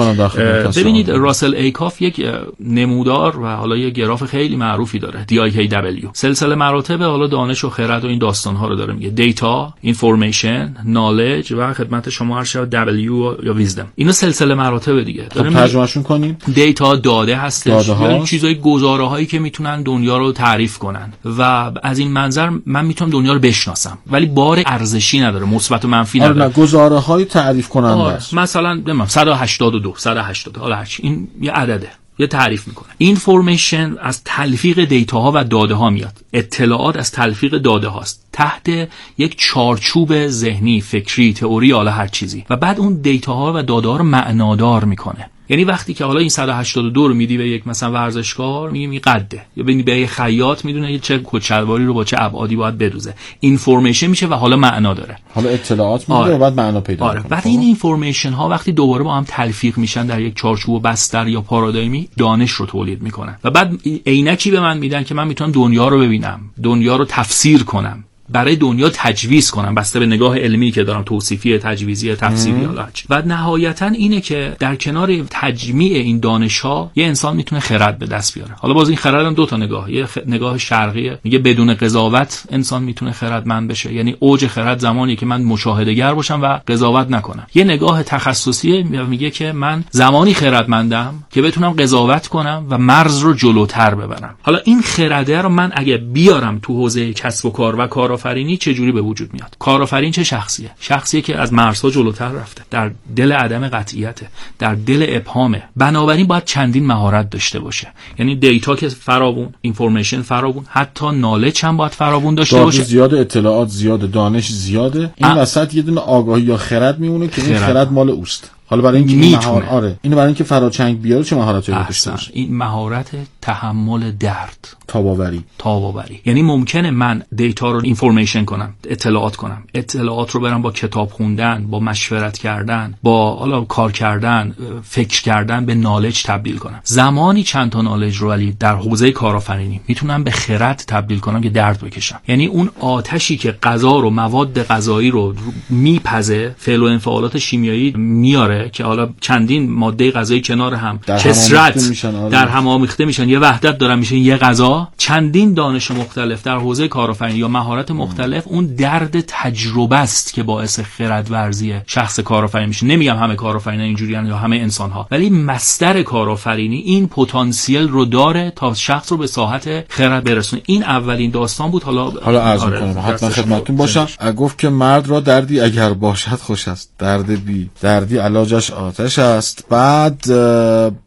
ببینید 0.82 1.09
راسل 1.09 1.55
ایکاف 1.55 2.01
یک 2.01 2.25
نمودار 2.59 3.39
و 3.39 3.55
حالا 3.55 3.77
یه 3.77 3.89
گراف 3.89 4.23
خیلی 4.23 4.55
معروفی 4.55 4.99
داره 4.99 5.25
DIKW 5.32 6.07
سلسله 6.13 6.55
مراتب 6.55 7.03
حالا 7.03 7.27
دانش 7.27 7.63
و 7.63 7.69
خرد 7.69 8.05
و 8.05 8.07
این 8.07 8.19
داستان 8.19 8.55
ها 8.55 8.67
رو 8.67 8.75
داره 8.75 8.93
میگه. 8.93 9.09
دیتا 9.09 9.73
اینفورمیشن 9.82 10.75
نالج 10.86 11.53
و 11.57 11.73
خدمت 11.73 12.09
شما 12.09 12.38
هر 12.38 12.45
W 12.45 13.45
یا 13.45 13.53
ویزدم 13.53 13.88
اینا 13.95 14.11
سلسله 14.11 14.55
مراتب 14.55 15.03
دیگه. 15.03 15.27
خب 15.32 15.49
ترجمهشون 15.49 16.03
کنیم. 16.03 16.38
دیتا 16.53 16.95
داده 16.95 17.36
هستش. 17.36 17.88
داده 17.88 17.93
چیزای 18.26 18.55
گزاره 18.55 19.05
هایی 19.05 19.26
که 19.26 19.39
می‌تونن 19.39 19.82
دنیا 19.82 20.17
رو 20.17 20.32
تعریف 20.32 20.78
کنن. 20.78 21.13
و 21.26 21.72
از 21.84 21.99
این 21.99 22.11
منظر 22.11 22.49
من 22.65 22.86
می‌تونم 22.86 23.11
دنیا 23.11 23.34
رو 23.34 23.39
بشناسم. 23.39 23.97
ولی 24.07 24.26
بار 24.26 24.63
ارزشی 24.65 25.20
نداره 25.20 25.45
مثبت 25.45 25.86
و 25.86 25.88
منفی 25.88 26.22
آره، 26.22 26.30
نداره. 26.30 26.45
آره 26.45 26.53
گزاره 26.53 26.99
های 26.99 27.26
تعریف 27.26 27.70
کننده 27.70 28.03
است. 28.03 28.34
مثلا 28.34 28.74
نمی‌دونم 28.74 29.05
182 29.05 29.93
180 29.97 30.57
حالا 30.57 30.76
هرچی 30.76 31.03
این 31.03 31.28
یه 31.41 31.51
عدده 31.51 31.89
یه 32.20 32.28
تعریف 32.28 32.67
می‌کنه. 32.67 32.89
اینفورمیشن 32.97 33.95
از 34.01 34.24
تلفیق 34.24 34.86
دیتا 34.86 35.20
ها 35.20 35.32
و 35.36 35.43
داده 35.43 35.76
ها 35.76 35.89
میاد. 35.89 36.13
اطلاعات 36.34 36.97
از 36.97 37.11
تلفیق 37.11 37.57
داده 37.57 37.88
هاست 37.88 38.26
تحت 38.34 38.89
یک 39.17 39.36
چارچوب 39.38 40.28
ذهنی 40.28 40.82
فکری 40.82 41.34
تئوری 41.34 41.72
حالا 41.72 41.91
هر 41.91 42.07
چیزی. 42.07 42.45
و 42.49 42.55
بعد 42.57 42.80
اون 42.80 43.01
دیتا 43.01 43.34
ها 43.34 43.53
و 43.55 43.63
داده 43.63 43.88
ها 43.88 43.97
رو 43.97 44.03
معنادار 44.03 44.84
می‌کنه. 44.86 45.30
یعنی 45.50 45.64
وقتی 45.64 45.93
که 45.93 46.06
حالا 46.06 46.20
این 46.20 46.30
182 46.30 47.08
رو 47.08 47.14
میدی 47.14 47.38
به 47.38 47.50
یک 47.50 47.68
مثلا 47.68 47.91
ورزشکار 47.91 48.70
میگی 48.70 48.88
می 48.88 49.00
قده 49.00 49.41
یا 49.58 49.64
به 49.64 49.74
یک 49.74 50.10
خیاط 50.10 50.66
می‌دونه 50.66 51.00
چه 51.00 51.22
کچلواری 51.24 51.86
رو 51.86 51.93
با 51.93 52.04
چه 52.04 52.18
ابعادی 52.20 52.56
باید 52.56 52.78
بدوزه 52.78 53.14
اینفورمیشن 53.39 54.08
میشه 54.08 54.28
و 54.28 54.34
حالا 54.34 54.56
معنا 54.56 54.93
داره 54.93 55.18
حالا 55.34 55.50
اطلاعات 55.50 56.10
میده 56.10 56.22
آره. 56.22 56.36
و 56.36 56.38
بعد 56.38 56.60
معنا 56.60 56.82
پیدا 56.82 57.06
آره. 57.06 57.22
بعد 57.22 57.39
خب؟ 57.39 57.47
این 57.47 57.60
اینفورمیشن 57.60 58.32
ها 58.32 58.50
وقتی 58.50 58.72
دوباره 58.72 59.04
با 59.04 59.16
هم 59.16 59.24
تلفیق 59.28 59.78
میشن 59.78 60.06
در 60.06 60.22
یک 60.22 60.36
چارچوب 60.36 60.88
بستر 60.88 61.28
یا 61.28 61.41
پارادایمی 61.41 62.10
دانش 62.18 62.52
رو 62.52 62.66
تولید 62.66 63.02
می‌کنن 63.02 63.38
و 63.43 63.52
بعد 63.52 63.74
عینکی 64.06 64.52
به 64.52 64.60
من 64.60 64.78
میدن 64.78 65.04
که 65.04 65.14
من 65.14 65.28
می‌تونم 65.28 65.52
دنیا 65.52 65.88
رو 65.88 66.00
ببینم 66.00 66.39
دنیا 66.64 66.95
رو 66.95 67.06
تفسیر 67.06 67.64
کنم 67.64 68.04
برای 68.30 68.55
دنیا 68.55 68.89
تجویز 68.93 69.51
کنم. 69.51 69.75
بسته 69.75 69.99
به 69.99 70.05
نگاه 70.05 70.38
علمی 70.38 70.71
که 70.71 70.84
دارم 70.84 71.03
توصیفی 71.03 71.57
تجویزی 71.57 72.15
تفسیری 72.15 72.63
حالا. 72.63 72.88
و 73.09 73.21
نهایتا 73.21 73.86
اینه 73.86 74.21
که 74.21 74.55
در 74.59 74.75
کنار 74.75 75.17
تجمیع 75.30 75.97
این 75.97 76.19
دانش 76.19 76.59
ها 76.59 76.91
یه 76.95 77.05
انسان 77.05 77.36
می‌تونه 77.36 77.61
خرد 77.61 77.99
به 77.99 78.05
دست 78.05 78.34
بیاره. 78.34 78.51
حالا 78.59 78.73
باز 78.73 78.89
این 78.89 78.97
خرد 78.97 79.25
هم 79.25 79.34
دو 79.34 79.45
تا 79.45 79.57
نگاه. 79.57 79.91
یه 79.91 80.07
نگاه 80.27 80.57
شرقیه 80.57 81.19
میگه 81.23 81.39
بدون 81.39 81.73
قضاوت 81.73 82.43
انسان 82.51 82.84
می‌تونه 82.84 83.11
خردمند 83.11 83.67
بشه. 83.69 83.93
یعنی 83.93 84.15
اوج 84.19 84.47
خرد 84.47 84.80
زمانی 84.80 85.15
که 85.15 85.25
من 85.25 85.41
مشاهده 85.41 86.13
باشم 86.13 86.41
و 86.41 86.59
قضاوت 86.67 87.11
نکنم. 87.11 87.47
یه 87.55 87.63
نگاه 87.63 88.03
تخصصی 88.03 88.84
میگه 88.84 89.30
که 89.30 89.51
من 89.51 89.84
زمانی 89.91 90.34
خردمندم 90.34 91.23
که 91.32 91.41
بتونم 91.41 91.69
قضاوت 91.69 92.27
کنم 92.27 92.65
و 92.69 92.77
مرز 92.77 93.19
رو 93.19 93.34
جلوتر 93.34 93.95
ببرم. 93.95 94.36
حالا 94.41 94.59
این 94.63 94.82
خرده 94.82 95.41
رو 95.41 95.49
من 95.49 95.71
اگه 95.75 95.97
بیارم 95.97 96.59
تو 96.61 96.73
حوزه 96.73 97.13
کسب 97.13 97.45
و 97.45 97.49
کار 97.49 98.11
و 98.11 98.17
کارآفرینی 98.24 98.57
چه 98.57 98.74
جوری 98.74 98.91
به 98.91 99.01
وجود 99.01 99.34
میاد؟ 99.34 99.55
کارآفرین 99.59 100.11
چه 100.11 100.24
شخصیه؟ 100.24 100.72
شخصیه 100.80 101.22
که 101.22 101.39
از 101.39 101.53
مرزها 101.53 101.89
جلوتر 101.89 102.30
رفته 102.30 102.61
در 102.72 102.91
دل 103.15 103.32
عدم 103.32 103.67
قطعیته 103.67 104.28
در 104.59 104.76
دل 104.76 105.05
ابهامه. 105.09 105.63
بنابراین 105.76 106.28
باید 106.28 106.45
چندین 106.45 106.86
مهارت 106.86 107.30
داشته 107.30 107.59
باشه. 107.59 107.88
یعنی 108.20 108.36
دیتا 108.36 108.76
که 108.76 108.89
فراوون 108.89 109.49
اینفورمیشن 109.61 110.22
فراوون 110.22 110.65
حتی 110.70 111.11
نالج 111.11 111.65
هم 111.65 111.78
باید 111.78 111.91
فراوون 111.91 112.36
داشته 112.36 112.59
باشه. 112.63 112.84
زیاده 112.84 113.20
اطلاعات 113.20 113.67
زیاده 113.67 114.07
دانش 114.07 114.51
زیاده. 114.51 115.13
این 115.15 115.30
ا- 115.30 115.41
وسط 115.41 115.74
یه 115.74 115.82
دونه 115.82 116.01
آگاهی 116.01 116.43
یا 116.43 116.57
خرد 116.57 116.99
میمونه 116.99 117.28
که 117.28 117.45
این. 117.45 117.57
خرد 117.57 117.91
مال 117.91 118.09
اوست. 118.09 118.51
حالا 118.70 118.82
برای 118.82 118.97
اینکه 118.97 119.13
این 119.13 119.22
می‌تونه. 119.22 119.55
مهار 119.55 119.63
آره. 119.63 119.99
اینو 120.01 120.15
برای 120.15 120.28
اینکه 120.28 120.43
فراچنگ 120.43 121.01
بیاره 121.01 121.24
چه 121.24 121.36
مهارتی 121.36 121.72
داشته 121.72 122.13
این 122.34 122.57
مهارت 122.57 123.09
تحمل 123.41 124.11
درد. 124.11 124.67
تاباوری. 124.88 125.43
تاباوری. 125.57 126.22
یعنی 126.26 126.41
ممکنه 126.41 126.91
من 126.91 127.24
دیتا 127.36 127.72
رو 127.72 127.82
اینفورمیشن 127.84 128.45
کنم 128.45 128.74
اطلاعات 128.89 129.36
کنم. 129.36 129.63
اطلاعات 129.74 130.32
رو 130.32 130.39
برم 130.39 130.61
با 130.61 130.72
کتاب 130.72 131.09
خوندن 131.09 131.67
با 131.70 131.80
مشورت 131.80 132.38
کردن 132.38 132.93
با 133.03 133.36
حالا 133.36 133.61
کار 133.61 133.91
کردن 133.91 134.55
فکر 134.84 135.22
کردن 135.22 135.65
به 135.65 135.76
نالج 135.76 136.24
تبدیل 136.24 136.57
کنم. 136.57 136.80
زمانی 136.84 137.43
چند 137.43 137.72
تا 137.72 137.82
نالج 137.82 138.17
رو 138.17 138.30
ولی 138.30 138.55
در 138.59 138.76
حوزه 138.76 139.11
کارآفرینی 139.11 139.82
می‌تونم 139.88 140.24
به 140.24 140.32
خرد 140.32 140.84
تبدیل 140.88 141.20
کنم 141.20 141.41
که 141.41 141.49
درد 141.49 141.80
بکشم. 141.84 142.20
یعنی 142.28 142.45
اون 142.45 142.70
آتشی 142.80 143.38
که 143.38 143.51
غذا 143.63 143.99
رو 143.99 144.09
مواد 144.09 144.63
غذایی 144.63 145.11
رو 145.11 145.34
میپزه 145.70 146.55
فعل 146.57 146.82
و 146.82 146.86
انفعالات 146.86 147.38
شیمیایی 147.38 147.91
میاره 147.91 148.59
که 148.68 148.84
حالا 148.84 149.10
چندین 149.22 149.72
ماده 149.72 150.12
غذایی 150.12 150.41
کنار 150.41 150.74
هم 150.74 150.99
در 151.05 151.18
کسرت 151.18 152.05
آره. 152.05 152.30
در 152.30 152.47
هم 152.47 152.68
آمیخته 152.68 153.05
میشن. 153.05 153.30
یه 153.30 153.39
وحدت 153.39 153.78
دارن 153.78 153.99
میشن 153.99 154.16
یه 154.16 154.38
غذا. 154.38 154.88
چندین 154.97 155.53
دانش 155.53 155.91
مختلف 155.91 156.43
در 156.43 156.57
حوزه 156.57 156.88
کارآفرینی 156.88 157.39
یا 157.39 157.47
مهارت 157.47 157.91
مختلف 157.91 158.43
اون 158.47 158.66
درد 158.66 159.22
تجربه 159.28 159.95
است 159.95 160.34
که 160.34 160.43
باعث 160.43 160.80
خرد 160.80 161.32
ورزی 161.32 161.76
شخص 161.86 162.20
کارآفرین 162.20 162.68
میشه. 162.68 162.86
نمیگم 162.86 163.18
همه 163.18 163.36
کارآفرینان 163.36 163.86
اینجوریان 163.86 164.26
یا 164.26 164.38
همه 164.38 164.55
انسان 164.55 164.89
ها 164.91 165.07
ولی 165.12 165.30
مستر 165.30 166.03
کارآفرینی 166.03 166.78
این 166.78 167.07
پتانسیل 167.07 167.88
رو 167.88 168.05
داره 168.05 168.53
تا 168.55 168.74
شخص 168.74 169.12
رو 169.12 169.18
به 169.18 169.28
ساحت 169.28 169.91
خرد 169.91 170.24
برسونه. 170.24 170.62
این 170.66 170.84
اولین 170.84 171.32
داستان 171.32 171.72
بود. 171.72 171.84
حالا 171.84 172.10
حالا 172.10 172.41
عرض 172.41 172.64
آره، 172.64 172.86
می‌کنم. 172.86 173.03
حتما 173.07 173.30
خدمتتون 173.30 173.76
باشم. 173.76 174.07
گفت 174.38 174.57
که 174.57 174.70
مرد 174.70 175.07
را 175.07 175.20
دردی 175.20 175.60
اگر 175.60 175.93
باشد 175.93 176.36
خوش 176.36 176.68
است. 176.68 176.91
درد 176.99 177.45
بی. 177.45 177.70
دردی 177.82 178.18
علاجش 178.50 178.72
آتش 178.72 179.20
است. 179.20 179.66
بعد 179.70 180.22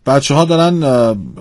بچه 0.07 0.35
ها 0.35 0.45
دارن 0.45 0.83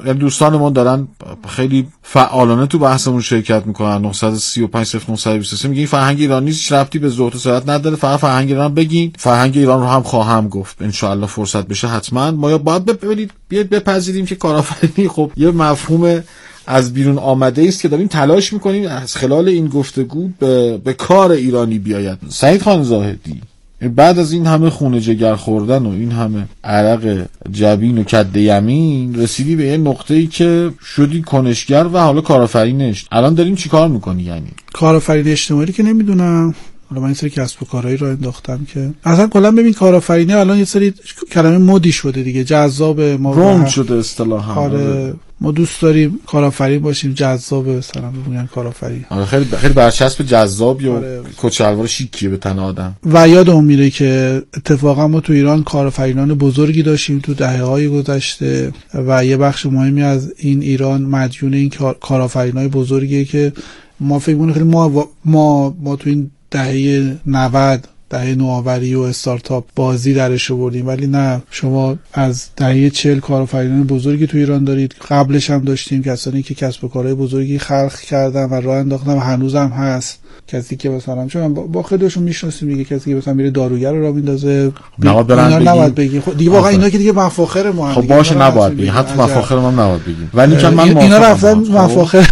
یعنی 0.06 0.20
دوستانمون 0.20 0.74
دارن 0.74 1.08
خیلی 1.48 1.88
فعالانه 2.04 2.68
تو 2.68 2.80
بحثمون 2.80 3.22
شرکت 3.22 3.66
می‌کنن. 3.66 4.02
935 4.02 4.96
0923 4.96 5.68
میگه 5.68 5.80
این 5.80 5.88
فرهنگ 5.88 6.20
ایرانی 6.20 6.48
هیچ 6.48 6.72
ربطی 6.72 7.00
به 7.00 7.10
زهد 7.10 7.36
و 7.36 7.40
سرعت 7.40 7.70
نداره. 7.70 7.96
فقط 7.96 8.20
فرهنگ 8.20 8.50
ایران 8.50 8.74
بگین. 8.74 9.14
فرهنگ 9.18 9.58
ایران 9.58 9.80
رو 9.80 9.88
هم 9.88 10.04
خواهم 10.04 10.50
گفت. 10.50 10.82
ان 10.82 11.26
فرصت 11.26 11.68
بشه 11.68 11.88
حتما. 11.88 12.32
ما 12.32 12.50
یا 12.50 12.58
باید 12.58 12.86
ببینید 12.86 13.32
بیاید 13.50 13.70
بپذیریم 13.70 14.26
که 14.26 14.36
کارآفرینی 14.36 15.10
خب 15.10 15.32
یه 15.38 15.52
مفهوم 15.52 16.24
از 16.68 16.94
بیرون 16.94 17.18
آمده 17.18 17.66
است 17.68 17.82
که 17.82 17.88
داریم 17.88 18.08
تلاش 18.08 18.54
می‌کنیم 18.54 18.88
از 18.88 19.16
خلال 19.18 19.48
این 19.48 19.68
گفتگو 19.68 20.30
به, 20.40 20.78
به 20.78 20.94
کار 20.94 21.32
ایرانی 21.32 21.80
بیاید. 21.80 22.18
سعید 22.30 22.62
خان 22.62 22.84
زاهدی. 22.84 23.42
بعد 23.90 24.20
از 24.20 24.32
این 24.32 24.46
همه 24.46 24.70
خونه 24.70 25.02
جگر 25.02 25.36
خوردن 25.36 25.86
و 25.86 25.90
این 25.90 26.12
همه 26.12 26.46
عرق 26.64 27.26
جبین 27.52 27.98
و 27.98 28.04
کد 28.04 28.38
یمین 28.38 29.16
رسیدی 29.16 29.56
به 29.56 29.64
یه 29.64 29.78
نقطه 29.78 30.14
ای 30.14 30.28
که 30.28 30.72
شدی 30.96 31.22
کنشگر 31.22 31.88
و 31.94 31.98
حالا 31.98 32.22
کارآفرینش. 32.22 33.06
الان 33.12 33.34
داریم 33.34 33.56
چیکار 33.56 33.88
می‌کنی 33.88 34.24
یعنی؟ 34.24 34.48
کارآفرین 34.74 35.28
اجتماعی 35.28 35.72
که 35.72 35.84
نمی‌دونم. 35.84 36.56
حالا 36.90 37.02
من 37.02 37.08
این 37.08 37.16
سری 37.16 37.30
کسب 37.30 37.64
و 37.64 37.66
کارهایی 37.66 37.98
را 37.98 38.10
انداختم 38.10 38.66
که 38.74 38.90
اصلا 39.04 39.28
کلا 39.28 39.52
ببین 39.52 39.74
کارآفرینی 39.74 40.34
الان 40.34 40.58
یه 40.58 40.66
سری 40.66 40.94
کلمه 41.32 41.58
مدی 41.58 41.92
شده 41.92 42.24
دیگه. 42.24 42.44
جذاب 42.44 43.02
ما 43.02 43.34
روم 43.34 43.66
شده 43.66 43.96
اصطلاحا. 43.96 44.62
آره. 44.62 45.14
ما 45.42 45.52
دوست 45.52 45.82
داریم 45.82 46.20
کارآفرین 46.28 46.80
باشیم 46.80 47.14
جذاب 47.14 47.70
مثلا 47.70 48.10
بگن 48.10 48.46
کارآفرین 48.46 49.06
آره 49.10 49.26
خیلی 49.26 49.46
خیلی 49.46 49.74
برچسب 49.74 50.24
جذاب 50.24 50.82
یا 50.82 50.96
آره. 50.96 51.22
کچلوار 51.38 51.88
شیکیه 51.88 52.30
به 52.30 52.38
تن 52.38 52.60
آدم 52.60 52.96
و 53.06 53.28
یادمون 53.28 53.64
میره 53.66 53.90
که 53.90 54.42
اتفاقا 54.58 55.08
ما 55.08 55.20
تو 55.20 55.34
ایران 55.34 55.64
کارآفرینان 55.64 56.34
بزرگی 56.34 56.84
داشتیم 56.84 57.20
تو 57.20 57.34
دهه 57.34 57.62
های 57.62 57.88
گذشته 57.88 58.72
و 58.94 59.26
یه 59.26 59.38
بخش 59.38 59.66
مهمی 59.66 60.04
از 60.04 60.34
این 60.38 60.62
ایران 60.62 61.02
مدیون 61.02 61.54
این 61.54 61.70
کار- 61.70 61.98
کارآفرینای 62.02 62.68
بزرگیه 62.68 63.26
که 63.26 63.54
ما 64.00 64.20
فکر 64.20 64.52
خیلی 64.52 64.66
ما 64.66 65.08
ما 65.26 65.76
ما 65.80 65.96
تو 65.96 66.10
این 66.10 66.32
دهه 66.52 67.18
90 67.26 67.88
دهه 68.12 68.36
نوآوری 68.36 68.96
و 68.96 69.00
استارتاپ 69.02 69.66
بازی 69.76 70.14
درش 70.14 70.52
آوردیم 70.52 70.88
ولی 70.88 71.08
نه 71.08 71.42
شما 71.52 71.96
از 72.14 72.46
دهه 72.58 72.90
چل 72.90 73.20
کارآفرینان 73.20 73.84
بزرگی 73.84 74.28
تو 74.28 74.38
ایران 74.38 74.64
دارید 74.64 74.96
قبلش 75.10 75.50
هم 75.50 75.60
داشتیم 75.60 76.04
کسانی 76.04 76.42
که 76.44 76.54
کسب 76.56 76.84
و 76.84 76.88
کارهای 76.88 77.14
بزرگی 77.14 77.60
خلق 77.60 77.96
کردن 78.00 78.46
و 78.50 78.54
راه 78.54 78.78
انداختن 78.78 79.12
و 79.12 79.20
هنوزم 79.20 79.68
هست 79.68 80.20
کسی 80.48 80.76
که 80.76 80.90
مثلا 80.90 81.28
چون 81.28 81.54
با- 81.54 81.84
خودشون 81.84 82.24
می‌شناسیم 82.24 82.68
دیگه 82.70 82.84
کسی 82.84 83.10
که 83.12 83.16
مثلا 83.16 83.34
میره 83.34 83.50
داروگر 83.50 83.92
رو 83.92 84.02
راه 84.02 84.12
میندازه 84.16 84.72
نباید 85.00 85.28
برن. 85.28 85.68
نباید 85.68 85.96
بگیم 85.96 86.22
خب 86.22 86.38
دیگه 86.38 86.52
واقعا. 86.52 86.70
اینا 86.70 86.90
که 86.90 86.98
دیگه 86.98 87.12
مفاخر 87.12 87.72
ما 87.72 87.94
خب. 87.94 88.08
باشه 88.08 88.36
نباید 88.36 88.78
بگیم 88.78 88.94
حتی. 88.98 89.14
مفاخر 89.14 89.56
ما 89.56 89.72
هم 89.72 89.80
نباید 89.80 90.02
بگیم 90.04 90.30
ولی 90.34 90.58
که 90.58 90.70
من 90.70 90.84
این- 90.84 90.98
اینا 90.98 91.18
رفتن. 91.18 91.64
خب؟ 91.64 91.72
مفاخر 91.72 92.28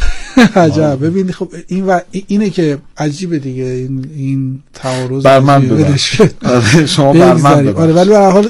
عجب. 0.55 1.05
ببین 1.05 1.31
خب 1.31 1.49
این 1.67 1.85
و 1.85 1.99
اینه 2.27 2.49
که 2.49 2.77
عجیبه 2.97 3.39
دیگه. 3.39 3.63
این 3.63 4.09
این 4.15 4.59
تعارض 4.73 5.23
بر 5.23 5.39
من. 5.39 5.71
آره، 6.45 6.85
شما 6.85 7.13
بر 7.13 7.33
من. 7.33 7.67
آره 7.67 7.93
ولی 7.93 8.09
به 8.09 8.17
حال 8.17 8.49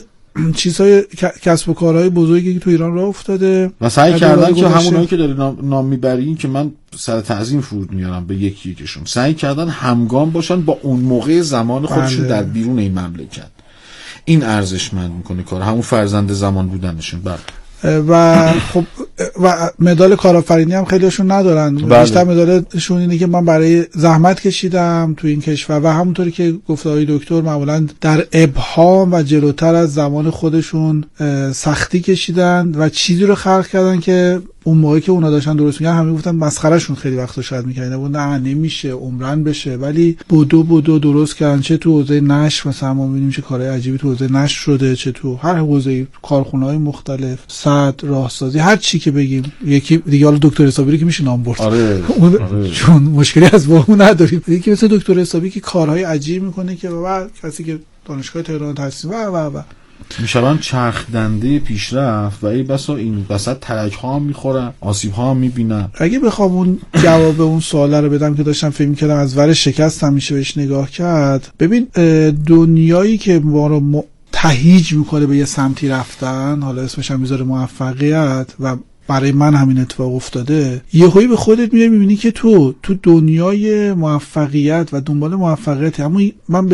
چیزهای 0.56 1.04
کسب 1.42 1.70
و 1.70 1.74
کارهای 1.74 2.10
بزرگی 2.10 2.54
که 2.54 2.60
تو 2.60 2.70
ایران 2.70 2.94
راه 2.94 3.08
افتاده 3.08 3.72
و 3.82 3.90
سعی 3.90 4.20
کردن 4.20 4.54
که. 4.54 4.68
همونایی 4.68 5.08
که 5.08 5.18
داری 5.18 5.34
نام, 5.34 5.58
نام 5.64 5.86
می‌بری 5.86 6.36
که 6.36 6.48
من 6.48 6.72
سر 6.96 7.22
تعظیم 7.22 7.62
فرود 7.62 7.92
میارم 7.92 8.26
به 8.26 8.36
یکی 8.36 8.70
یکیشون. 8.70 9.04
سعی 9.06 9.34
کردن 9.34 9.68
همگام 9.68 10.32
باشن 10.32 10.62
با 10.62 10.78
اون 10.82 11.00
موقع 11.00 11.42
زمان 11.42 11.86
خودشون 11.86 12.22
بله. 12.22 12.30
در 12.30 12.44
بیرون 12.44 12.80
این 12.80 13.00
مملکت. 13.00 13.50
این 14.26 14.44
ارزشمند 14.44 15.12
می‌کنه 15.12 15.44
کار. 15.44 15.62
همون 15.62 15.82
فرزند 15.82 16.32
زمان 16.32 16.68
بودنشون. 16.68 17.22
بله. 17.22 17.38
و 17.84 18.52
خب 18.52 18.84
و 19.44 19.70
مدال 19.80 20.16
کارآفرینی 20.16 20.74
هم 20.74 20.86
خیلیشون 20.86 21.32
ندارن 21.32 21.76
بله. 21.76 22.00
بیشتر 22.00 22.24
مدالشون 22.24 22.98
اینه 22.98 23.18
که 23.18 23.28
من 23.28 23.46
برای 23.46 23.86
زحمت 23.96 24.42
کشیدم 24.42 25.14
تو 25.18 25.28
این 25.28 25.42
کشور 25.42 25.80
و 25.84 25.88
همونطوری 25.88 26.32
که 26.32 26.54
گفت 26.68 26.88
آقای 26.88 27.06
دکتر 27.10 27.42
معمولا 27.42 27.88
در 28.02 28.28
ابهام 28.34 29.14
و 29.14 29.22
جلوتر 29.22 29.76
از 29.76 29.94
زمان 29.94 30.30
خودشون 30.30 31.04
سختی 31.54 32.00
کشیدن 32.00 32.72
و 32.78 32.90
چیزی 32.90 33.26
رو 33.26 33.36
خلق 33.36 33.68
کردن 33.68 34.00
که 34.00 34.42
اون 34.70 34.78
موقعی 34.78 35.02
که 35.02 35.12
اونا 35.12 35.30
داشتن 35.30 35.56
درست 35.56 35.82
میگن 35.82 35.94
همه 35.94 36.14
گفتن 36.14 36.32
مسخرهشون 36.32 36.96
خیلی 36.96 37.16
وقتا 37.16 37.42
شاید 37.42 37.66
می‌کردن. 37.66 37.98
بود 37.98 38.18
نه 38.18 38.38
نمیشه 38.38 38.92
عمرن 38.92 39.44
بشه. 39.44 39.76
ولی 39.76 40.18
بودو 40.30 40.64
بودو 40.64 41.00
درست 41.00 41.36
کردن 41.36 41.62
چه 41.62 41.78
تو 41.78 41.92
حوزه 41.92 42.22
نشر 42.22 42.70
مثلا 42.70 42.94
ما 42.94 43.08
می‌بینیم 43.08 43.30
چه 43.32 43.42
کارهای 43.42 43.70
عجیبی 43.70 43.98
تو 43.98 44.10
حوزه 44.10 44.32
نشر 44.32 44.60
شده 44.60 44.96
چه 44.96 45.12
تو 45.12 45.36
هر 45.36 45.56
حوزه 45.56 46.08
کارخونه 46.22 46.66
های 46.66 46.78
مختلف 46.78 47.40
صد 47.48 47.96
راهسازی 48.04 48.60
هر 48.60 48.76
چی 48.76 49.00
که 49.00 49.12
بگیم. 49.12 49.44
یکی 49.66 49.98
دیگه 49.98 50.26
حالا 50.26 50.40
دکتر 50.42 50.66
حسابی 50.66 50.98
که 50.98 51.06
میشه 51.06 51.24
نام 51.24 51.44
برد. 51.44 51.62
آره. 51.62 52.04
اون 52.18 52.38
آره. 52.38 52.70
چون 52.70 53.04
مشکلی 53.04 53.46
از 53.46 53.68
با 53.68 53.86
اون 53.88 54.02
نداریم. 54.02 54.42
یکی 54.48 54.72
مثل 54.72 54.88
دکتر 54.88 55.14
حسابی 55.14 55.50
که 55.50 55.60
کارهای 55.60 56.04
عجیب 56.04 56.44
می‌کنه 56.44 56.76
که 56.76 56.90
و 56.90 57.28
کسی 57.44 57.64
که 57.64 57.80
دانشگاه 58.06 58.44
تهران 58.44 58.76
تحصیل 58.76 59.12
و 59.12 59.14
و 59.14 59.58
و. 59.58 59.62
میشون 60.20 60.58
چرخ 60.58 61.12
دنده 61.12 61.60
پیشرفت 61.60 62.44
و 62.44 62.48
ای 62.48 62.64
بسا 62.64 62.96
این 62.96 63.26
وسط 63.30 63.58
ترک 63.60 63.94
ها 63.94 64.16
هم 64.16 64.34
آسیب 64.80 65.12
ها 65.12 65.32
هم 65.32 65.38
می‌بینن. 65.38 65.90
اگه 65.94 66.20
بخوام 66.20 66.52
اون 66.52 66.80
جواب 67.04 67.42
اون 67.42 67.60
سوال 67.60 67.94
رو 67.94 68.10
بدم 68.10 68.36
که 68.36 68.44
داشتم 68.44 68.70
فکر 68.70 68.94
کردم 68.94 69.16
از 69.16 69.38
ور 69.38 69.54
شکست 69.54 70.04
هم 70.04 70.14
میشه 70.14 70.36
بهش 70.36 70.58
نگاه 70.58 70.92
کرد. 70.92 71.54
ببین 71.60 71.88
دنیایی 72.48 73.18
که 73.18 73.40
ما 73.40 73.68
رو 73.68 73.80
م... 73.80 74.04
تهیج 74.32 74.94
می‌کنه 74.94 75.26
به 75.26 75.38
یه 75.38 75.46
سمتی 75.46 75.88
رفتن 75.88 76.62
حالا 76.62 76.82
اسمش 76.82 77.12
هم 77.12 77.20
می‌ذاره 77.20 77.44
موفقیت 77.44 78.48
و 78.60 78.76
برای 79.10 79.32
من 79.32 79.56
همین 79.56 79.80
اتفاق 79.80 80.16
افتاده 80.16 80.82
یهویی 80.94 81.28
به 81.28 81.36
خودت 81.36 81.74
میای 81.74 81.90
می‌بینی 81.90 82.16
که 82.16 82.32
تو 82.32 82.74
تو 82.84 82.96
دنیای 83.04 83.94
موفقیت 83.94 84.90
و 84.92 85.02
دنبال 85.02 85.36
موفقیت 85.36 86.00
اما 86.00 86.22
من 86.50 86.68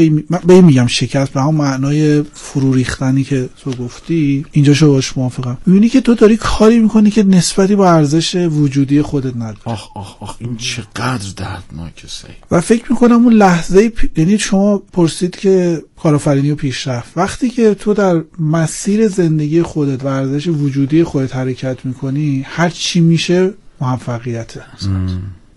به 0.47 0.61
میگم 0.61 0.87
شکست 0.87 1.33
به 1.33 1.41
هم 1.41 1.55
معنای 1.55 2.23
فرو 2.33 2.73
ریختنی 2.73 3.23
که 3.23 3.49
تو 3.63 3.71
گفتی 3.71 4.45
اینجا 4.51 4.73
شو 4.73 4.87
باش 4.87 5.17
موافقم. 5.17 5.57
می‌بینی 5.65 5.89
که 5.89 6.01
تو 6.01 6.15
داری 6.15 6.37
کاری 6.37 6.79
می‌کنی 6.79 7.11
که 7.11 7.23
نسبتی 7.23 7.75
با 7.75 7.91
ارزش 7.91 8.35
وجودی 8.35 9.01
خودت 9.01 9.35
نداری. 9.35 9.57
آخ 9.65 9.97
آخ 9.97 10.23
آخ 10.23 10.35
این 10.39 10.57
چقدر 10.57 11.31
دردناکه 11.37 12.07
و 12.51 12.61
فکر 12.61 12.83
می‌کنم 12.89 13.23
اون 13.23 13.33
لحظه 13.33 13.91
یعنی 14.17 14.39
شما 14.39 14.77
پرسید 14.77 15.35
که 15.35 15.81
کارآفرینی 16.05 16.51
و 16.51 16.55
پیشرفت. 16.55 17.17
وقتی 17.17 17.49
که 17.49 17.73
تو 17.73 17.93
در 17.93 18.23
مسیر 18.39 19.07
زندگی 19.07 19.61
خودت 19.61 20.03
و 20.03 20.07
ارزش 20.07 20.47
وجودی 20.47 21.03
خودت 21.03 21.35
حرکت 21.35 21.85
می‌کنی 21.85 22.45
هر 22.47 22.69
چی 22.69 22.99
میشه 22.99 23.53
موفقیته. 23.81 24.61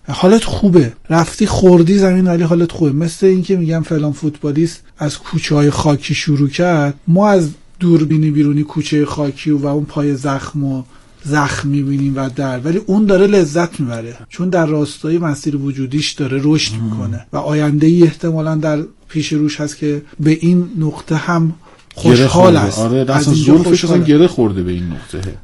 حالت 0.09 0.45
خوبه. 0.45 0.93
رفتی 1.11 1.47
خوردی 1.47 1.99
زمین 1.99 2.27
ولی 2.27 2.43
حالت 2.43 2.73
خوبه. 2.73 2.93
مثل 2.93 3.27
اینکه 3.27 3.57
میگم 3.57 3.83
فلان 3.83 4.13
فوتبالیست 4.13 4.83
از 4.99 5.19
کوچه 5.19 5.55
های 5.55 5.71
خاکی 5.71 6.15
شروع 6.15 6.49
کرد 6.49 6.95
ما 7.09 7.29
از 7.29 7.51
دوربینی 7.81 8.31
بیرونی 8.31 8.63
کوچه 8.63 9.07
خاکی 9.07 9.51
و 9.51 9.67
اون 9.67 9.85
پای 9.85 10.17
زخم 10.17 10.65
و 10.65 10.83
زخم 11.25 11.69
می‌بینیم 11.69 12.17
و 12.17 12.31
در. 12.37 12.61
ولی 12.61 12.79
اون 12.79 13.07
داره 13.07 13.27
لذت 13.27 13.81
می‌بره. 13.81 14.17
چون 14.29 14.49
در 14.49 14.67
راستای 14.67 15.19
مسیر 15.19 15.57
وجودیش 15.57 16.13
داره 16.13 16.41
رشد 16.43 16.73
می‌کنه 16.75 17.27
و 17.33 17.37
آینده 17.37 17.87
ای 17.87 18.03
احتمالا 18.03 18.55
در 18.55 18.83
پیش 19.09 19.33
روش 19.33 19.61
هست 19.61 19.77
که 19.77 20.03
به 20.21 20.31
این 20.31 20.71
نقطه 20.79 21.17
هم 21.17 21.55
خوشحال 21.95 22.57
است. 22.57 22.79
آره 22.79 23.21
زلفش 23.21 23.85
گره 23.85 24.27
خورده 24.27 24.63
به 24.63 24.73
این 24.73 24.85
نقطه. 24.85 25.35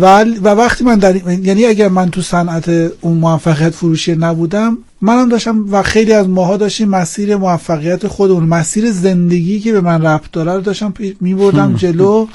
و, 0.00 0.24
و 0.24 0.48
وقتی 0.48 0.84
من 0.84 0.98
در 0.98 1.16
یعنی 1.16 1.64
اگر 1.64 1.88
من 1.88 2.10
تو 2.10 2.22
صنعت 2.22 2.68
اون 3.00 3.18
موفقیت 3.18 3.70
فروشی 3.70 4.14
نبودم 4.14 4.78
منم 5.04 5.28
داشتم 5.28 5.64
و 5.70 5.82
خیلی 5.82 6.12
از 6.12 6.28
ماها 6.28 6.56
داشتیم 6.56 6.88
مسیر 6.88 7.36
موفقیت 7.36 8.06
خودمون 8.06 8.44
مسیر 8.44 8.90
زندگی 8.90 9.60
که 9.60 9.72
به 9.72 9.80
من 9.80 10.02
ربط 10.02 10.30
داره 10.32 10.52
رو 10.52 10.60
داشتم 10.60 10.94
میبردم 11.20 11.74
جلو. 11.74 12.26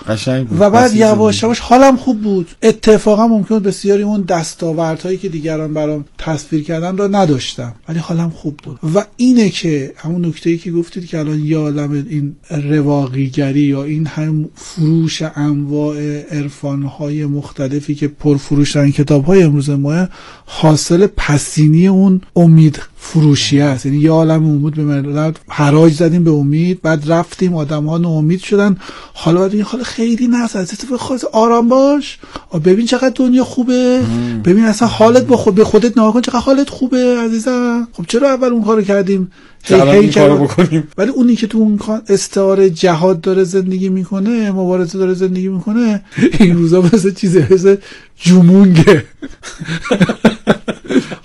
و 0.59 0.69
بعد 0.69 0.95
یواش 0.95 1.43
یواش 1.43 1.59
حالم 1.59 1.97
خوب 1.97 2.21
بود. 2.21 2.47
اتفاقا 2.63 3.27
ممکن 3.27 3.59
بسیاری 3.59 4.03
اون 4.03 4.21
دستاوردهایی 4.21 5.17
که 5.17 5.29
دیگران 5.29 5.73
برام 5.73 6.05
تصویر 6.17 6.63
کردن 6.63 6.97
رو 6.97 7.15
نداشتم. 7.15 7.73
ولی 7.89 7.99
حالم 7.99 8.29
خوب 8.29 8.57
بود. 8.63 8.79
و 8.95 9.05
اینه 9.17 9.49
که 9.49 9.93
همون 9.97 10.25
نکته 10.25 10.49
ای 10.49 10.57
که 10.57 10.71
گفتید 10.71 11.05
که 11.05 11.19
الان 11.19 11.39
یا 11.39 11.59
عالم 11.61 11.91
این 12.09 12.35
رواقیگری 12.49 13.61
یا 13.61 13.83
این 13.83 14.05
هم 14.05 14.49
فروش 14.55 15.21
انواع 15.35 15.97
عرفانهای 16.31 17.25
مختلفی 17.25 17.95
که 17.95 18.07
پرفروش 18.07 18.75
این 18.75 18.91
کتاب 18.91 19.25
های 19.25 19.43
امروز 19.43 19.69
ما 19.69 20.07
حاصل 20.45 21.07
پسینی 21.07 21.87
اون 21.87 22.21
امید 22.59 22.81
فروشی 22.97 23.61
است 23.61 23.85
یعنی 23.85 23.97
یه 23.97 24.11
عالم 24.11 24.45
امید 24.45 24.75
به 24.75 24.83
ملت 24.83 25.35
حراج 25.47 25.93
زدیم 25.93 26.23
به 26.23 26.31
امید. 26.31 26.81
بعد 26.81 27.11
رفتیم. 27.11 27.55
آدم 27.55 27.85
ها 27.85 27.97
ناامید 27.97 28.39
شدن. 28.39 28.77
حالا 29.13 29.39
باید 29.39 29.53
این 29.53 29.61
حال 29.61 29.83
خیلی 29.83 30.27
نفس 30.27 30.55
از 30.55 30.71
خاص 30.99 31.23
آرام 31.23 31.69
باش. 31.69 32.19
ببین 32.65 32.85
چقدر 32.85 33.11
دنیا 33.15 33.43
خوبه. 33.43 34.01
ببین 34.45 34.63
اصلا 34.63 34.87
حالت 34.87 35.25
با 35.25 35.37
خود 35.37 35.55
به 35.55 35.63
خودت 35.63 35.91
نگاه 35.91 36.13
کن. 36.13 36.21
چقدر 36.21 36.39
حالت 36.39 36.69
خوبه 36.69 37.17
عزیزم. 37.25 37.87
خب 37.91 38.05
چرا 38.07 38.29
اول 38.29 38.47
اون 38.47 38.63
کارو 38.63 38.81
کردیم؟ 38.81 39.31
هی 39.63 39.75
هی 39.75 40.07
بکنیم. 40.29 40.87
ولی 40.97 41.09
اونی 41.09 41.35
که 41.35 41.47
تو 41.47 41.57
اون 41.57 41.79
استعاره 42.09 42.69
جهاد 42.69 43.21
داره 43.21 43.43
زندگی 43.43 43.89
می‌کنه 43.89 44.51
مبارزه 44.51 44.97
داره 44.97 45.13
زندگی 45.13 45.47
می‌کنه 45.47 46.03
این 46.39 46.57
روزا 46.57 46.81
مثل 46.81 47.13
چیزه 47.13 47.47
مثل 47.51 47.75
جمونگه. 48.15 49.03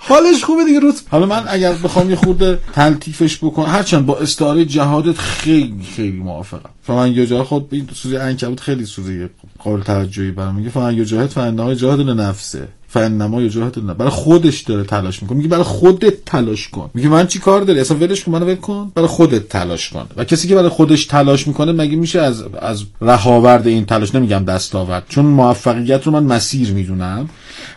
حالش 0.07 0.43
خوبه 0.43 0.65
دیگه 0.65 0.79
روز 0.79 1.01
حالا 1.09 1.25
من 1.25 1.43
اگر 1.47 1.73
بخوام 1.73 2.09
یه 2.09 2.15
خورده 2.15 2.59
تلطیفش 2.73 3.37
بکنم 3.37 3.65
هرچند 3.65 4.05
با 4.05 4.17
استعاره 4.17 4.65
جهادت 4.65 5.17
خیلی 5.17 5.83
خیلی 5.95 6.17
موافقم. 6.17 6.69
فمن 6.83 7.11
یه 7.11 7.25
جا 7.25 7.43
خود 7.43 7.67
این 7.71 7.87
سوزی 7.93 8.17
انکبوت 8.17 8.59
خیلی 8.59 8.85
سوزی 8.85 9.27
قابل 9.59 9.81
توجهی 9.81 10.31
برام. 10.31 10.55
میگه 10.55 10.69
فمن 10.69 10.97
یه 10.97 11.05
جاهد 11.05 11.29
فنهای 11.29 11.75
جهاد 11.75 12.01
نفسه 12.01 12.67
فنما 12.87 13.41
یا 13.41 13.47
جهت 13.47 13.79
برای 13.79 14.11
خودش 14.11 14.61
داره 14.61 14.83
تلاش 14.83 15.21
می‌کنه. 15.21 15.37
میگه 15.37 15.49
برای 15.49 15.63
خودت 15.63 16.25
تلاش 16.25 16.69
کن. 16.69 16.89
میگه 16.93 17.09
من 17.09 17.27
چی 17.27 17.39
کار 17.39 17.61
داری 17.61 17.79
اصلا 17.79 17.97
ولش 17.97 18.23
کن 18.23 18.31
منو 18.31 18.45
ول 18.45 18.55
کن. 18.55 18.91
برای 18.95 19.07
خودت 19.07 19.49
تلاش 19.49 19.89
کن. 19.89 20.07
و 20.17 20.23
کسی 20.23 20.47
که 20.47 20.55
برای 20.55 20.69
خودش 20.69 21.05
تلاش 21.05 21.47
می‌کنه 21.47 21.71
مگه 21.71 21.95
میشه 21.95 22.21
از 22.21 22.43
از 22.61 22.83
رهاورد 23.01 23.67
این 23.67 23.85
تلاش 23.85 24.15
نمیگم 24.15 24.45
دستاورد. 24.45 25.05
چون 25.09 25.25
موفقیت 25.25 26.03
رو 26.03 26.11
من 26.11 26.23
مسیر 26.23 26.71
می‌دونم. 26.71 27.29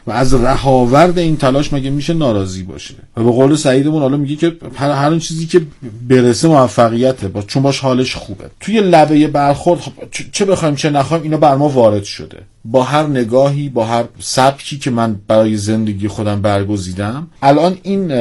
و 0.09 0.11
از 0.11 0.35
رهاورد 0.35 1.19
این 1.19 1.37
تلاش 1.37 1.73
مگه 1.73 1.91
میشه 1.91 2.15
ناراضی 2.15 2.63
باشه؟ 2.63 2.95
و 3.17 3.23
به 3.25 3.31
قول 3.31 3.57
سعیدمون 3.57 4.03
حالا 4.03 4.17
میگه 4.17 4.37
که 4.37 4.57
هر 4.75 4.91
هر 4.91 5.19
چیزی 5.19 5.47
که 5.47 5.61
برسه 6.09 6.49
موفقیته. 6.49 7.29
با 7.29 7.43
چون 7.43 7.63
باش 7.63 7.79
حالش 7.79 8.15
خوبه. 8.15 8.45
توی 8.61 8.81
لبه 8.81 9.29
برخورد 9.29 9.81
خب 9.81 9.93
چه 10.33 10.45
بخوایم 10.45 10.75
چه 10.75 10.91
نخوایم 10.91 11.23
اینا 11.23 11.37
بر 11.37 11.57
ما 11.57 11.69
وارد 11.69 12.05
شده. 12.05 12.39
با 12.65 12.83
هر 12.83 13.03
نگاهی 13.03 13.69
با 13.69 13.85
هر 13.85 14.05
سبکی 14.19 14.79
که 14.79 14.91
من 14.91 15.17
برای 15.29 15.57
زندگی 15.57 16.09
خودم 16.09 16.43
برگزیدم 16.43 17.27
الان 17.43 17.79
این 17.83 18.13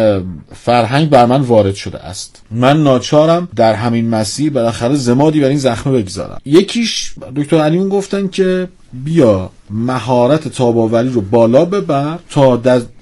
فرهنگ 0.55 1.09
بر 1.09 1.25
من 1.25 1.41
وارد 1.41 1.75
شده 1.75 1.99
است. 1.99 2.41
من 2.51 2.83
ناچارم 2.83 3.47
در 3.55 3.73
همین 3.73 4.09
مسیر 4.09 4.51
بالاخره 4.51 4.95
زمادی 4.95 5.39
بر 5.39 5.47
این 5.47 5.57
زخمه 5.57 6.01
بگذارم. 6.01 6.41
یکیش 6.45 7.13
دکتر 7.35 7.57
علیمون 7.57 7.89
گفتن 7.89 8.27
که 8.27 8.67
بیا 8.93 9.49
مهارت 9.69 10.47
تاباوری 10.47 11.09
رو 11.09 11.21
بالا 11.21 11.65
ببر 11.65 12.19
تا 12.29 12.57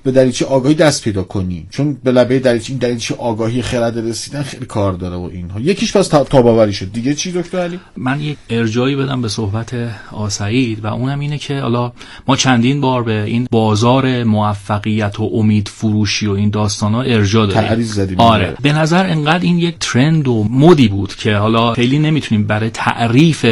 به 0.06 0.12
دریچه 0.12 0.46
آگاهی 0.46 0.76
دست 0.76 1.04
پیدا 1.04 1.24
کنی. 1.24 1.68
چون 1.70 1.98
به 2.04 2.12
لبه 2.12 2.40
دریچه 2.40 2.70
این 2.70 2.80
دریچه 2.80 3.16
آگاهی 3.16 3.62
خرد 3.62 3.98
رسیدن 3.98 4.44
خیلی 4.44 4.66
کار 4.66 4.94
داره 4.94 5.16
و 5.16 5.30
اینها. 5.34 5.60
یکیش 5.60 5.98
پس 5.98 6.08
تاباوری 6.08 6.74
شد. 6.74 6.92
دیگه 6.92 7.14
چی 7.14 7.32
دکتر 7.32 7.60
علی؟ 7.60 7.80
من 7.98 8.22
یک 8.22 8.38
ارجایی 8.50 8.96
بدم 8.96 9.22
به 9.22 9.28
صحبت 9.28 9.76
آسعید 10.12 10.86
و 10.86 10.88
اونم 10.88 11.20
اینه 11.20 11.38
که 11.38 11.60
حالا 11.60 11.92
ما 12.28 12.36
چندین 12.36 12.82
بار 12.82 13.04
به 13.04 13.24
این 13.24 13.48
بازار 13.52 14.24
موفقیت 14.24 15.20
و 15.20 15.30
امید 15.34 15.68
فروشی 15.68 16.28
و 16.28 16.32
این 16.32 16.50
داستان 16.50 16.94
ها 16.94 17.02
ارجا 17.02 17.46
داریم 17.46 18.20
آره. 18.20 18.56
به 18.62 18.74
نظر 18.74 19.06
انقدر 19.06 19.44
این 19.44 19.60
یک 19.60 19.76
ترند 19.80 20.28
و 20.28 20.48
مدی 20.52 20.88
بود 20.88 21.16
که 21.16 21.36
حالا 21.36 21.74
خیلی 21.74 22.00
نمی‌تونیم 22.00 22.48
برای 22.48 22.70
تعریف 22.70 23.46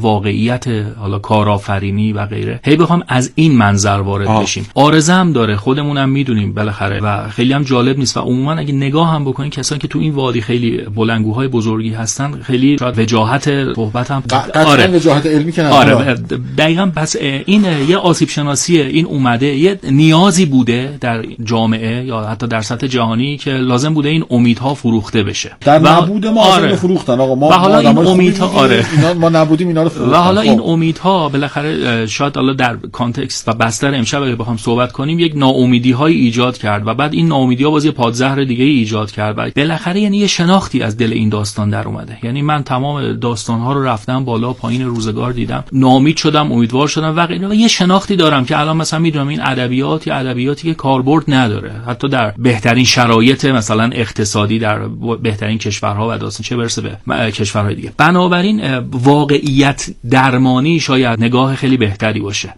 واقعیت 0.00 0.68
حالا 0.98 1.18
کارآفرینی 1.18 2.12
و 2.12 2.26
غیره 2.26 2.60
هی 2.64 2.76
بخوام 2.76 3.02
از 3.08 3.32
این 3.34 3.52
منظر 3.52 4.00
وارد 4.00 4.42
بشیم. 4.42 4.66
آرزه 4.74 5.12
هم 5.12 5.32
داره 5.32 5.56
خودمون 5.56 5.99
هم 6.00 6.08
می‌دونیم 6.08 6.54
بالاخره 6.54 7.00
و 7.00 7.28
خیلی 7.28 7.52
هم 7.52 7.62
جالب 7.62 7.98
نیست. 7.98 8.16
و 8.16 8.20
عموما 8.20 8.52
اگه 8.52 8.72
نگاه 8.72 9.10
هم 9.10 9.24
بکنین 9.24 9.50
کسانی 9.50 9.78
که 9.78 9.88
تو 9.88 9.98
این 9.98 10.12
وادی 10.12 10.40
خیلی 10.40 10.76
بلنگوهای 10.96 11.48
بزرگی 11.48 11.90
هستن 11.90 12.40
خیلی 12.42 12.78
شاید 12.78 12.98
وجاهت 12.98 13.74
صحبت 13.74 14.10
هم 14.10 14.22
آره. 14.54 14.86
وجاهت 14.86 15.26
علمی 15.26 15.52
که 15.52 15.64
آره. 15.64 16.14
دقیقا 16.58 16.90
پس 16.96 17.16
این 17.46 17.64
یه 17.88 17.96
آسیب 17.96 18.28
شناسی 18.28 18.80
این 18.80 19.06
اومده 19.06 19.46
یه 19.46 19.78
نیازی 19.90 20.46
بوده 20.46 20.98
در 21.00 21.24
جامعه 21.44 22.04
یا 22.04 22.20
حتی 22.20 22.46
در 22.46 22.60
سطح 22.60 22.86
جهانی 22.86 23.36
که 23.36 23.50
لازم 23.50 23.94
بوده 23.94 24.08
این 24.08 24.24
امیدها 24.30 24.74
فروخته 24.74 25.22
بشه. 25.22 25.56
در 25.60 25.78
نبود 25.78 26.26
ما 26.26 26.40
آره. 26.40 26.76
فروختن. 26.76 27.20
آقا 27.20 27.34
ما 27.34 27.48
و 27.48 27.52
حالا 27.52 27.78
این 27.78 27.98
امیدها 27.98 28.46
آره. 28.46 28.84
اینا 28.96 29.14
ما 29.14 29.28
نبودیم 29.28 29.68
اینا 29.68 29.82
رو 29.82 29.88
فروختن. 29.88 30.12
و 30.12 30.22
حالا 30.22 30.40
این 30.40 30.58
خب. 30.58 30.66
امیدها 30.66 31.28
بالاخره 31.28 32.06
شاید 32.06 32.36
حالا 32.36 32.52
در 32.52 32.76
کانتکست 32.92 33.48
و 33.48 33.52
بستر 33.52 33.94
امشب 33.94 34.22
اگه 34.22 34.36
بخوام 34.36 34.56
صحبت 34.56 34.92
کنیم 34.92 35.18
یک 35.18 35.32
ناامیدی 35.36 35.89
های 35.92 36.14
ایجاد 36.14 36.58
کرد 36.58 36.86
و 36.86 36.94
بعد 36.94 37.14
این 37.14 37.28
ناامیدی 37.28 37.64
ها 37.64 37.70
باز 37.70 37.84
یه 37.84 37.90
پادزهر 37.90 38.44
دیگه 38.44 38.64
ای 38.64 38.70
ایجاد 38.70 39.10
کرد 39.10 39.38
و 39.38 39.50
بالاخره 39.56 40.00
یعنی 40.00 40.18
یه 40.18 40.26
شناختی 40.26 40.82
از 40.82 40.96
دل 40.96 41.12
این 41.12 41.28
داستان 41.28 41.70
در 41.70 41.88
اومده. 41.88 42.18
یعنی 42.22 42.42
من 42.42 42.62
تمام 42.62 43.12
داستان 43.12 43.60
ها 43.60 43.72
رو 43.72 43.82
رفتم 43.82 44.24
بالا 44.24 44.52
پایین 44.52 44.86
روزگار 44.86 45.32
دیدم. 45.32 45.64
ناامید 45.72 46.16
شدم 46.16 46.52
امیدوار 46.52 46.88
شدم 46.88 47.16
و 47.16 47.26
غیره 47.26 47.48
و 47.48 47.54
یه 47.54 47.68
شناختی 47.68 48.16
دارم 48.16 48.44
که 48.44 48.58
الان 48.58 48.76
مثلا 48.76 48.98
می‌دونم 48.98 49.28
این 49.28 49.40
ادبیات 49.42 50.06
یا 50.06 50.14
ادبیاتی 50.14 50.68
که 50.68 50.74
کاربرد 50.74 51.24
نداره. 51.28 51.72
حتی 51.86 52.08
در 52.08 52.34
بهترین 52.38 52.84
شرایط 52.84 53.44
مثلا 53.44 53.90
اقتصادی 53.92 54.58
در 54.58 54.78
بهترین 55.22 55.58
کشورها 55.58 56.08
و 56.10 56.18
داستان 56.18 56.44
چه 56.44 56.56
برسه 56.56 56.82
به 56.82 57.30
کشورهای 57.30 57.74
دیگه. 57.74 57.92
بنابراین 57.96 58.78
واقعیت 58.78 59.90
درمانی 60.10 60.80
شاید 60.80 61.20
نگاه 61.20 61.54
خیلی 61.54 61.76
بهتری 61.76 62.20
باشه. 62.20 62.54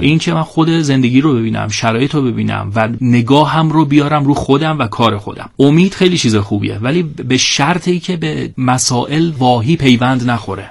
این 0.00 0.18
که 0.18 0.34
من 0.34 0.42
خود 0.42 0.68
زندگی 0.70 1.20
رو 1.20 1.34
ببینم 1.34 1.68
شرایط 1.68 2.14
رو 2.14 2.22
ببینم 2.22 2.61
و 2.74 2.88
نگاهم 3.00 3.70
رو 3.70 3.84
بیارم 3.84 4.24
رو 4.24 4.34
خودم 4.34 4.78
و 4.78 4.86
کار 4.86 5.18
خودم. 5.18 5.50
امید 5.58 5.94
خیلی 5.94 6.18
چیز 6.18 6.36
خوبیه 6.36 6.78
ولی 6.78 7.02
به 7.02 7.36
شرطی 7.36 8.00
که 8.00 8.16
به 8.16 8.50
مسائل 8.58 9.32
واهی 9.38 9.76
پیوند 9.76 10.30
نخوره. 10.30 10.70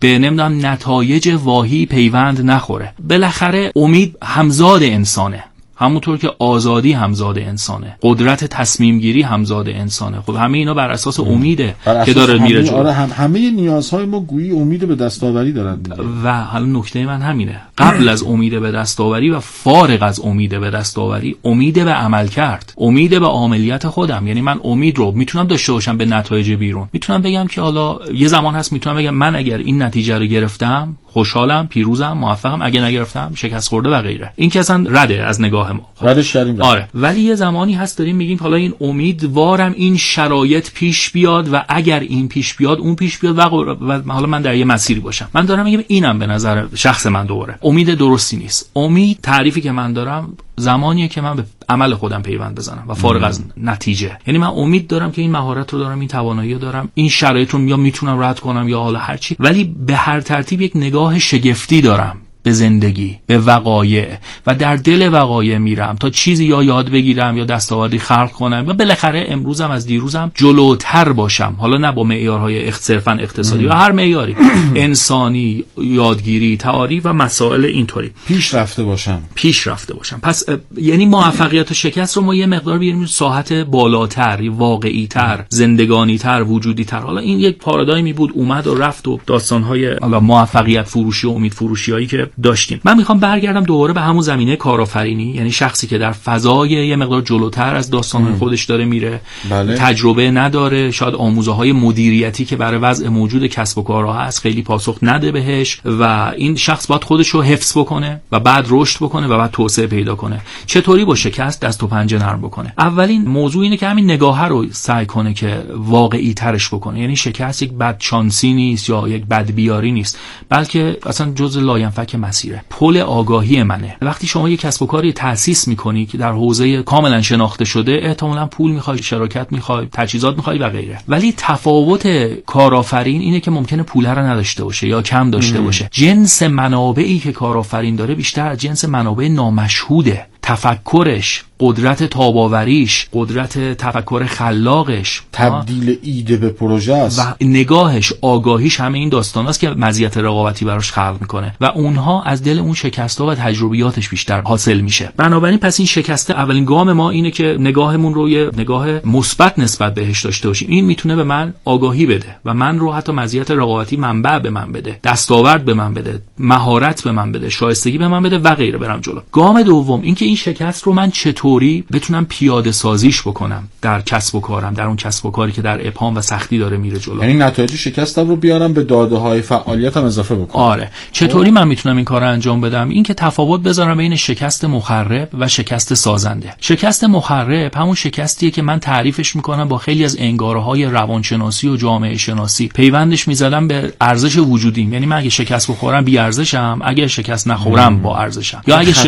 به 0.00 0.18
نمی‌دونم 0.18 0.66
نتایج 0.66 1.28
واهی 1.28 1.86
پیوند 1.86 2.50
نخوره. 2.50 2.94
بالاخره 3.08 3.72
امید 3.76 4.16
همزاد 4.22 4.82
انسانه. 4.82 5.44
همونطور 5.76 6.16
که 6.16 6.30
آزادی 6.38 6.92
همزاد 6.92 7.38
انسانه. 7.38 7.96
قدرت 8.02 8.44
تصمیم 8.44 8.98
گیری 8.98 9.22
همزاد 9.22 9.68
انسانه. 9.68 10.20
خب 10.20 10.34
همه 10.34 10.58
اینا 10.58 10.74
بر 10.74 10.90
اساس 10.90 11.20
امیده 11.20 11.74
بر 11.84 12.04
که 12.04 12.10
اساس 12.10 12.14
داره 12.14 12.42
میره 12.42 12.62
جلو. 12.62 12.76
آره 12.76 12.92
هم 12.92 13.10
همه 13.24 13.50
نیازهای 13.50 14.04
ما 14.04 14.20
گویی 14.20 14.50
امید 14.50 14.88
به 14.88 14.94
دستاوری 14.94 15.52
دارن 15.52 15.76
دیگه. 15.76 15.96
و 16.24 16.42
حالا 16.42 16.66
نکته 16.66 17.06
من 17.06 17.22
همینه. 17.22 17.60
قبل 17.78 18.08
از 18.08 18.22
امید 18.22 18.60
به 18.60 18.72
دستاوری 18.72 19.30
و 19.30 19.40
فارغ 19.40 20.02
از 20.02 20.20
امید 20.20 20.60
به 20.60 20.70
دستاوری 20.70 21.36
امید 21.44 21.84
به 21.84 21.92
عمل 21.92 22.26
کرد. 22.26 22.74
امید 22.78 23.20
به 23.20 23.26
عملیات 23.26 23.88
خودم. 23.88 24.26
یعنی 24.26 24.40
من 24.40 24.60
امید 24.64 24.98
رو 24.98 25.12
می‌تونم 25.12 25.46
داشته 25.46 25.72
باشم 25.72 25.96
به 25.96 26.04
نتایج 26.04 26.52
بیرون. 26.52 26.88
می‌تونم 26.92 27.22
بگم 27.22 27.46
که 27.46 27.60
حالا 27.60 27.98
یه 28.14 28.28
زمان 28.28 28.54
هست 28.54 28.72
می‌تونم 28.72 28.96
بگم 28.96 29.14
من 29.14 29.36
اگر 29.36 29.58
این 29.58 29.82
نتیجه 29.82 30.18
رو 30.18 30.26
گرفتم 30.26 30.96
خوشحالم 31.16 31.66
پیروزم 31.66 32.12
موفقم 32.12 32.62
اگه 32.62 32.80
نگرفتم 32.80 33.32
شکست 33.34 33.68
خورده 33.68 33.88
و 33.88 34.02
غیره. 34.02 34.32
این 34.36 34.50
که 34.50 34.60
اصلا 34.60 34.86
رده 34.88 35.24
از 35.24 35.40
نگاه 35.40 35.72
ما. 35.72 35.88
خب. 35.94 36.08
ردش 36.08 36.32
کردیم. 36.32 36.62
آره. 36.62 36.88
ولی 36.94 37.20
یه 37.20 37.34
زمانی 37.34 37.74
هست 37.74 37.98
داریم 37.98 38.16
میگیم 38.16 38.38
حالا 38.40 38.56
این 38.56 38.74
امیدوارم 38.80 39.74
این 39.76 39.96
شرایط 39.96 40.70
پیش 40.74 41.10
بیاد 41.10 41.48
و 41.52 41.62
اگر 41.68 42.00
این 42.00 42.28
پیش 42.28 42.54
بیاد 42.54 42.78
اون 42.78 42.96
پیش 42.96 43.18
بیاد 43.18 43.38
و, 43.38 43.42
و 43.88 44.12
حالا 44.12 44.26
من 44.26 44.42
در 44.42 44.54
یه 44.54 44.64
مسیری 44.64 45.00
باشم. 45.00 45.28
من 45.34 45.44
دارم 45.44 45.64
میگم 45.64 45.84
اینم 45.88 46.18
به 46.18 46.26
نظر 46.26 46.66
شخص 46.74 47.06
من 47.06 47.26
دوباره. 47.26 47.58
امید 47.62 47.94
درستی 47.94 48.36
نیست. 48.36 48.70
امید 48.76 49.18
تعریفی 49.22 49.60
که 49.60 49.72
من 49.72 49.92
دارم 49.92 50.36
زمانیه 50.56 51.08
که 51.08 51.20
من 51.20 51.36
به 51.36 51.44
عمل 51.68 51.94
خودم 51.94 52.22
پیوند 52.22 52.54
بزنم 52.54 52.84
و 52.88 52.94
فارغ 52.94 53.24
از 53.24 53.42
نتیجه. 53.56 54.18
یعنی 54.26 54.38
من 54.38 54.46
امید 54.46 54.86
دارم 54.86 55.12
که 55.12 55.22
این 55.22 55.30
مهارت 55.30 55.72
رو 55.72 55.78
دارم 55.78 56.00
این 56.00 56.08
توانایی 56.08 56.52
رو 56.52 56.58
دارم 56.58 56.88
این 56.94 57.08
شرایط 57.08 57.50
رو 57.50 57.68
یا 57.68 57.76
می‌تونم 57.76 58.20
رد 58.20 58.40
کنم 58.40 58.68
یا 58.68 58.80
حالا 58.80 58.98
هر 58.98 59.16
چی. 59.16 59.36
ولی 59.38 59.64
به 59.64 59.96
هر 59.96 60.20
ترتیب 60.20 60.60
یک 60.60 60.72
نگاه 60.74 61.18
شگفتی 61.18 61.80
دارم. 61.80 62.16
به 62.46 62.52
زندگی 62.52 63.18
به 63.26 63.38
وقایع. 63.38 64.06
و 64.46 64.54
در 64.54 64.76
دل 64.76 65.08
وقایع 65.12 65.58
میرم 65.58 65.96
تا 66.00 66.10
چیزی 66.10 66.44
یا 66.44 66.62
یاد 66.62 66.90
بگیرم 66.90 67.36
یا 67.36 67.44
دستاوردی 67.44 67.98
خلق 67.98 68.32
کنم. 68.32 68.64
و 68.68 68.72
بالاخره 68.72 69.26
امروزم 69.28 69.70
از 69.70 69.86
دیروزم 69.86 70.32
جلوتر 70.34 71.12
باشم. 71.12 71.56
حالا 71.58 71.78
نه 71.78 71.92
با 71.92 72.04
معیارهای 72.04 72.70
صرفا 72.70 73.12
اقتصادی 73.12 73.64
یا 73.64 73.72
هر 73.74 73.92
معیاری. 73.92 74.36
انسانی 74.74 75.64
یادگیری 75.78 76.56
تعاریف 76.56 77.06
و 77.06 77.12
مسائل 77.12 77.64
اینطوری. 77.64 78.10
پیش 78.26 78.54
رفته 78.54 78.82
باشم. 78.82 79.22
پیش 79.34 79.66
رفته 79.66 79.94
باشم. 79.94 80.18
پس 80.22 80.44
یعنی 80.76 81.06
موفقیت 81.06 81.70
و 81.70 81.74
شکست 81.74 82.16
رو 82.16 82.22
ما 82.22 82.34
یه 82.34 82.46
مقدار 82.46 82.78
بیاریم 82.78 83.06
ساحت 83.06 83.52
بالاتر 83.52 84.50
واقعی 84.50 85.06
تر 85.06 85.44
زندگانی 85.48 86.18
تر 86.18 86.42
وجودی 86.42 86.84
تر 86.84 86.98
حالا 86.98 87.20
این 87.20 87.40
یک 87.40 87.58
پارادایمی 87.58 88.12
بود 88.12 88.30
اومد 88.34 88.66
و 88.66 88.74
رفت 88.74 89.08
و 89.08 89.20
داستانهای 89.26 89.94
حالا 89.94 90.20
موفقیت 90.20 90.82
فروشی 90.82 91.26
و 91.26 91.30
امید 91.30 91.52
فروشی 91.52 91.92
هایی 91.92 92.06
که 92.06 92.30
داشتیم. 92.42 92.80
من 92.84 92.96
می‌خوام 92.96 93.18
برگردم 93.18 93.64
دوباره 93.64 93.92
به 93.92 94.00
همون 94.00 94.22
زمینه 94.22 94.56
کارآفرینی 94.56 95.24
یعنی 95.24 95.50
شخصی 95.50 95.86
که 95.86 95.98
در 95.98 96.12
فضای 96.12 96.70
یه 96.70 96.96
مقدار 96.96 97.22
جلوتر 97.22 97.74
از 97.74 97.90
داستانهای 97.90 98.34
خودش 98.34 98.64
داره 98.64 98.84
میره. 98.84 99.20
بله. 99.50 99.74
تجربه 99.74 100.30
نداره. 100.30 100.90
شاید 100.90 101.14
آموزه 101.14 101.52
های 101.52 101.72
مدیریتی 101.72 102.44
که 102.44 102.56
برای 102.56 102.78
وضع 102.78 103.08
موجود 103.08 103.46
کسب 103.46 103.78
و 103.78 103.82
کارها 103.82 104.12
هست 104.12 104.40
خیلی 104.40 104.62
پاسخ 104.62 104.98
نده 105.02 105.32
بهش 105.32 105.80
و 105.84 106.32
این 106.36 106.56
شخص 106.56 106.86
باید 106.86 107.04
خودش 107.04 107.28
رو 107.28 107.42
حفظ 107.42 107.78
بکنه 107.78 108.20
و 108.32 108.40
بعد 108.40 108.66
رشد 108.68 108.98
بکنه 108.98 109.26
و 109.26 109.38
بعد 109.38 109.50
توسعه 109.50 109.86
پیدا 109.86 110.14
کنه. 110.14 110.40
چطوری 110.66 111.04
با 111.04 111.14
شکست 111.14 111.60
دست 111.60 111.82
و 111.82 111.86
پنجه 111.86 112.18
نرم 112.18 112.40
بکنه؟ 112.40 112.72
اولین 112.78 113.28
موضوع 113.28 113.62
اینه 113.62 113.76
که 113.76 113.88
همین 113.88 114.04
نگاه 114.04 114.48
رو 114.48 114.66
سعی 114.70 115.06
کنه 115.06 115.34
که 115.34 115.62
واقعی 115.74 116.34
ترش 116.34 116.68
بکنه. 116.68 117.00
یعنی 117.00 117.16
شکست 117.16 117.62
یک 117.62 117.72
بد 117.72 117.96
شانسی 117.98 118.52
نیست 118.52 118.88
یا 118.88 119.08
یک 119.08 119.24
بد 119.26 119.50
بیاری 119.50 119.92
نیست 119.92 120.18
بلکه 120.48 120.98
اصلا 121.06 121.32
جز 121.32 121.58
لاینفک 121.58 122.14
مسیره 122.26 122.64
پل 122.70 122.96
آگاهی 122.96 123.62
منه. 123.62 123.96
وقتی 124.02 124.26
شما 124.26 124.48
یک 124.48 124.60
کسب 124.60 124.82
و 124.82 124.86
کاری 124.86 125.12
تأسیس 125.12 125.68
می‌کنی 125.68 126.06
که 126.06 126.18
در 126.18 126.32
حوزه 126.32 126.82
کاملا 126.82 127.22
شناخته 127.22 127.64
شده 127.64 128.00
احتمالا 128.02 128.46
پول 128.46 128.72
می‌خوای 128.72 129.02
شراکت 129.02 129.46
می‌خوای 129.50 129.88
تجهیزات 129.92 130.36
می‌خوای 130.36 130.58
و 130.58 130.68
غیره. 130.68 130.98
ولی 131.08 131.34
تفاوت 131.36 132.06
کارآفرین 132.46 133.20
اینه 133.20 133.40
که 133.40 133.50
ممکنه 133.50 133.82
پول 133.82 134.06
رو 134.06 134.18
نداشته 134.18 134.64
باشه 134.64 134.88
یا 134.88 135.02
کم 135.02 135.30
داشته 135.30 135.60
باشه. 135.60 135.88
جنس 135.92 136.42
منابعی 136.42 137.18
که 137.18 137.32
کارآفرین 137.32 137.96
داره 137.96 138.14
بیشتر 138.14 138.48
از 138.48 138.58
جنس 138.58 138.84
منابع 138.84 139.28
نامشهوده. 139.28 140.26
تفکرش 140.46 141.44
قدرت 141.60 142.04
تاب 142.04 142.30
آوریش 142.30 143.06
قدرت 143.12 143.58
تفکر 143.58 144.24
خلاقش. 144.24 145.22
تبدیل 145.32 145.98
ایده 146.02 146.36
به 146.36 146.48
پروژه 146.48 146.94
است. 146.94 147.18
و 147.18 147.44
نگاهش 147.44 148.12
آگاهیش 148.22 148.80
همه 148.80 148.98
این 148.98 149.08
داستان 149.08 149.46
است 149.46 149.60
که 149.60 149.70
مزیت 149.70 150.18
رقابتی 150.18 150.64
براش 150.64 150.92
خلق 150.92 151.16
می‌کنه. 151.20 151.54
و 151.60 151.64
اونها 151.64 152.22
از 152.22 152.42
دل 152.42 152.58
اون 152.58 152.74
شکست 152.74 153.20
و 153.20 153.34
تجربیاتش 153.34 154.08
بیشتر 154.08 154.40
حاصل 154.40 154.80
میشه. 154.80 155.12
بنابراین 155.16 155.58
پس 155.58 155.80
این 155.80 155.86
شکسته 155.86 156.34
اولین 156.34 156.64
گام 156.64 156.92
ما 156.92 157.10
اینه 157.10 157.30
که 157.30 157.56
نگاهمون 157.60 158.14
رو 158.14 158.28
یه 158.28 158.50
نگاه 158.58 159.06
مثبت 159.06 159.58
نسبت 159.58 159.94
بهش 159.94 160.24
داشته 160.24 160.48
باشیم. 160.48 160.68
این 160.70 160.84
می‌تونه 160.84 161.16
به 161.16 161.24
من 161.24 161.54
آگاهی 161.64 162.06
بده 162.06 162.36
و 162.44 162.54
من 162.54 162.78
رو 162.78 162.92
حتی 162.92 163.12
مزیت 163.12 163.50
رقابتی 163.50 163.96
منبع 163.96 164.38
به 164.38 164.50
من 164.50 164.72
بده 164.72 165.00
دستاورد 165.04 165.64
به 165.64 165.74
من 165.74 165.94
بده 165.94 166.22
مهارت 166.38 167.04
به 167.04 167.12
من 167.12 167.32
بده 167.32 167.50
شایستگی 167.50 167.98
به 167.98 168.08
من 168.08 168.22
بده 168.22 168.38
و 168.38 168.54
غیره. 168.54 168.78
برم 168.78 169.00
جلو. 169.00 169.20
گام 169.32 169.62
دوم 169.62 170.02
اینکه 170.02 170.24
این 170.24 170.35
شکست 170.36 170.82
رو 170.82 170.92
من 170.92 171.10
چطوری 171.10 171.84
بتونم 171.92 172.26
پیاده 172.26 172.72
سازیش 172.72 173.22
بکنم 173.22 173.68
در 173.82 174.00
کسب 174.00 174.34
و 174.34 174.40
کارم 174.40 174.74
در 174.74 174.84
اون 174.84 174.96
کسب 174.96 175.26
و 175.26 175.30
کاری 175.30 175.52
که 175.52 175.62
در 175.62 175.86
ابهام 175.88 176.16
و 176.16 176.20
سختی 176.20 176.58
داره 176.58 176.76
میره 176.76 176.98
جلو. 176.98 177.20
یعنی 177.20 177.34
نتایج 177.34 177.76
شکستم 177.76 178.28
رو 178.28 178.36
بیارم 178.36 178.72
به 178.72 178.82
داده 178.82 179.16
های 179.16 179.42
فعالیتم 179.42 180.04
اضافه 180.04 180.34
بکنم. 180.34 180.62
آره. 180.62 180.90
چطوری 181.12 181.50
من 181.50 181.68
می‌تونم 181.68 181.96
این 181.96 182.04
کار 182.04 182.20
رو 182.20 182.28
انجام 182.28 182.60
بدم؟ 182.60 182.88
این 182.88 183.02
که 183.02 183.14
تفاوت 183.14 183.60
بذارم 183.62 183.96
بین 183.96 184.16
شکست 184.16 184.64
مخرب 184.64 185.28
و 185.38 185.48
شکست 185.48 185.94
سازنده. 185.94 186.54
شکست 186.60 187.04
مخرب 187.04 187.74
همون 187.74 187.94
شکستیه 187.94 188.50
که 188.50 188.62
من 188.62 188.80
تعریفش 188.80 189.36
می‌کنم 189.36 189.68
با 189.68 189.78
خیلی 189.78 190.04
از 190.04 190.16
انگاره 190.18 190.62
های 190.62 190.84
روانشناسی 190.84 191.68
و 191.68 191.76
جامعه 191.76 192.16
شناسی. 192.16 192.68
پیوندش 192.68 193.28
می‌زدم 193.28 193.68
به 193.68 193.92
ارزش 194.00 194.36
وجودیم. 194.36 194.92
یعنی 194.92 195.06
من 195.06 195.16
اگه 195.16 195.30
شکست 195.30 195.70
بخورم 195.70 196.04
بی 196.04 196.18
ارزشم 196.18 196.80
اگه 196.84 197.08
شکست 197.08 197.48
نخورم 197.48 198.02
با 198.02 198.18
ارزشم. 198.18 198.62
یا 198.66 198.76
اگه 198.76 198.92
ش... 198.92 199.06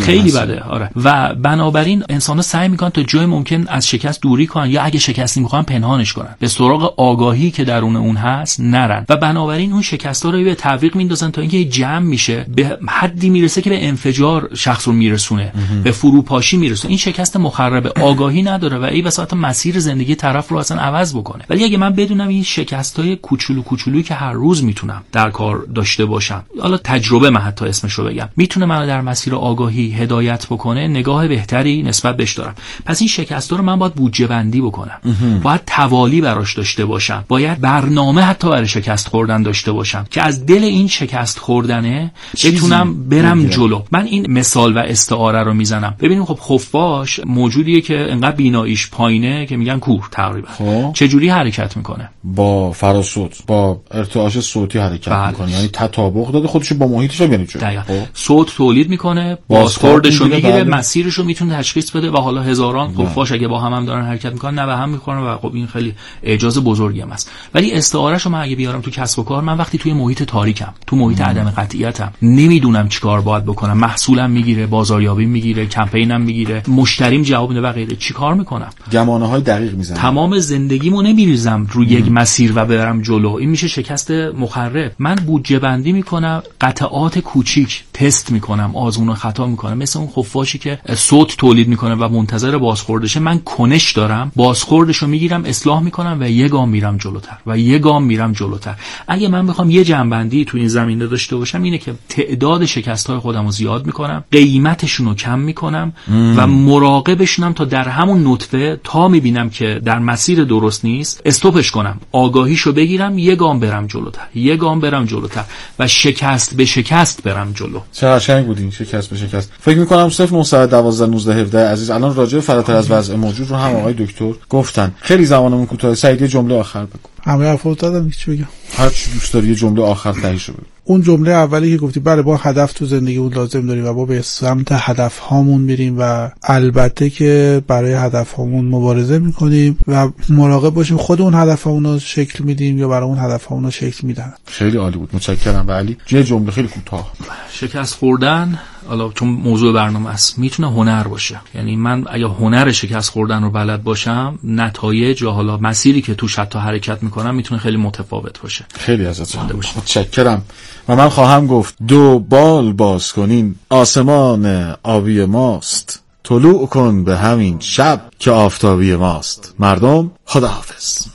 خیلی. 0.00 0.32
بده. 0.32 0.62
آره. 0.68 0.90
و 0.96 1.34
بنابراین 1.34 2.04
انسان 2.08 2.42
سعی 2.42 2.68
می‌کنن 2.68 2.90
تا 2.90 3.02
جای 3.02 3.26
ممکن 3.26 3.68
از 3.68 3.88
شکست 3.88 4.22
دوری 4.22 4.46
کنن 4.46 4.70
یا 4.70 4.82
اگه 4.82 4.98
شکستی 4.98 5.40
می‌خوان 5.40 5.62
پنهانش 5.62 6.12
کنن. 6.12 6.36
به 6.38 6.48
سراغ 6.48 6.94
آگاهی 6.96 7.50
که 7.50 7.64
درون 7.64 7.96
اون 7.96 8.16
هست 8.16 8.60
نرن. 8.60 9.06
و 9.08 9.16
بنابراین 9.16 9.72
اون 9.72 9.82
شکست 9.82 10.24
رو 10.24 10.32
به 10.44 10.54
تعویق 10.54 10.96
میندازن 10.96 11.30
تا 11.30 11.40
اینکه 11.40 11.64
جمع 11.64 11.98
میشه 11.98 12.46
به 12.56 12.78
حدی 12.88 13.30
می‌رسه 13.30 13.62
که 13.62 13.70
به 13.70 13.88
انفجار 13.88 14.50
شخص 14.54 14.88
رو 14.88 14.94
میرسونه. 14.94 15.52
به 15.84 15.90
فروپاشی 15.90 16.56
میرسونه. 16.56 16.90
این 16.90 16.98
شکست 16.98 17.36
مخرب 17.36 17.86
آگاهی 17.86 18.42
نداره 18.42 18.78
و 18.78 18.84
ای 18.84 19.02
بساط 19.02 19.34
مسیر 19.34 19.78
زندگی 19.78 20.14
طرف 20.14 20.48
رو 20.48 20.56
اصلا 20.56 20.80
عوض 20.80 21.14
بکنه. 21.14 21.44
ولی 21.50 21.64
اگه 21.64 21.78
من 21.78 21.92
بدونم 21.92 22.28
این 22.28 22.42
شکست 22.42 23.00
های 23.00 23.16
کوچولو 23.16 23.62
کوچولویی 23.62 24.02
که 24.02 24.14
هر 24.14 24.32
روز 24.32 24.64
می‌تونم 24.64 25.02
در 25.12 25.30
کار 25.30 25.66
داشته 25.74 26.04
باشم. 26.04 26.42
حالا 26.60 26.76
تجربه 26.76 27.30
من 27.30 27.40
حتی 27.40 27.64
اسمش 27.64 27.92
رو 27.92 28.04
بگم. 28.04 28.28
می‌تونه 28.36 28.66
منو 28.66 28.86
در 28.86 29.00
مسیر 29.00 29.34
آگاهی 29.34 29.92
هدایت 29.92 30.46
بکنه 30.46 30.57
نگاه 30.66 31.28
بهتری 31.28 31.82
نسبت 31.82 32.16
بهش 32.16 32.34
دارم. 32.34 32.54
پس 32.86 33.00
این 33.00 33.08
شکست 33.08 33.52
رو 33.52 33.62
من 33.62 33.78
باید 33.78 33.94
بودجه 33.94 34.26
بندی 34.26 34.60
بکنم. 34.60 35.00
باید 35.42 35.60
توالی 35.66 36.20
براش 36.20 36.54
داشته 36.54 36.84
باشم. 36.84 37.24
باید 37.28 37.60
برنامه 37.60 38.22
حتی 38.22 38.50
برای 38.50 38.66
شکست 38.66 39.08
خوردن 39.08 39.42
داشته 39.42 39.72
باشم. 39.72 40.04
که 40.10 40.22
از 40.22 40.46
دل 40.46 40.64
این 40.64 40.88
شکست 40.88 41.38
خوردنه 41.38 42.12
بتونم 42.44 43.08
برم 43.08 43.38
بگیرم. 43.38 43.52
جلو. 43.52 43.82
من 43.90 44.04
این 44.04 44.32
مثال 44.32 44.76
و 44.76 44.78
استعاره 44.78 45.42
رو 45.42 45.54
می‌زنم. 45.54 45.94
ببینیم 46.00 46.24
خب 46.24 46.38
خفاش 46.42 47.20
موجودیه 47.26 47.80
که 47.80 47.98
انقدر 48.10 48.36
بیناییش 48.36 48.90
پایینه 48.90 49.46
که 49.46 49.56
میگن 49.56 49.78
کور 49.78 50.08
تقریبا. 50.12 50.48
خب. 50.58 50.92
چه 50.94 51.08
جوری 51.08 51.28
حرکت 51.28 51.76
می‌کنه؟ 51.76 52.10
با 52.24 52.72
فراسوت 52.72 53.38
با 53.46 53.80
ارتعاش 53.90 54.40
صوتی 54.40 54.78
حرکت 54.78 55.08
بله. 55.08 55.28
می‌کنه. 55.28 55.52
یعنی 55.52 55.68
تطابق 55.68 56.30
داده 56.30 56.48
خودش 56.48 56.72
با 56.72 56.86
محیطش 56.86 57.22
جلو. 57.22 57.60
دقیقا. 57.60 57.82
خب. 57.82 58.02
صوت 58.14 58.56
تولید 58.56 58.88
می‌کنه 58.88 59.38
بازخورد 59.48 59.92
بازخوردش 59.92 60.14
رو 60.14 60.26
می‌گیره 60.26 60.47
می‌گیره 60.48 60.64
بله. 60.64 60.76
مسیرش 60.76 61.14
رو 61.14 61.24
می‌تونه 61.24 61.56
تشخیص 61.56 61.90
بده 61.90 62.10
و 62.10 62.16
حالا 62.16 62.42
هزاران 62.42 62.94
خفاش 62.94 63.32
اگه 63.32 63.48
با 63.48 63.60
هم 63.60 63.72
هم 63.72 63.84
دارن 63.84 64.06
حرکت 64.06 64.32
می‌کنن 64.32 64.58
نه 64.58 64.66
به 64.66 64.76
هم 64.76 64.88
می‌خورن 64.88 65.18
و 65.18 65.36
خب 65.36 65.50
این 65.54 65.66
خیلی 65.66 65.94
اعجاز 66.22 66.58
بزرگی 66.58 67.00
هم 67.00 67.12
است 67.12 67.30
ولی 67.54 67.72
استعارهش 67.72 68.22
رو 68.22 68.30
من 68.30 68.40
اگه 68.40 68.56
بیارم 68.56 68.80
تو 68.80 68.90
کسب 68.90 69.18
و 69.18 69.22
کار 69.22 69.42
من 69.42 69.56
وقتی 69.56 69.78
توی 69.78 69.92
محیط 69.92 70.22
تاریکم 70.22 70.74
تو 70.86 70.96
محیط 70.96 71.20
عدم 71.20 71.50
قطعیتم 71.50 72.12
نمی‌دونم 72.22 72.88
چیکار 72.88 73.20
باید 73.20 73.44
بکنم. 73.44 73.78
محصولم 73.78 74.30
می‌گیره 74.30 74.66
بازاریابی 74.66 75.26
می‌گیره 75.26 75.66
کمپینم 75.66 76.20
می‌گیره. 76.20 76.62
مشتریم 76.68 77.22
جواب 77.22 77.48
میده 77.48 77.60
و 77.60 77.72
غیره. 77.72 77.96
چیکار 77.96 78.34
می‌کنم؟ 78.34 78.70
گمانه 78.92 79.26
های 79.28 79.40
دقیق 79.40 79.74
می‌زنه 79.74 79.98
تمام 79.98 80.38
زندگیمو 80.38 81.02
نمیریزم 81.02 81.66
روی 81.70 81.86
یک 81.86 82.12
مسیر 82.12 82.52
و 82.54 82.64
برم 82.64 83.02
جلو. 83.02 83.32
این 83.34 83.50
میشه 83.50 83.68
شکست 83.68 84.10
مخرب. 84.10 84.92
من 84.98 85.14
بودجه 85.14 85.58
بندی 85.58 85.92
می‌کنم 85.92 86.42
قطعات 86.60 87.18
کوچیک 87.18 87.84
تست 87.94 88.32
می‌کنم 88.32 88.76
آزمون 88.76 89.08
و 89.08 89.14
خطا 89.14 89.46
می‌کنم. 89.46 89.78
مثل 89.78 89.98
اون 89.98 90.08
خفاشی 90.28 90.58
که 90.58 90.78
صوت 90.94 91.36
تولید 91.36 91.68
می‌کنه 91.68 91.94
و 91.94 92.08
منتظر 92.08 92.58
بازخوردشه 92.58 93.20
من 93.20 93.38
کنش 93.38 93.92
دارم 93.92 94.32
بازخوردشو 94.36 95.06
می‌گیرم 95.06 95.44
اصلاح 95.44 95.82
می‌کنم 95.82 96.16
و 96.20 96.30
یه 96.30 96.48
گام 96.48 96.68
میرم 96.68 96.96
جلوتر 96.96 97.36
و 97.46 97.58
یه 97.58 97.78
گام 97.78 98.04
میرم 98.04 98.32
جلوتر. 98.32 98.74
اگه 99.08 99.28
من 99.28 99.46
بخوام 99.46 99.70
یه 99.70 99.84
جنبندی 99.84 100.44
تو 100.44 100.58
این 100.58 100.68
زمینه 100.68 101.06
داشته 101.06 101.36
باشم 101.36 101.62
اینه 101.62 101.78
که 101.78 101.94
تعداد 102.08 102.64
شکست 102.64 103.06
های 103.06 103.18
خودم 103.18 103.44
رو 103.44 103.50
زیاد 103.50 103.86
می‌کنم 103.86 104.24
قیمتشون 104.32 105.06
رو 105.06 105.14
کم 105.14 105.38
می‌کنم 105.38 105.92
و 106.36 106.46
مراقبشونم 106.46 107.52
تا 107.52 107.64
در 107.64 107.88
همون 107.88 108.26
نطفه 108.26 108.80
تا 108.84 109.08
می‌بینم 109.08 109.50
که 109.50 109.80
در 109.84 109.98
مسیر 109.98 110.44
درست 110.44 110.84
نیست 110.84 111.22
استوپش 111.24 111.70
کنم. 111.70 112.00
آگاهیشو 112.12 112.72
بگیرم 112.72 113.18
یه 113.18 113.36
گام 113.36 113.60
برم 113.60 113.86
جلوتر 113.86 114.22
یه 114.34 114.56
گام 114.56 114.80
برم 114.80 115.04
جلوتر 115.04 115.44
و 115.78 115.88
شکست 115.88 116.56
به 116.56 116.64
شکست 116.64 117.22
برم 117.22 117.52
جلو. 117.52 117.80
چه 117.92 118.06
قشنگ 118.06 118.46
بود 118.46 118.58
این 118.58 118.70
شکست 118.70 119.10
به 119.10 119.16
شکست. 119.16 119.52
فکر 119.60 119.78
می‌کنم 119.78 120.08
0912 120.20 121.06
19 121.06 121.34
17 121.34 121.68
عزیز 121.68 121.90
الان 121.90 122.14
راجع 122.14 122.40
فراتر 122.40 122.76
از 122.76 122.90
وضع 122.90 123.14
موجود 123.14 123.50
رو 123.50 123.56
هم 123.56 123.76
آقای 123.76 123.94
دکتر 123.98 124.32
گفتن 124.48 124.94
خیلی 125.00 125.24
زمانمون 125.24 125.66
کوتاه 125.66 125.94
سعید 125.94 126.22
یه 126.22 126.28
جمله 126.28 126.54
آخر 126.54 126.84
بگو 126.84 127.08
همه 127.22 127.46
حرفا 127.46 127.74
دادم 127.74 128.10
چی 128.10 128.30
بگم 128.30 128.48
هر 128.76 128.88
چی 128.88 129.10
دوست 129.10 129.32
داری 129.32 129.48
یه 129.48 129.54
جمله 129.54 129.82
آخر 129.82 130.12
تهیشو 130.12 130.52
بگو 130.52 130.62
اون 130.84 131.02
جمله 131.02 131.30
اولی 131.30 131.70
که 131.70 131.76
گفتی 131.76 132.00
بله 132.00 132.22
با 132.22 132.36
هدف 132.36 132.72
تو 132.72 132.86
زندگیمون 132.86 133.34
لازم 133.34 133.66
داریم 133.66 133.84
و 133.84 133.92
با 133.92 134.04
به 134.04 134.22
سمت 134.22 134.68
هدف 134.72 135.18
هامون 135.18 135.60
میریم 135.60 135.96
و 135.98 136.30
البته 136.42 137.10
که 137.10 137.62
برای 137.66 137.92
هدف 137.92 138.32
هامون 138.32 138.64
مبارزه 138.64 139.18
می‌کنیم 139.18 139.78
و 139.88 140.08
مراقب 140.28 140.74
باشیم 140.74 140.96
خود 140.96 141.20
اون 141.20 141.34
هدف 141.34 141.62
رو 141.62 141.98
شکل 141.98 142.44
میدیم 142.44 142.78
یا 142.78 142.88
برای 142.88 143.08
اون 143.08 143.18
هدف 143.18 143.48
رو 143.48 143.70
شکل 143.70 144.06
میدن 144.06 144.32
خیلی 144.46 144.76
عالی 144.76 144.98
بود 144.98 145.10
متشکرم 145.12 145.64
و 145.68 145.72
علی 145.72 145.96
یه 146.10 146.24
جمله 146.24 146.50
خیلی 146.50 146.68
کوتاه 146.68 147.12
شکست 147.52 147.94
خوردن 147.94 148.58
حالا 148.88 149.08
چون 149.08 149.28
موضوع 149.28 149.72
برنامه 149.72 150.10
است 150.10 150.38
می‌تونه 150.38 150.68
هنر 150.68 151.02
باشه. 151.02 151.40
یعنی 151.54 151.76
من 151.76 152.04
اگه 152.10 152.26
هنر 152.26 152.72
شکست 152.72 153.10
خوردن 153.10 153.42
رو 153.42 153.50
بلد 153.50 153.82
باشم 153.82 154.38
نتایج 154.44 155.22
یا 155.22 155.30
حالا 155.30 155.56
مسیری 155.56 156.02
که 156.02 156.14
توش 156.14 156.38
حتی 156.38 156.58
حرکت 156.58 157.02
می‌کنم 157.02 157.34
می‌تونه 157.34 157.60
خیلی 157.60 157.76
متفاوت 157.76 158.40
باشه. 158.40 158.64
خیلی 158.74 159.06
ازت 159.06 159.36
متشکرم. 159.76 160.42
و 160.88 160.96
من 160.96 161.08
خواهم 161.08 161.46
گفت 161.46 161.74
دو 161.88 162.18
بال 162.18 162.72
باز 162.72 163.12
کنین 163.12 163.54
آسمان 163.70 164.74
آبی 164.82 165.24
ماست. 165.24 166.02
طلوع 166.24 166.66
کن 166.66 167.04
به 167.04 167.18
همین 167.18 167.56
شب 167.60 168.00
که 168.18 168.30
آفتابی 168.30 168.96
ماست. 168.96 169.54
مردم 169.58 170.10
خداحافظ. 170.24 171.06